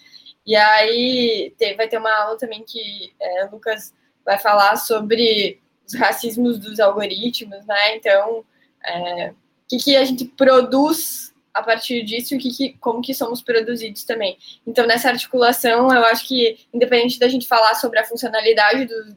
e 0.46 0.56
aí 0.56 1.54
tem, 1.58 1.76
vai 1.76 1.88
ter 1.88 1.98
uma 1.98 2.14
aula 2.14 2.38
também 2.38 2.64
que 2.64 3.14
é, 3.20 3.46
o 3.46 3.52
Lucas 3.52 3.94
vai 4.26 4.38
falar 4.38 4.76
sobre 4.78 5.60
os 5.88 5.94
racismos 5.96 6.60
dos 6.60 6.80
algoritmos, 6.80 7.66
né? 7.66 7.96
Então, 7.96 8.46
é, 8.86 9.32
o 9.32 9.36
que, 9.68 9.78
que 9.78 9.96
a 9.96 10.06
gente 10.06 10.26
produz 10.26 11.34
a 11.54 11.64
partir 11.64 12.04
disso 12.04 12.36
e 12.36 12.38
que, 12.38 12.50
que, 12.50 12.74
como 12.80 13.02
que 13.02 13.14
somos 13.14 13.42
produzidos 13.42 14.04
também. 14.04 14.38
Então, 14.66 14.86
nessa 14.86 15.10
articulação, 15.10 15.94
eu 15.94 16.06
acho 16.06 16.28
que, 16.28 16.60
independente 16.74 17.20
da 17.20 17.28
gente 17.28 17.48
falar 17.48 17.76
sobre 17.76 18.00
a 18.00 18.06
funcionalidade 18.06 18.86
dos, 18.86 19.16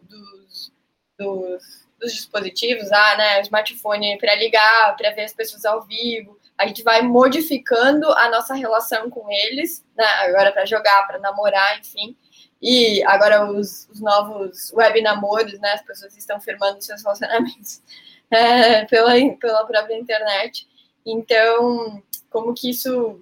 dos, 1.18 1.86
dos, 2.00 2.12
dispositivos, 2.12 2.90
ah, 2.90 3.16
né, 3.16 3.38
o 3.38 3.42
smartphone 3.42 4.18
para 4.18 4.34
ligar, 4.34 4.96
para 4.96 5.10
ver 5.10 5.24
as 5.24 5.32
pessoas 5.32 5.64
ao 5.64 5.82
vivo, 5.82 6.38
a 6.62 6.66
gente 6.68 6.84
vai 6.84 7.02
modificando 7.02 8.08
a 8.12 8.30
nossa 8.30 8.54
relação 8.54 9.10
com 9.10 9.26
eles, 9.28 9.84
né? 9.96 10.06
Agora 10.20 10.52
para 10.52 10.64
jogar, 10.64 11.04
para 11.08 11.18
namorar, 11.18 11.80
enfim. 11.80 12.16
E 12.60 13.02
agora 13.02 13.50
os, 13.50 13.88
os, 13.90 14.00
novos 14.00 14.72
web 14.72 15.02
namoros, 15.02 15.58
né? 15.58 15.72
As 15.72 15.82
pessoas 15.82 16.16
estão 16.16 16.40
firmando 16.40 16.80
seus 16.80 17.02
relacionamentos 17.02 17.82
é, 18.30 18.84
pela, 18.84 19.12
pela 19.40 19.66
própria 19.66 19.98
internet. 19.98 20.68
Então, 21.04 22.00
como 22.30 22.54
que 22.54 22.70
isso 22.70 23.20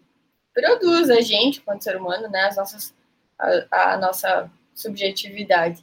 produz 0.53 1.09
a 1.09 1.23
gente, 1.23 1.63
quanto 1.63 1.83
ser 1.83 1.97
humano, 1.97 2.29
né? 2.29 2.43
As 2.45 2.57
nossas, 2.57 2.95
a, 3.39 3.95
a 3.95 3.97
nossa 3.97 4.51
subjetividade. 4.75 5.83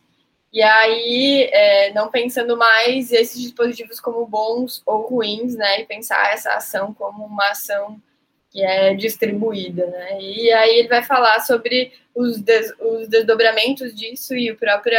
E 0.51 0.61
aí, 0.61 1.49
é, 1.51 1.93
não 1.93 2.09
pensando 2.09 2.57
mais 2.57 3.11
esses 3.11 3.41
dispositivos 3.41 3.99
como 3.99 4.25
bons 4.25 4.81
ou 4.85 5.07
ruins, 5.07 5.55
né? 5.55 5.81
E 5.81 5.85
pensar 5.85 6.33
essa 6.33 6.53
ação 6.53 6.93
como 6.93 7.25
uma 7.25 7.51
ação 7.51 8.01
que 8.49 8.63
é 8.63 8.93
distribuída, 8.95 9.85
né? 9.87 10.21
E 10.21 10.51
aí 10.51 10.79
ele 10.79 10.87
vai 10.87 11.03
falar 11.03 11.41
sobre 11.41 11.91
os, 12.15 12.39
des, 12.39 12.73
os 12.79 13.07
desdobramentos 13.07 13.93
disso 13.93 14.35
e 14.35 14.49
o 14.49 14.57
próprio, 14.57 14.97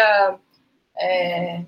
é, 0.97 1.65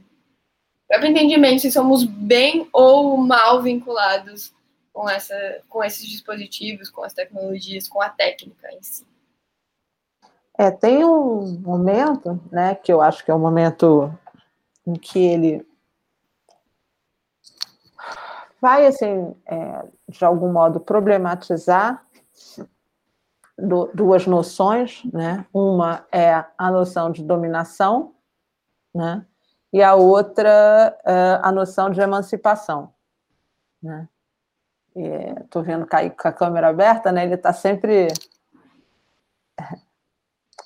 próprio 0.87 1.11
entendimento 1.11 1.63
se 1.63 1.73
somos 1.73 2.05
bem 2.05 2.69
ou 2.73 3.17
mal 3.17 3.63
vinculados 3.63 4.53
com, 4.93 5.09
essa, 5.09 5.63
com 5.69 5.83
esses 5.83 6.07
dispositivos, 6.07 6.91
com 6.91 7.03
as 7.03 7.15
tecnologias, 7.15 7.89
com 7.89 8.01
a 8.03 8.11
técnica 8.11 8.73
em 8.73 8.83
si. 8.83 9.10
É, 10.61 10.71
tem 10.71 11.03
um 11.03 11.59
momento, 11.59 12.39
né, 12.53 12.75
que 12.75 12.93
eu 12.93 13.01
acho 13.01 13.25
que 13.25 13.31
é 13.31 13.35
um 13.35 13.39
momento 13.39 14.13
em 14.87 14.93
que 14.93 15.19
ele 15.19 15.67
vai, 18.61 18.87
assim, 18.87 19.35
é, 19.47 19.89
de 20.07 20.23
algum 20.23 20.53
modo, 20.53 20.79
problematizar 20.79 22.05
do, 23.57 23.91
duas 23.95 24.27
noções, 24.27 25.03
né? 25.11 25.47
Uma 25.51 26.07
é 26.13 26.45
a 26.59 26.71
noção 26.71 27.11
de 27.11 27.25
dominação, 27.25 28.15
né? 28.95 29.25
E 29.73 29.83
a 29.83 29.95
outra 29.95 30.95
é 31.07 31.41
a 31.43 31.51
noção 31.51 31.89
de 31.89 32.03
emancipação, 32.03 32.93
né? 33.83 34.07
Estou 34.95 35.63
vendo 35.63 35.87
cair 35.87 36.11
com 36.11 36.29
a 36.29 36.33
câmera 36.33 36.69
aberta, 36.69 37.11
né? 37.11 37.25
Ele 37.25 37.37
está 37.37 37.51
sempre 37.51 38.09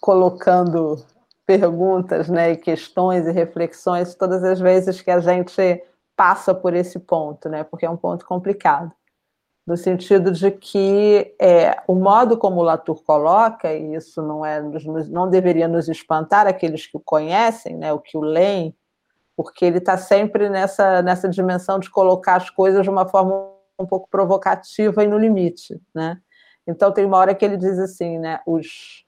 colocando 0.04 1.02
perguntas, 1.46 2.28
né, 2.28 2.52
e 2.52 2.56
questões 2.58 3.26
e 3.26 3.32
reflexões 3.32 4.14
todas 4.14 4.44
as 4.44 4.60
vezes 4.60 5.00
que 5.00 5.10
a 5.10 5.18
gente 5.18 5.82
passa 6.14 6.54
por 6.54 6.74
esse 6.74 6.98
ponto, 6.98 7.48
né, 7.48 7.64
porque 7.64 7.86
é 7.86 7.90
um 7.90 7.96
ponto 7.96 8.26
complicado, 8.26 8.92
no 9.66 9.78
sentido 9.78 10.30
de 10.30 10.50
que 10.50 11.34
é, 11.40 11.82
o 11.88 11.94
modo 11.94 12.36
como 12.36 12.60
o 12.60 12.62
Latour 12.62 13.02
coloca, 13.02 13.72
e 13.72 13.94
isso 13.94 14.20
não 14.20 14.44
é 14.44 14.60
não 15.08 15.30
deveria 15.30 15.66
nos 15.66 15.88
espantar 15.88 16.46
aqueles 16.46 16.86
que 16.86 16.98
o 16.98 17.00
conhecem, 17.00 17.74
né, 17.74 17.90
o 17.90 17.98
que 17.98 18.18
o 18.18 18.20
leem, 18.20 18.76
porque 19.34 19.64
ele 19.64 19.78
está 19.78 19.96
sempre 19.96 20.50
nessa 20.50 21.00
nessa 21.00 21.30
dimensão 21.30 21.78
de 21.78 21.88
colocar 21.88 22.36
as 22.36 22.50
coisas 22.50 22.82
de 22.82 22.90
uma 22.90 23.08
forma 23.08 23.52
um 23.78 23.86
pouco 23.86 24.06
provocativa 24.10 25.02
e 25.02 25.06
no 25.06 25.18
limite, 25.18 25.80
né? 25.94 26.20
Então 26.66 26.92
tem 26.92 27.06
uma 27.06 27.16
hora 27.16 27.34
que 27.34 27.42
ele 27.42 27.56
diz 27.56 27.78
assim, 27.78 28.18
né, 28.18 28.40
os 28.46 29.04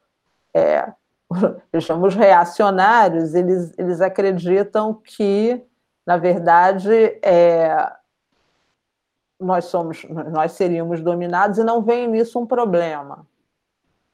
é, 0.57 0.93
eu 1.73 1.81
chamo 1.81 2.07
os 2.07 2.15
reacionários, 2.15 3.35
eles, 3.35 3.73
eles 3.77 4.01
acreditam 4.01 4.95
que, 4.95 5.63
na 6.07 6.17
verdade, 6.17 6.91
é, 7.23 7.93
nós 9.39 9.67
somos, 9.67 10.05
nós 10.09 10.53
seríamos 10.53 11.03
dominados 11.03 11.59
e 11.59 11.65
não 11.65 11.83
vem 11.83 12.09
nisso 12.09 12.39
um 12.39 12.47
problema, 12.47 13.27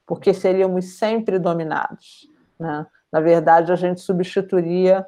porque 0.04 0.34
seríamos 0.34 0.98
sempre 0.98 1.38
dominados. 1.38 2.28
Né? 2.58 2.86
Na 3.12 3.20
verdade, 3.20 3.70
a 3.70 3.76
gente 3.76 4.00
substituiria 4.00 5.06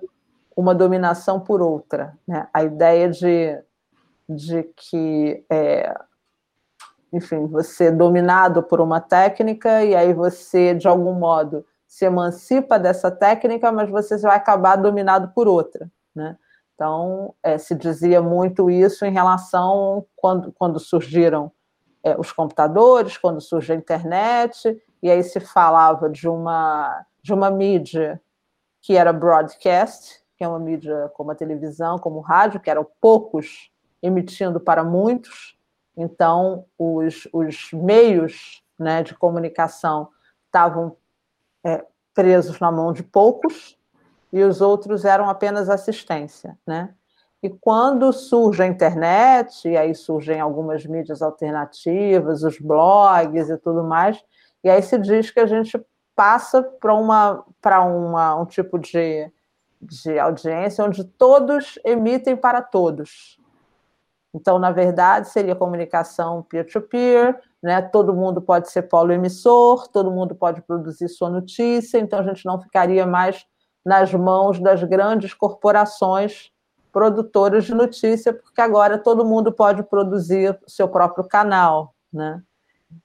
uma 0.56 0.74
dominação 0.74 1.40
por 1.40 1.60
outra. 1.60 2.16
Né? 2.28 2.46
A 2.52 2.62
ideia 2.62 3.10
de, 3.10 3.58
de 4.28 4.62
que 4.76 5.44
é, 5.50 5.92
enfim, 7.14 7.46
você 7.46 7.84
é 7.84 7.92
dominado 7.92 8.60
por 8.60 8.80
uma 8.80 9.00
técnica 9.00 9.84
e 9.84 9.94
aí 9.94 10.12
você, 10.12 10.74
de 10.74 10.88
algum 10.88 11.14
modo, 11.14 11.64
se 11.86 12.04
emancipa 12.04 12.76
dessa 12.76 13.08
técnica, 13.08 13.70
mas 13.70 13.88
você 13.88 14.18
vai 14.18 14.36
acabar 14.36 14.74
dominado 14.74 15.28
por 15.28 15.46
outra, 15.46 15.88
né? 16.12 16.36
Então, 16.74 17.32
é, 17.40 17.56
se 17.56 17.72
dizia 17.72 18.20
muito 18.20 18.68
isso 18.68 19.04
em 19.06 19.12
relação 19.12 20.04
quando, 20.16 20.52
quando 20.52 20.80
surgiram 20.80 21.52
é, 22.02 22.18
os 22.18 22.32
computadores, 22.32 23.16
quando 23.16 23.40
surge 23.40 23.72
a 23.72 23.76
internet, 23.76 24.76
e 25.00 25.08
aí 25.08 25.22
se 25.22 25.38
falava 25.38 26.10
de 26.10 26.28
uma, 26.28 27.06
de 27.22 27.32
uma 27.32 27.48
mídia 27.48 28.20
que 28.82 28.96
era 28.96 29.12
broadcast, 29.12 30.20
que 30.36 30.42
é 30.42 30.48
uma 30.48 30.58
mídia 30.58 31.12
como 31.14 31.30
a 31.30 31.36
televisão, 31.36 31.96
como 31.96 32.16
o 32.16 32.22
rádio, 32.22 32.58
que 32.58 32.68
eram 32.68 32.84
poucos 33.00 33.70
emitindo 34.02 34.58
para 34.58 34.82
muitos, 34.82 35.53
então, 35.96 36.66
os, 36.78 37.28
os 37.32 37.70
meios 37.72 38.62
né, 38.78 39.02
de 39.02 39.14
comunicação 39.14 40.08
estavam 40.46 40.96
é, 41.64 41.84
presos 42.12 42.58
na 42.60 42.70
mão 42.70 42.92
de 42.92 43.02
poucos 43.02 43.78
e 44.32 44.42
os 44.42 44.60
outros 44.60 45.04
eram 45.04 45.28
apenas 45.28 45.70
assistência. 45.70 46.58
Né? 46.66 46.92
E 47.42 47.48
quando 47.48 48.12
surge 48.12 48.62
a 48.62 48.66
internet, 48.66 49.68
e 49.68 49.76
aí 49.76 49.94
surgem 49.94 50.40
algumas 50.40 50.84
mídias 50.84 51.22
alternativas, 51.22 52.42
os 52.42 52.58
blogs 52.58 53.48
e 53.50 53.58
tudo 53.58 53.84
mais, 53.84 54.22
e 54.62 54.70
aí 54.70 54.82
se 54.82 54.98
diz 54.98 55.30
que 55.30 55.40
a 55.40 55.46
gente 55.46 55.80
passa 56.16 56.62
para 56.62 56.94
uma, 56.94 57.44
uma, 57.86 58.34
um 58.36 58.46
tipo 58.46 58.78
de, 58.78 59.30
de 59.80 60.18
audiência 60.18 60.84
onde 60.84 61.04
todos 61.04 61.78
emitem 61.84 62.36
para 62.36 62.62
todos. 62.62 63.38
Então, 64.34 64.58
na 64.58 64.72
verdade, 64.72 65.28
seria 65.28 65.54
comunicação 65.54 66.42
peer-to-peer, 66.42 67.40
né? 67.62 67.80
todo 67.80 68.12
mundo 68.12 68.42
pode 68.42 68.68
ser 68.68 68.82
polo 68.82 69.12
emissor, 69.12 69.86
todo 69.88 70.10
mundo 70.10 70.34
pode 70.34 70.60
produzir 70.62 71.08
sua 71.08 71.30
notícia, 71.30 71.98
então 71.98 72.18
a 72.18 72.22
gente 72.24 72.44
não 72.44 72.60
ficaria 72.60 73.06
mais 73.06 73.46
nas 73.86 74.12
mãos 74.12 74.58
das 74.58 74.82
grandes 74.82 75.32
corporações 75.32 76.50
produtoras 76.92 77.64
de 77.64 77.74
notícia, 77.74 78.32
porque 78.32 78.60
agora 78.60 78.98
todo 78.98 79.24
mundo 79.24 79.52
pode 79.52 79.82
produzir 79.84 80.58
seu 80.66 80.88
próprio 80.88 81.24
canal, 81.26 81.94
né? 82.12 82.42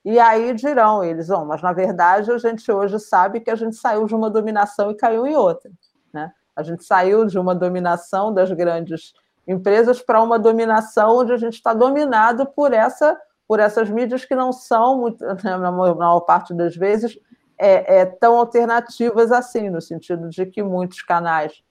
E 0.06 0.20
aí 0.20 0.54
dirão 0.54 1.04
eles, 1.04 1.30
oh, 1.30 1.46
mas 1.46 1.62
na 1.62 1.74
verdade 1.74 2.32
a 2.32 2.38
gente 2.38 2.72
hoje 2.72 3.00
sabe 3.00 3.40
que 3.40 3.50
a 3.50 3.56
gente 3.56 3.76
saiu 3.76 4.06
de 4.06 4.14
uma 4.14 4.30
dominação 4.30 4.92
e 4.92 4.96
caiu 4.96 5.26
em 5.26 5.36
outra, 5.36 5.72
né? 6.14 6.32
A 6.56 6.64
gente 6.64 6.84
saiu 6.84 7.26
de 7.26 7.38
uma 7.40 7.56
dominação 7.56 8.34
das 8.34 8.52
grandes 8.52 9.14
empresas 9.50 10.02
para 10.02 10.22
uma 10.22 10.38
dominação 10.38 11.18
onde 11.18 11.34
a 11.34 11.38
gente 11.38 11.56
está 11.56 11.74
dominado 11.74 12.46
por 12.46 12.72
essa 12.72 13.20
por 13.48 13.60
essas 13.60 13.90
mídias 13.90 14.24
que 14.24 14.36
não 14.36 14.54
são, 14.54 15.00
muito, 15.00 15.26
na 15.44 15.72
maior 15.72 16.20
parte 16.20 16.54
das 16.54 16.76
vezes, 16.76 17.18
é, 17.58 18.02
é, 18.02 18.06
tão 18.06 18.38
alternativas 18.38 19.32
assim, 19.32 19.72
no 19.72 19.82
sentido 19.82 20.30
de 20.30 20.46
que 20.46 20.62
muitos 20.62 21.02
canais 21.02 21.64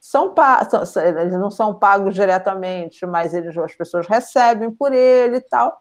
são, 0.00 0.34
são 0.86 1.02
eles 1.02 1.34
não 1.34 1.50
são 1.50 1.74
pagos 1.74 2.14
diretamente, 2.14 3.04
mas 3.04 3.34
eles, 3.34 3.54
as 3.58 3.74
pessoas 3.74 4.06
recebem 4.06 4.70
por 4.70 4.94
ele 4.94 5.36
e 5.36 5.40
tal. 5.42 5.78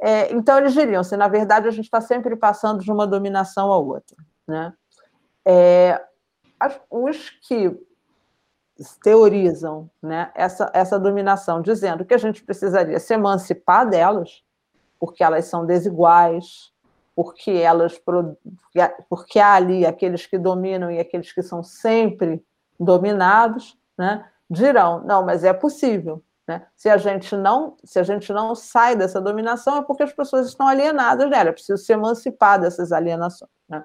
É, 0.00 0.32
então, 0.32 0.56
eles 0.56 0.72
diriam, 0.72 1.04
se 1.04 1.18
na 1.18 1.28
verdade 1.28 1.68
a 1.68 1.70
gente 1.70 1.84
está 1.84 2.00
sempre 2.00 2.34
passando 2.34 2.82
de 2.82 2.90
uma 2.90 3.06
dominação 3.06 3.70
a 3.70 3.76
outra. 3.76 4.16
Né? 4.48 4.72
É, 5.46 6.02
os 6.90 7.28
que 7.46 7.78
teorizam 9.02 9.90
né, 10.02 10.30
essa, 10.34 10.70
essa 10.72 10.98
dominação, 10.98 11.60
dizendo 11.60 12.04
que 12.04 12.14
a 12.14 12.18
gente 12.18 12.42
precisaria 12.42 12.98
se 12.98 13.12
emancipar 13.14 13.88
delas, 13.88 14.42
porque 14.98 15.22
elas 15.22 15.46
são 15.46 15.66
desiguais, 15.66 16.72
porque 17.14 17.50
elas 17.50 18.00
porque 19.08 19.38
há 19.38 19.54
ali 19.54 19.84
aqueles 19.84 20.26
que 20.26 20.38
dominam 20.38 20.90
e 20.90 20.98
aqueles 20.98 21.32
que 21.32 21.42
são 21.42 21.62
sempre 21.62 22.42
dominados, 22.78 23.76
né, 23.98 24.26
dirão, 24.48 25.02
não, 25.04 25.24
mas 25.24 25.44
é 25.44 25.52
possível. 25.52 26.22
Né? 26.48 26.66
Se 26.74 26.88
a 26.88 26.96
gente 26.96 27.36
não 27.36 27.76
se 27.84 27.98
a 27.98 28.02
gente 28.02 28.32
não 28.32 28.54
sai 28.54 28.96
dessa 28.96 29.20
dominação 29.20 29.76
é 29.76 29.82
porque 29.82 30.02
as 30.02 30.12
pessoas 30.12 30.48
estão 30.48 30.66
alienadas 30.66 31.28
dela, 31.30 31.50
é 31.50 31.52
preciso 31.52 31.82
se 31.82 31.92
emancipar 31.92 32.60
dessas 32.60 32.90
alienações. 32.90 33.50
Né? 33.68 33.84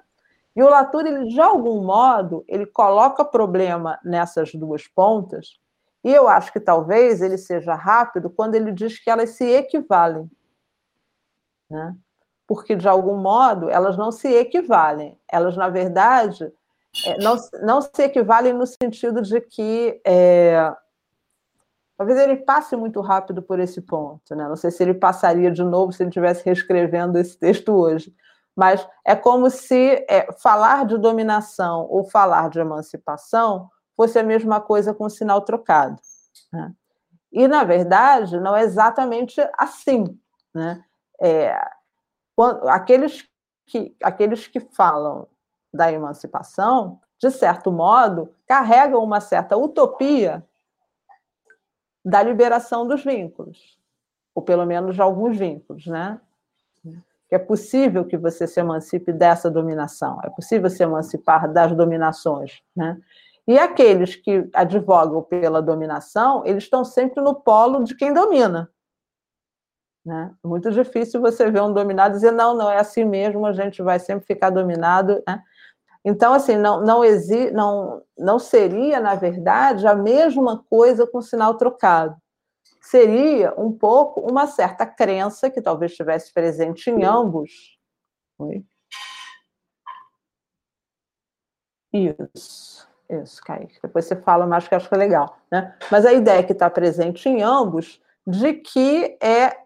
E 0.56 0.62
o 0.62 0.70
Latour, 0.70 1.06
ele, 1.06 1.28
de 1.28 1.40
algum 1.40 1.84
modo, 1.84 2.42
ele 2.48 2.64
coloca 2.64 3.22
problema 3.22 4.00
nessas 4.02 4.54
duas 4.54 4.88
pontas, 4.88 5.60
e 6.02 6.10
eu 6.10 6.26
acho 6.28 6.50
que 6.50 6.58
talvez 6.60 7.20
ele 7.20 7.36
seja 7.36 7.74
rápido 7.74 8.30
quando 8.30 8.54
ele 8.54 8.72
diz 8.72 8.98
que 8.98 9.10
elas 9.10 9.30
se 9.30 9.44
equivalem. 9.44 10.30
Né? 11.68 11.94
Porque, 12.46 12.74
de 12.74 12.88
algum 12.88 13.16
modo, 13.16 13.68
elas 13.68 13.96
não 13.96 14.10
se 14.10 14.28
equivalem. 14.28 15.18
Elas, 15.30 15.56
na 15.56 15.68
verdade, 15.68 16.50
é, 17.04 17.18
não, 17.18 17.36
não 17.60 17.82
se 17.82 18.02
equivalem 18.02 18.52
no 18.52 18.66
sentido 18.66 19.20
de 19.20 19.40
que. 19.40 20.00
É, 20.06 20.72
talvez 21.98 22.18
ele 22.20 22.36
passe 22.36 22.76
muito 22.76 23.00
rápido 23.00 23.42
por 23.42 23.58
esse 23.58 23.80
ponto. 23.80 24.34
Né? 24.34 24.48
Não 24.48 24.56
sei 24.56 24.70
se 24.70 24.82
ele 24.84 24.94
passaria 24.94 25.50
de 25.50 25.64
novo 25.64 25.92
se 25.92 26.04
ele 26.04 26.10
estivesse 26.10 26.44
reescrevendo 26.44 27.18
esse 27.18 27.36
texto 27.36 27.72
hoje 27.72 28.14
mas 28.56 28.88
é 29.04 29.14
como 29.14 29.50
se 29.50 30.06
é, 30.08 30.32
falar 30.40 30.86
de 30.86 30.96
dominação 30.96 31.86
ou 31.90 32.04
falar 32.04 32.48
de 32.48 32.58
emancipação 32.58 33.70
fosse 33.94 34.18
a 34.18 34.22
mesma 34.22 34.60
coisa 34.60 34.94
com 34.94 35.04
o 35.04 35.10
sinal 35.10 35.42
trocado. 35.42 36.00
Né? 36.50 36.72
E, 37.30 37.46
na 37.46 37.64
verdade, 37.64 38.40
não 38.40 38.56
é 38.56 38.62
exatamente 38.62 39.40
assim. 39.58 40.18
Né? 40.54 40.82
É, 41.20 41.54
quando, 42.34 42.66
aqueles, 42.68 43.28
que, 43.66 43.94
aqueles 44.02 44.46
que 44.46 44.60
falam 44.60 45.28
da 45.72 45.92
emancipação, 45.92 46.98
de 47.18 47.30
certo 47.30 47.70
modo, 47.70 48.34
carregam 48.46 49.04
uma 49.04 49.20
certa 49.20 49.56
utopia 49.56 50.42
da 52.02 52.22
liberação 52.22 52.86
dos 52.86 53.04
vínculos, 53.04 53.78
ou 54.34 54.42
pelo 54.42 54.64
menos 54.64 54.94
de 54.94 55.02
alguns 55.02 55.36
vínculos, 55.36 55.86
né? 55.86 56.20
É 57.36 57.38
possível 57.38 58.06
que 58.06 58.16
você 58.16 58.46
se 58.46 58.58
emancipe 58.58 59.12
dessa 59.12 59.50
dominação, 59.50 60.18
é 60.24 60.30
possível 60.30 60.70
se 60.70 60.82
emancipar 60.82 61.52
das 61.52 61.76
dominações, 61.76 62.62
né? 62.74 62.98
E 63.46 63.58
aqueles 63.58 64.16
que 64.16 64.48
advogam 64.54 65.22
pela 65.22 65.60
dominação, 65.60 66.42
eles 66.46 66.64
estão 66.64 66.82
sempre 66.82 67.22
no 67.22 67.34
polo 67.34 67.84
de 67.84 67.94
quem 67.94 68.12
domina. 68.12 68.70
Né? 70.04 70.32
É 70.42 70.48
muito 70.48 70.70
difícil 70.72 71.20
você 71.20 71.50
ver 71.50 71.60
um 71.60 71.72
dominado 71.72 72.14
dizer, 72.14 72.32
não, 72.32 72.56
não 72.56 72.70
é 72.70 72.78
assim 72.78 73.04
mesmo, 73.04 73.44
a 73.44 73.52
gente 73.52 73.82
vai 73.82 74.00
sempre 74.00 74.26
ficar 74.26 74.48
dominado. 74.48 75.22
Né? 75.28 75.42
Então, 76.04 76.32
assim, 76.32 76.56
não, 76.56 76.80
não, 76.80 77.04
exi 77.04 77.50
não, 77.50 78.02
não 78.18 78.38
seria, 78.38 78.98
na 78.98 79.14
verdade, 79.14 79.86
a 79.86 79.94
mesma 79.94 80.64
coisa 80.70 81.06
com 81.06 81.20
sinal 81.20 81.54
trocado. 81.54 82.16
Seria 82.86 83.52
um 83.58 83.72
pouco 83.72 84.20
uma 84.20 84.46
certa 84.46 84.86
crença 84.86 85.50
que 85.50 85.60
talvez 85.60 85.90
estivesse 85.90 86.32
presente 86.32 86.88
em 86.88 87.02
ambos. 87.02 87.76
Oi? 88.38 88.64
Isso, 91.92 92.88
isso, 93.10 93.42
Kaique. 93.42 93.80
Depois 93.82 94.04
você 94.04 94.14
fala 94.14 94.46
mais 94.46 94.68
que 94.68 94.74
acho 94.76 94.88
que 94.88 94.94
é 94.94 94.98
legal. 94.98 95.36
Né? 95.50 95.76
Mas 95.90 96.06
a 96.06 96.12
ideia 96.12 96.44
que 96.44 96.52
está 96.52 96.70
presente 96.70 97.28
em 97.28 97.42
ambos 97.42 98.00
de 98.24 98.54
que 98.54 99.18
é 99.20 99.58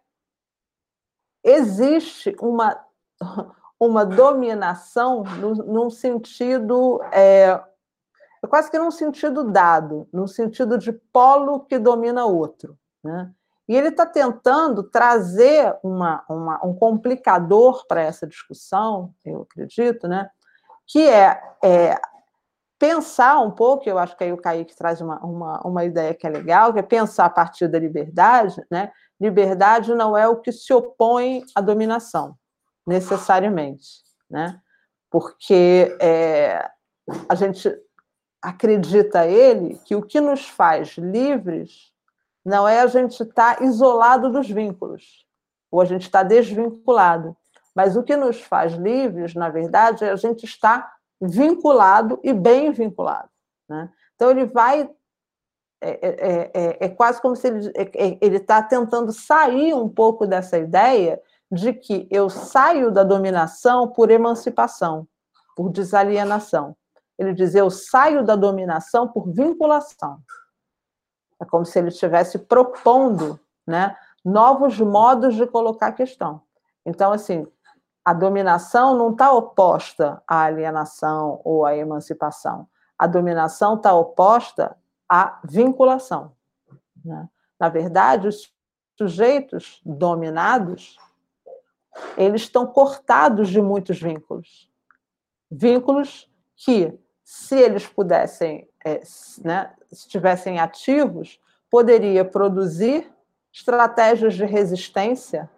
existe 1.45 2.35
uma 2.41 2.83
uma 3.79 4.05
dominação 4.05 5.25
no, 5.25 5.55
num 5.55 5.91
sentido, 5.91 7.03
é, 7.13 7.63
quase 8.49 8.71
que 8.71 8.79
num 8.79 8.91
sentido 8.91 9.45
dado, 9.45 10.07
num 10.13 10.27
sentido 10.27 10.79
de 10.79 10.93
polo 10.93 11.61
que 11.61 11.79
domina 11.79 12.25
outro. 12.27 12.79
Né? 13.03 13.31
E 13.69 13.77
ele 13.77 13.89
está 13.89 14.05
tentando 14.05 14.83
trazer 14.83 15.77
uma, 15.83 16.25
uma, 16.29 16.67
um 16.67 16.75
complicador 16.75 17.87
para 17.87 18.03
essa 18.03 18.27
discussão, 18.27 19.15
eu 19.25 19.43
acredito, 19.43 20.09
né? 20.09 20.29
que 20.87 21.09
é, 21.09 21.41
é, 21.63 22.01
pensar 22.79 23.39
um 23.41 23.51
pouco, 23.51 23.89
eu 23.89 23.99
acho 23.99 24.17
que 24.17 24.25
aí 24.25 24.33
o 24.33 24.41
Kaique 24.41 24.75
traz 24.75 25.01
uma, 25.01 25.19
uma, 25.21 25.61
uma 25.61 25.85
ideia 25.85 26.15
que 26.15 26.27
é 26.27 26.31
legal, 26.31 26.73
que 26.73 26.81
é 26.81 26.83
pensar 26.83 27.27
a 27.27 27.31
partir 27.31 27.69
da 27.69 27.79
liberdade. 27.79 28.61
Né? 28.71 28.91
Liberdade 29.21 29.95
não 29.95 30.17
é 30.17 30.27
o 30.27 30.41
que 30.41 30.51
se 30.51 30.73
opõe 30.73 31.45
à 31.55 31.61
dominação 31.61 32.37
necessariamente, 32.87 34.03
né? 34.29 34.61
Porque 35.11 35.97
é, 36.01 36.69
a 37.29 37.35
gente 37.35 37.71
acredita 38.43 39.27
ele 39.27 39.79
que 39.85 39.95
o 39.95 40.03
que 40.03 40.21
nos 40.21 40.49
faz 40.49 40.97
livres 40.97 41.90
não 42.45 42.67
é 42.67 42.81
a 42.81 42.87
gente 42.87 43.23
estar 43.23 43.57
tá 43.57 43.65
isolado 43.65 44.31
dos 44.31 44.49
vínculos, 44.49 45.27
ou 45.71 45.81
a 45.81 45.85
gente 45.85 46.03
está 46.03 46.23
desvinculado, 46.23 47.37
mas 47.75 47.97
o 47.97 48.03
que 48.03 48.17
nos 48.17 48.41
faz 48.41 48.73
livres, 48.75 49.35
na 49.35 49.49
verdade, 49.49 50.05
é 50.05 50.11
a 50.11 50.17
gente 50.17 50.45
estar 50.45 50.93
vinculado 51.21 52.19
e 52.23 52.33
bem 52.33 52.73
vinculado. 52.73 53.29
Né? 53.69 53.89
Então, 54.15 54.31
ele 54.31 54.47
vai. 54.47 54.91
É, 55.83 55.91
é, 55.91 56.51
é, 56.53 56.77
é 56.85 56.89
quase 56.91 57.23
como 57.23 57.35
se 57.35 57.49
ele 57.49 58.37
está 58.37 58.63
tentando 58.63 59.13
sair 59.13 59.73
um 59.73 59.89
pouco 59.89 60.27
dessa 60.27 60.59
ideia 60.59 61.19
de 61.51 61.73
que 61.73 62.07
eu 62.11 62.29
saio 62.29 62.91
da 62.91 63.03
dominação 63.03 63.89
por 63.89 64.11
emancipação, 64.11 65.09
por 65.57 65.71
desalienação. 65.71 66.77
Ele 67.19 67.33
diz: 67.33 67.55
eu 67.55 67.71
saio 67.71 68.25
da 68.25 68.37
dominação 68.37 69.09
por 69.09 69.33
vinculação. 69.33 70.19
É 71.41 71.45
como 71.45 71.65
se 71.65 71.79
ele 71.79 71.89
estivesse 71.89 72.39
propondo 72.39 73.41
né, 73.67 73.97
novos 74.25 74.79
modos 74.79 75.35
de 75.35 75.47
colocar 75.47 75.89
a 75.89 75.93
questão. 75.93 76.43
Então, 76.85 77.13
assim, 77.13 77.47
a 78.05 78.13
dominação 78.13 78.97
não 78.97 79.13
está 79.13 79.33
oposta 79.33 80.23
à 80.27 80.45
alienação 80.45 81.41
ou 81.45 81.65
à 81.65 81.77
emancipação. 81.77 82.69
A 82.99 83.07
dominação 83.07 83.75
está 83.75 83.95
oposta 83.95 84.77
à 85.09 85.41
vinculação. 85.45 86.33
Né? 87.05 87.29
Na 87.59 87.69
verdade, 87.69 88.29
os 88.29 88.53
sujeitos 88.97 89.81
dominados 89.85 90.97
eles 92.17 92.43
estão 92.43 92.67
cortados 92.67 93.49
de 93.49 93.61
muitos 93.61 94.01
vínculos. 94.01 94.71
Vínculos 95.51 96.31
que, 96.57 96.97
se 97.25 97.57
eles 97.57 97.87
pudessem, 97.87 98.70
é, 98.85 99.03
né, 99.43 99.73
estivessem 99.91 100.59
ativos, 100.59 101.41
poderia 101.71 102.25
produzir 102.25 103.11
estratégias 103.53 104.35
de 104.35 104.45
resistência, 104.45 105.51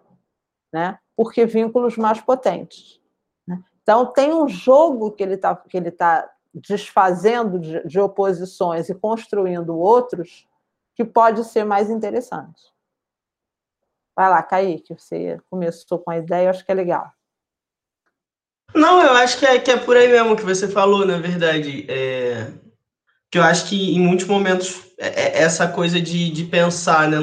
né, 0.73 0.99
porque 1.17 1.47
vínculos 1.47 1.97
mais 1.97 2.21
potentes. 2.21 3.01
Né? 3.47 3.63
Então, 3.83 4.07
tem 4.07 4.33
um 4.33 4.49
jogo 4.49 5.13
que 5.13 5.23
ele 5.23 5.35
está 5.35 5.55
que 5.55 5.77
ele 5.77 5.91
tá 5.91 6.29
desfazendo 6.55 7.59
de, 7.59 7.87
de 7.87 7.99
oposições 7.99 8.89
e 8.89 8.95
construindo 8.95 9.77
outros 9.77 10.47
que 10.95 11.05
pode 11.05 11.45
ser 11.45 11.65
mais 11.65 11.89
interessante. 11.89 12.73
Vai 14.15 14.29
lá, 14.29 14.43
Kaique, 14.43 14.95
você 14.95 15.41
começou 15.49 15.99
com 15.99 16.11
a 16.11 16.19
ideia, 16.19 16.47
eu 16.47 16.51
acho 16.51 16.65
que 16.65 16.71
é 16.71 16.75
legal. 16.75 17.11
Não, 18.75 19.03
eu 19.03 19.13
acho 19.13 19.39
que 19.39 19.47
é, 19.47 19.59
que 19.59 19.71
é 19.71 19.77
por 19.77 19.97
aí 19.97 20.09
mesmo 20.09 20.37
que 20.37 20.43
você 20.43 20.69
falou, 20.69 21.07
na 21.07 21.19
verdade. 21.19 21.87
É... 21.91 22.53
Que 23.33 23.39
eu 23.39 23.43
acho 23.43 23.69
que 23.69 23.97
em 23.97 23.99
muitos 23.99 24.29
momentos 24.29 24.81
é, 24.97 25.39
é 25.39 25.43
essa 25.43 25.67
coisa 25.67 26.01
de, 26.01 26.31
de 26.31 26.45
pensar, 26.45 27.09
né? 27.09 27.19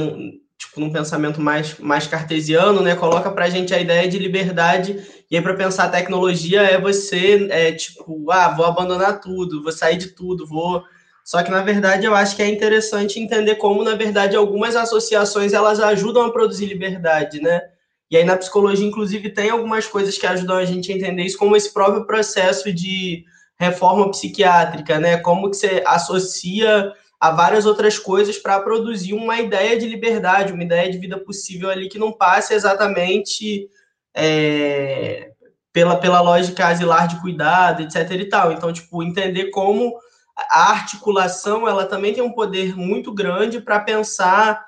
Tipo, 0.57 0.81
num 0.81 0.91
pensamento 0.91 1.39
mais, 1.39 1.79
mais 1.79 2.05
cartesiano, 2.05 2.81
né? 2.81 2.95
Coloca 2.95 3.31
pra 3.31 3.49
gente 3.49 3.73
a 3.73 3.79
ideia 3.79 4.09
de 4.09 4.19
liberdade. 4.19 5.01
E 5.31 5.37
aí, 5.37 5.41
para 5.41 5.53
pensar 5.53 5.85
a 5.85 5.89
tecnologia, 5.89 6.63
é 6.63 6.77
você, 6.77 7.47
é, 7.49 7.71
tipo, 7.71 8.29
ah, 8.29 8.49
vou 8.49 8.65
abandonar 8.65 9.21
tudo, 9.21 9.63
vou 9.63 9.71
sair 9.71 9.95
de 9.95 10.07
tudo, 10.07 10.45
vou 10.45 10.83
só 11.29 11.43
que, 11.43 11.51
na 11.51 11.61
verdade, 11.61 12.07
eu 12.07 12.15
acho 12.15 12.35
que 12.35 12.41
é 12.41 12.47
interessante 12.47 13.19
entender 13.19 13.53
como, 13.57 13.83
na 13.83 13.93
verdade, 13.93 14.35
algumas 14.35 14.75
associações 14.75 15.53
elas 15.53 15.79
ajudam 15.79 16.23
a 16.23 16.31
produzir 16.31 16.65
liberdade, 16.65 17.39
né? 17.39 17.61
E 18.09 18.17
aí, 18.17 18.23
na 18.23 18.35
psicologia, 18.35 18.87
inclusive, 18.87 19.29
tem 19.29 19.51
algumas 19.51 19.85
coisas 19.85 20.17
que 20.17 20.25
ajudam 20.25 20.57
a 20.57 20.65
gente 20.65 20.91
a 20.91 20.95
entender 20.95 21.21
isso, 21.21 21.37
como 21.37 21.55
esse 21.55 21.71
próprio 21.71 22.07
processo 22.07 22.73
de 22.73 23.25
reforma 23.59 24.09
psiquiátrica, 24.09 24.99
né? 24.99 25.17
Como 25.17 25.49
que 25.49 25.57
você 25.57 25.83
associa 25.85 26.93
a 27.19 27.31
várias 27.31 27.65
outras 27.65 27.99
coisas 27.99 28.37
para 28.37 28.61
produzir 28.61 29.13
uma 29.13 29.39
ideia 29.39 29.77
de 29.77 29.85
liberdade, 29.85 30.53
uma 30.53 30.63
ideia 30.63 30.89
de 30.89 30.97
vida 30.97 31.17
possível 31.17 31.69
ali 31.69 31.89
que 31.89 31.99
não 31.99 32.13
passe 32.13 32.53
exatamente 32.53 33.69
é, 34.15 35.31
pela, 35.73 35.97
pela 35.97 36.21
lógica 36.21 36.67
asilar 36.67 37.07
de 37.07 37.19
cuidado, 37.19 37.83
etc 37.83 38.11
e 38.11 38.25
tal. 38.25 38.51
Então, 38.53 38.71
tipo, 38.71 39.03
entender 39.03 39.49
como 39.49 39.93
a 40.35 40.71
articulação 40.71 41.67
ela 41.67 41.85
também 41.85 42.13
tem 42.13 42.23
um 42.23 42.31
poder 42.31 42.77
muito 42.77 43.13
grande 43.13 43.59
para 43.59 43.81
pensar 43.81 44.65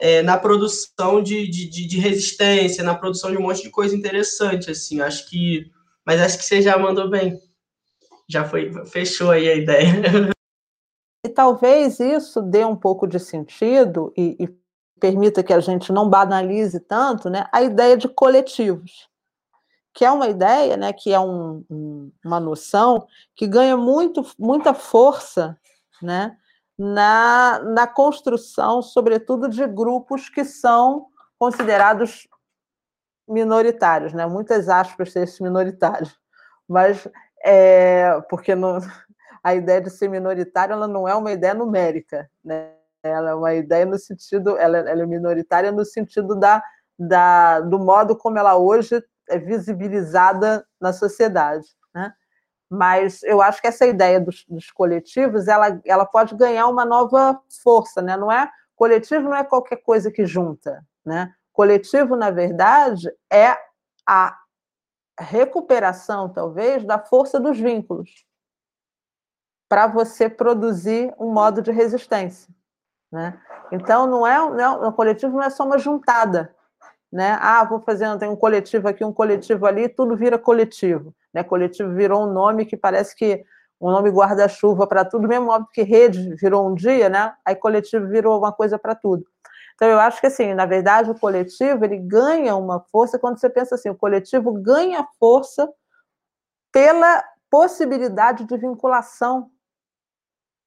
é, 0.00 0.20
na 0.20 0.36
produção 0.36 1.22
de, 1.22 1.46
de, 1.46 1.86
de, 1.86 1.98
resistência, 2.00 2.82
na 2.82 2.94
produção 2.94 3.30
de 3.30 3.36
um 3.36 3.42
monte 3.42 3.62
de 3.62 3.70
coisa 3.70 3.94
interessante, 3.94 4.68
assim, 4.68 5.00
acho 5.00 5.30
que, 5.30 5.70
mas 6.04 6.20
acho 6.20 6.38
que 6.38 6.44
você 6.44 6.60
já 6.60 6.76
mandou 6.76 7.08
bem, 7.08 7.38
já 8.32 8.44
foi, 8.44 8.72
fechou 8.86 9.30
aí 9.30 9.48
a 9.48 9.54
ideia. 9.54 10.32
E 11.24 11.28
talvez 11.28 12.00
isso 12.00 12.42
dê 12.42 12.64
um 12.64 12.74
pouco 12.74 13.06
de 13.06 13.20
sentido 13.20 14.12
e, 14.16 14.36
e 14.40 14.48
permita 14.98 15.42
que 15.42 15.52
a 15.52 15.60
gente 15.60 15.92
não 15.92 16.08
banalize 16.08 16.80
tanto, 16.80 17.30
né, 17.30 17.46
a 17.52 17.62
ideia 17.62 17.96
de 17.96 18.08
coletivos 18.08 19.08
que 19.94 20.04
é 20.04 20.10
uma 20.10 20.28
ideia, 20.28 20.76
né, 20.76 20.92
que 20.92 21.12
é 21.12 21.20
um, 21.20 21.64
um, 21.70 22.12
uma 22.24 22.40
noção 22.40 23.06
que 23.34 23.46
ganha 23.46 23.76
muito, 23.76 24.24
muita 24.38 24.72
força 24.72 25.58
né, 26.00 26.36
na, 26.78 27.60
na 27.62 27.86
construção, 27.86 28.80
sobretudo, 28.80 29.48
de 29.48 29.66
grupos 29.66 30.28
que 30.28 30.44
são 30.44 31.08
considerados 31.38 32.26
minoritários, 33.28 34.12
né? 34.12 34.26
muitas 34.26 34.68
aspas 34.68 35.14
esses 35.14 35.40
minoritários, 35.40 36.18
mas 36.68 37.06
é, 37.44 38.20
porque 38.28 38.52
a 39.42 39.54
ideia 39.54 39.80
de 39.80 39.90
ser 39.90 40.08
minoritário 40.08 40.72
ela 40.72 40.86
não 40.86 41.08
é 41.08 41.14
uma 41.14 41.32
ideia 41.32 41.54
numérica, 41.54 42.28
né? 42.44 42.72
ela 43.02 43.30
é 43.30 43.34
uma 43.34 43.54
ideia 43.54 43.84
no 43.84 43.98
sentido, 43.98 44.56
ela, 44.56 44.78
ela 44.78 45.02
é 45.02 45.06
minoritária 45.06 45.72
no 45.72 45.84
sentido 45.84 46.36
da, 46.36 46.62
da, 46.98 47.60
do 47.60 47.78
modo 47.78 48.16
como 48.16 48.38
ela 48.38 48.56
hoje 48.56 49.02
é 49.28 49.38
visibilizada 49.38 50.64
na 50.80 50.92
sociedade. 50.92 51.66
Né? 51.94 52.12
Mas 52.70 53.22
eu 53.24 53.42
acho 53.42 53.60
que 53.60 53.66
essa 53.66 53.86
ideia 53.86 54.20
dos, 54.20 54.44
dos, 54.48 54.70
coletivos 54.70 55.48
ela, 55.48 55.80
ela 55.84 56.06
pode 56.06 56.36
ganhar 56.36 56.68
uma 56.68 56.84
nova 56.84 57.40
força, 57.62 58.00
né? 58.00 58.16
Não 58.16 58.30
é 58.30 58.48
coletivo 58.74 59.22
não 59.24 59.34
é 59.34 59.44
qualquer 59.44 59.76
coisa 59.76 60.10
que 60.10 60.24
junta, 60.24 60.84
né? 61.04 61.32
Coletivo, 61.52 62.16
na 62.16 62.30
verdade, 62.30 63.12
é 63.30 63.56
a 64.06 64.36
recuperação, 65.22 66.28
talvez, 66.28 66.84
da 66.84 66.98
força 66.98 67.40
dos 67.40 67.58
vínculos. 67.58 68.24
para 69.68 69.86
você 69.86 70.28
produzir 70.28 71.14
um 71.18 71.32
modo 71.32 71.62
de 71.62 71.72
resistência. 71.72 72.52
Né? 73.10 73.40
Então, 73.70 74.06
não 74.06 74.26
é, 74.26 74.36
não 74.36 74.60
é, 74.60 74.88
o 74.88 74.92
coletivo 74.92 75.32
não 75.34 75.42
é 75.42 75.48
só 75.48 75.64
uma 75.64 75.78
juntada. 75.78 76.54
Né? 77.10 77.38
Ah, 77.40 77.64
vou 77.64 77.80
fazendo, 77.80 78.18
tem 78.18 78.28
um 78.28 78.36
coletivo 78.36 78.86
aqui, 78.88 79.02
um 79.02 79.12
coletivo 79.12 79.64
ali, 79.66 79.88
tudo 79.88 80.14
vira 80.14 80.38
coletivo. 80.38 81.14
Né? 81.32 81.42
Coletivo 81.42 81.94
virou 81.94 82.24
um 82.24 82.32
nome 82.32 82.66
que 82.66 82.76
parece 82.76 83.16
que 83.16 83.44
um 83.82 83.90
nome 83.90 84.10
guarda-chuva 84.10 84.86
para 84.86 85.04
tudo, 85.04 85.26
mesmo 85.26 85.50
óbvio 85.50 85.68
que 85.72 85.82
rede 85.82 86.36
virou 86.36 86.68
um 86.68 86.74
dia, 86.74 87.08
né? 87.08 87.34
Aí 87.44 87.56
coletivo 87.56 88.06
virou 88.06 88.38
uma 88.38 88.52
coisa 88.52 88.78
para 88.78 88.94
tudo. 88.94 89.24
Então 89.82 89.90
eu 89.90 89.98
acho 89.98 90.20
que 90.20 90.28
assim, 90.28 90.54
na 90.54 90.64
verdade, 90.64 91.10
o 91.10 91.18
coletivo 91.18 91.84
ele 91.84 91.98
ganha 91.98 92.54
uma 92.54 92.78
força 92.78 93.18
quando 93.18 93.40
você 93.40 93.50
pensa 93.50 93.74
assim, 93.74 93.90
o 93.90 93.96
coletivo 93.96 94.52
ganha 94.52 95.04
força 95.18 95.68
pela 96.70 97.24
possibilidade 97.50 98.44
de 98.44 98.56
vinculação 98.56 99.50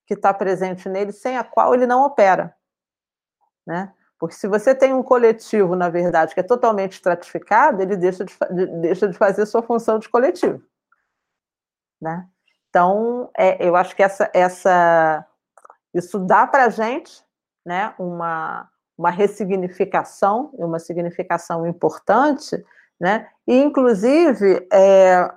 que 0.05 0.15
está 0.15 0.33
presente 0.33 0.89
nele, 0.89 1.13
sem 1.13 1.37
a 1.37 1.45
qual 1.45 1.73
ele 1.73 1.87
não 1.87 2.03
opera, 2.03 2.53
né? 3.65 3.93
Porque 4.19 4.35
se 4.35 4.49
você 4.49 4.75
tem 4.75 4.93
um 4.93 5.01
coletivo, 5.01 5.77
na 5.77 5.87
verdade, 5.87 6.33
que 6.33 6.41
é 6.41 6.43
totalmente 6.43 6.95
estratificado, 6.95 7.81
ele 7.81 7.95
deixa 7.95 8.25
de, 8.25 8.35
deixa 8.81 9.07
de 9.07 9.17
fazer 9.17 9.45
sua 9.45 9.63
função 9.63 9.97
de 9.97 10.09
coletivo. 10.09 10.61
Né? 12.01 12.27
Então, 12.67 13.31
é, 13.37 13.65
eu 13.65 13.77
acho 13.77 13.95
que 13.95 14.03
essa, 14.03 14.29
essa, 14.33 15.25
isso 15.93 16.19
dá 16.19 16.45
para 16.45 16.65
a 16.65 16.69
gente 16.69 17.23
né, 17.65 17.95
uma, 17.97 18.69
uma 18.97 19.09
ressignificação, 19.09 20.49
uma 20.53 20.79
significação 20.79 21.67
importante, 21.67 22.63
né? 22.99 23.27
e, 23.47 23.57
inclusive, 23.61 24.67
é, 24.71 25.29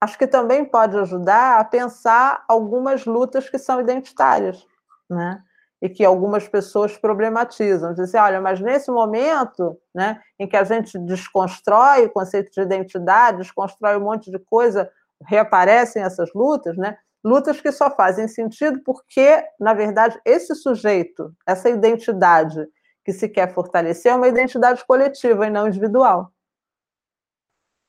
acho 0.00 0.18
que 0.18 0.26
também 0.26 0.64
pode 0.64 0.96
ajudar 0.98 1.60
a 1.60 1.64
pensar 1.64 2.44
algumas 2.48 3.04
lutas 3.04 3.48
que 3.48 3.58
são 3.58 3.80
identitárias. 3.80 4.66
Né? 5.08 5.42
e 5.84 5.88
que 5.90 6.02
algumas 6.02 6.48
pessoas 6.48 6.96
problematizam, 6.96 7.92
dizem, 7.92 8.18
olha, 8.18 8.40
mas 8.40 8.58
nesse 8.58 8.90
momento, 8.90 9.78
né, 9.94 10.18
em 10.38 10.48
que 10.48 10.56
a 10.56 10.64
gente 10.64 10.98
desconstrói 10.98 12.06
o 12.06 12.10
conceito 12.10 12.50
de 12.50 12.62
identidade, 12.62 13.36
desconstrói 13.36 13.98
um 13.98 14.04
monte 14.04 14.30
de 14.30 14.38
coisa, 14.38 14.90
reaparecem 15.26 16.02
essas 16.02 16.32
lutas, 16.34 16.74
né? 16.78 16.96
Lutas 17.24 17.60
que 17.60 17.72
só 17.72 17.90
fazem 17.90 18.28
sentido 18.28 18.82
porque, 18.84 19.42
na 19.58 19.72
verdade, 19.72 20.20
esse 20.24 20.54
sujeito, 20.54 21.34
essa 21.46 21.70
identidade 21.70 22.68
que 23.04 23.12
se 23.12 23.28
quer 23.28 23.52
fortalecer 23.54 24.12
é 24.12 24.14
uma 24.14 24.28
identidade 24.28 24.84
coletiva 24.84 25.46
e 25.46 25.50
não 25.50 25.66
individual. 25.66 26.32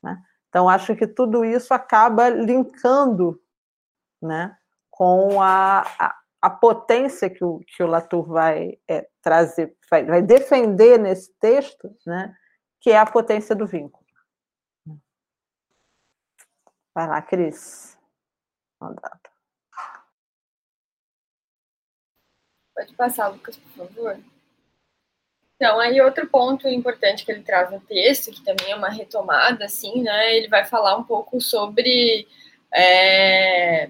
Né? 0.02 0.16
Então, 0.48 0.68
acho 0.68 0.96
que 0.96 1.06
tudo 1.06 1.44
isso 1.44 1.74
acaba 1.74 2.28
linkando 2.30 3.40
né, 4.22 4.56
com 4.90 5.42
a, 5.42 5.82
a 5.98 6.16
a 6.46 6.50
potência 6.50 7.28
que 7.28 7.44
o, 7.44 7.58
que 7.66 7.82
o 7.82 7.88
Latour 7.88 8.28
vai 8.28 8.78
é, 8.88 9.08
trazer, 9.20 9.76
vai, 9.90 10.04
vai, 10.04 10.22
defender 10.22 10.96
nesse 10.96 11.32
texto, 11.40 11.92
né, 12.06 12.36
que 12.80 12.90
é 12.90 12.98
a 12.98 13.04
potência 13.04 13.52
do 13.52 13.66
vínculo. 13.66 14.06
Vai 16.94 17.08
lá, 17.08 17.20
Cris. 17.20 17.95
Pode 22.74 22.92
passar, 22.94 23.28
Lucas, 23.28 23.56
por 23.56 23.86
favor. 23.86 24.18
Então, 25.56 25.80
aí 25.80 26.00
outro 26.02 26.26
ponto 26.28 26.68
importante 26.68 27.24
que 27.24 27.32
ele 27.32 27.42
traz 27.42 27.70
no 27.70 27.80
texto, 27.80 28.30
que 28.30 28.44
também 28.44 28.72
é 28.72 28.76
uma 28.76 28.90
retomada, 28.90 29.64
assim, 29.64 30.02
né? 30.02 30.36
Ele 30.36 30.48
vai 30.48 30.66
falar 30.66 30.96
um 30.96 31.04
pouco 31.04 31.40
sobre 31.40 32.28
é, 32.74 33.88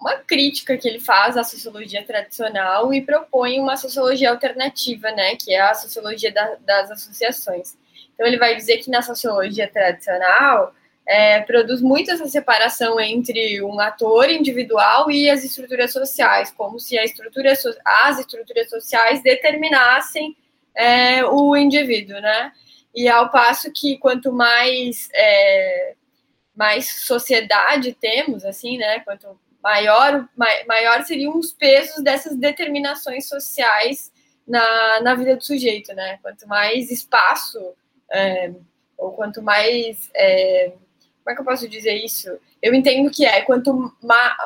uma 0.00 0.16
crítica 0.18 0.76
que 0.76 0.86
ele 0.86 1.00
faz 1.00 1.36
à 1.36 1.42
sociologia 1.42 2.04
tradicional 2.04 2.94
e 2.94 3.02
propõe 3.02 3.58
uma 3.58 3.76
sociologia 3.76 4.30
alternativa, 4.30 5.10
né, 5.10 5.34
que 5.34 5.52
é 5.52 5.60
a 5.60 5.74
sociologia 5.74 6.32
da, 6.32 6.54
das 6.60 6.90
associações. 6.92 7.76
Então 8.14 8.26
ele 8.26 8.38
vai 8.38 8.54
dizer 8.54 8.78
que 8.78 8.90
na 8.90 9.02
sociologia 9.02 9.68
tradicional 9.68 10.72
é, 11.08 11.40
produz 11.40 11.80
muito 11.80 12.10
essa 12.10 12.26
separação 12.26 13.00
entre 13.00 13.62
um 13.62 13.80
ator 13.80 14.28
individual 14.28 15.10
e 15.10 15.30
as 15.30 15.42
estruturas 15.42 15.90
sociais, 15.90 16.52
como 16.54 16.78
se 16.78 16.98
estrutura, 16.98 17.54
as 17.82 18.18
estruturas 18.18 18.68
sociais 18.68 19.22
determinassem 19.22 20.36
é, 20.76 21.24
o 21.24 21.56
indivíduo, 21.56 22.20
né? 22.20 22.52
E 22.94 23.08
ao 23.08 23.30
passo 23.30 23.72
que 23.72 23.96
quanto 23.96 24.30
mais 24.30 25.08
é, 25.14 25.94
mais 26.54 27.06
sociedade 27.06 27.96
temos, 27.98 28.44
assim, 28.44 28.76
né? 28.76 29.00
Quanto 29.00 29.40
maior, 29.62 30.28
maior 30.36 31.04
seriam 31.04 31.38
os 31.38 31.52
pesos 31.52 32.04
dessas 32.04 32.36
determinações 32.36 33.26
sociais 33.26 34.12
na, 34.46 35.00
na 35.00 35.14
vida 35.14 35.36
do 35.36 35.44
sujeito, 35.44 35.94
né? 35.94 36.18
Quanto 36.20 36.46
mais 36.46 36.90
espaço, 36.90 37.58
é, 38.12 38.52
ou 38.98 39.12
quanto 39.12 39.40
mais. 39.40 40.10
É, 41.28 41.30
como 41.30 41.30
é 41.30 41.34
que 41.34 41.40
eu 41.40 41.44
posso 41.44 41.68
dizer 41.68 41.94
isso? 41.94 42.28
Eu 42.62 42.74
entendo 42.74 43.10
que 43.10 43.24
é 43.24 43.42
quanto 43.42 43.94
ma, 44.02 44.36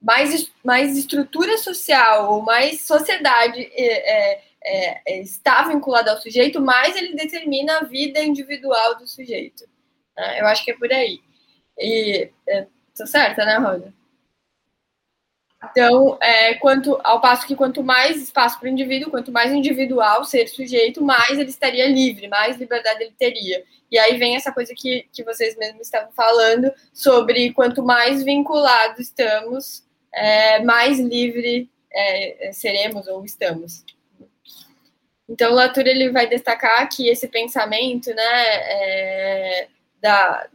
mais, 0.00 0.52
mais 0.62 0.96
estrutura 0.96 1.56
social 1.58 2.32
ou 2.32 2.42
mais 2.42 2.82
sociedade 2.82 3.60
é, 3.72 4.34
é, 4.36 5.02
é, 5.06 5.20
está 5.20 5.62
vinculada 5.62 6.10
ao 6.10 6.20
sujeito, 6.20 6.60
mais 6.60 6.96
ele 6.96 7.14
determina 7.14 7.78
a 7.78 7.84
vida 7.84 8.20
individual 8.20 8.96
do 8.96 9.06
sujeito. 9.06 9.64
Né? 10.16 10.40
Eu 10.40 10.46
acho 10.46 10.64
que 10.64 10.70
é 10.70 10.76
por 10.76 10.92
aí. 10.92 11.20
E 11.78 12.30
é, 12.48 12.66
Tô 12.96 13.06
certa, 13.06 13.44
né, 13.44 13.56
Roda? 13.56 13.92
Então, 15.70 16.18
é, 16.20 16.54
quanto, 16.54 16.98
ao 17.02 17.20
passo 17.20 17.46
que 17.46 17.56
quanto 17.56 17.82
mais 17.82 18.20
espaço 18.20 18.58
para 18.58 18.66
o 18.66 18.70
indivíduo, 18.70 19.10
quanto 19.10 19.32
mais 19.32 19.52
individual 19.52 20.24
ser 20.24 20.48
sujeito, 20.48 21.02
mais 21.02 21.30
ele 21.30 21.50
estaria 21.50 21.86
livre, 21.88 22.28
mais 22.28 22.56
liberdade 22.56 23.02
ele 23.02 23.14
teria. 23.18 23.64
E 23.90 23.98
aí 23.98 24.16
vem 24.18 24.36
essa 24.36 24.52
coisa 24.52 24.72
que, 24.76 25.06
que 25.12 25.22
vocês 25.22 25.56
mesmos 25.56 25.82
estavam 25.82 26.12
falando 26.12 26.72
sobre 26.92 27.52
quanto 27.52 27.82
mais 27.82 28.22
vinculados 28.22 29.00
estamos, 29.00 29.84
é, 30.12 30.62
mais 30.62 30.98
livre 30.98 31.70
é, 31.92 32.50
seremos 32.52 33.06
ou 33.06 33.24
estamos. 33.24 33.84
Então, 35.28 35.52
o 35.52 35.54
Latour 35.54 35.86
ele 35.86 36.10
vai 36.10 36.26
destacar 36.26 36.88
que 36.88 37.08
esse 37.08 37.28
pensamento 37.28 38.08
né, 38.10 38.44
é, 38.44 39.68
da, 40.00 40.46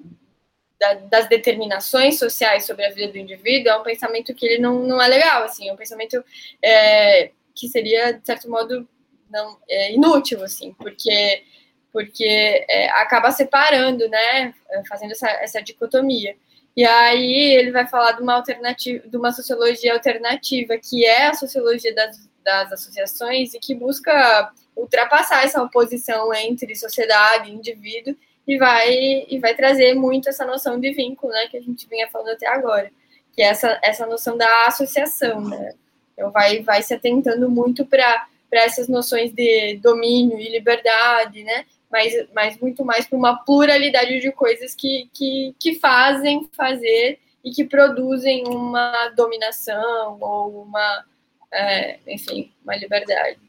da, 0.79 0.93
das 0.93 1.27
determinações 1.27 2.17
sociais 2.17 2.65
sobre 2.65 2.85
a 2.85 2.91
vida 2.91 3.11
do 3.11 3.17
indivíduo 3.17 3.71
é 3.71 3.77
um 3.77 3.83
pensamento 3.83 4.33
que 4.33 4.45
ele 4.45 4.61
não, 4.61 4.81
não 4.83 5.01
é 5.01 5.07
legal, 5.07 5.43
assim, 5.43 5.67
é 5.67 5.73
um 5.73 5.77
pensamento 5.77 6.23
é, 6.63 7.31
que 7.53 7.67
seria, 7.67 8.13
de 8.13 8.25
certo 8.25 8.49
modo, 8.49 8.87
não, 9.29 9.57
é, 9.69 9.93
inútil, 9.93 10.41
assim, 10.43 10.73
porque, 10.73 11.43
porque 11.91 12.65
é, 12.69 12.89
acaba 12.91 13.31
separando, 13.31 14.07
né, 14.07 14.53
fazendo 14.87 15.11
essa, 15.11 15.29
essa 15.29 15.61
dicotomia. 15.61 16.35
E 16.75 16.85
aí 16.85 17.55
ele 17.55 17.71
vai 17.71 17.85
falar 17.85 18.13
de 18.13 18.21
uma 18.21 18.35
alternativa, 18.35 19.05
de 19.05 19.17
uma 19.17 19.33
sociologia 19.33 19.93
alternativa, 19.93 20.77
que 20.77 21.05
é 21.05 21.27
a 21.27 21.33
sociologia 21.33 21.93
das, 21.93 22.29
das 22.43 22.71
associações 22.71 23.53
e 23.53 23.59
que 23.59 23.75
busca 23.75 24.51
ultrapassar 24.75 25.43
essa 25.43 25.61
oposição 25.61 26.33
entre 26.33 26.73
sociedade 26.75 27.49
e 27.49 27.53
indivíduo 27.53 28.15
e 28.49 28.57
vai, 28.57 29.27
e 29.29 29.37
vai 29.37 29.53
trazer 29.53 29.93
muito 29.93 30.27
essa 30.27 30.43
noção 30.43 30.79
de 30.79 30.91
vínculo, 30.91 31.31
né, 31.31 31.47
que 31.51 31.57
a 31.57 31.61
gente 31.61 31.87
vinha 31.87 32.09
falando 32.09 32.29
até 32.29 32.47
agora, 32.47 32.91
que 33.31 33.43
é 33.43 33.45
essa, 33.45 33.79
essa 33.83 34.07
noção 34.07 34.35
da 34.35 34.65
associação, 34.65 35.39
né, 35.39 35.75
então 36.13 36.31
vai, 36.31 36.63
vai 36.63 36.81
se 36.81 36.91
atentando 36.91 37.47
muito 37.47 37.85
para 37.85 38.25
essas 38.51 38.87
noções 38.87 39.31
de 39.31 39.75
domínio 39.75 40.39
e 40.39 40.49
liberdade, 40.49 41.43
né, 41.43 41.63
mas, 41.91 42.11
mas 42.33 42.57
muito 42.57 42.83
mais 42.83 43.05
para 43.05 43.19
uma 43.19 43.37
pluralidade 43.37 44.19
de 44.19 44.31
coisas 44.31 44.73
que, 44.73 45.07
que, 45.13 45.55
que 45.59 45.75
fazem 45.75 46.49
fazer 46.57 47.19
e 47.45 47.51
que 47.51 47.63
produzem 47.63 48.47
uma 48.47 49.09
dominação 49.09 50.17
ou 50.19 50.63
uma, 50.63 51.05
é, 51.53 51.99
enfim, 52.07 52.51
uma 52.63 52.75
liberdade. 52.75 53.39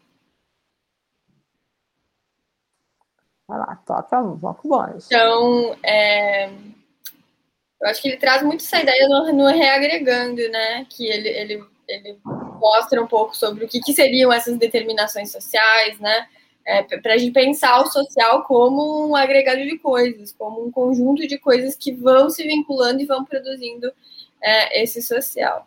Vai 3.51 3.59
lá, 3.59 3.83
toca 3.85 4.23
pouco 4.41 4.69
bom. 4.69 4.87
Então, 5.07 5.77
é, 5.83 6.47
eu 6.47 7.89
acho 7.89 8.01
que 8.01 8.07
ele 8.07 8.17
traz 8.17 8.45
muito 8.45 8.63
essa 8.63 8.81
ideia 8.81 9.09
no, 9.09 9.33
no 9.33 9.47
reagregando, 9.49 10.41
né? 10.51 10.87
Que 10.89 11.09
ele, 11.09 11.29
ele, 11.29 11.65
ele 11.89 12.19
mostra 12.25 13.03
um 13.03 13.09
pouco 13.09 13.37
sobre 13.37 13.65
o 13.65 13.69
que, 13.69 13.81
que 13.81 13.93
seriam 13.93 14.33
essas 14.33 14.57
determinações 14.57 15.33
sociais, 15.33 15.99
né? 15.99 16.29
É, 16.65 16.83
para 16.99 17.15
a 17.15 17.19
gente 17.19 17.33
pensar 17.33 17.81
o 17.81 17.91
social 17.91 18.45
como 18.45 19.09
um 19.09 19.17
agregado 19.17 19.63
de 19.63 19.77
coisas, 19.79 20.31
como 20.31 20.65
um 20.65 20.71
conjunto 20.71 21.27
de 21.27 21.37
coisas 21.37 21.75
que 21.75 21.91
vão 21.91 22.31
se 22.31 22.45
vinculando 22.45 23.01
e 23.01 23.07
vão 23.07 23.25
produzindo 23.25 23.93
é, 24.41 24.81
esse 24.81 25.03
social. 25.03 25.67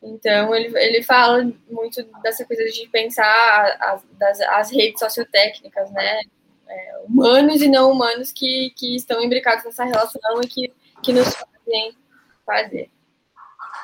Então, 0.00 0.54
ele, 0.54 0.78
ele 0.78 1.02
fala 1.02 1.52
muito 1.68 2.00
dessa 2.22 2.44
coisa 2.44 2.62
de 2.66 2.88
pensar 2.90 3.76
as, 3.80 4.04
das, 4.12 4.40
as 4.40 4.70
redes 4.70 5.00
sociotécnicas, 5.00 5.90
né? 5.90 6.20
É, 6.68 6.98
humanos 7.04 7.62
e 7.62 7.68
não 7.68 7.90
humanos 7.90 8.32
que, 8.32 8.70
que 8.76 8.96
estão 8.96 9.22
imbricados 9.22 9.64
nessa 9.64 9.84
relação 9.84 10.40
e 10.42 10.46
que, 10.46 10.72
que 11.02 11.12
nos 11.12 11.34
fazem 11.34 11.96
fazer. 12.44 12.90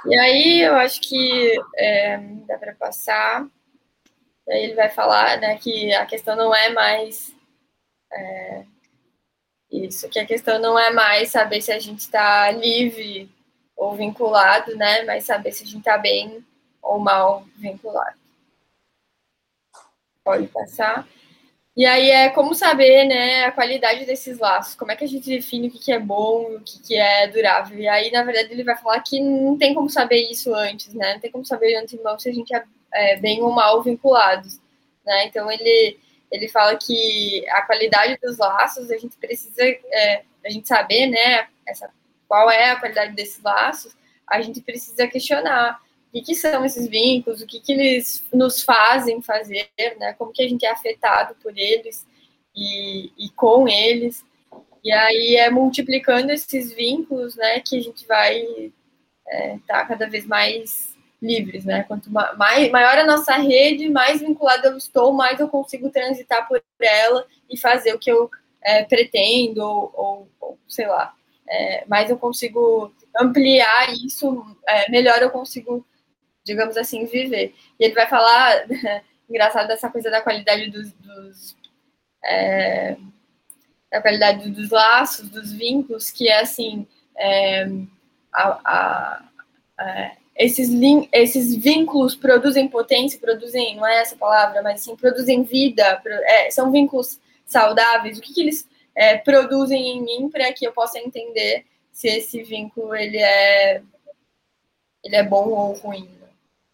E 0.06 0.18
aí 0.18 0.60
eu 0.62 0.74
acho 0.74 1.00
que 1.00 1.52
é, 1.76 2.18
dá 2.46 2.58
para 2.58 2.74
passar. 2.74 3.46
E 4.46 4.52
aí 4.52 4.64
ele 4.64 4.74
vai 4.74 4.88
falar 4.88 5.38
né, 5.38 5.56
que 5.58 5.92
a 5.94 6.04
questão 6.06 6.34
não 6.34 6.54
é 6.54 6.70
mais. 6.70 7.34
É, 8.12 8.64
isso, 9.70 10.08
que 10.08 10.18
a 10.18 10.26
questão 10.26 10.58
não 10.58 10.78
é 10.78 10.90
mais 10.90 11.30
saber 11.30 11.62
se 11.62 11.72
a 11.72 11.78
gente 11.78 12.00
está 12.00 12.50
livre 12.50 13.30
ou 13.74 13.94
vinculado, 13.94 14.76
né? 14.76 15.02
Mas 15.04 15.24
saber 15.24 15.52
se 15.52 15.62
a 15.62 15.66
gente 15.66 15.78
está 15.78 15.96
bem 15.96 16.44
ou 16.82 16.98
mal 16.98 17.46
vinculado. 17.56 18.18
Pode 20.22 20.46
passar. 20.48 21.08
E 21.74 21.86
aí 21.86 22.10
é 22.10 22.28
como 22.28 22.54
saber, 22.54 23.06
né, 23.06 23.44
a 23.44 23.52
qualidade 23.52 24.04
desses 24.04 24.38
laços, 24.38 24.74
como 24.74 24.92
é 24.92 24.96
que 24.96 25.04
a 25.04 25.08
gente 25.08 25.26
define 25.28 25.68
o 25.68 25.70
que, 25.70 25.90
é 25.90 25.98
bom 25.98 26.56
o 26.56 26.60
que, 26.60 26.94
é 26.94 27.26
durável. 27.28 27.78
E 27.78 27.88
aí, 27.88 28.10
na 28.10 28.22
verdade, 28.22 28.52
ele 28.52 28.62
vai 28.62 28.76
falar 28.76 29.00
que 29.00 29.18
não 29.20 29.56
tem 29.56 29.72
como 29.72 29.88
saber 29.88 30.30
isso 30.30 30.54
antes, 30.54 30.92
né? 30.92 31.14
Não 31.14 31.20
tem 31.20 31.30
como 31.30 31.46
saber 31.46 31.68
de 31.68 31.76
antemão 31.76 32.18
se 32.18 32.28
a 32.28 32.32
gente 32.32 32.54
é, 32.54 32.64
é 32.92 33.16
bem 33.16 33.42
ou 33.42 33.50
mal 33.52 33.82
vinculados, 33.82 34.60
né? 35.04 35.26
Então 35.26 35.50
ele 35.50 35.98
ele 36.30 36.48
fala 36.48 36.74
que 36.76 37.46
a 37.50 37.60
qualidade 37.62 38.18
dos 38.22 38.38
laços 38.38 38.90
a 38.90 38.96
gente 38.96 39.16
precisa 39.18 39.62
é, 39.62 40.22
a 40.44 40.48
gente 40.48 40.66
saber, 40.66 41.06
né, 41.06 41.46
essa, 41.66 41.90
qual 42.26 42.50
é 42.50 42.70
a 42.70 42.76
qualidade 42.76 43.14
desses 43.14 43.42
laços, 43.42 43.94
a 44.26 44.40
gente 44.40 44.60
precisa 44.62 45.06
questionar 45.06 45.78
o 46.12 46.20
que, 46.20 46.20
que 46.20 46.34
são 46.34 46.62
esses 46.62 46.86
vínculos, 46.88 47.40
o 47.40 47.46
que, 47.46 47.58
que 47.58 47.72
eles 47.72 48.22
nos 48.30 48.62
fazem 48.62 49.22
fazer, 49.22 49.70
né? 49.98 50.12
Como 50.18 50.30
que 50.30 50.42
a 50.42 50.48
gente 50.48 50.66
é 50.66 50.70
afetado 50.70 51.34
por 51.42 51.56
eles 51.56 52.06
e, 52.54 53.10
e 53.16 53.30
com 53.30 53.66
eles. 53.66 54.22
E 54.84 54.92
aí 54.92 55.36
é 55.36 55.48
multiplicando 55.48 56.30
esses 56.30 56.70
vínculos, 56.74 57.34
né, 57.34 57.60
que 57.60 57.78
a 57.78 57.80
gente 57.80 58.06
vai 58.06 58.40
estar 58.40 58.72
é, 59.28 59.58
tá 59.66 59.86
cada 59.86 60.06
vez 60.06 60.26
mais 60.26 60.94
livres, 61.20 61.64
né? 61.64 61.84
Quanto 61.84 62.10
mais, 62.10 62.70
maior 62.70 62.98
a 62.98 63.06
nossa 63.06 63.34
rede, 63.36 63.88
mais 63.88 64.20
vinculada 64.20 64.68
eu 64.68 64.76
estou, 64.76 65.14
mais 65.14 65.40
eu 65.40 65.48
consigo 65.48 65.88
transitar 65.88 66.46
por 66.46 66.62
ela 66.78 67.24
e 67.48 67.56
fazer 67.56 67.94
o 67.94 67.98
que 67.98 68.10
eu 68.10 68.28
é, 68.60 68.84
pretendo, 68.84 69.62
ou, 69.62 69.90
ou, 69.94 70.28
ou, 70.40 70.58
sei 70.68 70.86
lá, 70.86 71.14
é, 71.48 71.84
mais 71.88 72.10
eu 72.10 72.18
consigo 72.18 72.92
ampliar 73.18 73.94
isso, 73.94 74.44
é, 74.68 74.90
melhor 74.90 75.22
eu 75.22 75.30
consigo 75.30 75.86
digamos 76.44 76.76
assim, 76.76 77.04
viver. 77.06 77.54
E 77.78 77.84
ele 77.84 77.94
vai 77.94 78.08
falar, 78.08 78.66
engraçado, 79.28 79.68
dessa 79.68 79.88
coisa 79.88 80.10
da 80.10 80.20
qualidade 80.20 80.70
dos. 80.70 80.92
dos 80.92 81.56
é, 82.24 82.96
da 83.90 84.00
qualidade 84.00 84.48
dos 84.50 84.70
laços, 84.70 85.28
dos 85.28 85.52
vínculos, 85.52 86.10
que 86.10 86.28
é 86.28 86.40
assim. 86.40 86.86
É, 87.16 87.68
a, 88.32 88.48
a, 88.64 89.24
a, 89.78 89.84
é, 89.84 90.16
esses, 90.36 90.70
esses 91.12 91.54
vínculos 91.54 92.14
produzem 92.14 92.68
potência, 92.68 93.20
produzem, 93.20 93.76
não 93.76 93.86
é 93.86 94.00
essa 94.00 94.16
palavra, 94.16 94.62
mas 94.62 94.80
assim, 94.80 94.96
produzem 94.96 95.42
vida, 95.42 96.02
é, 96.24 96.50
são 96.50 96.72
vínculos 96.72 97.20
saudáveis. 97.44 98.18
O 98.18 98.20
que, 98.22 98.32
que 98.32 98.40
eles 98.40 98.66
é, 98.94 99.18
produzem 99.18 99.90
em 99.90 100.02
mim 100.02 100.30
para 100.30 100.52
que 100.52 100.66
eu 100.66 100.72
possa 100.72 100.98
entender 100.98 101.66
se 101.92 102.08
esse 102.08 102.42
vínculo 102.42 102.94
ele 102.94 103.18
é, 103.18 103.82
ele 105.04 105.16
é 105.16 105.22
bom 105.22 105.50
ou 105.50 105.72
ruim? 105.74 106.08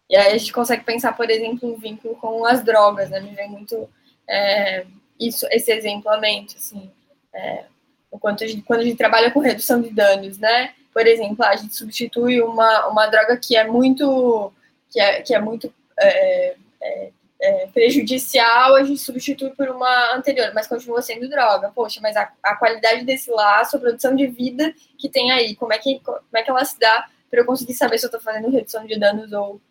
E 0.09 0.17
aí 0.17 0.33
a 0.33 0.37
gente 0.37 0.51
consegue 0.51 0.83
pensar, 0.83 1.15
por 1.15 1.29
exemplo, 1.29 1.71
um 1.71 1.77
vínculo 1.77 2.15
com 2.15 2.45
as 2.45 2.63
drogas, 2.63 3.09
né? 3.09 3.19
Me 3.19 3.35
vem 3.35 3.49
muito 3.49 3.87
é, 4.27 4.85
isso, 5.19 5.45
esse 5.51 5.71
exemplo 5.71 6.09
à 6.09 6.19
mente, 6.19 6.57
assim. 6.57 6.89
É, 7.31 7.65
enquanto 8.11 8.43
a 8.43 8.47
gente, 8.47 8.63
quando 8.63 8.79
a 8.79 8.83
gente 8.83 8.97
trabalha 8.97 9.29
com 9.29 9.39
redução 9.39 9.79
de 9.81 9.91
danos, 9.91 10.39
né? 10.39 10.73
Por 10.91 11.05
exemplo, 11.05 11.45
a 11.45 11.55
gente 11.55 11.75
substitui 11.75 12.41
uma, 12.41 12.87
uma 12.87 13.07
droga 13.07 13.37
que 13.37 13.55
é 13.55 13.67
muito 13.67 14.51
que 14.89 14.99
é, 14.99 15.21
que 15.21 15.35
é 15.35 15.39
muito 15.39 15.71
é, 15.99 16.55
é, 16.81 17.11
é 17.39 17.67
prejudicial, 17.67 18.75
a 18.75 18.83
gente 18.83 18.99
substitui 18.99 19.51
por 19.51 19.69
uma 19.69 20.15
anterior, 20.15 20.51
mas 20.55 20.65
continua 20.65 21.03
sendo 21.03 21.29
droga. 21.29 21.71
Poxa, 21.73 21.99
mas 22.01 22.17
a, 22.17 22.31
a 22.41 22.55
qualidade 22.55 23.05
desse 23.05 23.29
laço, 23.29 23.77
a 23.77 23.79
produção 23.79 24.15
de 24.15 24.25
vida 24.25 24.73
que 24.97 25.07
tem 25.07 25.31
aí, 25.31 25.55
como 25.55 25.71
é 25.71 25.77
que, 25.77 25.99
como 25.99 26.19
é 26.35 26.41
que 26.41 26.49
ela 26.49 26.65
se 26.65 26.79
dá 26.79 27.07
para 27.29 27.41
eu 27.41 27.45
conseguir 27.45 27.75
saber 27.75 27.99
se 27.99 28.05
eu 28.05 28.07
estou 28.07 28.19
fazendo 28.19 28.49
redução 28.49 28.85
de 28.87 28.99
danos 28.99 29.31
ou 29.31 29.61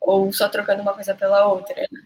ou 0.00 0.32
só 0.32 0.48
trocando 0.48 0.82
uma 0.82 0.94
coisa 0.94 1.14
pela 1.14 1.46
outra. 1.46 1.74
Né? 1.90 2.00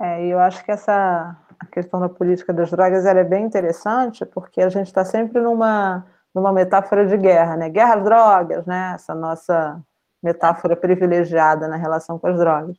É, 0.00 0.26
eu 0.26 0.38
acho 0.38 0.64
que 0.64 0.70
essa 0.70 1.36
a 1.58 1.66
questão 1.66 2.00
da 2.00 2.08
política 2.08 2.52
das 2.52 2.70
drogas 2.70 3.06
é 3.06 3.24
bem 3.24 3.44
interessante, 3.44 4.26
porque 4.26 4.60
a 4.60 4.68
gente 4.68 4.88
está 4.88 5.04
sempre 5.04 5.40
numa, 5.40 6.04
numa 6.34 6.52
metáfora 6.52 7.06
de 7.06 7.16
guerra, 7.16 7.56
né? 7.56 7.68
Guerra 7.68 7.94
às 7.94 8.04
drogas, 8.04 8.66
né? 8.66 8.92
Essa 8.94 9.14
nossa 9.14 9.80
metáfora 10.22 10.74
privilegiada 10.74 11.68
na 11.68 11.76
relação 11.76 12.18
com 12.18 12.26
as 12.26 12.38
drogas. 12.38 12.76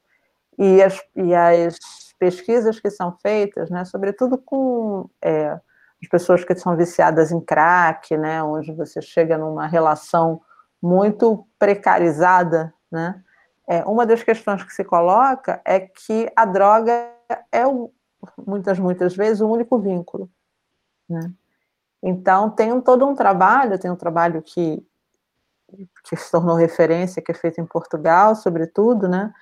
E 0.57 0.81
as, 0.81 0.99
e 1.15 1.33
as 1.35 1.77
pesquisas 2.17 2.79
que 2.79 2.89
são 2.89 3.15
feitas, 3.21 3.69
né, 3.69 3.85
sobretudo 3.85 4.37
com 4.37 5.07
é, 5.21 5.59
as 6.01 6.09
pessoas 6.09 6.43
que 6.43 6.55
são 6.55 6.75
viciadas 6.75 7.31
em 7.31 7.39
crack, 7.39 8.17
né, 8.17 8.41
onde 8.41 8.71
você 8.71 9.01
chega 9.01 9.37
numa 9.37 9.67
relação 9.67 10.41
muito 10.81 11.45
precarizada, 11.59 12.73
né, 12.91 13.21
é, 13.67 13.83
uma 13.83 14.05
das 14.05 14.23
questões 14.23 14.63
que 14.63 14.73
se 14.73 14.83
coloca 14.83 15.61
é 15.65 15.79
que 15.79 16.31
a 16.35 16.45
droga 16.45 16.91
é, 17.51 17.63
muitas, 18.45 18.79
muitas 18.79 19.15
vezes, 19.15 19.41
o 19.41 19.49
único 19.49 19.79
vínculo. 19.79 20.29
Né? 21.09 21.31
Então, 22.01 22.49
tem 22.49 22.79
todo 22.81 23.05
um 23.07 23.15
trabalho, 23.15 23.79
tem 23.79 23.89
um 23.89 23.95
trabalho 23.95 24.41
que, 24.41 24.85
que 26.03 26.15
se 26.15 26.31
tornou 26.31 26.55
referência, 26.55 27.21
que 27.21 27.31
é 27.31 27.35
feito 27.35 27.59
em 27.59 27.65
Portugal, 27.65 28.35
sobretudo, 28.35 29.07
né? 29.07 29.33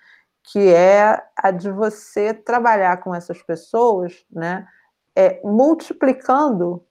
que 0.44 0.74
é 0.74 1.24
a 1.36 1.52
de 1.52 1.72
você 1.72 2.34
trabalhar 2.34 2.98
com 2.98 3.16
essas 3.16 3.41
pessoas, 3.41 4.26
né? 4.30 4.68
É, 5.16 5.40
multiplicando 5.44 6.84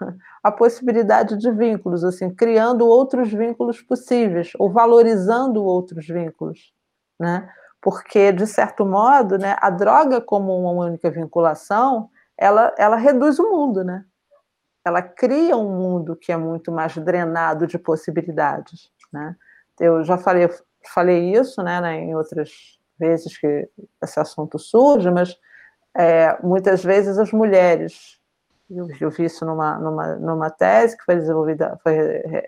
a 0.42 0.50
possibilidade 0.50 1.36
de 1.36 1.50
vínculos, 1.50 2.04
assim, 2.04 2.30
criando 2.30 2.86
outros 2.86 3.32
vínculos 3.32 3.80
possíveis, 3.80 4.52
ou 4.58 4.70
valorizando 4.70 5.64
outros 5.64 6.06
vínculos, 6.06 6.72
né? 7.18 7.48
Porque, 7.80 8.32
de 8.32 8.46
certo 8.46 8.84
modo, 8.84 9.38
né, 9.38 9.56
a 9.60 9.70
droga 9.70 10.20
como 10.20 10.58
uma 10.58 10.86
única 10.86 11.10
vinculação, 11.10 12.10
ela, 12.36 12.74
ela 12.78 12.96
reduz 12.96 13.38
o 13.38 13.50
mundo, 13.50 13.84
né? 13.84 14.04
Ela 14.84 15.02
cria 15.02 15.56
um 15.56 15.70
mundo 15.70 16.16
que 16.16 16.32
é 16.32 16.36
muito 16.36 16.70
mais 16.70 16.96
drenado 16.96 17.66
de 17.66 17.78
possibilidades, 17.78 18.90
né? 19.12 19.36
Eu 19.80 20.04
já 20.04 20.16
falei, 20.16 20.48
falei 20.92 21.32
isso, 21.34 21.62
né, 21.62 21.80
né 21.80 22.00
em 22.00 22.14
outras 22.14 22.50
vezes 22.98 23.36
que 23.36 23.68
esse 24.02 24.18
assunto 24.18 24.58
surge, 24.58 25.10
mas 25.10 25.36
é, 25.94 26.38
muitas 26.42 26.82
vezes 26.84 27.18
as 27.18 27.32
mulheres 27.32 28.18
eu, 28.70 28.88
eu 29.00 29.10
vi 29.10 29.24
isso 29.24 29.44
numa, 29.44 29.78
numa, 29.78 30.16
numa 30.16 30.50
tese 30.50 30.96
que 30.96 31.04
foi 31.04 31.16
desenvolvida, 31.16 31.78
foi, 31.82 31.96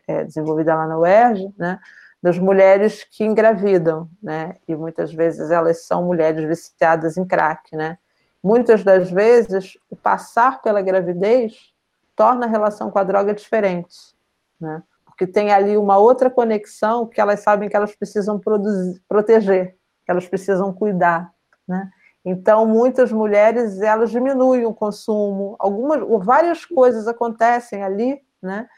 é, 0.07 0.24
desenvolvida 0.24 0.74
lá 0.74 0.86
na 0.86 0.99
UERJ, 0.99 1.55
né, 1.57 1.78
das 2.20 2.39
mulheres 2.39 3.05
que 3.05 3.24
engravidam, 3.24 4.09
né, 4.23 4.57
e 4.66 4.74
muitas 4.74 5.12
vezes 5.12 5.51
elas 5.51 5.86
são 5.86 6.05
mulheres 6.05 6.45
viciadas 6.45 7.16
em 7.16 7.24
crack, 7.24 7.74
né. 7.77 7.99
Muitas 8.43 8.82
das 8.82 9.11
vezes, 9.11 9.78
o 9.90 9.97
passar 9.97 10.61
pela 10.62 10.82
gravidez 10.82 11.73
torna 12.16 12.47
a 12.47 12.49
relação 12.49 12.90
com 12.90 12.99
a 12.99 13.05
droga 13.05 13.32
diferente, 13.32 13.97
né, 14.61 14.82
porque 15.05 15.27
tem 15.27 15.53
ali 15.53 15.77
uma 15.77 15.99
outra 15.99 16.28
conexão 16.28 17.07
que 17.07 17.20
elas 17.20 17.40
sabem 17.40 17.69
que 17.69 17.77
elas 17.77 17.95
precisam 17.95 18.39
produzir, 18.39 19.01
proteger, 19.09 19.77
que 20.05 20.11
elas 20.11 20.27
precisam 20.27 20.73
cuidar, 20.73 21.32
né, 21.66 21.89
então, 22.24 22.66
muitas 22.66 23.12
mulheres 23.12 23.81
elas 23.81 24.11
diminuem 24.11 24.66
o 24.66 24.74
consumo, 24.74 25.57
algumas, 25.59 26.01
várias 26.24 26.65
coisas 26.65 27.07
acontecem 27.09 27.82
ali, 27.82 28.20
né, 28.43 28.69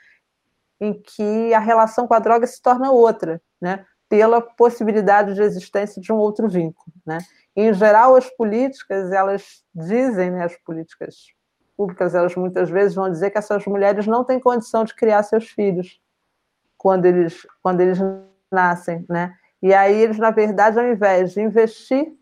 em 0.81 0.95
que 0.95 1.53
a 1.55 1.59
relação 1.59 2.07
com 2.07 2.15
a 2.15 2.19
droga 2.19 2.47
se 2.47 2.61
torna 2.63 2.91
outra, 2.91 3.41
né, 3.61 3.85
pela 4.09 4.41
possibilidade 4.41 5.35
de 5.35 5.43
existência 5.43 6.01
de 6.01 6.13
um 6.13 6.17
outro 6.17 6.49
vínculo, 6.49 6.93
né. 7.07 7.19
Em 7.57 7.73
geral, 7.75 8.15
as 8.17 8.29
políticas 8.31 9.11
elas 9.13 9.65
dizem, 9.75 10.31
né, 10.31 10.45
as 10.45 10.57
políticas 10.59 11.17
públicas 11.77 12.15
elas 12.15 12.37
muitas 12.37 12.71
vezes 12.71 12.95
vão 12.95 13.11
dizer 13.11 13.31
que 13.31 13.39
essas 13.39 13.65
mulheres 13.67 14.07
não 14.07 14.23
têm 14.25 14.39
condição 14.39 14.85
de 14.85 14.95
criar 14.95 15.23
seus 15.23 15.49
filhos 15.49 16.01
quando 16.79 17.07
eles 17.07 17.47
quando 17.63 17.81
eles 17.81 17.99
nascem, 18.53 19.05
né. 19.09 19.35
E 19.63 19.75
aí 19.75 19.95
eles 20.01 20.19
na 20.19 20.31
verdade, 20.31 20.79
ao 20.79 20.87
invés 20.87 21.33
de 21.33 21.41
investir 21.41 22.15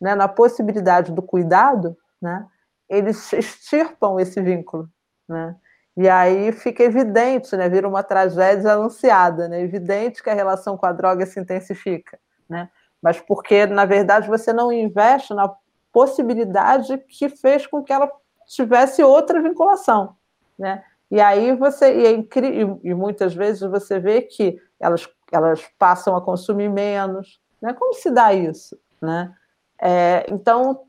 né, 0.00 0.14
na 0.14 0.28
possibilidade 0.28 1.12
do 1.12 1.22
cuidado, 1.22 1.96
né, 2.20 2.46
eles 2.88 3.32
extirpam 3.32 4.18
esse 4.20 4.40
vínculo. 4.40 4.88
Né? 5.28 5.56
E 5.96 6.08
aí 6.08 6.52
fica 6.52 6.82
evidente, 6.82 7.56
né, 7.56 7.68
vira 7.68 7.88
uma 7.88 8.02
tragédia 8.02 8.72
anunciada, 8.72 9.48
né, 9.48 9.60
evidente 9.60 10.22
que 10.22 10.30
a 10.30 10.34
relação 10.34 10.76
com 10.76 10.86
a 10.86 10.92
droga 10.92 11.24
se 11.24 11.38
intensifica. 11.38 12.18
Né? 12.48 12.68
Mas 13.00 13.20
porque, 13.20 13.66
na 13.66 13.84
verdade, 13.84 14.28
você 14.28 14.52
não 14.52 14.72
investe 14.72 15.34
na 15.34 15.54
possibilidade 15.92 16.98
que 16.98 17.28
fez 17.28 17.66
com 17.66 17.82
que 17.82 17.92
ela 17.92 18.10
tivesse 18.46 19.02
outra 19.02 19.40
vinculação. 19.40 20.16
Né? 20.58 20.82
E 21.10 21.20
aí 21.20 21.54
você 21.54 21.94
e, 21.94 22.06
é 22.06 22.80
e, 22.82 22.94
muitas 22.94 23.34
vezes 23.34 23.60
você 23.60 24.00
vê 24.00 24.22
que 24.22 24.60
elas, 24.80 25.08
elas 25.30 25.62
passam 25.78 26.16
a 26.16 26.20
consumir 26.20 26.68
menos. 26.68 27.40
Né? 27.62 27.72
Como 27.72 27.94
se 27.94 28.10
dá 28.10 28.32
isso? 28.32 28.76
Né? 29.00 29.32
É, 29.80 30.26
então 30.30 30.84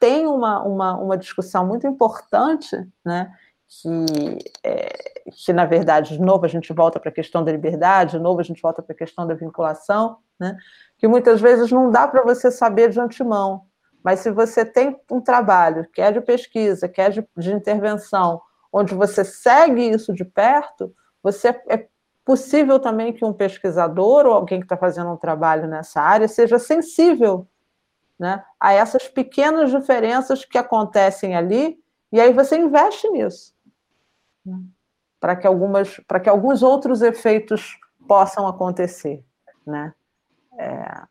tem 0.00 0.26
uma, 0.26 0.62
uma, 0.62 0.96
uma 0.96 1.16
discussão 1.16 1.66
muito 1.66 1.86
importante, 1.86 2.76
né? 3.04 3.32
que, 3.66 4.38
é, 4.62 4.92
que, 5.32 5.52
na 5.52 5.64
verdade, 5.64 6.16
de 6.16 6.20
novo, 6.20 6.44
a 6.44 6.48
gente 6.48 6.72
volta 6.72 7.00
para 7.00 7.08
a 7.08 7.14
questão 7.14 7.42
da 7.42 7.50
liberdade, 7.50 8.12
de 8.12 8.22
novo, 8.22 8.40
a 8.40 8.44
gente 8.44 8.60
volta 8.60 8.82
para 8.82 8.94
a 8.94 8.98
questão 8.98 9.26
da 9.26 9.34
vinculação, 9.34 10.18
né? 10.38 10.56
que 10.98 11.08
muitas 11.08 11.40
vezes 11.40 11.70
não 11.70 11.90
dá 11.90 12.06
para 12.06 12.22
você 12.22 12.50
saber 12.50 12.90
de 12.90 13.00
antemão. 13.00 13.62
Mas 14.02 14.20
se 14.20 14.30
você 14.30 14.64
tem 14.64 15.00
um 15.10 15.20
trabalho 15.20 15.88
que 15.92 16.00
é 16.00 16.12
de 16.12 16.20
pesquisa, 16.20 16.88
que 16.88 17.00
é 17.00 17.08
de, 17.08 17.26
de 17.36 17.52
intervenção, 17.52 18.40
onde 18.70 18.94
você 18.94 19.24
segue 19.24 19.88
isso 19.88 20.12
de 20.12 20.24
perto, 20.24 20.94
você 21.22 21.48
é 21.68 21.86
possível 22.24 22.78
também 22.78 23.12
que 23.12 23.24
um 23.24 23.32
pesquisador 23.32 24.26
ou 24.26 24.32
alguém 24.32 24.60
que 24.60 24.66
está 24.66 24.76
fazendo 24.76 25.10
um 25.10 25.16
trabalho 25.16 25.66
nessa 25.66 26.00
área 26.00 26.28
seja 26.28 26.58
sensível 26.58 27.46
né, 28.18 28.44
a 28.60 28.72
essas 28.72 29.08
pequenas 29.08 29.70
diferenças 29.70 30.44
que 30.44 30.58
acontecem 30.58 31.36
ali, 31.36 31.78
e 32.12 32.20
aí 32.20 32.32
você 32.32 32.56
investe 32.56 33.08
nisso 33.10 33.54
para 35.24 35.34
que 35.34 35.46
algumas, 35.46 35.98
que 36.22 36.28
alguns 36.28 36.62
outros 36.62 37.00
efeitos 37.00 37.78
possam 38.06 38.46
acontecer, 38.46 39.24
né? 39.66 39.94
É, 40.58 41.02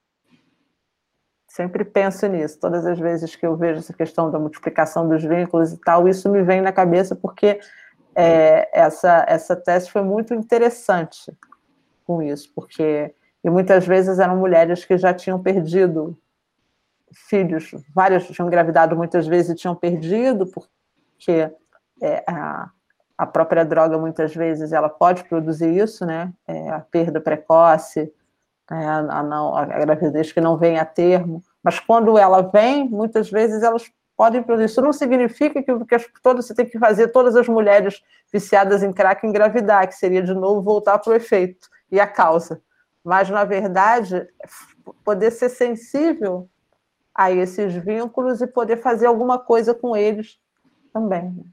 sempre 1.48 1.84
penso 1.84 2.28
nisso. 2.28 2.60
Todas 2.60 2.86
as 2.86 3.00
vezes 3.00 3.36
que 3.36 3.46
eu 3.46 3.58
vejo 3.58 3.80
essa 3.80 3.92
questão 3.92 4.30
da 4.30 4.38
multiplicação 4.38 5.10
dos 5.10 5.24
vínculos 5.24 5.74
e 5.74 5.78
tal, 5.80 6.08
isso 6.08 6.30
me 6.30 6.44
vem 6.44 6.62
na 6.62 6.72
cabeça 6.72 7.16
porque 7.16 7.60
é, 8.16 8.70
essa 8.72 9.26
essa 9.28 9.56
tese 9.56 9.90
foi 9.90 10.04
muito 10.04 10.34
interessante 10.34 11.36
com 12.06 12.22
isso, 12.22 12.52
porque 12.54 13.16
e 13.44 13.50
muitas 13.50 13.86
vezes 13.86 14.20
eram 14.20 14.38
mulheres 14.38 14.86
que 14.86 14.96
já 14.96 15.12
tinham 15.14 15.42
perdido 15.42 16.16
filhos, 17.14 17.72
várias 17.94 18.28
tinham 18.28 18.48
engravidado 18.48 18.96
muitas 18.96 19.28
vezes 19.28 19.52
e 19.52 19.56
tinham 19.56 19.76
perdido 19.76 20.46
porque 20.48 21.52
é, 22.02 22.24
a, 22.28 22.70
a 23.18 23.26
própria 23.26 23.64
droga 23.64 23.98
muitas 23.98 24.36
vezes 24.36 24.72
ela 24.74 24.90
pode 24.90 25.24
produzir 25.26 25.70
isso, 25.70 26.06
né? 26.06 26.34
É, 26.48 26.70
a 26.70 26.80
perda 26.80 27.22
precoce, 27.22 28.12
é, 28.72 28.76
a, 28.76 29.24
não, 29.24 29.56
a 29.56 29.66
gravidez 29.66 30.32
que 30.32 30.42
não 30.42 30.58
vem 30.58 30.80
a 30.80 30.86
termo. 30.86 31.44
Mas 31.64 31.80
quando 31.80 32.18
ela 32.18 32.42
vem, 32.42 32.90
muitas 32.90 33.30
vezes 33.30 33.64
elas 33.64 33.90
podem 34.16 34.44
produzir. 34.44 34.66
Isso 34.66 34.82
não 34.82 34.94
significa 34.94 35.62
que, 35.62 35.86
que 35.86 35.96
as, 35.96 36.06
todas, 36.22 36.46
você 36.46 36.54
tem 36.54 36.66
que 36.66 36.80
fazer 36.80 37.10
todas 37.10 37.36
as 37.36 37.48
mulheres 37.48 38.02
viciadas 38.32 38.84
em 38.84 38.92
crack 38.92 39.26
engravidar, 39.26 39.88
que 39.88 39.96
seria 39.96 40.22
de 40.22 40.34
novo 40.34 40.62
voltar 40.62 40.98
para 41.00 41.12
o 41.12 41.16
efeito 41.16 41.68
e 41.92 42.00
a 42.00 42.08
causa. 42.08 42.62
Mas, 43.04 43.30
na 43.30 43.44
verdade, 43.44 44.28
poder 45.04 45.32
ser 45.32 45.50
sensível 45.50 46.50
a 47.16 47.32
esses 47.32 47.74
vínculos 47.76 48.42
e 48.42 48.48
poder 48.48 48.78
fazer 48.78 49.06
alguma 49.06 49.38
coisa 49.38 49.74
com 49.74 49.96
eles 49.96 50.40
também. 50.92 51.46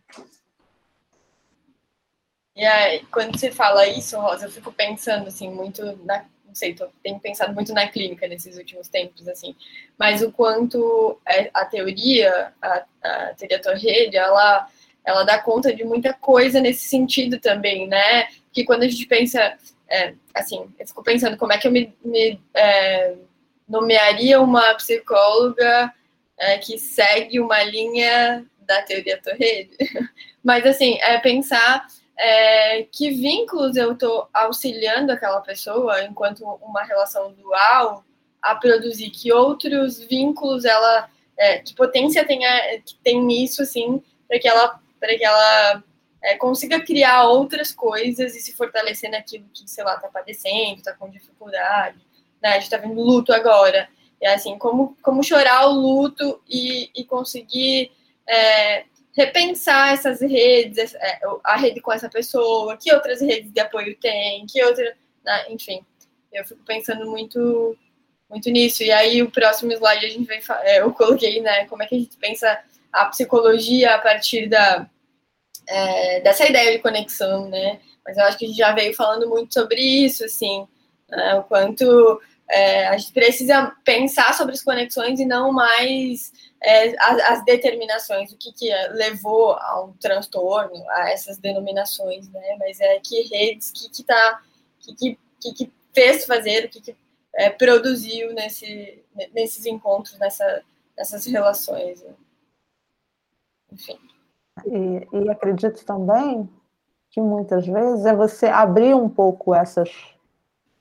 E 2.57 2.65
aí, 2.65 3.05
quando 3.07 3.39
você 3.39 3.51
fala 3.51 3.87
isso, 3.87 4.19
Rosa, 4.19 4.47
eu 4.47 4.51
fico 4.51 4.73
pensando, 4.73 5.28
assim, 5.28 5.51
muito 5.51 5.85
na... 6.05 6.24
Não 6.45 6.55
sei, 6.55 6.74
tô, 6.74 6.89
tenho 7.03 7.20
pensado 7.20 7.55
muito 7.55 7.73
na 7.73 7.89
clínica 7.89 8.27
nesses 8.27 8.59
últimos 8.59 8.89
tempos, 8.89 9.28
assim. 9.28 9.55
Mas 9.97 10.20
o 10.20 10.32
quanto 10.32 11.20
é, 11.27 11.49
a 11.55 11.65
teoria, 11.65 12.53
a, 12.61 12.85
a 13.03 13.35
teoria 13.35 13.62
Torrede, 13.62 14.16
ela, 14.16 14.69
ela 15.05 15.23
dá 15.23 15.39
conta 15.41 15.73
de 15.73 15.85
muita 15.85 16.12
coisa 16.12 16.61
nesse 16.61 16.89
sentido 16.89 17.39
também, 17.39 17.87
né? 17.87 18.28
Que 18.53 18.65
quando 18.65 18.82
a 18.82 18.89
gente 18.89 19.07
pensa... 19.07 19.57
É, 19.89 20.15
assim, 20.35 20.69
eu 20.78 20.87
fico 20.87 21.03
pensando 21.03 21.37
como 21.37 21.53
é 21.53 21.59
que 21.59 21.66
eu 21.66 21.73
me, 21.73 21.93
me 22.05 22.41
é, 22.55 23.16
nomearia 23.71 24.41
uma 24.41 24.75
psicóloga 24.75 25.95
é, 26.37 26.59
que 26.59 26.77
segue 26.77 27.39
uma 27.39 27.63
linha 27.63 28.45
da 28.59 28.83
teoria 28.83 29.21
Torrede. 29.23 29.77
Mas, 30.43 30.67
assim, 30.67 30.99
é 31.01 31.19
pensar 31.19 31.87
é, 32.19 32.83
que 32.83 33.11
vínculos 33.11 33.77
eu 33.77 33.93
estou 33.93 34.29
auxiliando 34.35 35.13
aquela 35.13 35.41
pessoa 35.41 36.03
enquanto 36.03 36.41
uma 36.41 36.83
relação 36.83 37.33
dual 37.33 38.05
a 38.43 38.55
produzir, 38.57 39.11
que 39.11 39.33
outros 39.33 40.01
vínculos 40.01 40.65
ela, 40.65 41.09
é, 41.39 41.59
que 41.59 41.75
potência 41.75 42.27
tem, 42.27 42.41
que 42.85 42.97
tem 43.05 43.23
nisso, 43.23 43.63
assim, 43.63 44.03
para 44.27 44.39
que 44.41 44.49
ela, 44.49 44.81
para 44.99 45.17
que 45.17 45.25
ela 45.25 45.85
é, 46.23 46.37
consiga 46.37 46.81
criar 46.81 47.25
outras 47.29 47.71
coisas 47.71 48.35
e 48.35 48.41
se 48.41 48.57
fortalecer 48.57 49.11
naquilo 49.11 49.47
que, 49.53 49.69
sei 49.71 49.85
lá, 49.85 49.95
está 49.95 50.09
padecendo, 50.09 50.79
está 50.79 50.93
com 50.95 51.09
dificuldade, 51.09 52.01
né? 52.43 52.51
A 52.51 52.55
gente 52.55 52.65
está 52.65 52.77
vendo 52.77 53.01
luto 53.01 53.33
agora. 53.33 53.89
É 54.21 54.35
assim, 54.35 54.59
como, 54.59 54.97
como 55.03 55.23
chorar 55.23 55.67
o 55.67 55.73
luto 55.73 56.43
e, 56.49 56.91
e 56.95 57.05
conseguir 57.05 57.91
é, 58.29 58.85
repensar 59.17 59.93
essas 59.93 60.21
redes, 60.21 60.95
é, 60.95 61.21
a 61.45 61.57
rede 61.57 61.81
com 61.81 61.93
essa 61.93 62.09
pessoa, 62.09 62.77
que 62.77 62.93
outras 62.93 63.21
redes 63.21 63.53
de 63.53 63.61
apoio 63.61 63.97
tem, 63.99 64.47
que 64.47 64.62
outra, 64.62 64.97
né? 65.25 65.47
enfim, 65.51 65.85
eu 66.33 66.45
fico 66.45 66.62
pensando 66.65 67.11
muito 67.11 67.77
muito 68.29 68.49
nisso. 68.49 68.85
E 68.85 68.93
aí 68.93 69.23
o 69.23 69.31
próximo 69.31 69.73
slide 69.73 70.07
a 70.07 70.09
gente 70.09 70.27
vai, 70.27 70.41
é, 70.62 70.81
eu 70.81 70.93
coloquei, 70.93 71.41
né, 71.41 71.65
como 71.67 71.83
é 71.83 71.87
que 71.87 71.97
a 71.97 71.99
gente 71.99 72.17
pensa 72.17 72.61
a 72.93 73.07
psicologia 73.07 73.95
a 73.95 73.99
partir 73.99 74.49
da 74.49 74.89
é, 75.69 76.21
dessa 76.21 76.49
ideia 76.49 76.73
de 76.73 76.79
conexão, 76.79 77.49
né? 77.49 77.81
Mas 78.05 78.17
eu 78.17 78.25
acho 78.25 78.39
que 78.39 78.45
a 78.45 78.49
gente 78.49 78.57
já 78.57 78.73
veio 78.73 78.95
falando 78.95 79.29
muito 79.29 79.53
sobre 79.53 79.81
isso, 79.81 80.25
assim, 80.25 80.67
né, 81.09 81.35
o 81.35 81.43
quanto 81.45 82.21
é, 82.51 82.89
a 82.89 82.97
gente 82.97 83.13
precisa 83.13 83.73
pensar 83.85 84.35
sobre 84.35 84.55
as 84.55 84.63
conexões 84.63 85.21
e 85.21 85.25
não 85.25 85.53
mais 85.53 86.33
é, 86.63 86.89
as, 87.01 87.21
as, 87.23 87.45
determinações, 87.45 88.33
o 88.33 88.37
que, 88.37 88.53
que 88.53 88.69
levou 88.91 89.53
a 89.53 89.85
um 89.85 89.93
transtorno, 89.93 90.85
a 90.91 91.11
essas 91.11 91.39
denominações, 91.39 92.29
né? 92.29 92.57
Mas 92.59 92.81
é 92.81 92.99
que 93.01 93.23
redes, 93.29 93.71
que 93.71 93.89
que 93.89 94.03
tá, 94.03 94.43
que 94.81 94.95
que, 94.95 95.19
que, 95.41 95.55
que 95.55 95.73
fez 95.95 96.27
fazer, 96.27 96.67
o 96.67 96.69
que, 96.69 96.81
que 96.81 96.97
é, 97.35 97.51
produziu 97.51 98.35
nesse, 98.35 99.03
nesses 99.33 99.65
encontros, 99.67 100.19
nessa, 100.19 100.63
nessas 100.97 101.25
relações. 101.27 102.03
Né? 102.03 102.15
Enfim. 103.73 103.99
E, 104.67 105.07
e 105.17 105.31
acredito 105.31 105.85
também 105.85 106.49
que 107.11 107.21
muitas 107.21 107.67
vezes 107.67 108.05
é 108.05 108.15
você 108.15 108.47
abrir 108.47 108.95
um 108.95 109.09
pouco 109.09 109.55
essas 109.55 110.10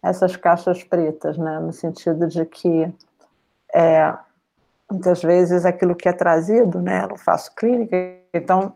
essas 0.02 0.36
caixas 0.36 0.84
pretas, 0.84 1.38
né? 1.38 1.60
no 1.60 1.74
sentido 1.74 2.28
de 2.28 2.46
que 2.46 2.94
é, 3.74 4.14
muitas 4.90 5.22
vezes 5.22 5.66
aquilo 5.66 5.96
que 5.96 6.10
é 6.10 6.14
trazido, 6.14 6.82
né? 6.82 7.08
Eu 7.10 7.18
faço 7.18 7.54
clínica, 7.56 7.96
então 8.34 8.74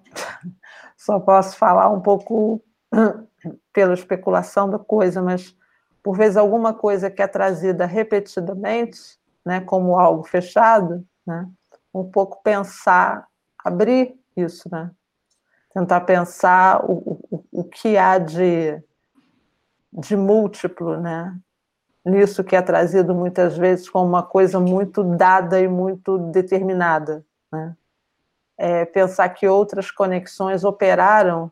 só 0.95 1.19
posso 1.19 1.57
falar 1.57 1.89
um 1.89 2.01
pouco 2.01 2.61
pela 3.73 3.93
especulação 3.93 4.69
da 4.69 4.77
coisa, 4.77 5.21
mas 5.21 5.55
por 6.03 6.17
vezes 6.17 6.37
alguma 6.37 6.73
coisa 6.73 7.09
que 7.09 7.21
é 7.21 7.27
trazida 7.27 7.85
repetidamente, 7.85 8.99
né, 9.45 9.61
como 9.61 9.97
algo 9.97 10.23
fechado, 10.23 11.05
né, 11.25 11.47
um 11.93 12.03
pouco 12.03 12.41
pensar, 12.43 13.25
abrir 13.63 14.13
isso, 14.35 14.69
né, 14.69 14.91
tentar 15.73 16.01
pensar 16.01 16.83
o, 16.85 17.19
o, 17.31 17.45
o 17.51 17.63
que 17.63 17.97
há 17.97 18.17
de, 18.17 18.81
de 19.95 20.15
múltiplo, 20.15 20.99
né, 20.99 21.37
nisso 22.05 22.43
que 22.43 22.55
é 22.55 22.61
trazido 22.61 23.15
muitas 23.15 23.57
vezes 23.57 23.89
como 23.89 24.05
uma 24.05 24.23
coisa 24.23 24.59
muito 24.59 25.03
dada 25.03 25.59
e 25.59 25.67
muito 25.67 26.17
determinada. 26.17 27.25
Né? 27.51 27.75
É, 28.57 28.85
pensar 28.85 29.29
que 29.29 29.47
outras 29.47 29.89
conexões 29.89 30.63
operaram, 30.63 31.51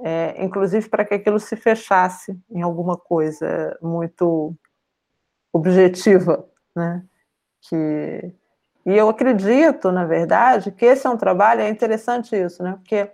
é, 0.00 0.42
inclusive 0.44 0.88
para 0.88 1.04
que 1.04 1.14
aquilo 1.14 1.40
se 1.40 1.56
fechasse 1.56 2.38
em 2.48 2.62
alguma 2.62 2.96
coisa 2.96 3.76
muito 3.82 4.54
objetiva. 5.52 6.48
Né? 6.74 7.04
Que, 7.62 8.32
e 8.86 8.96
eu 8.96 9.08
acredito, 9.08 9.90
na 9.90 10.04
verdade, 10.04 10.70
que 10.70 10.84
esse 10.84 11.06
é 11.06 11.10
um 11.10 11.16
trabalho, 11.16 11.62
é 11.62 11.68
interessante 11.68 12.36
isso, 12.36 12.62
né? 12.62 12.74
porque 12.78 13.10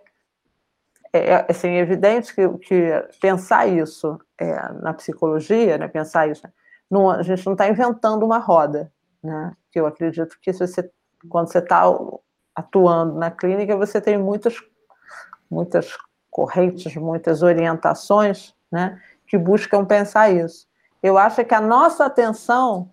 é, 1.15 1.31
é 1.31 1.47
assim, 1.49 1.69
é 1.69 1.79
evidente 1.79 2.35
que, 2.35 2.49
que 2.59 3.09
pensar 3.21 3.69
isso 3.69 4.19
é, 4.37 4.73
na 4.73 4.93
psicologia, 4.93 5.79
né, 5.79 5.87
pensar 5.87 6.29
isso, 6.29 6.43
não, 6.91 7.09
a 7.09 7.23
gente 7.23 7.47
não 7.47 7.53
está 7.53 7.69
inventando 7.69 8.25
uma 8.25 8.39
roda, 8.39 8.93
né? 9.23 9.57
Que 9.73 9.81
eu 9.81 9.87
acredito 9.87 10.37
que 10.41 10.53
você, 10.53 10.91
quando 11.29 11.51
você 11.51 11.59
está 11.59 11.83
atuando 12.55 13.15
na 13.15 13.31
clínica, 13.31 13.77
você 13.77 14.01
tem 14.01 14.19
muitas, 14.19 14.57
muitas 15.51 15.97
correntes, 16.31 16.95
muitas 16.97 17.43
orientações, 17.43 18.55
né? 18.71 19.01
Que 19.27 19.39
buscam 19.39 19.85
pensar 19.85 20.31
isso. 20.31 20.69
Eu 21.03 21.17
acho 21.17 21.45
que 21.45 21.55
a 21.55 21.61
nossa 21.61 22.05
atenção, 22.05 22.91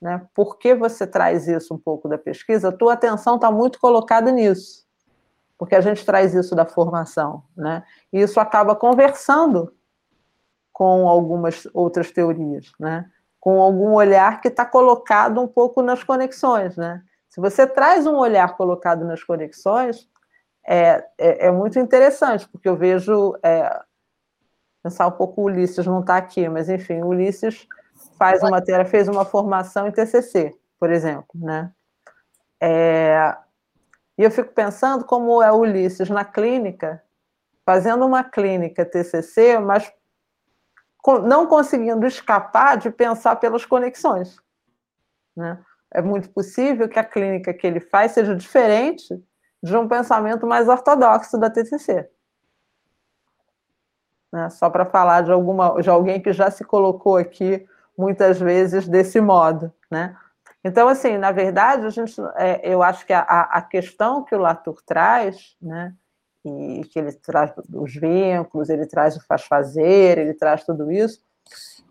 né? 0.00 0.26
Porque 0.34 0.74
você 0.74 1.06
traz 1.06 1.46
isso 1.46 1.74
um 1.74 1.78
pouco 1.78 2.08
da 2.08 2.16
pesquisa, 2.16 2.70
a 2.70 2.72
tua 2.72 2.94
atenção 2.94 3.36
está 3.36 3.50
muito 3.50 3.78
colocada 3.78 4.32
nisso 4.32 4.83
porque 5.58 5.74
a 5.74 5.80
gente 5.80 6.04
traz 6.04 6.34
isso 6.34 6.54
da 6.54 6.64
formação, 6.64 7.44
né? 7.56 7.84
E 8.12 8.20
isso 8.20 8.40
acaba 8.40 8.74
conversando 8.74 9.72
com 10.72 11.08
algumas 11.08 11.68
outras 11.72 12.10
teorias, 12.10 12.72
né? 12.78 13.08
Com 13.38 13.60
algum 13.60 13.92
olhar 13.92 14.40
que 14.40 14.48
está 14.48 14.64
colocado 14.64 15.40
um 15.40 15.46
pouco 15.46 15.82
nas 15.82 16.02
conexões, 16.02 16.76
né? 16.76 17.02
Se 17.28 17.40
você 17.40 17.66
traz 17.66 18.06
um 18.06 18.16
olhar 18.16 18.56
colocado 18.56 19.04
nas 19.04 19.22
conexões, 19.22 20.08
é, 20.66 21.04
é, 21.18 21.46
é 21.46 21.50
muito 21.50 21.78
interessante, 21.78 22.48
porque 22.48 22.68
eu 22.68 22.76
vejo 22.76 23.36
é, 23.42 23.80
pensar 24.82 25.06
um 25.06 25.12
pouco 25.12 25.40
o 25.40 25.44
Ulisses 25.44 25.86
não 25.86 26.00
está 26.00 26.16
aqui, 26.16 26.48
mas 26.48 26.68
enfim, 26.68 27.02
o 27.02 27.08
Ulisses 27.08 27.66
faz 28.18 28.42
uma 28.42 28.62
fez 28.84 29.08
uma 29.08 29.24
formação 29.24 29.86
em 29.86 29.92
TCC, 29.92 30.54
por 30.78 30.90
exemplo, 30.90 31.28
né? 31.34 31.72
É, 32.60 33.36
e 34.16 34.22
eu 34.22 34.30
fico 34.30 34.52
pensando 34.52 35.04
como 35.04 35.42
é 35.42 35.50
o 35.50 35.58
Ulisses 35.58 36.08
na 36.08 36.24
clínica, 36.24 37.02
fazendo 37.64 38.06
uma 38.06 38.22
clínica 38.22 38.84
TCC, 38.84 39.58
mas 39.58 39.92
não 41.24 41.46
conseguindo 41.46 42.06
escapar 42.06 42.76
de 42.76 42.90
pensar 42.90 43.36
pelas 43.36 43.64
conexões. 43.64 44.40
Né? 45.36 45.58
É 45.92 46.00
muito 46.00 46.30
possível 46.30 46.88
que 46.88 46.98
a 46.98 47.04
clínica 47.04 47.52
que 47.52 47.66
ele 47.66 47.80
faz 47.80 48.12
seja 48.12 48.34
diferente 48.34 49.22
de 49.62 49.76
um 49.76 49.88
pensamento 49.88 50.46
mais 50.46 50.68
ortodoxo 50.68 51.38
da 51.38 51.50
TCC. 51.50 52.08
Né? 54.32 54.50
Só 54.50 54.70
para 54.70 54.84
falar 54.84 55.22
de, 55.22 55.32
alguma, 55.32 55.80
de 55.80 55.90
alguém 55.90 56.20
que 56.20 56.32
já 56.32 56.50
se 56.50 56.64
colocou 56.64 57.16
aqui 57.16 57.66
muitas 57.96 58.40
vezes 58.40 58.88
desse 58.88 59.20
modo. 59.20 59.72
Né? 59.90 60.16
Então, 60.64 60.88
assim, 60.88 61.18
na 61.18 61.30
verdade, 61.30 61.84
a 61.84 61.90
gente, 61.90 62.14
é, 62.36 62.60
eu 62.64 62.82
acho 62.82 63.04
que 63.04 63.12
a, 63.12 63.20
a 63.20 63.60
questão 63.60 64.24
que 64.24 64.34
o 64.34 64.38
Latour 64.38 64.80
traz, 64.84 65.54
né, 65.60 65.94
e 66.42 66.84
que 66.84 66.98
ele 66.98 67.12
traz 67.12 67.52
os 67.72 67.94
vínculos, 67.94 68.70
ele 68.70 68.86
traz 68.86 69.14
o 69.16 69.24
faz-fazer, 69.26 70.18
ele 70.18 70.32
traz 70.32 70.64
tudo 70.64 70.90
isso, 70.90 71.22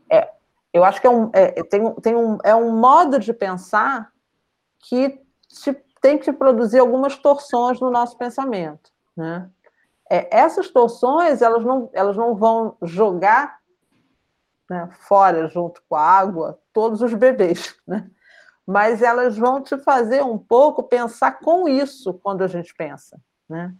é, 0.09 0.27
eu 0.73 0.83
acho 0.83 0.99
que 0.99 1.05
é 1.05 1.09
um, 1.09 1.29
é, 1.33 1.51
tem, 1.63 1.93
tem 1.95 2.15
um, 2.15 2.39
é 2.43 2.55
um 2.55 2.75
modo 2.75 3.19
de 3.19 3.31
pensar 3.31 4.11
que 4.79 5.21
te, 5.47 5.73
tem 6.01 6.17
que 6.17 6.33
produzir 6.33 6.79
algumas 6.79 7.15
torções 7.15 7.79
no 7.79 7.91
nosso 7.91 8.17
pensamento. 8.17 8.91
Né? 9.15 9.47
É, 10.09 10.35
essas 10.35 10.69
torções, 10.69 11.43
elas 11.43 11.63
não, 11.63 11.89
elas 11.93 12.17
não 12.17 12.35
vão 12.35 12.75
jogar 12.81 13.59
né, 14.67 14.89
fora, 15.01 15.47
junto 15.47 15.81
com 15.87 15.95
a 15.95 16.01
água, 16.01 16.59
todos 16.73 17.01
os 17.03 17.13
bebês, 17.13 17.75
né? 17.87 18.09
Mas 18.65 19.01
elas 19.01 19.37
vão 19.37 19.61
te 19.61 19.77
fazer 19.77 20.23
um 20.23 20.37
pouco 20.37 20.83
pensar 20.83 21.39
com 21.39 21.67
isso 21.67 22.13
quando 22.15 22.43
a 22.43 22.47
gente 22.47 22.73
pensa, 22.75 23.19
né? 23.49 23.73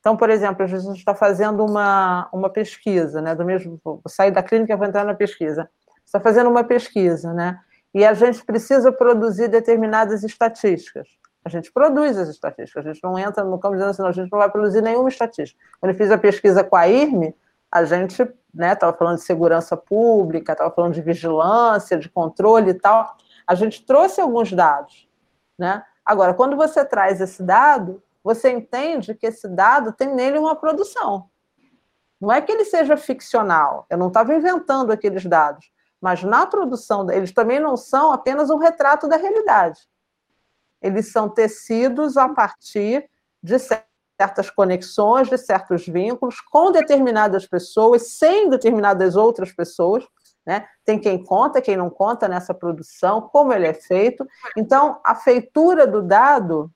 Então, 0.00 0.16
por 0.16 0.30
exemplo, 0.30 0.62
a 0.62 0.66
gente 0.66 0.96
está 0.96 1.14
fazendo 1.14 1.64
uma, 1.64 2.28
uma 2.32 2.48
pesquisa, 2.48 3.20
né? 3.20 3.34
Do 3.34 3.44
mesmo, 3.44 3.80
sair 4.06 4.30
da 4.30 4.42
clínica 4.42 4.76
vou 4.76 4.86
entrar 4.86 5.04
na 5.04 5.14
pesquisa. 5.14 5.68
Está 6.04 6.20
fazendo 6.20 6.48
uma 6.48 6.64
pesquisa, 6.64 7.32
né? 7.32 7.58
E 7.92 8.04
a 8.04 8.14
gente 8.14 8.44
precisa 8.44 8.92
produzir 8.92 9.48
determinadas 9.48 10.22
estatísticas. 10.22 11.08
A 11.44 11.48
gente 11.48 11.72
produz 11.72 12.16
as 12.16 12.28
estatísticas, 12.28 12.86
a 12.86 12.92
gente 12.92 13.02
não 13.02 13.18
entra 13.18 13.42
no 13.42 13.58
campo 13.58 13.74
dizendo 13.74 13.90
assim, 13.90 14.02
não, 14.02 14.08
a 14.08 14.12
gente 14.12 14.30
não 14.30 14.38
vai 14.38 14.50
produzir 14.50 14.82
nenhuma 14.82 15.08
estatística. 15.08 15.58
Quando 15.80 15.92
eu 15.92 15.98
fiz 15.98 16.10
a 16.10 16.18
pesquisa 16.18 16.62
com 16.62 16.76
a 16.76 16.86
IRME, 16.86 17.34
a 17.70 17.84
gente 17.84 18.22
estava 18.22 18.92
né, 18.92 18.98
falando 18.98 19.16
de 19.16 19.24
segurança 19.24 19.76
pública, 19.76 20.52
estava 20.52 20.70
falando 20.74 20.94
de 20.94 21.02
vigilância, 21.02 21.98
de 21.98 22.08
controle 22.08 22.70
e 22.70 22.74
tal. 22.74 23.16
A 23.48 23.54
gente 23.54 23.86
trouxe 23.86 24.20
alguns 24.20 24.52
dados, 24.52 25.08
né? 25.58 25.82
Agora, 26.04 26.34
quando 26.34 26.54
você 26.54 26.84
traz 26.84 27.18
esse 27.18 27.42
dado, 27.42 28.02
você 28.22 28.50
entende 28.50 29.14
que 29.14 29.26
esse 29.26 29.48
dado 29.48 29.90
tem 29.90 30.14
nele 30.14 30.38
uma 30.38 30.54
produção. 30.54 31.30
Não 32.20 32.30
é 32.30 32.42
que 32.42 32.52
ele 32.52 32.66
seja 32.66 32.94
ficcional, 32.94 33.86
eu 33.88 33.96
não 33.96 34.08
estava 34.08 34.34
inventando 34.34 34.90
aqueles 34.90 35.24
dados, 35.24 35.72
mas 35.98 36.22
na 36.22 36.44
produção, 36.44 37.10
eles 37.10 37.32
também 37.32 37.58
não 37.58 37.74
são 37.74 38.12
apenas 38.12 38.50
um 38.50 38.58
retrato 38.58 39.08
da 39.08 39.16
realidade. 39.16 39.80
Eles 40.82 41.10
são 41.10 41.26
tecidos 41.26 42.18
a 42.18 42.28
partir 42.28 43.08
de 43.42 43.56
certas 43.58 44.50
conexões, 44.50 45.28
de 45.28 45.38
certos 45.38 45.86
vínculos 45.86 46.38
com 46.40 46.70
determinadas 46.70 47.46
pessoas, 47.46 48.18
sem 48.18 48.50
determinadas 48.50 49.16
outras 49.16 49.52
pessoas, 49.52 50.04
né? 50.48 50.66
Tem 50.82 50.98
quem 50.98 51.22
conta, 51.22 51.60
quem 51.60 51.76
não 51.76 51.90
conta 51.90 52.26
nessa 52.26 52.54
produção, 52.54 53.20
como 53.20 53.52
ele 53.52 53.66
é 53.66 53.74
feito. 53.74 54.26
Então, 54.56 54.98
a 55.04 55.14
feitura 55.14 55.86
do 55.86 56.00
dado 56.00 56.72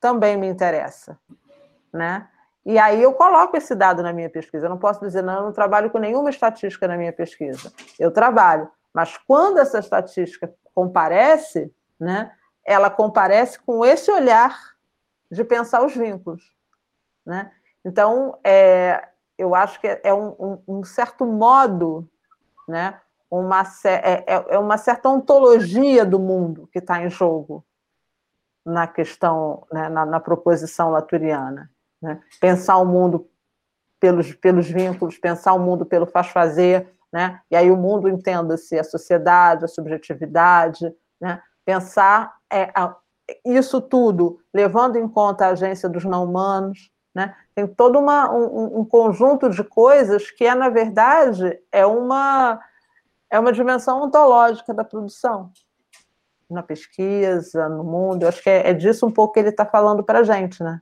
também 0.00 0.34
me 0.34 0.46
interessa. 0.46 1.18
Né? 1.92 2.26
E 2.64 2.78
aí 2.78 3.02
eu 3.02 3.12
coloco 3.12 3.54
esse 3.54 3.74
dado 3.74 4.02
na 4.02 4.14
minha 4.14 4.30
pesquisa. 4.30 4.64
Eu 4.64 4.70
não 4.70 4.78
posso 4.78 4.98
dizer, 5.00 5.20
não, 5.20 5.34
eu 5.34 5.42
não 5.42 5.52
trabalho 5.52 5.90
com 5.90 5.98
nenhuma 5.98 6.30
estatística 6.30 6.88
na 6.88 6.96
minha 6.96 7.12
pesquisa. 7.12 7.70
Eu 7.98 8.10
trabalho. 8.10 8.70
Mas 8.94 9.18
quando 9.18 9.58
essa 9.58 9.80
estatística 9.80 10.50
comparece, 10.74 11.70
né, 12.00 12.32
ela 12.64 12.88
comparece 12.88 13.60
com 13.60 13.84
esse 13.84 14.10
olhar 14.10 14.58
de 15.30 15.44
pensar 15.44 15.84
os 15.84 15.94
vínculos. 15.94 16.50
Né? 17.26 17.52
Então, 17.84 18.38
é, 18.42 19.06
eu 19.36 19.54
acho 19.54 19.78
que 19.78 20.00
é 20.02 20.14
um, 20.14 20.28
um, 20.66 20.78
um 20.78 20.84
certo 20.84 21.26
modo 21.26 22.08
né? 22.68 23.00
Uma, 23.30 23.62
é, 23.84 24.24
é, 24.26 24.44
é 24.50 24.58
uma 24.58 24.78
certa 24.78 25.08
ontologia 25.08 26.04
do 26.04 26.18
mundo 26.18 26.68
que 26.72 26.78
está 26.78 27.02
em 27.02 27.10
jogo 27.10 27.64
na 28.64 28.86
questão, 28.86 29.66
né, 29.72 29.88
na, 29.88 30.04
na, 30.04 30.20
proposição 30.20 30.90
laturiana. 30.90 31.70
Né? 32.00 32.20
Pensar 32.40 32.76
o 32.76 32.86
mundo 32.86 33.28
pelos, 33.98 34.32
pelos 34.34 34.68
vínculos, 34.68 35.18
pensar 35.18 35.54
o 35.54 35.58
mundo 35.58 35.84
pelo 35.84 36.06
faz-fazer, 36.06 36.92
né? 37.12 37.40
e 37.50 37.56
aí 37.56 37.70
o 37.70 37.76
mundo 37.76 38.08
entenda-se 38.08 38.78
a 38.78 38.84
sociedade, 38.84 39.64
a 39.64 39.68
subjetividade, 39.68 40.94
né? 41.20 41.42
pensar 41.64 42.34
é, 42.50 42.70
a, 42.74 42.94
isso 43.44 43.80
tudo 43.80 44.40
levando 44.54 44.96
em 44.96 45.08
conta 45.08 45.46
a 45.46 45.50
agência 45.50 45.88
dos 45.88 46.04
não-humanos, 46.04 46.90
né? 47.14 47.34
Tem 47.54 47.66
todo 47.66 47.98
uma, 47.98 48.32
um, 48.32 48.80
um, 48.80 48.84
conjunto 48.84 49.50
de 49.50 49.64
coisas 49.64 50.30
que 50.30 50.44
é, 50.44 50.54
na 50.54 50.68
verdade, 50.68 51.58
é 51.72 51.84
uma, 51.84 52.60
é 53.30 53.38
uma 53.38 53.52
dimensão 53.52 54.02
ontológica 54.02 54.72
da 54.72 54.84
produção. 54.84 55.50
Na 56.48 56.62
pesquisa, 56.62 57.68
no 57.68 57.84
mundo, 57.84 58.22
eu 58.22 58.28
acho 58.28 58.42
que 58.42 58.48
é, 58.48 58.70
é 58.70 58.72
disso 58.72 59.06
um 59.06 59.10
pouco 59.10 59.34
que 59.34 59.40
ele 59.40 59.48
está 59.50 59.66
falando 59.66 60.02
para 60.02 60.20
a 60.20 60.22
gente, 60.22 60.62
né? 60.62 60.80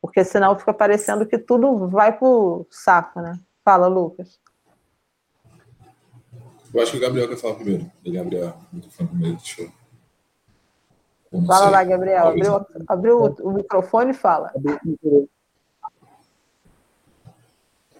Porque 0.00 0.22
senão 0.24 0.58
fica 0.58 0.72
parecendo 0.72 1.26
que 1.26 1.38
tudo 1.38 1.88
vai 1.88 2.16
para 2.16 2.28
o 2.28 2.66
saco, 2.70 3.20
né? 3.20 3.38
Fala, 3.64 3.88
Lucas. 3.88 4.38
Eu 6.72 6.82
acho 6.82 6.92
que 6.92 6.98
o 6.98 7.00
Gabriel 7.00 7.28
quer 7.28 7.36
falar 7.36 7.54
primeiro. 7.54 7.90
Ele 8.04 8.18
abriu 8.18 8.46
o 8.46 8.54
microfone 8.72 9.08
primeiro, 9.08 9.36
deixa 9.36 9.62
eu... 9.62 9.72
Fala 11.46 11.70
lá, 11.70 11.84
Gabriel. 11.84 12.28
Abriu, 12.28 12.66
abriu 12.86 13.20
o, 13.20 13.48
o 13.48 13.52
microfone 13.52 14.12
e 14.12 14.14
fala. 14.14 14.52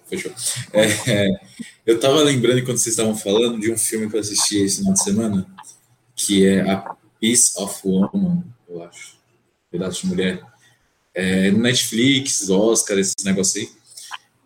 Fechou. 0.09 0.31
É, 0.73 1.11
é, 1.11 1.39
eu 1.85 1.95
estava 1.95 2.21
lembrando, 2.21 2.63
quando 2.63 2.77
vocês 2.77 2.93
estavam 2.93 3.15
falando, 3.15 3.59
de 3.59 3.71
um 3.71 3.77
filme 3.77 4.09
que 4.09 4.15
eu 4.15 4.19
assisti 4.19 4.57
esse 4.57 4.77
final 4.77 4.93
de 4.93 5.03
semana, 5.03 5.47
que 6.15 6.45
é 6.45 6.61
A 6.61 6.95
Piece 7.19 7.61
of 7.61 7.81
Woman, 7.85 8.43
eu 8.69 8.83
acho. 8.83 9.17
Pedaço 9.69 10.01
de 10.01 10.07
Mulher. 10.07 10.41
É, 11.13 11.51
no 11.51 11.59
Netflix, 11.59 12.49
Oscar, 12.49 12.97
esses 12.97 13.23
negócios 13.23 13.63
aí. 13.63 13.77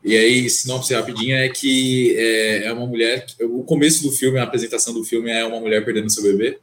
E 0.03 0.17
aí, 0.17 0.49
sinopse 0.49 0.95
rapidinha 0.95 1.37
é 1.37 1.49
que 1.49 2.15
é, 2.17 2.65
é 2.65 2.73
uma 2.73 2.87
mulher. 2.87 3.25
O 3.41 3.63
começo 3.63 4.01
do 4.01 4.11
filme, 4.11 4.39
a 4.39 4.43
apresentação 4.43 4.93
do 4.93 5.03
filme 5.03 5.29
é 5.29 5.45
uma 5.45 5.59
mulher 5.59 5.85
perdendo 5.85 6.11
seu 6.11 6.23
bebê 6.23 6.59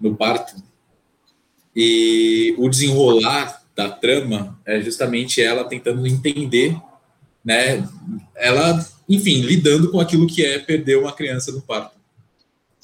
no 0.00 0.16
parto. 0.16 0.54
E 1.76 2.54
o 2.56 2.68
desenrolar 2.68 3.62
da 3.76 3.90
trama 3.90 4.58
é 4.64 4.80
justamente 4.80 5.42
ela 5.42 5.64
tentando 5.64 6.06
entender 6.06 6.74
né? 7.44 7.86
Ela, 8.34 8.84
enfim, 9.08 9.42
lidando 9.42 9.90
com 9.90 10.00
aquilo 10.00 10.26
que 10.26 10.44
é 10.44 10.58
perder 10.58 10.98
uma 10.98 11.12
criança 11.12 11.52
no 11.52 11.60
parto. 11.60 11.94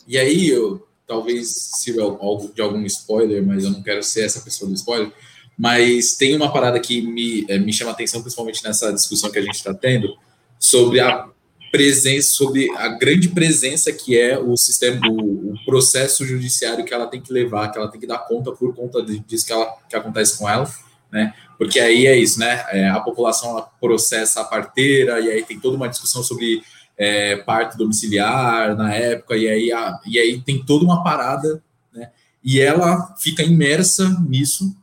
E 0.06 0.18
aí, 0.18 0.48
eu 0.48 0.86
talvez 1.06 1.48
sirva 1.74 2.02
algo 2.02 2.52
de 2.54 2.62
algum 2.62 2.84
spoiler, 2.86 3.44
mas 3.44 3.64
eu 3.64 3.70
não 3.70 3.82
quero 3.82 4.02
ser 4.02 4.24
essa 4.24 4.40
pessoa 4.40 4.68
do 4.68 4.74
spoiler. 4.74 5.12
Mas 5.58 6.14
tem 6.14 6.36
uma 6.36 6.52
parada 6.52 6.78
que 6.78 7.02
me, 7.02 7.44
é, 7.48 7.58
me 7.58 7.72
chama 7.72 7.90
atenção, 7.90 8.22
principalmente 8.22 8.62
nessa 8.62 8.92
discussão 8.92 9.30
que 9.30 9.38
a 9.38 9.42
gente 9.42 9.56
está 9.56 9.74
tendo, 9.74 10.16
sobre 10.58 11.00
a 11.00 11.28
presença, 11.70 12.30
sobre 12.30 12.70
a 12.76 12.88
grande 12.88 13.28
presença 13.28 13.92
que 13.92 14.18
é 14.18 14.38
o 14.38 14.56
sistema, 14.56 15.00
o, 15.08 15.52
o, 15.52 15.64
processo 15.64 16.24
judiciário 16.24 16.84
que 16.84 16.94
ela 16.94 17.06
tem 17.06 17.20
que 17.20 17.32
levar, 17.32 17.70
que 17.70 17.78
ela 17.78 17.88
tem 17.88 18.00
que 18.00 18.06
dar 18.06 18.18
conta 18.18 18.52
por 18.52 18.74
conta 18.74 19.02
disso 19.02 19.46
que, 19.46 19.52
ela, 19.52 19.66
que 19.88 19.96
acontece 19.96 20.38
com 20.38 20.48
ela, 20.48 20.68
né? 21.12 21.34
Porque 21.60 21.78
aí 21.78 22.06
é 22.06 22.16
isso, 22.16 22.40
né? 22.40 22.64
É, 22.70 22.88
a 22.88 23.00
população 23.00 23.62
processa 23.78 24.40
a 24.40 24.44
parteira, 24.44 25.20
e 25.20 25.30
aí 25.30 25.44
tem 25.44 25.60
toda 25.60 25.76
uma 25.76 25.90
discussão 25.90 26.22
sobre 26.22 26.62
é, 26.96 27.36
parto 27.36 27.76
domiciliar 27.76 28.74
na 28.74 28.94
época, 28.94 29.36
e 29.36 29.46
aí, 29.46 29.70
a, 29.70 30.00
e 30.06 30.18
aí 30.18 30.40
tem 30.40 30.64
toda 30.64 30.86
uma 30.86 31.04
parada, 31.04 31.62
né? 31.92 32.12
E 32.42 32.58
ela 32.58 33.14
fica 33.18 33.42
imersa 33.42 34.08
nisso, 34.26 34.74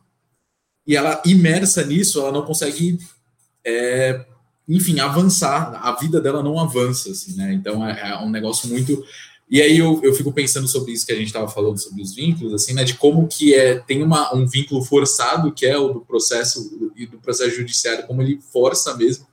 e 0.86 0.94
ela 0.94 1.20
imersa 1.26 1.84
nisso, 1.84 2.20
ela 2.20 2.30
não 2.30 2.42
consegue, 2.42 2.96
é, 3.66 4.24
enfim, 4.68 5.00
avançar. 5.00 5.80
A 5.82 5.96
vida 5.96 6.20
dela 6.20 6.44
não 6.44 6.60
avança, 6.60 7.10
assim, 7.10 7.34
né? 7.34 7.54
Então 7.54 7.84
é, 7.84 8.10
é 8.10 8.18
um 8.18 8.30
negócio 8.30 8.68
muito. 8.68 9.04
E 9.50 9.62
aí 9.62 9.78
eu, 9.78 10.00
eu 10.02 10.12
fico 10.12 10.30
pensando 10.30 10.68
sobre 10.68 10.92
isso 10.92 11.06
que 11.06 11.12
a 11.12 11.16
gente 11.16 11.28
estava 11.28 11.48
falando 11.48 11.78
sobre 11.78 12.02
os 12.02 12.14
vínculos, 12.14 12.52
assim, 12.52 12.74
né? 12.74 12.84
De 12.84 12.94
como 12.94 13.26
que 13.26 13.54
é 13.54 13.78
tem 13.78 14.02
uma, 14.02 14.34
um 14.34 14.46
vínculo 14.46 14.82
forçado 14.82 15.52
que 15.52 15.64
é 15.64 15.78
o 15.78 15.88
do 15.88 16.00
processo 16.02 16.92
e 16.94 17.06
do 17.06 17.18
processo 17.18 17.56
judiciário, 17.56 18.06
como 18.06 18.20
ele 18.20 18.40
força 18.52 18.94
mesmo, 18.94 19.26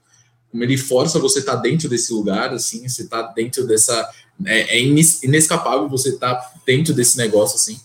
como 0.49 0.63
ele 0.63 0.77
força 0.77 1.19
você 1.19 1.39
estar 1.39 1.57
tá 1.57 1.61
dentro 1.61 1.89
desse 1.89 2.13
lugar, 2.13 2.53
assim, 2.53 2.87
você 2.87 3.03
está 3.03 3.23
dentro 3.23 3.67
dessa 3.67 4.09
é, 4.45 4.77
é 4.77 4.81
inescapável 4.81 5.89
você 5.89 6.09
estar 6.09 6.35
tá 6.35 6.53
dentro 6.65 6.93
desse 6.93 7.17
negócio 7.17 7.57
assim. 7.57 7.79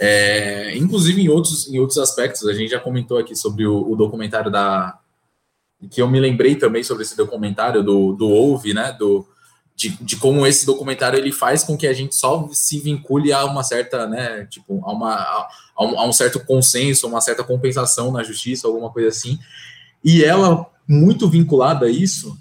É, 0.00 0.76
inclusive 0.76 1.20
em 1.20 1.28
outros, 1.28 1.68
em 1.68 1.80
outros 1.80 1.98
aspectos, 1.98 2.46
a 2.46 2.52
gente 2.52 2.70
já 2.70 2.78
comentou 2.78 3.18
aqui 3.18 3.34
sobre 3.34 3.66
o, 3.66 3.90
o, 3.90 3.96
documentário 3.96 4.48
da. 4.48 4.96
que 5.90 6.00
eu 6.00 6.08
me 6.08 6.20
lembrei 6.20 6.54
também 6.54 6.84
sobre 6.84 7.02
esse 7.02 7.16
documentário 7.16 7.82
do, 7.82 8.12
do 8.12 8.28
Ouve, 8.28 8.72
né? 8.72 8.94
Do, 8.96 9.26
de, 9.78 9.90
de 9.90 10.16
como 10.16 10.44
esse 10.44 10.66
documentário 10.66 11.16
ele 11.16 11.30
faz 11.30 11.62
com 11.62 11.76
que 11.76 11.86
a 11.86 11.92
gente 11.92 12.16
só 12.16 12.48
se 12.52 12.80
vincule 12.80 13.32
a 13.32 13.44
uma 13.44 13.62
certa, 13.62 14.08
né? 14.08 14.44
Tipo, 14.46 14.82
a, 14.84 14.92
uma, 14.92 15.14
a, 15.14 15.48
a, 15.76 16.04
um, 16.04 16.12
certo 16.12 16.44
consenso, 16.44 17.06
uma 17.06 17.20
certa 17.20 17.44
compensação 17.44 18.10
na 18.10 18.24
justiça, 18.24 18.66
alguma 18.66 18.90
coisa 18.90 19.08
assim. 19.08 19.38
E 20.02 20.24
ela, 20.24 20.68
muito 20.86 21.28
vinculada 21.28 21.86
a 21.86 21.88
isso, 21.88 22.36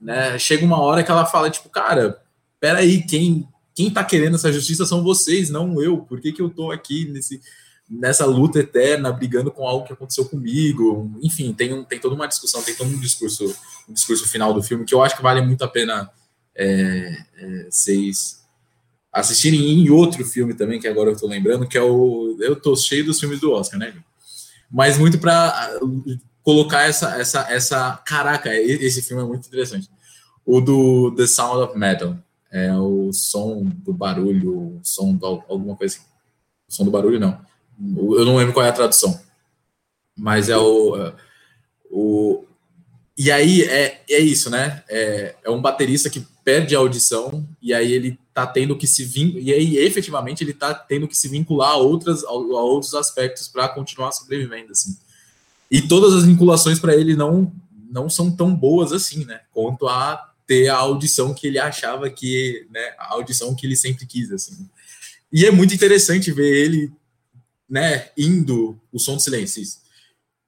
né? 0.00 0.36
Chega 0.36 0.64
uma 0.64 0.80
hora 0.80 1.04
que 1.04 1.10
ela 1.12 1.24
fala, 1.24 1.48
tipo, 1.48 1.68
cara, 1.68 2.20
peraí, 2.58 3.02
quem 3.06 3.48
quem 3.72 3.86
está 3.86 4.02
querendo 4.02 4.34
essa 4.34 4.52
justiça 4.52 4.84
são 4.84 5.04
vocês, 5.04 5.48
não 5.48 5.80
eu. 5.80 5.98
Por 5.98 6.20
que, 6.20 6.32
que 6.32 6.42
eu 6.42 6.48
estou 6.48 6.72
aqui 6.72 7.04
nesse, 7.04 7.40
nessa 7.88 8.26
luta 8.26 8.58
eterna, 8.58 9.12
brigando 9.12 9.52
com 9.52 9.66
algo 9.66 9.86
que 9.86 9.92
aconteceu 9.92 10.24
comigo? 10.24 11.16
Enfim, 11.22 11.54
tem, 11.54 11.72
um, 11.72 11.84
tem 11.84 12.00
toda 12.00 12.16
uma 12.16 12.26
discussão, 12.26 12.60
tem 12.64 12.74
todo 12.74 12.90
um 12.90 12.98
discurso, 12.98 13.44
um 13.88 13.92
discurso 13.92 14.28
final 14.28 14.52
do 14.52 14.60
filme 14.60 14.84
que 14.84 14.92
eu 14.92 15.00
acho 15.00 15.16
que 15.16 15.22
vale 15.22 15.40
muito 15.40 15.62
a 15.62 15.68
pena 15.68 16.10
é, 16.60 17.16
é, 17.38 17.66
vocês 17.70 18.44
assistirem 19.10 19.58
em 19.58 19.88
outro 19.88 20.22
filme 20.26 20.52
também, 20.52 20.78
que 20.78 20.86
agora 20.86 21.08
eu 21.08 21.14
estou 21.14 21.28
lembrando, 21.28 21.66
que 21.66 21.78
é 21.78 21.82
o. 21.82 22.36
Eu 22.38 22.52
estou 22.52 22.76
cheio 22.76 23.06
dos 23.06 23.18
filmes 23.18 23.40
do 23.40 23.50
Oscar, 23.50 23.80
né? 23.80 23.94
Mas 24.70 24.98
muito 24.98 25.18
para 25.18 25.80
colocar 26.42 26.82
essa, 26.82 27.18
essa, 27.18 27.40
essa. 27.50 27.96
Caraca, 28.04 28.54
esse 28.54 29.00
filme 29.00 29.22
é 29.22 29.26
muito 29.26 29.48
interessante. 29.48 29.88
O 30.44 30.60
do 30.60 31.14
The 31.16 31.26
Sound 31.26 31.62
of 31.62 31.78
Metal 31.78 32.16
é 32.52 32.70
o 32.76 33.10
som 33.10 33.64
do 33.64 33.94
barulho, 33.94 34.76
o 34.76 34.80
som 34.82 35.14
do 35.14 35.26
alguma 35.48 35.74
coisa 35.76 35.96
assim. 35.96 36.04
O 36.68 36.72
som 36.72 36.84
do 36.84 36.90
barulho, 36.90 37.18
não. 37.18 37.40
Eu 38.18 38.26
não 38.26 38.36
lembro 38.36 38.52
qual 38.52 38.66
é 38.66 38.68
a 38.68 38.74
tradução. 38.74 39.18
Mas 40.14 40.50
é 40.50 40.58
o. 40.58 40.96
É, 40.96 41.14
o 41.90 42.44
e 43.22 43.30
aí 43.30 43.64
é, 43.64 44.02
é 44.08 44.18
isso, 44.18 44.48
né? 44.48 44.82
É, 44.88 45.34
é 45.44 45.50
um 45.50 45.60
baterista 45.60 46.08
que 46.08 46.26
perde 46.42 46.74
a 46.74 46.78
audição 46.78 47.46
e 47.60 47.74
aí 47.74 47.92
ele 47.92 48.18
tá 48.32 48.46
tendo 48.46 48.74
que 48.74 48.86
se 48.86 49.04
vincular, 49.04 49.44
e 49.44 49.52
aí 49.52 49.76
efetivamente 49.76 50.42
ele 50.42 50.54
tá 50.54 50.72
tendo 50.72 51.06
que 51.06 51.14
se 51.14 51.28
vincular 51.28 51.72
a, 51.72 51.76
outras, 51.76 52.24
a 52.24 52.30
outros 52.30 52.94
aspectos 52.94 53.46
para 53.46 53.68
continuar 53.68 54.12
sobrevivendo, 54.12 54.72
assim. 54.72 54.96
E 55.70 55.82
todas 55.82 56.14
as 56.14 56.24
vinculações 56.24 56.78
para 56.78 56.96
ele 56.96 57.14
não 57.14 57.52
não 57.90 58.08
são 58.08 58.34
tão 58.34 58.56
boas 58.56 58.90
assim, 58.90 59.26
né? 59.26 59.42
Quanto 59.52 59.86
a 59.86 60.32
ter 60.46 60.68
a 60.68 60.76
audição 60.76 61.34
que 61.34 61.46
ele 61.46 61.58
achava 61.58 62.08
que, 62.08 62.66
né, 62.70 62.94
a 62.98 63.12
audição 63.12 63.54
que 63.54 63.66
ele 63.66 63.76
sempre 63.76 64.06
quis, 64.06 64.32
assim. 64.32 64.66
E 65.30 65.44
é 65.44 65.50
muito 65.50 65.74
interessante 65.74 66.32
ver 66.32 66.56
ele, 66.56 66.90
né, 67.68 68.08
indo 68.16 68.80
o 68.90 68.98
som 68.98 69.16
do 69.16 69.20
silêncio. 69.20 69.62
Isso. 69.62 69.78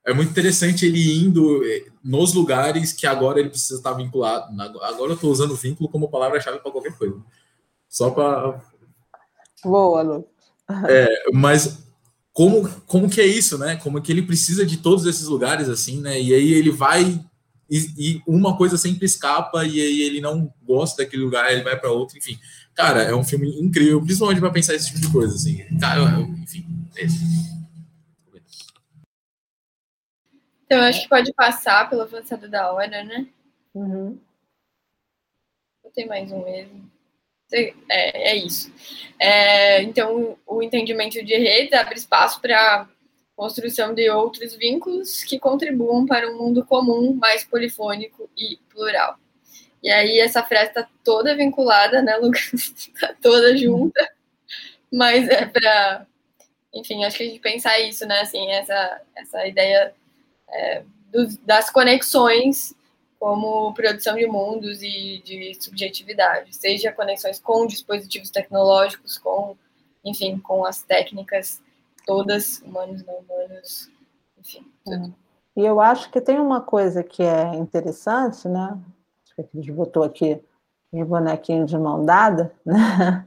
É 0.04 0.12
muito 0.12 0.30
interessante 0.30 0.84
ele 0.84 1.24
indo 1.24 1.64
eh, 1.64 1.86
nos 2.02 2.34
lugares 2.34 2.92
que 2.92 3.06
agora 3.06 3.38
ele 3.38 3.50
precisa 3.50 3.76
estar 3.76 3.92
vinculado. 3.92 4.52
Agora 4.82 5.12
eu 5.12 5.14
estou 5.14 5.30
usando 5.30 5.54
vínculo 5.54 5.88
como 5.88 6.10
palavra-chave 6.10 6.58
para 6.58 6.72
qualquer 6.72 6.96
coisa. 6.96 7.16
Só 7.88 8.10
para. 8.10 8.60
Boa, 9.64 10.02
Lu. 10.02 10.26
É, 10.88 11.30
mas 11.32 11.78
como, 12.32 12.68
como 12.86 13.08
que 13.08 13.20
é 13.20 13.26
isso, 13.26 13.58
né? 13.58 13.76
Como 13.76 14.00
que 14.00 14.10
ele 14.10 14.22
precisa 14.22 14.64
de 14.66 14.78
todos 14.78 15.06
esses 15.06 15.26
lugares, 15.26 15.68
assim, 15.68 16.00
né? 16.00 16.20
E 16.20 16.34
aí 16.34 16.52
ele 16.52 16.70
vai 16.70 17.22
e, 17.70 17.90
e, 17.96 18.22
uma 18.26 18.56
coisa 18.56 18.76
sempre 18.76 19.06
escapa 19.06 19.64
e 19.64 19.80
aí 19.80 20.02
ele 20.02 20.20
não 20.20 20.52
gosta 20.62 21.02
daquele 21.02 21.22
lugar, 21.22 21.50
ele 21.50 21.62
vai 21.62 21.78
para 21.78 21.90
outro, 21.90 22.18
enfim. 22.18 22.38
Cara, 22.74 23.02
é 23.02 23.14
um 23.14 23.24
filme 23.24 23.48
incrível, 23.60 24.02
principalmente 24.02 24.40
para 24.40 24.50
pensar 24.50 24.74
esse 24.74 24.88
tipo 24.88 25.00
de 25.00 25.08
coisa, 25.10 25.34
assim. 25.34 25.62
Cara, 25.78 26.20
enfim, 26.42 26.66
é 26.96 27.04
isso. 27.04 27.18
Então, 30.72 30.84
acho 30.84 31.02
que 31.02 31.08
pode 31.10 31.34
passar 31.34 31.90
pelo 31.90 32.00
avançado 32.00 32.48
da 32.48 32.72
hora, 32.72 33.04
né? 33.04 33.26
Uhum. 33.74 34.18
Tem 35.94 36.06
mais 36.06 36.32
um 36.32 36.42
mesmo. 36.42 36.90
É, 37.52 38.30
é 38.30 38.36
isso. 38.36 38.72
É, 39.18 39.82
então, 39.82 40.38
o 40.46 40.62
entendimento 40.62 41.22
de 41.22 41.36
redes 41.36 41.74
abre 41.74 41.96
espaço 41.96 42.40
para 42.40 42.88
construção 43.36 43.92
de 43.92 44.08
outros 44.08 44.54
vínculos 44.54 45.22
que 45.22 45.38
contribuam 45.38 46.06
para 46.06 46.30
um 46.30 46.38
mundo 46.38 46.64
comum, 46.64 47.12
mais 47.12 47.44
polifônico 47.44 48.30
e 48.34 48.56
plural. 48.70 49.18
E 49.82 49.90
aí 49.90 50.20
essa 50.20 50.42
frase 50.42 50.68
está 50.68 50.88
toda 51.04 51.36
vinculada, 51.36 52.00
né, 52.00 52.16
Lucas? 52.16 52.50
Está 52.54 53.14
toda 53.20 53.54
junta, 53.58 54.10
mas 54.90 55.28
é 55.28 55.44
para, 55.44 56.06
enfim, 56.72 57.04
acho 57.04 57.18
que 57.18 57.24
a 57.24 57.26
gente 57.26 57.40
pensar 57.40 57.78
isso, 57.80 58.06
né, 58.06 58.20
assim, 58.20 58.50
essa, 58.52 59.02
essa 59.14 59.46
ideia 59.46 59.94
é, 60.52 60.84
dos, 61.10 61.36
das 61.38 61.70
conexões 61.70 62.74
como 63.18 63.72
produção 63.72 64.16
de 64.16 64.26
mundos 64.26 64.82
e 64.82 65.22
de 65.24 65.54
subjetividade, 65.60 66.56
seja 66.56 66.90
conexões 66.90 67.38
com 67.38 67.66
dispositivos 67.66 68.30
tecnológicos, 68.30 69.16
com, 69.16 69.56
enfim, 70.04 70.38
com 70.38 70.64
as 70.64 70.82
técnicas 70.82 71.62
todas, 72.04 72.60
humanos, 72.62 73.04
não 73.04 73.14
humanos, 73.18 73.88
enfim, 74.36 74.66
tudo. 74.84 75.14
E 75.56 75.64
eu 75.64 75.80
acho 75.80 76.10
que 76.10 76.20
tem 76.20 76.40
uma 76.40 76.60
coisa 76.60 77.04
que 77.04 77.22
é 77.22 77.54
interessante, 77.54 78.48
né? 78.48 78.76
Acho 79.24 79.34
que 79.36 79.42
a 79.42 79.60
gente 79.60 79.70
botou 79.70 80.02
aqui 80.02 80.42
os 80.92 81.06
bonequinhos 81.06 81.70
de 81.70 81.78
mão 81.78 82.04
dada, 82.04 82.52
né? 82.66 83.24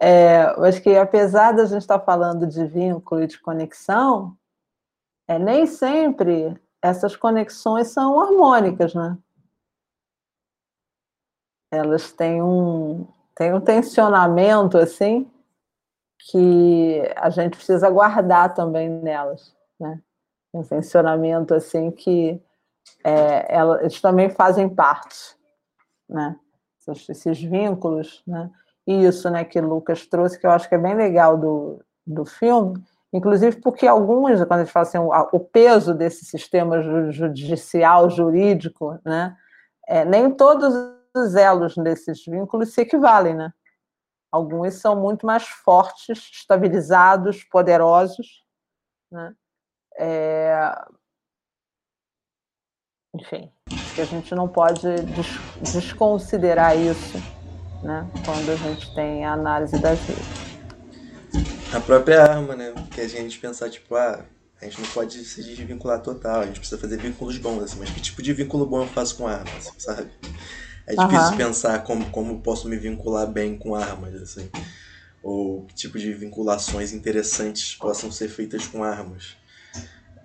É, 0.00 0.42
acho 0.66 0.82
que 0.82 0.96
apesar 0.96 1.52
da 1.52 1.64
gente 1.64 1.82
estar 1.82 2.00
falando 2.00 2.46
de 2.46 2.64
vínculo 2.66 3.22
e 3.22 3.26
de 3.26 3.38
conexão, 3.38 4.36
é, 5.28 5.38
nem 5.38 5.66
sempre 5.66 6.58
essas 6.80 7.14
conexões 7.14 7.88
são 7.88 8.18
harmônicas, 8.18 8.94
né? 8.94 9.18
Elas 11.70 12.12
têm 12.12 12.42
um, 12.42 13.06
têm 13.34 13.52
um 13.52 13.60
tensionamento, 13.60 14.78
assim, 14.78 15.30
que 16.30 17.02
a 17.16 17.28
gente 17.28 17.56
precisa 17.56 17.90
guardar 17.90 18.54
também 18.54 18.88
nelas, 18.88 19.54
né? 19.78 20.02
Um 20.52 20.64
funcionamento 20.64 21.52
assim 21.52 21.90
que 21.90 22.42
é, 23.04 23.54
elas 23.54 24.00
também 24.00 24.30
fazem 24.30 24.68
parte, 24.68 25.36
né? 26.08 26.38
Esses, 26.80 27.08
esses 27.10 27.42
vínculos, 27.42 28.22
né? 28.26 28.50
E 28.86 29.04
isso, 29.04 29.28
né, 29.28 29.44
que 29.44 29.60
Lucas 29.60 30.06
trouxe, 30.06 30.38
que 30.40 30.46
eu 30.46 30.50
acho 30.50 30.66
que 30.66 30.74
é 30.74 30.78
bem 30.78 30.94
legal 30.94 31.36
do, 31.36 31.84
do 32.06 32.24
filme, 32.24 32.82
inclusive 33.12 33.60
porque 33.60 33.86
alguns, 33.86 34.38
quando 34.44 34.60
a 34.60 34.64
gente 34.64 34.72
fala 34.72 34.86
assim, 34.86 34.98
o, 34.98 35.40
peso 35.40 35.94
desse 35.94 36.24
sistema 36.24 36.80
judicial, 37.10 38.10
jurídico, 38.10 38.98
né? 39.04 39.36
É, 39.86 40.04
nem 40.04 40.30
todos 40.30 40.74
os 41.16 41.34
elos 41.34 41.74
desses 41.76 42.24
vínculos 42.24 42.74
se 42.74 42.82
equivalem, 42.82 43.34
né? 43.34 43.52
Alguns 44.30 44.74
são 44.74 44.94
muito 44.94 45.24
mais 45.24 45.46
fortes, 45.48 46.30
estabilizados, 46.32 47.44
poderosos. 47.44 48.44
Né? 49.10 49.34
É... 49.98 50.74
Enfim, 53.14 53.50
que 53.94 54.02
a 54.02 54.04
gente 54.04 54.34
não 54.34 54.46
pode 54.46 55.02
des 55.02 55.26
desconsiderar 55.72 56.76
isso 56.76 57.16
né? 57.82 58.06
quando 58.24 58.50
a 58.50 58.56
gente 58.56 58.94
tem 58.94 59.24
a 59.24 59.32
análise 59.32 59.80
das 59.80 59.98
redes. 60.00 60.47
A 61.72 61.80
própria 61.80 62.22
arma, 62.22 62.56
né? 62.56 62.72
Que 62.90 63.00
a 63.00 63.08
gente 63.08 63.38
pensar, 63.38 63.68
tipo, 63.70 63.94
ah, 63.94 64.24
a 64.60 64.64
gente 64.64 64.80
não 64.80 64.88
pode 64.88 65.24
se 65.24 65.42
desvincular 65.42 66.00
total, 66.00 66.40
a 66.40 66.46
gente 66.46 66.58
precisa 66.58 66.80
fazer 66.80 66.96
vínculos 66.96 67.36
bons, 67.38 67.62
assim, 67.62 67.78
mas 67.78 67.90
que 67.90 68.00
tipo 68.00 68.22
de 68.22 68.32
vínculo 68.32 68.66
bom 68.66 68.82
eu 68.82 68.88
faço 68.88 69.16
com 69.16 69.26
arma, 69.26 69.50
assim, 69.56 69.72
sabe? 69.78 70.10
É 70.86 70.96
difícil 70.96 71.30
uhum. 71.32 71.36
pensar 71.36 71.84
como, 71.84 72.10
como 72.10 72.40
posso 72.40 72.68
me 72.68 72.76
vincular 72.76 73.26
bem 73.26 73.58
com 73.58 73.74
armas, 73.74 74.14
assim. 74.22 74.50
Ou 75.22 75.64
que 75.66 75.74
tipo 75.74 75.98
de 75.98 76.12
vinculações 76.14 76.92
interessantes 76.92 77.74
possam 77.74 78.10
ser 78.10 78.28
feitas 78.28 78.66
com 78.66 78.82
armas. 78.82 79.36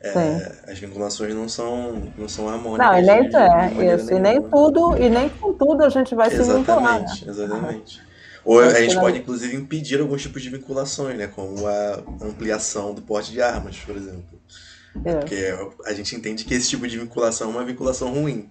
É, 0.01 0.71
as 0.71 0.79
vinculações 0.79 1.33
não 1.33 1.47
são, 1.47 2.11
não 2.17 2.27
são 2.27 2.49
harmônicas. 2.49 2.87
Não, 2.87 2.99
e 2.99 3.01
nem, 3.01 3.29
de, 3.29 3.35
é, 3.35 3.95
isso, 3.95 4.13
e 4.13 4.19
nem 4.19 4.41
tudo, 4.41 4.97
e 4.97 5.09
nem 5.09 5.29
com 5.29 5.53
tudo 5.53 5.83
a 5.83 5.89
gente 5.89 6.13
vai 6.13 6.27
exatamente, 6.27 6.65
se 6.65 6.73
vincular. 6.73 7.01
Né? 7.01 7.17
Exatamente, 7.27 8.01
Ou 8.45 8.59
a 8.59 8.81
gente 8.81 8.95
pode, 8.95 9.19
inclusive, 9.19 9.55
impedir 9.55 10.01
alguns 10.01 10.21
tipos 10.21 10.41
de 10.41 10.49
vinculações, 10.49 11.17
né? 11.17 11.27
Como 11.27 11.65
a 11.65 12.03
ampliação 12.21 12.93
do 12.93 13.01
porte 13.01 13.31
de 13.31 13.41
armas, 13.41 13.77
por 13.77 13.95
exemplo. 13.95 14.39
É. 15.05 15.15
Porque 15.15 15.53
a 15.85 15.93
gente 15.93 16.15
entende 16.15 16.43
que 16.43 16.53
esse 16.53 16.69
tipo 16.69 16.87
de 16.87 16.97
vinculação 16.97 17.49
é 17.49 17.51
uma 17.51 17.65
vinculação 17.65 18.13
ruim. 18.13 18.49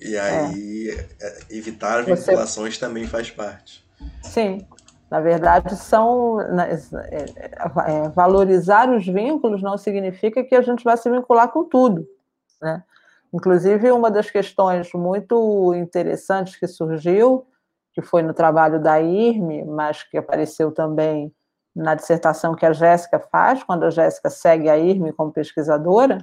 E 0.00 0.16
aí, 0.16 0.90
é, 1.20 1.38
evitar 1.50 2.04
Você- 2.04 2.14
vinculações 2.14 2.78
também 2.78 3.06
faz 3.06 3.30
parte. 3.30 3.84
Sim, 4.22 4.66
na 5.10 5.20
verdade, 5.20 5.76
são 5.76 6.36
né, 6.36 6.78
é, 7.10 7.24
é, 7.24 8.08
valorizar 8.08 8.90
os 8.90 9.06
vínculos 9.06 9.62
não 9.62 9.78
significa 9.78 10.42
que 10.42 10.54
a 10.54 10.62
gente 10.62 10.84
vai 10.84 10.96
se 10.96 11.08
vincular 11.08 11.48
com 11.48 11.64
tudo. 11.64 12.06
Né? 12.60 12.82
Inclusive, 13.32 13.90
uma 13.92 14.10
das 14.10 14.30
questões 14.30 14.92
muito 14.92 15.74
interessantes 15.74 16.56
que 16.56 16.66
surgiu, 16.66 17.46
que 17.96 18.02
foi 18.02 18.22
no 18.22 18.34
trabalho 18.34 18.78
da 18.78 19.00
IRME, 19.00 19.64
mas 19.64 20.02
que 20.02 20.18
apareceu 20.18 20.70
também 20.70 21.34
na 21.74 21.94
dissertação 21.94 22.54
que 22.54 22.66
a 22.66 22.72
Jéssica 22.74 23.18
faz, 23.18 23.62
quando 23.62 23.84
a 23.84 23.90
Jéssica 23.90 24.28
segue 24.28 24.68
a 24.68 24.76
IRME 24.76 25.14
como 25.14 25.32
pesquisadora, 25.32 26.18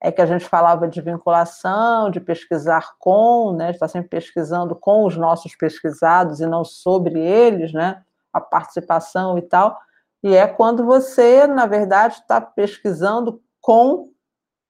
é 0.00 0.10
que 0.10 0.22
a 0.22 0.26
gente 0.26 0.46
falava 0.46 0.88
de 0.88 1.02
vinculação, 1.02 2.10
de 2.10 2.18
pesquisar 2.18 2.94
com, 2.98 3.52
né, 3.52 3.72
está 3.72 3.86
sempre 3.86 4.08
pesquisando 4.08 4.74
com 4.74 5.04
os 5.04 5.18
nossos 5.18 5.54
pesquisados 5.54 6.40
e 6.40 6.46
não 6.46 6.64
sobre 6.64 7.20
eles, 7.20 7.74
né, 7.74 8.02
a 8.32 8.40
participação 8.40 9.36
e 9.36 9.42
tal, 9.42 9.78
e 10.22 10.34
é 10.34 10.46
quando 10.46 10.82
você, 10.86 11.46
na 11.46 11.66
verdade, 11.66 12.14
está 12.14 12.40
pesquisando 12.40 13.42
com 13.60 14.10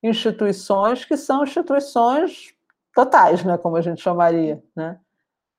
instituições 0.02 1.04
que 1.04 1.16
são 1.16 1.44
instituições 1.44 2.52
totais, 2.92 3.44
né, 3.44 3.56
como 3.56 3.76
a 3.76 3.80
gente 3.80 4.02
chamaria, 4.02 4.60
né? 4.74 4.98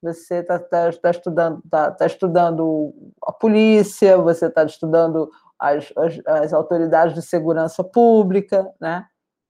Você 0.01 0.35
está 0.35 0.57
tá, 0.57 0.91
tá 0.91 1.09
estudando, 1.11 1.61
tá, 1.69 1.91
tá 1.91 2.05
estudando 2.05 2.93
a 3.23 3.31
polícia, 3.31 4.17
você 4.17 4.47
está 4.47 4.63
estudando 4.63 5.29
as, 5.59 5.93
as, 5.95 6.19
as 6.25 6.53
autoridades 6.53 7.13
de 7.13 7.21
segurança 7.21 7.83
pública, 7.83 8.73
né? 8.79 9.07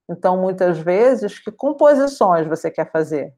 Então, 0.09 0.35
muitas 0.37 0.77
vezes, 0.77 1.39
que 1.39 1.51
composições 1.51 2.45
você 2.45 2.69
quer 2.69 2.91
fazer 2.91 3.33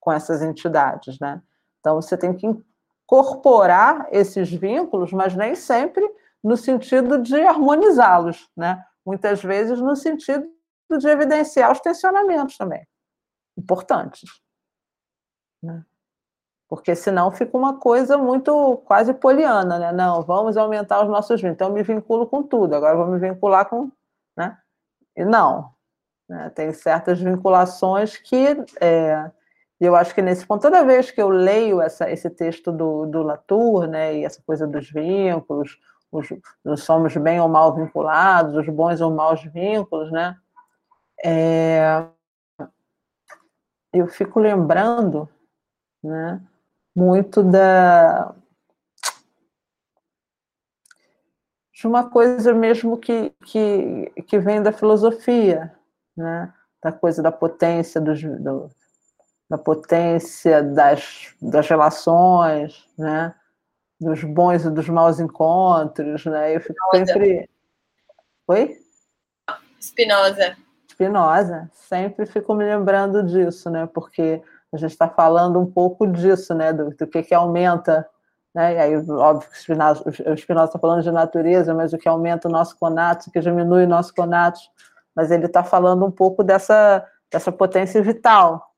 com 0.00 0.10
essas 0.10 0.40
entidades, 0.40 1.18
né? 1.20 1.42
Então, 1.80 2.00
você 2.00 2.16
tem 2.16 2.34
que 2.34 2.46
incorporar 2.46 4.08
esses 4.10 4.50
vínculos, 4.50 5.12
mas 5.12 5.34
nem 5.34 5.54
sempre 5.54 6.08
no 6.42 6.56
sentido 6.56 7.20
de 7.20 7.38
harmonizá-los, 7.42 8.50
né? 8.56 8.82
Muitas 9.04 9.42
vezes 9.42 9.78
no 9.78 9.94
sentido 9.94 10.48
de 10.98 11.08
evidenciar 11.08 11.70
os 11.70 11.80
tensionamentos 11.80 12.56
também, 12.56 12.86
importantes. 13.56 14.30
Né? 15.62 15.84
Porque 16.74 16.96
senão 16.96 17.30
fica 17.30 17.56
uma 17.56 17.78
coisa 17.78 18.18
muito 18.18 18.78
quase 18.84 19.14
poliana, 19.14 19.78
né? 19.78 19.92
Não, 19.92 20.22
vamos 20.22 20.56
aumentar 20.56 21.02
os 21.02 21.08
nossos 21.08 21.40
vínculos. 21.40 21.54
Então, 21.54 21.68
eu 21.68 21.74
me 21.74 21.82
vinculo 21.82 22.26
com 22.26 22.42
tudo, 22.42 22.74
agora 22.74 22.96
vou 22.96 23.06
me 23.06 23.18
vincular 23.18 23.68
com. 23.68 23.90
Né? 24.36 24.56
E 25.16 25.24
não. 25.24 25.70
Né? 26.28 26.50
Tem 26.50 26.72
certas 26.72 27.20
vinculações 27.20 28.16
que. 28.16 28.56
É, 28.80 29.30
eu 29.80 29.94
acho 29.94 30.14
que 30.14 30.22
nesse 30.22 30.46
ponto, 30.46 30.62
toda 30.62 30.84
vez 30.84 31.10
que 31.10 31.20
eu 31.20 31.28
leio 31.28 31.80
essa, 31.80 32.10
esse 32.10 32.30
texto 32.30 32.72
do, 32.72 33.06
do 33.06 33.22
Latour, 33.22 33.86
né, 33.86 34.16
e 34.16 34.24
essa 34.24 34.42
coisa 34.46 34.66
dos 34.66 34.90
vínculos, 34.90 35.78
os, 36.10 36.28
nós 36.64 36.82
somos 36.82 37.16
bem 37.16 37.40
ou 37.40 37.48
mal 37.48 37.74
vinculados, 37.74 38.56
os 38.56 38.68
bons 38.68 39.00
ou 39.00 39.12
maus 39.12 39.42
vínculos, 39.44 40.10
né? 40.10 40.36
É, 41.24 42.06
eu 43.92 44.06
fico 44.08 44.40
lembrando, 44.40 45.28
né, 46.02 46.40
muito 46.94 47.42
da 47.42 48.34
de 51.72 51.88
uma 51.88 52.08
coisa 52.08 52.54
mesmo 52.54 52.96
que, 52.96 53.30
que, 53.44 54.10
que 54.26 54.38
vem 54.38 54.62
da 54.62 54.72
filosofia, 54.72 55.74
né? 56.16 56.52
da 56.82 56.92
coisa 56.92 57.22
da 57.22 57.32
potência 57.32 58.00
dos, 58.00 58.22
do, 58.22 58.70
da 59.50 59.58
potência 59.58 60.62
das, 60.62 61.34
das 61.42 61.68
relações, 61.68 62.88
né? 62.96 63.34
dos 64.00 64.22
bons 64.24 64.64
e 64.64 64.70
dos 64.70 64.88
maus 64.88 65.20
encontros, 65.20 66.24
né? 66.26 66.54
Eu 66.54 66.60
fico 66.60 66.74
Spinoza. 66.86 67.12
sempre. 67.12 67.50
Oi? 68.48 68.78
Spinoza. 69.80 70.56
Spinoza, 70.90 71.70
sempre 71.72 72.26
fico 72.26 72.54
me 72.54 72.64
lembrando 72.64 73.22
disso, 73.22 73.70
né? 73.70 73.86
Porque 73.92 74.42
a 74.74 74.78
gente 74.78 74.90
está 74.90 75.08
falando 75.08 75.60
um 75.60 75.70
pouco 75.70 76.06
disso, 76.06 76.54
né? 76.54 76.72
Do, 76.72 76.90
do 76.90 77.06
que, 77.06 77.22
que 77.22 77.34
aumenta, 77.34 78.08
né? 78.54 78.74
E 78.74 78.78
aí, 78.78 79.10
óbvio 79.10 79.48
que 79.50 79.56
o 79.56 80.36
Spinoza 80.36 80.64
está 80.64 80.78
falando 80.78 81.02
de 81.02 81.10
natureza, 81.10 81.72
mas 81.72 81.92
o 81.92 81.98
que 81.98 82.08
aumenta 82.08 82.48
o 82.48 82.50
nosso 82.50 82.76
conato, 82.78 83.28
o 83.28 83.32
que 83.32 83.40
diminui 83.40 83.84
o 83.84 83.88
nosso 83.88 84.14
conato, 84.14 84.60
mas 85.14 85.30
ele 85.30 85.46
está 85.46 85.62
falando 85.62 86.04
um 86.04 86.10
pouco 86.10 86.42
dessa, 86.42 87.06
dessa 87.30 87.52
potência 87.52 88.02
vital, 88.02 88.74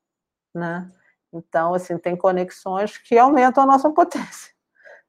né? 0.53 0.89
Então, 1.33 1.73
assim, 1.73 1.97
tem 1.97 2.15
conexões 2.15 2.97
que 2.97 3.17
aumentam 3.17 3.63
a 3.63 3.67
nossa 3.67 3.89
potência, 3.89 4.53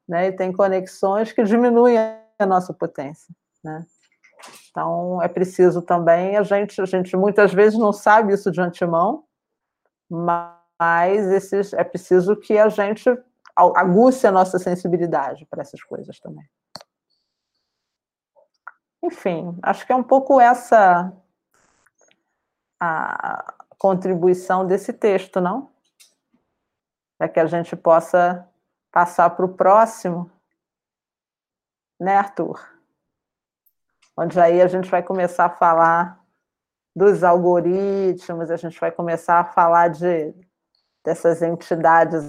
né? 0.08 0.28
E 0.28 0.32
tem 0.32 0.52
conexões 0.52 1.32
que 1.32 1.42
diminuem 1.44 1.98
a 1.98 2.46
nossa 2.46 2.72
potência, 2.72 3.34
né? 3.62 3.84
Então, 4.70 5.20
é 5.22 5.28
preciso 5.28 5.82
também, 5.82 6.36
a 6.36 6.42
gente, 6.42 6.80
a 6.80 6.84
gente 6.84 7.16
muitas 7.16 7.52
vezes 7.52 7.78
não 7.78 7.92
sabe 7.92 8.32
isso 8.32 8.50
de 8.50 8.60
antemão, 8.60 9.24
mas 10.08 10.57
esses, 11.08 11.72
é 11.72 11.82
preciso 11.82 12.36
que 12.36 12.58
a 12.58 12.68
gente 12.68 13.08
aguce 13.56 14.26
a 14.26 14.32
nossa 14.32 14.58
sensibilidade 14.58 15.44
para 15.46 15.62
essas 15.62 15.82
coisas 15.82 16.20
também. 16.20 16.48
Enfim, 19.02 19.58
acho 19.62 19.86
que 19.86 19.92
é 19.92 19.96
um 19.96 20.02
pouco 20.02 20.40
essa 20.40 21.12
a 22.80 23.54
contribuição 23.76 24.66
desse 24.66 24.92
texto, 24.92 25.40
não? 25.40 25.70
Para 27.16 27.28
que 27.28 27.40
a 27.40 27.46
gente 27.46 27.74
possa 27.74 28.48
passar 28.92 29.30
para 29.30 29.44
o 29.44 29.54
próximo, 29.54 30.30
né, 31.98 32.16
Arthur? 32.16 32.60
Onde 34.16 34.40
aí 34.40 34.60
a 34.60 34.68
gente 34.68 34.88
vai 34.90 35.02
começar 35.02 35.46
a 35.46 35.50
falar 35.50 36.24
dos 36.94 37.22
algoritmos, 37.22 38.50
a 38.50 38.56
gente 38.56 38.78
vai 38.78 38.90
começar 38.90 39.40
a 39.40 39.44
falar 39.44 39.88
de 39.88 40.34
dessas 41.08 41.40
entidades 41.40 42.22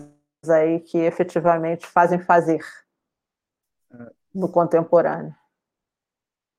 aí 0.47 0.79
que 0.79 0.97
efetivamente 0.99 1.85
fazem 1.85 2.17
fazer 2.17 2.61
no 4.33 4.49
contemporâneo. 4.49 5.35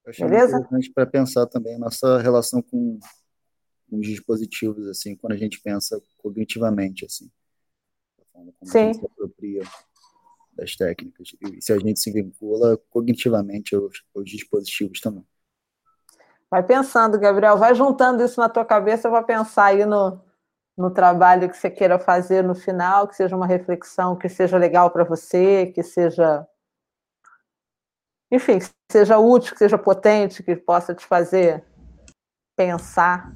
Eu 0.04 0.10
achei 0.10 0.26
Beleza? 0.26 0.58
interessante 0.58 0.92
para 0.92 1.06
pensar 1.06 1.46
também 1.46 1.76
a 1.76 1.78
nossa 1.78 2.18
relação 2.18 2.60
com 2.60 3.00
os 3.90 4.06
dispositivos, 4.06 4.86
assim, 4.86 5.16
quando 5.16 5.32
a 5.32 5.36
gente 5.36 5.62
pensa 5.62 5.98
cognitivamente, 6.18 7.06
assim, 7.06 7.30
como 8.32 8.54
a 8.60 8.66
Sim. 8.66 8.92
gente 8.92 8.98
se 8.98 9.06
apropria 9.06 9.62
das 10.52 10.76
técnicas. 10.76 11.34
E 11.40 11.62
se 11.62 11.72
a 11.72 11.78
gente 11.78 11.98
se 12.00 12.12
vincula 12.12 12.76
cognitivamente 12.90 13.74
aos, 13.74 14.04
aos 14.14 14.28
dispositivos 14.28 15.00
também. 15.00 15.26
Vai 16.50 16.62
pensando, 16.62 17.18
Gabriel, 17.18 17.56
vai 17.56 17.74
juntando 17.74 18.22
isso 18.22 18.38
na 18.38 18.48
tua 18.48 18.64
cabeça 18.64 19.08
para 19.08 19.22
pensar 19.22 19.66
aí 19.66 19.86
no, 19.86 20.20
no 20.80 20.90
trabalho 20.90 21.48
que 21.50 21.56
você 21.56 21.70
queira 21.70 21.98
fazer 21.98 22.42
no 22.42 22.54
final, 22.54 23.06
que 23.06 23.14
seja 23.14 23.36
uma 23.36 23.46
reflexão 23.46 24.16
que 24.16 24.28
seja 24.28 24.56
legal 24.56 24.90
para 24.90 25.04
você, 25.04 25.66
que 25.66 25.82
seja. 25.82 26.46
Enfim, 28.32 28.58
que 28.58 28.66
seja 28.90 29.18
útil, 29.18 29.52
que 29.52 29.58
seja 29.58 29.76
potente, 29.76 30.42
que 30.42 30.56
possa 30.56 30.94
te 30.94 31.04
fazer 31.04 31.62
pensar, 32.56 33.32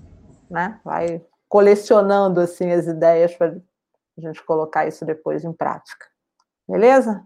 né? 0.50 0.80
Vai 0.84 1.24
colecionando 1.48 2.40
assim 2.40 2.72
as 2.72 2.86
ideias 2.86 3.34
para 3.34 3.56
a 4.16 4.20
gente 4.20 4.42
colocar 4.44 4.86
isso 4.86 5.04
depois 5.04 5.44
em 5.44 5.52
prática. 5.52 6.06
Beleza? 6.68 7.22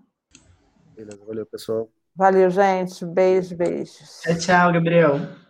Beleza, 0.94 1.24
valeu, 1.24 1.46
pessoal. 1.46 1.88
Valeu, 2.16 2.50
gente. 2.50 3.06
Beijo, 3.06 3.56
beijos. 3.56 4.20
Tchau, 4.22 4.38
tchau, 4.38 4.72
Gabriel. 4.72 5.47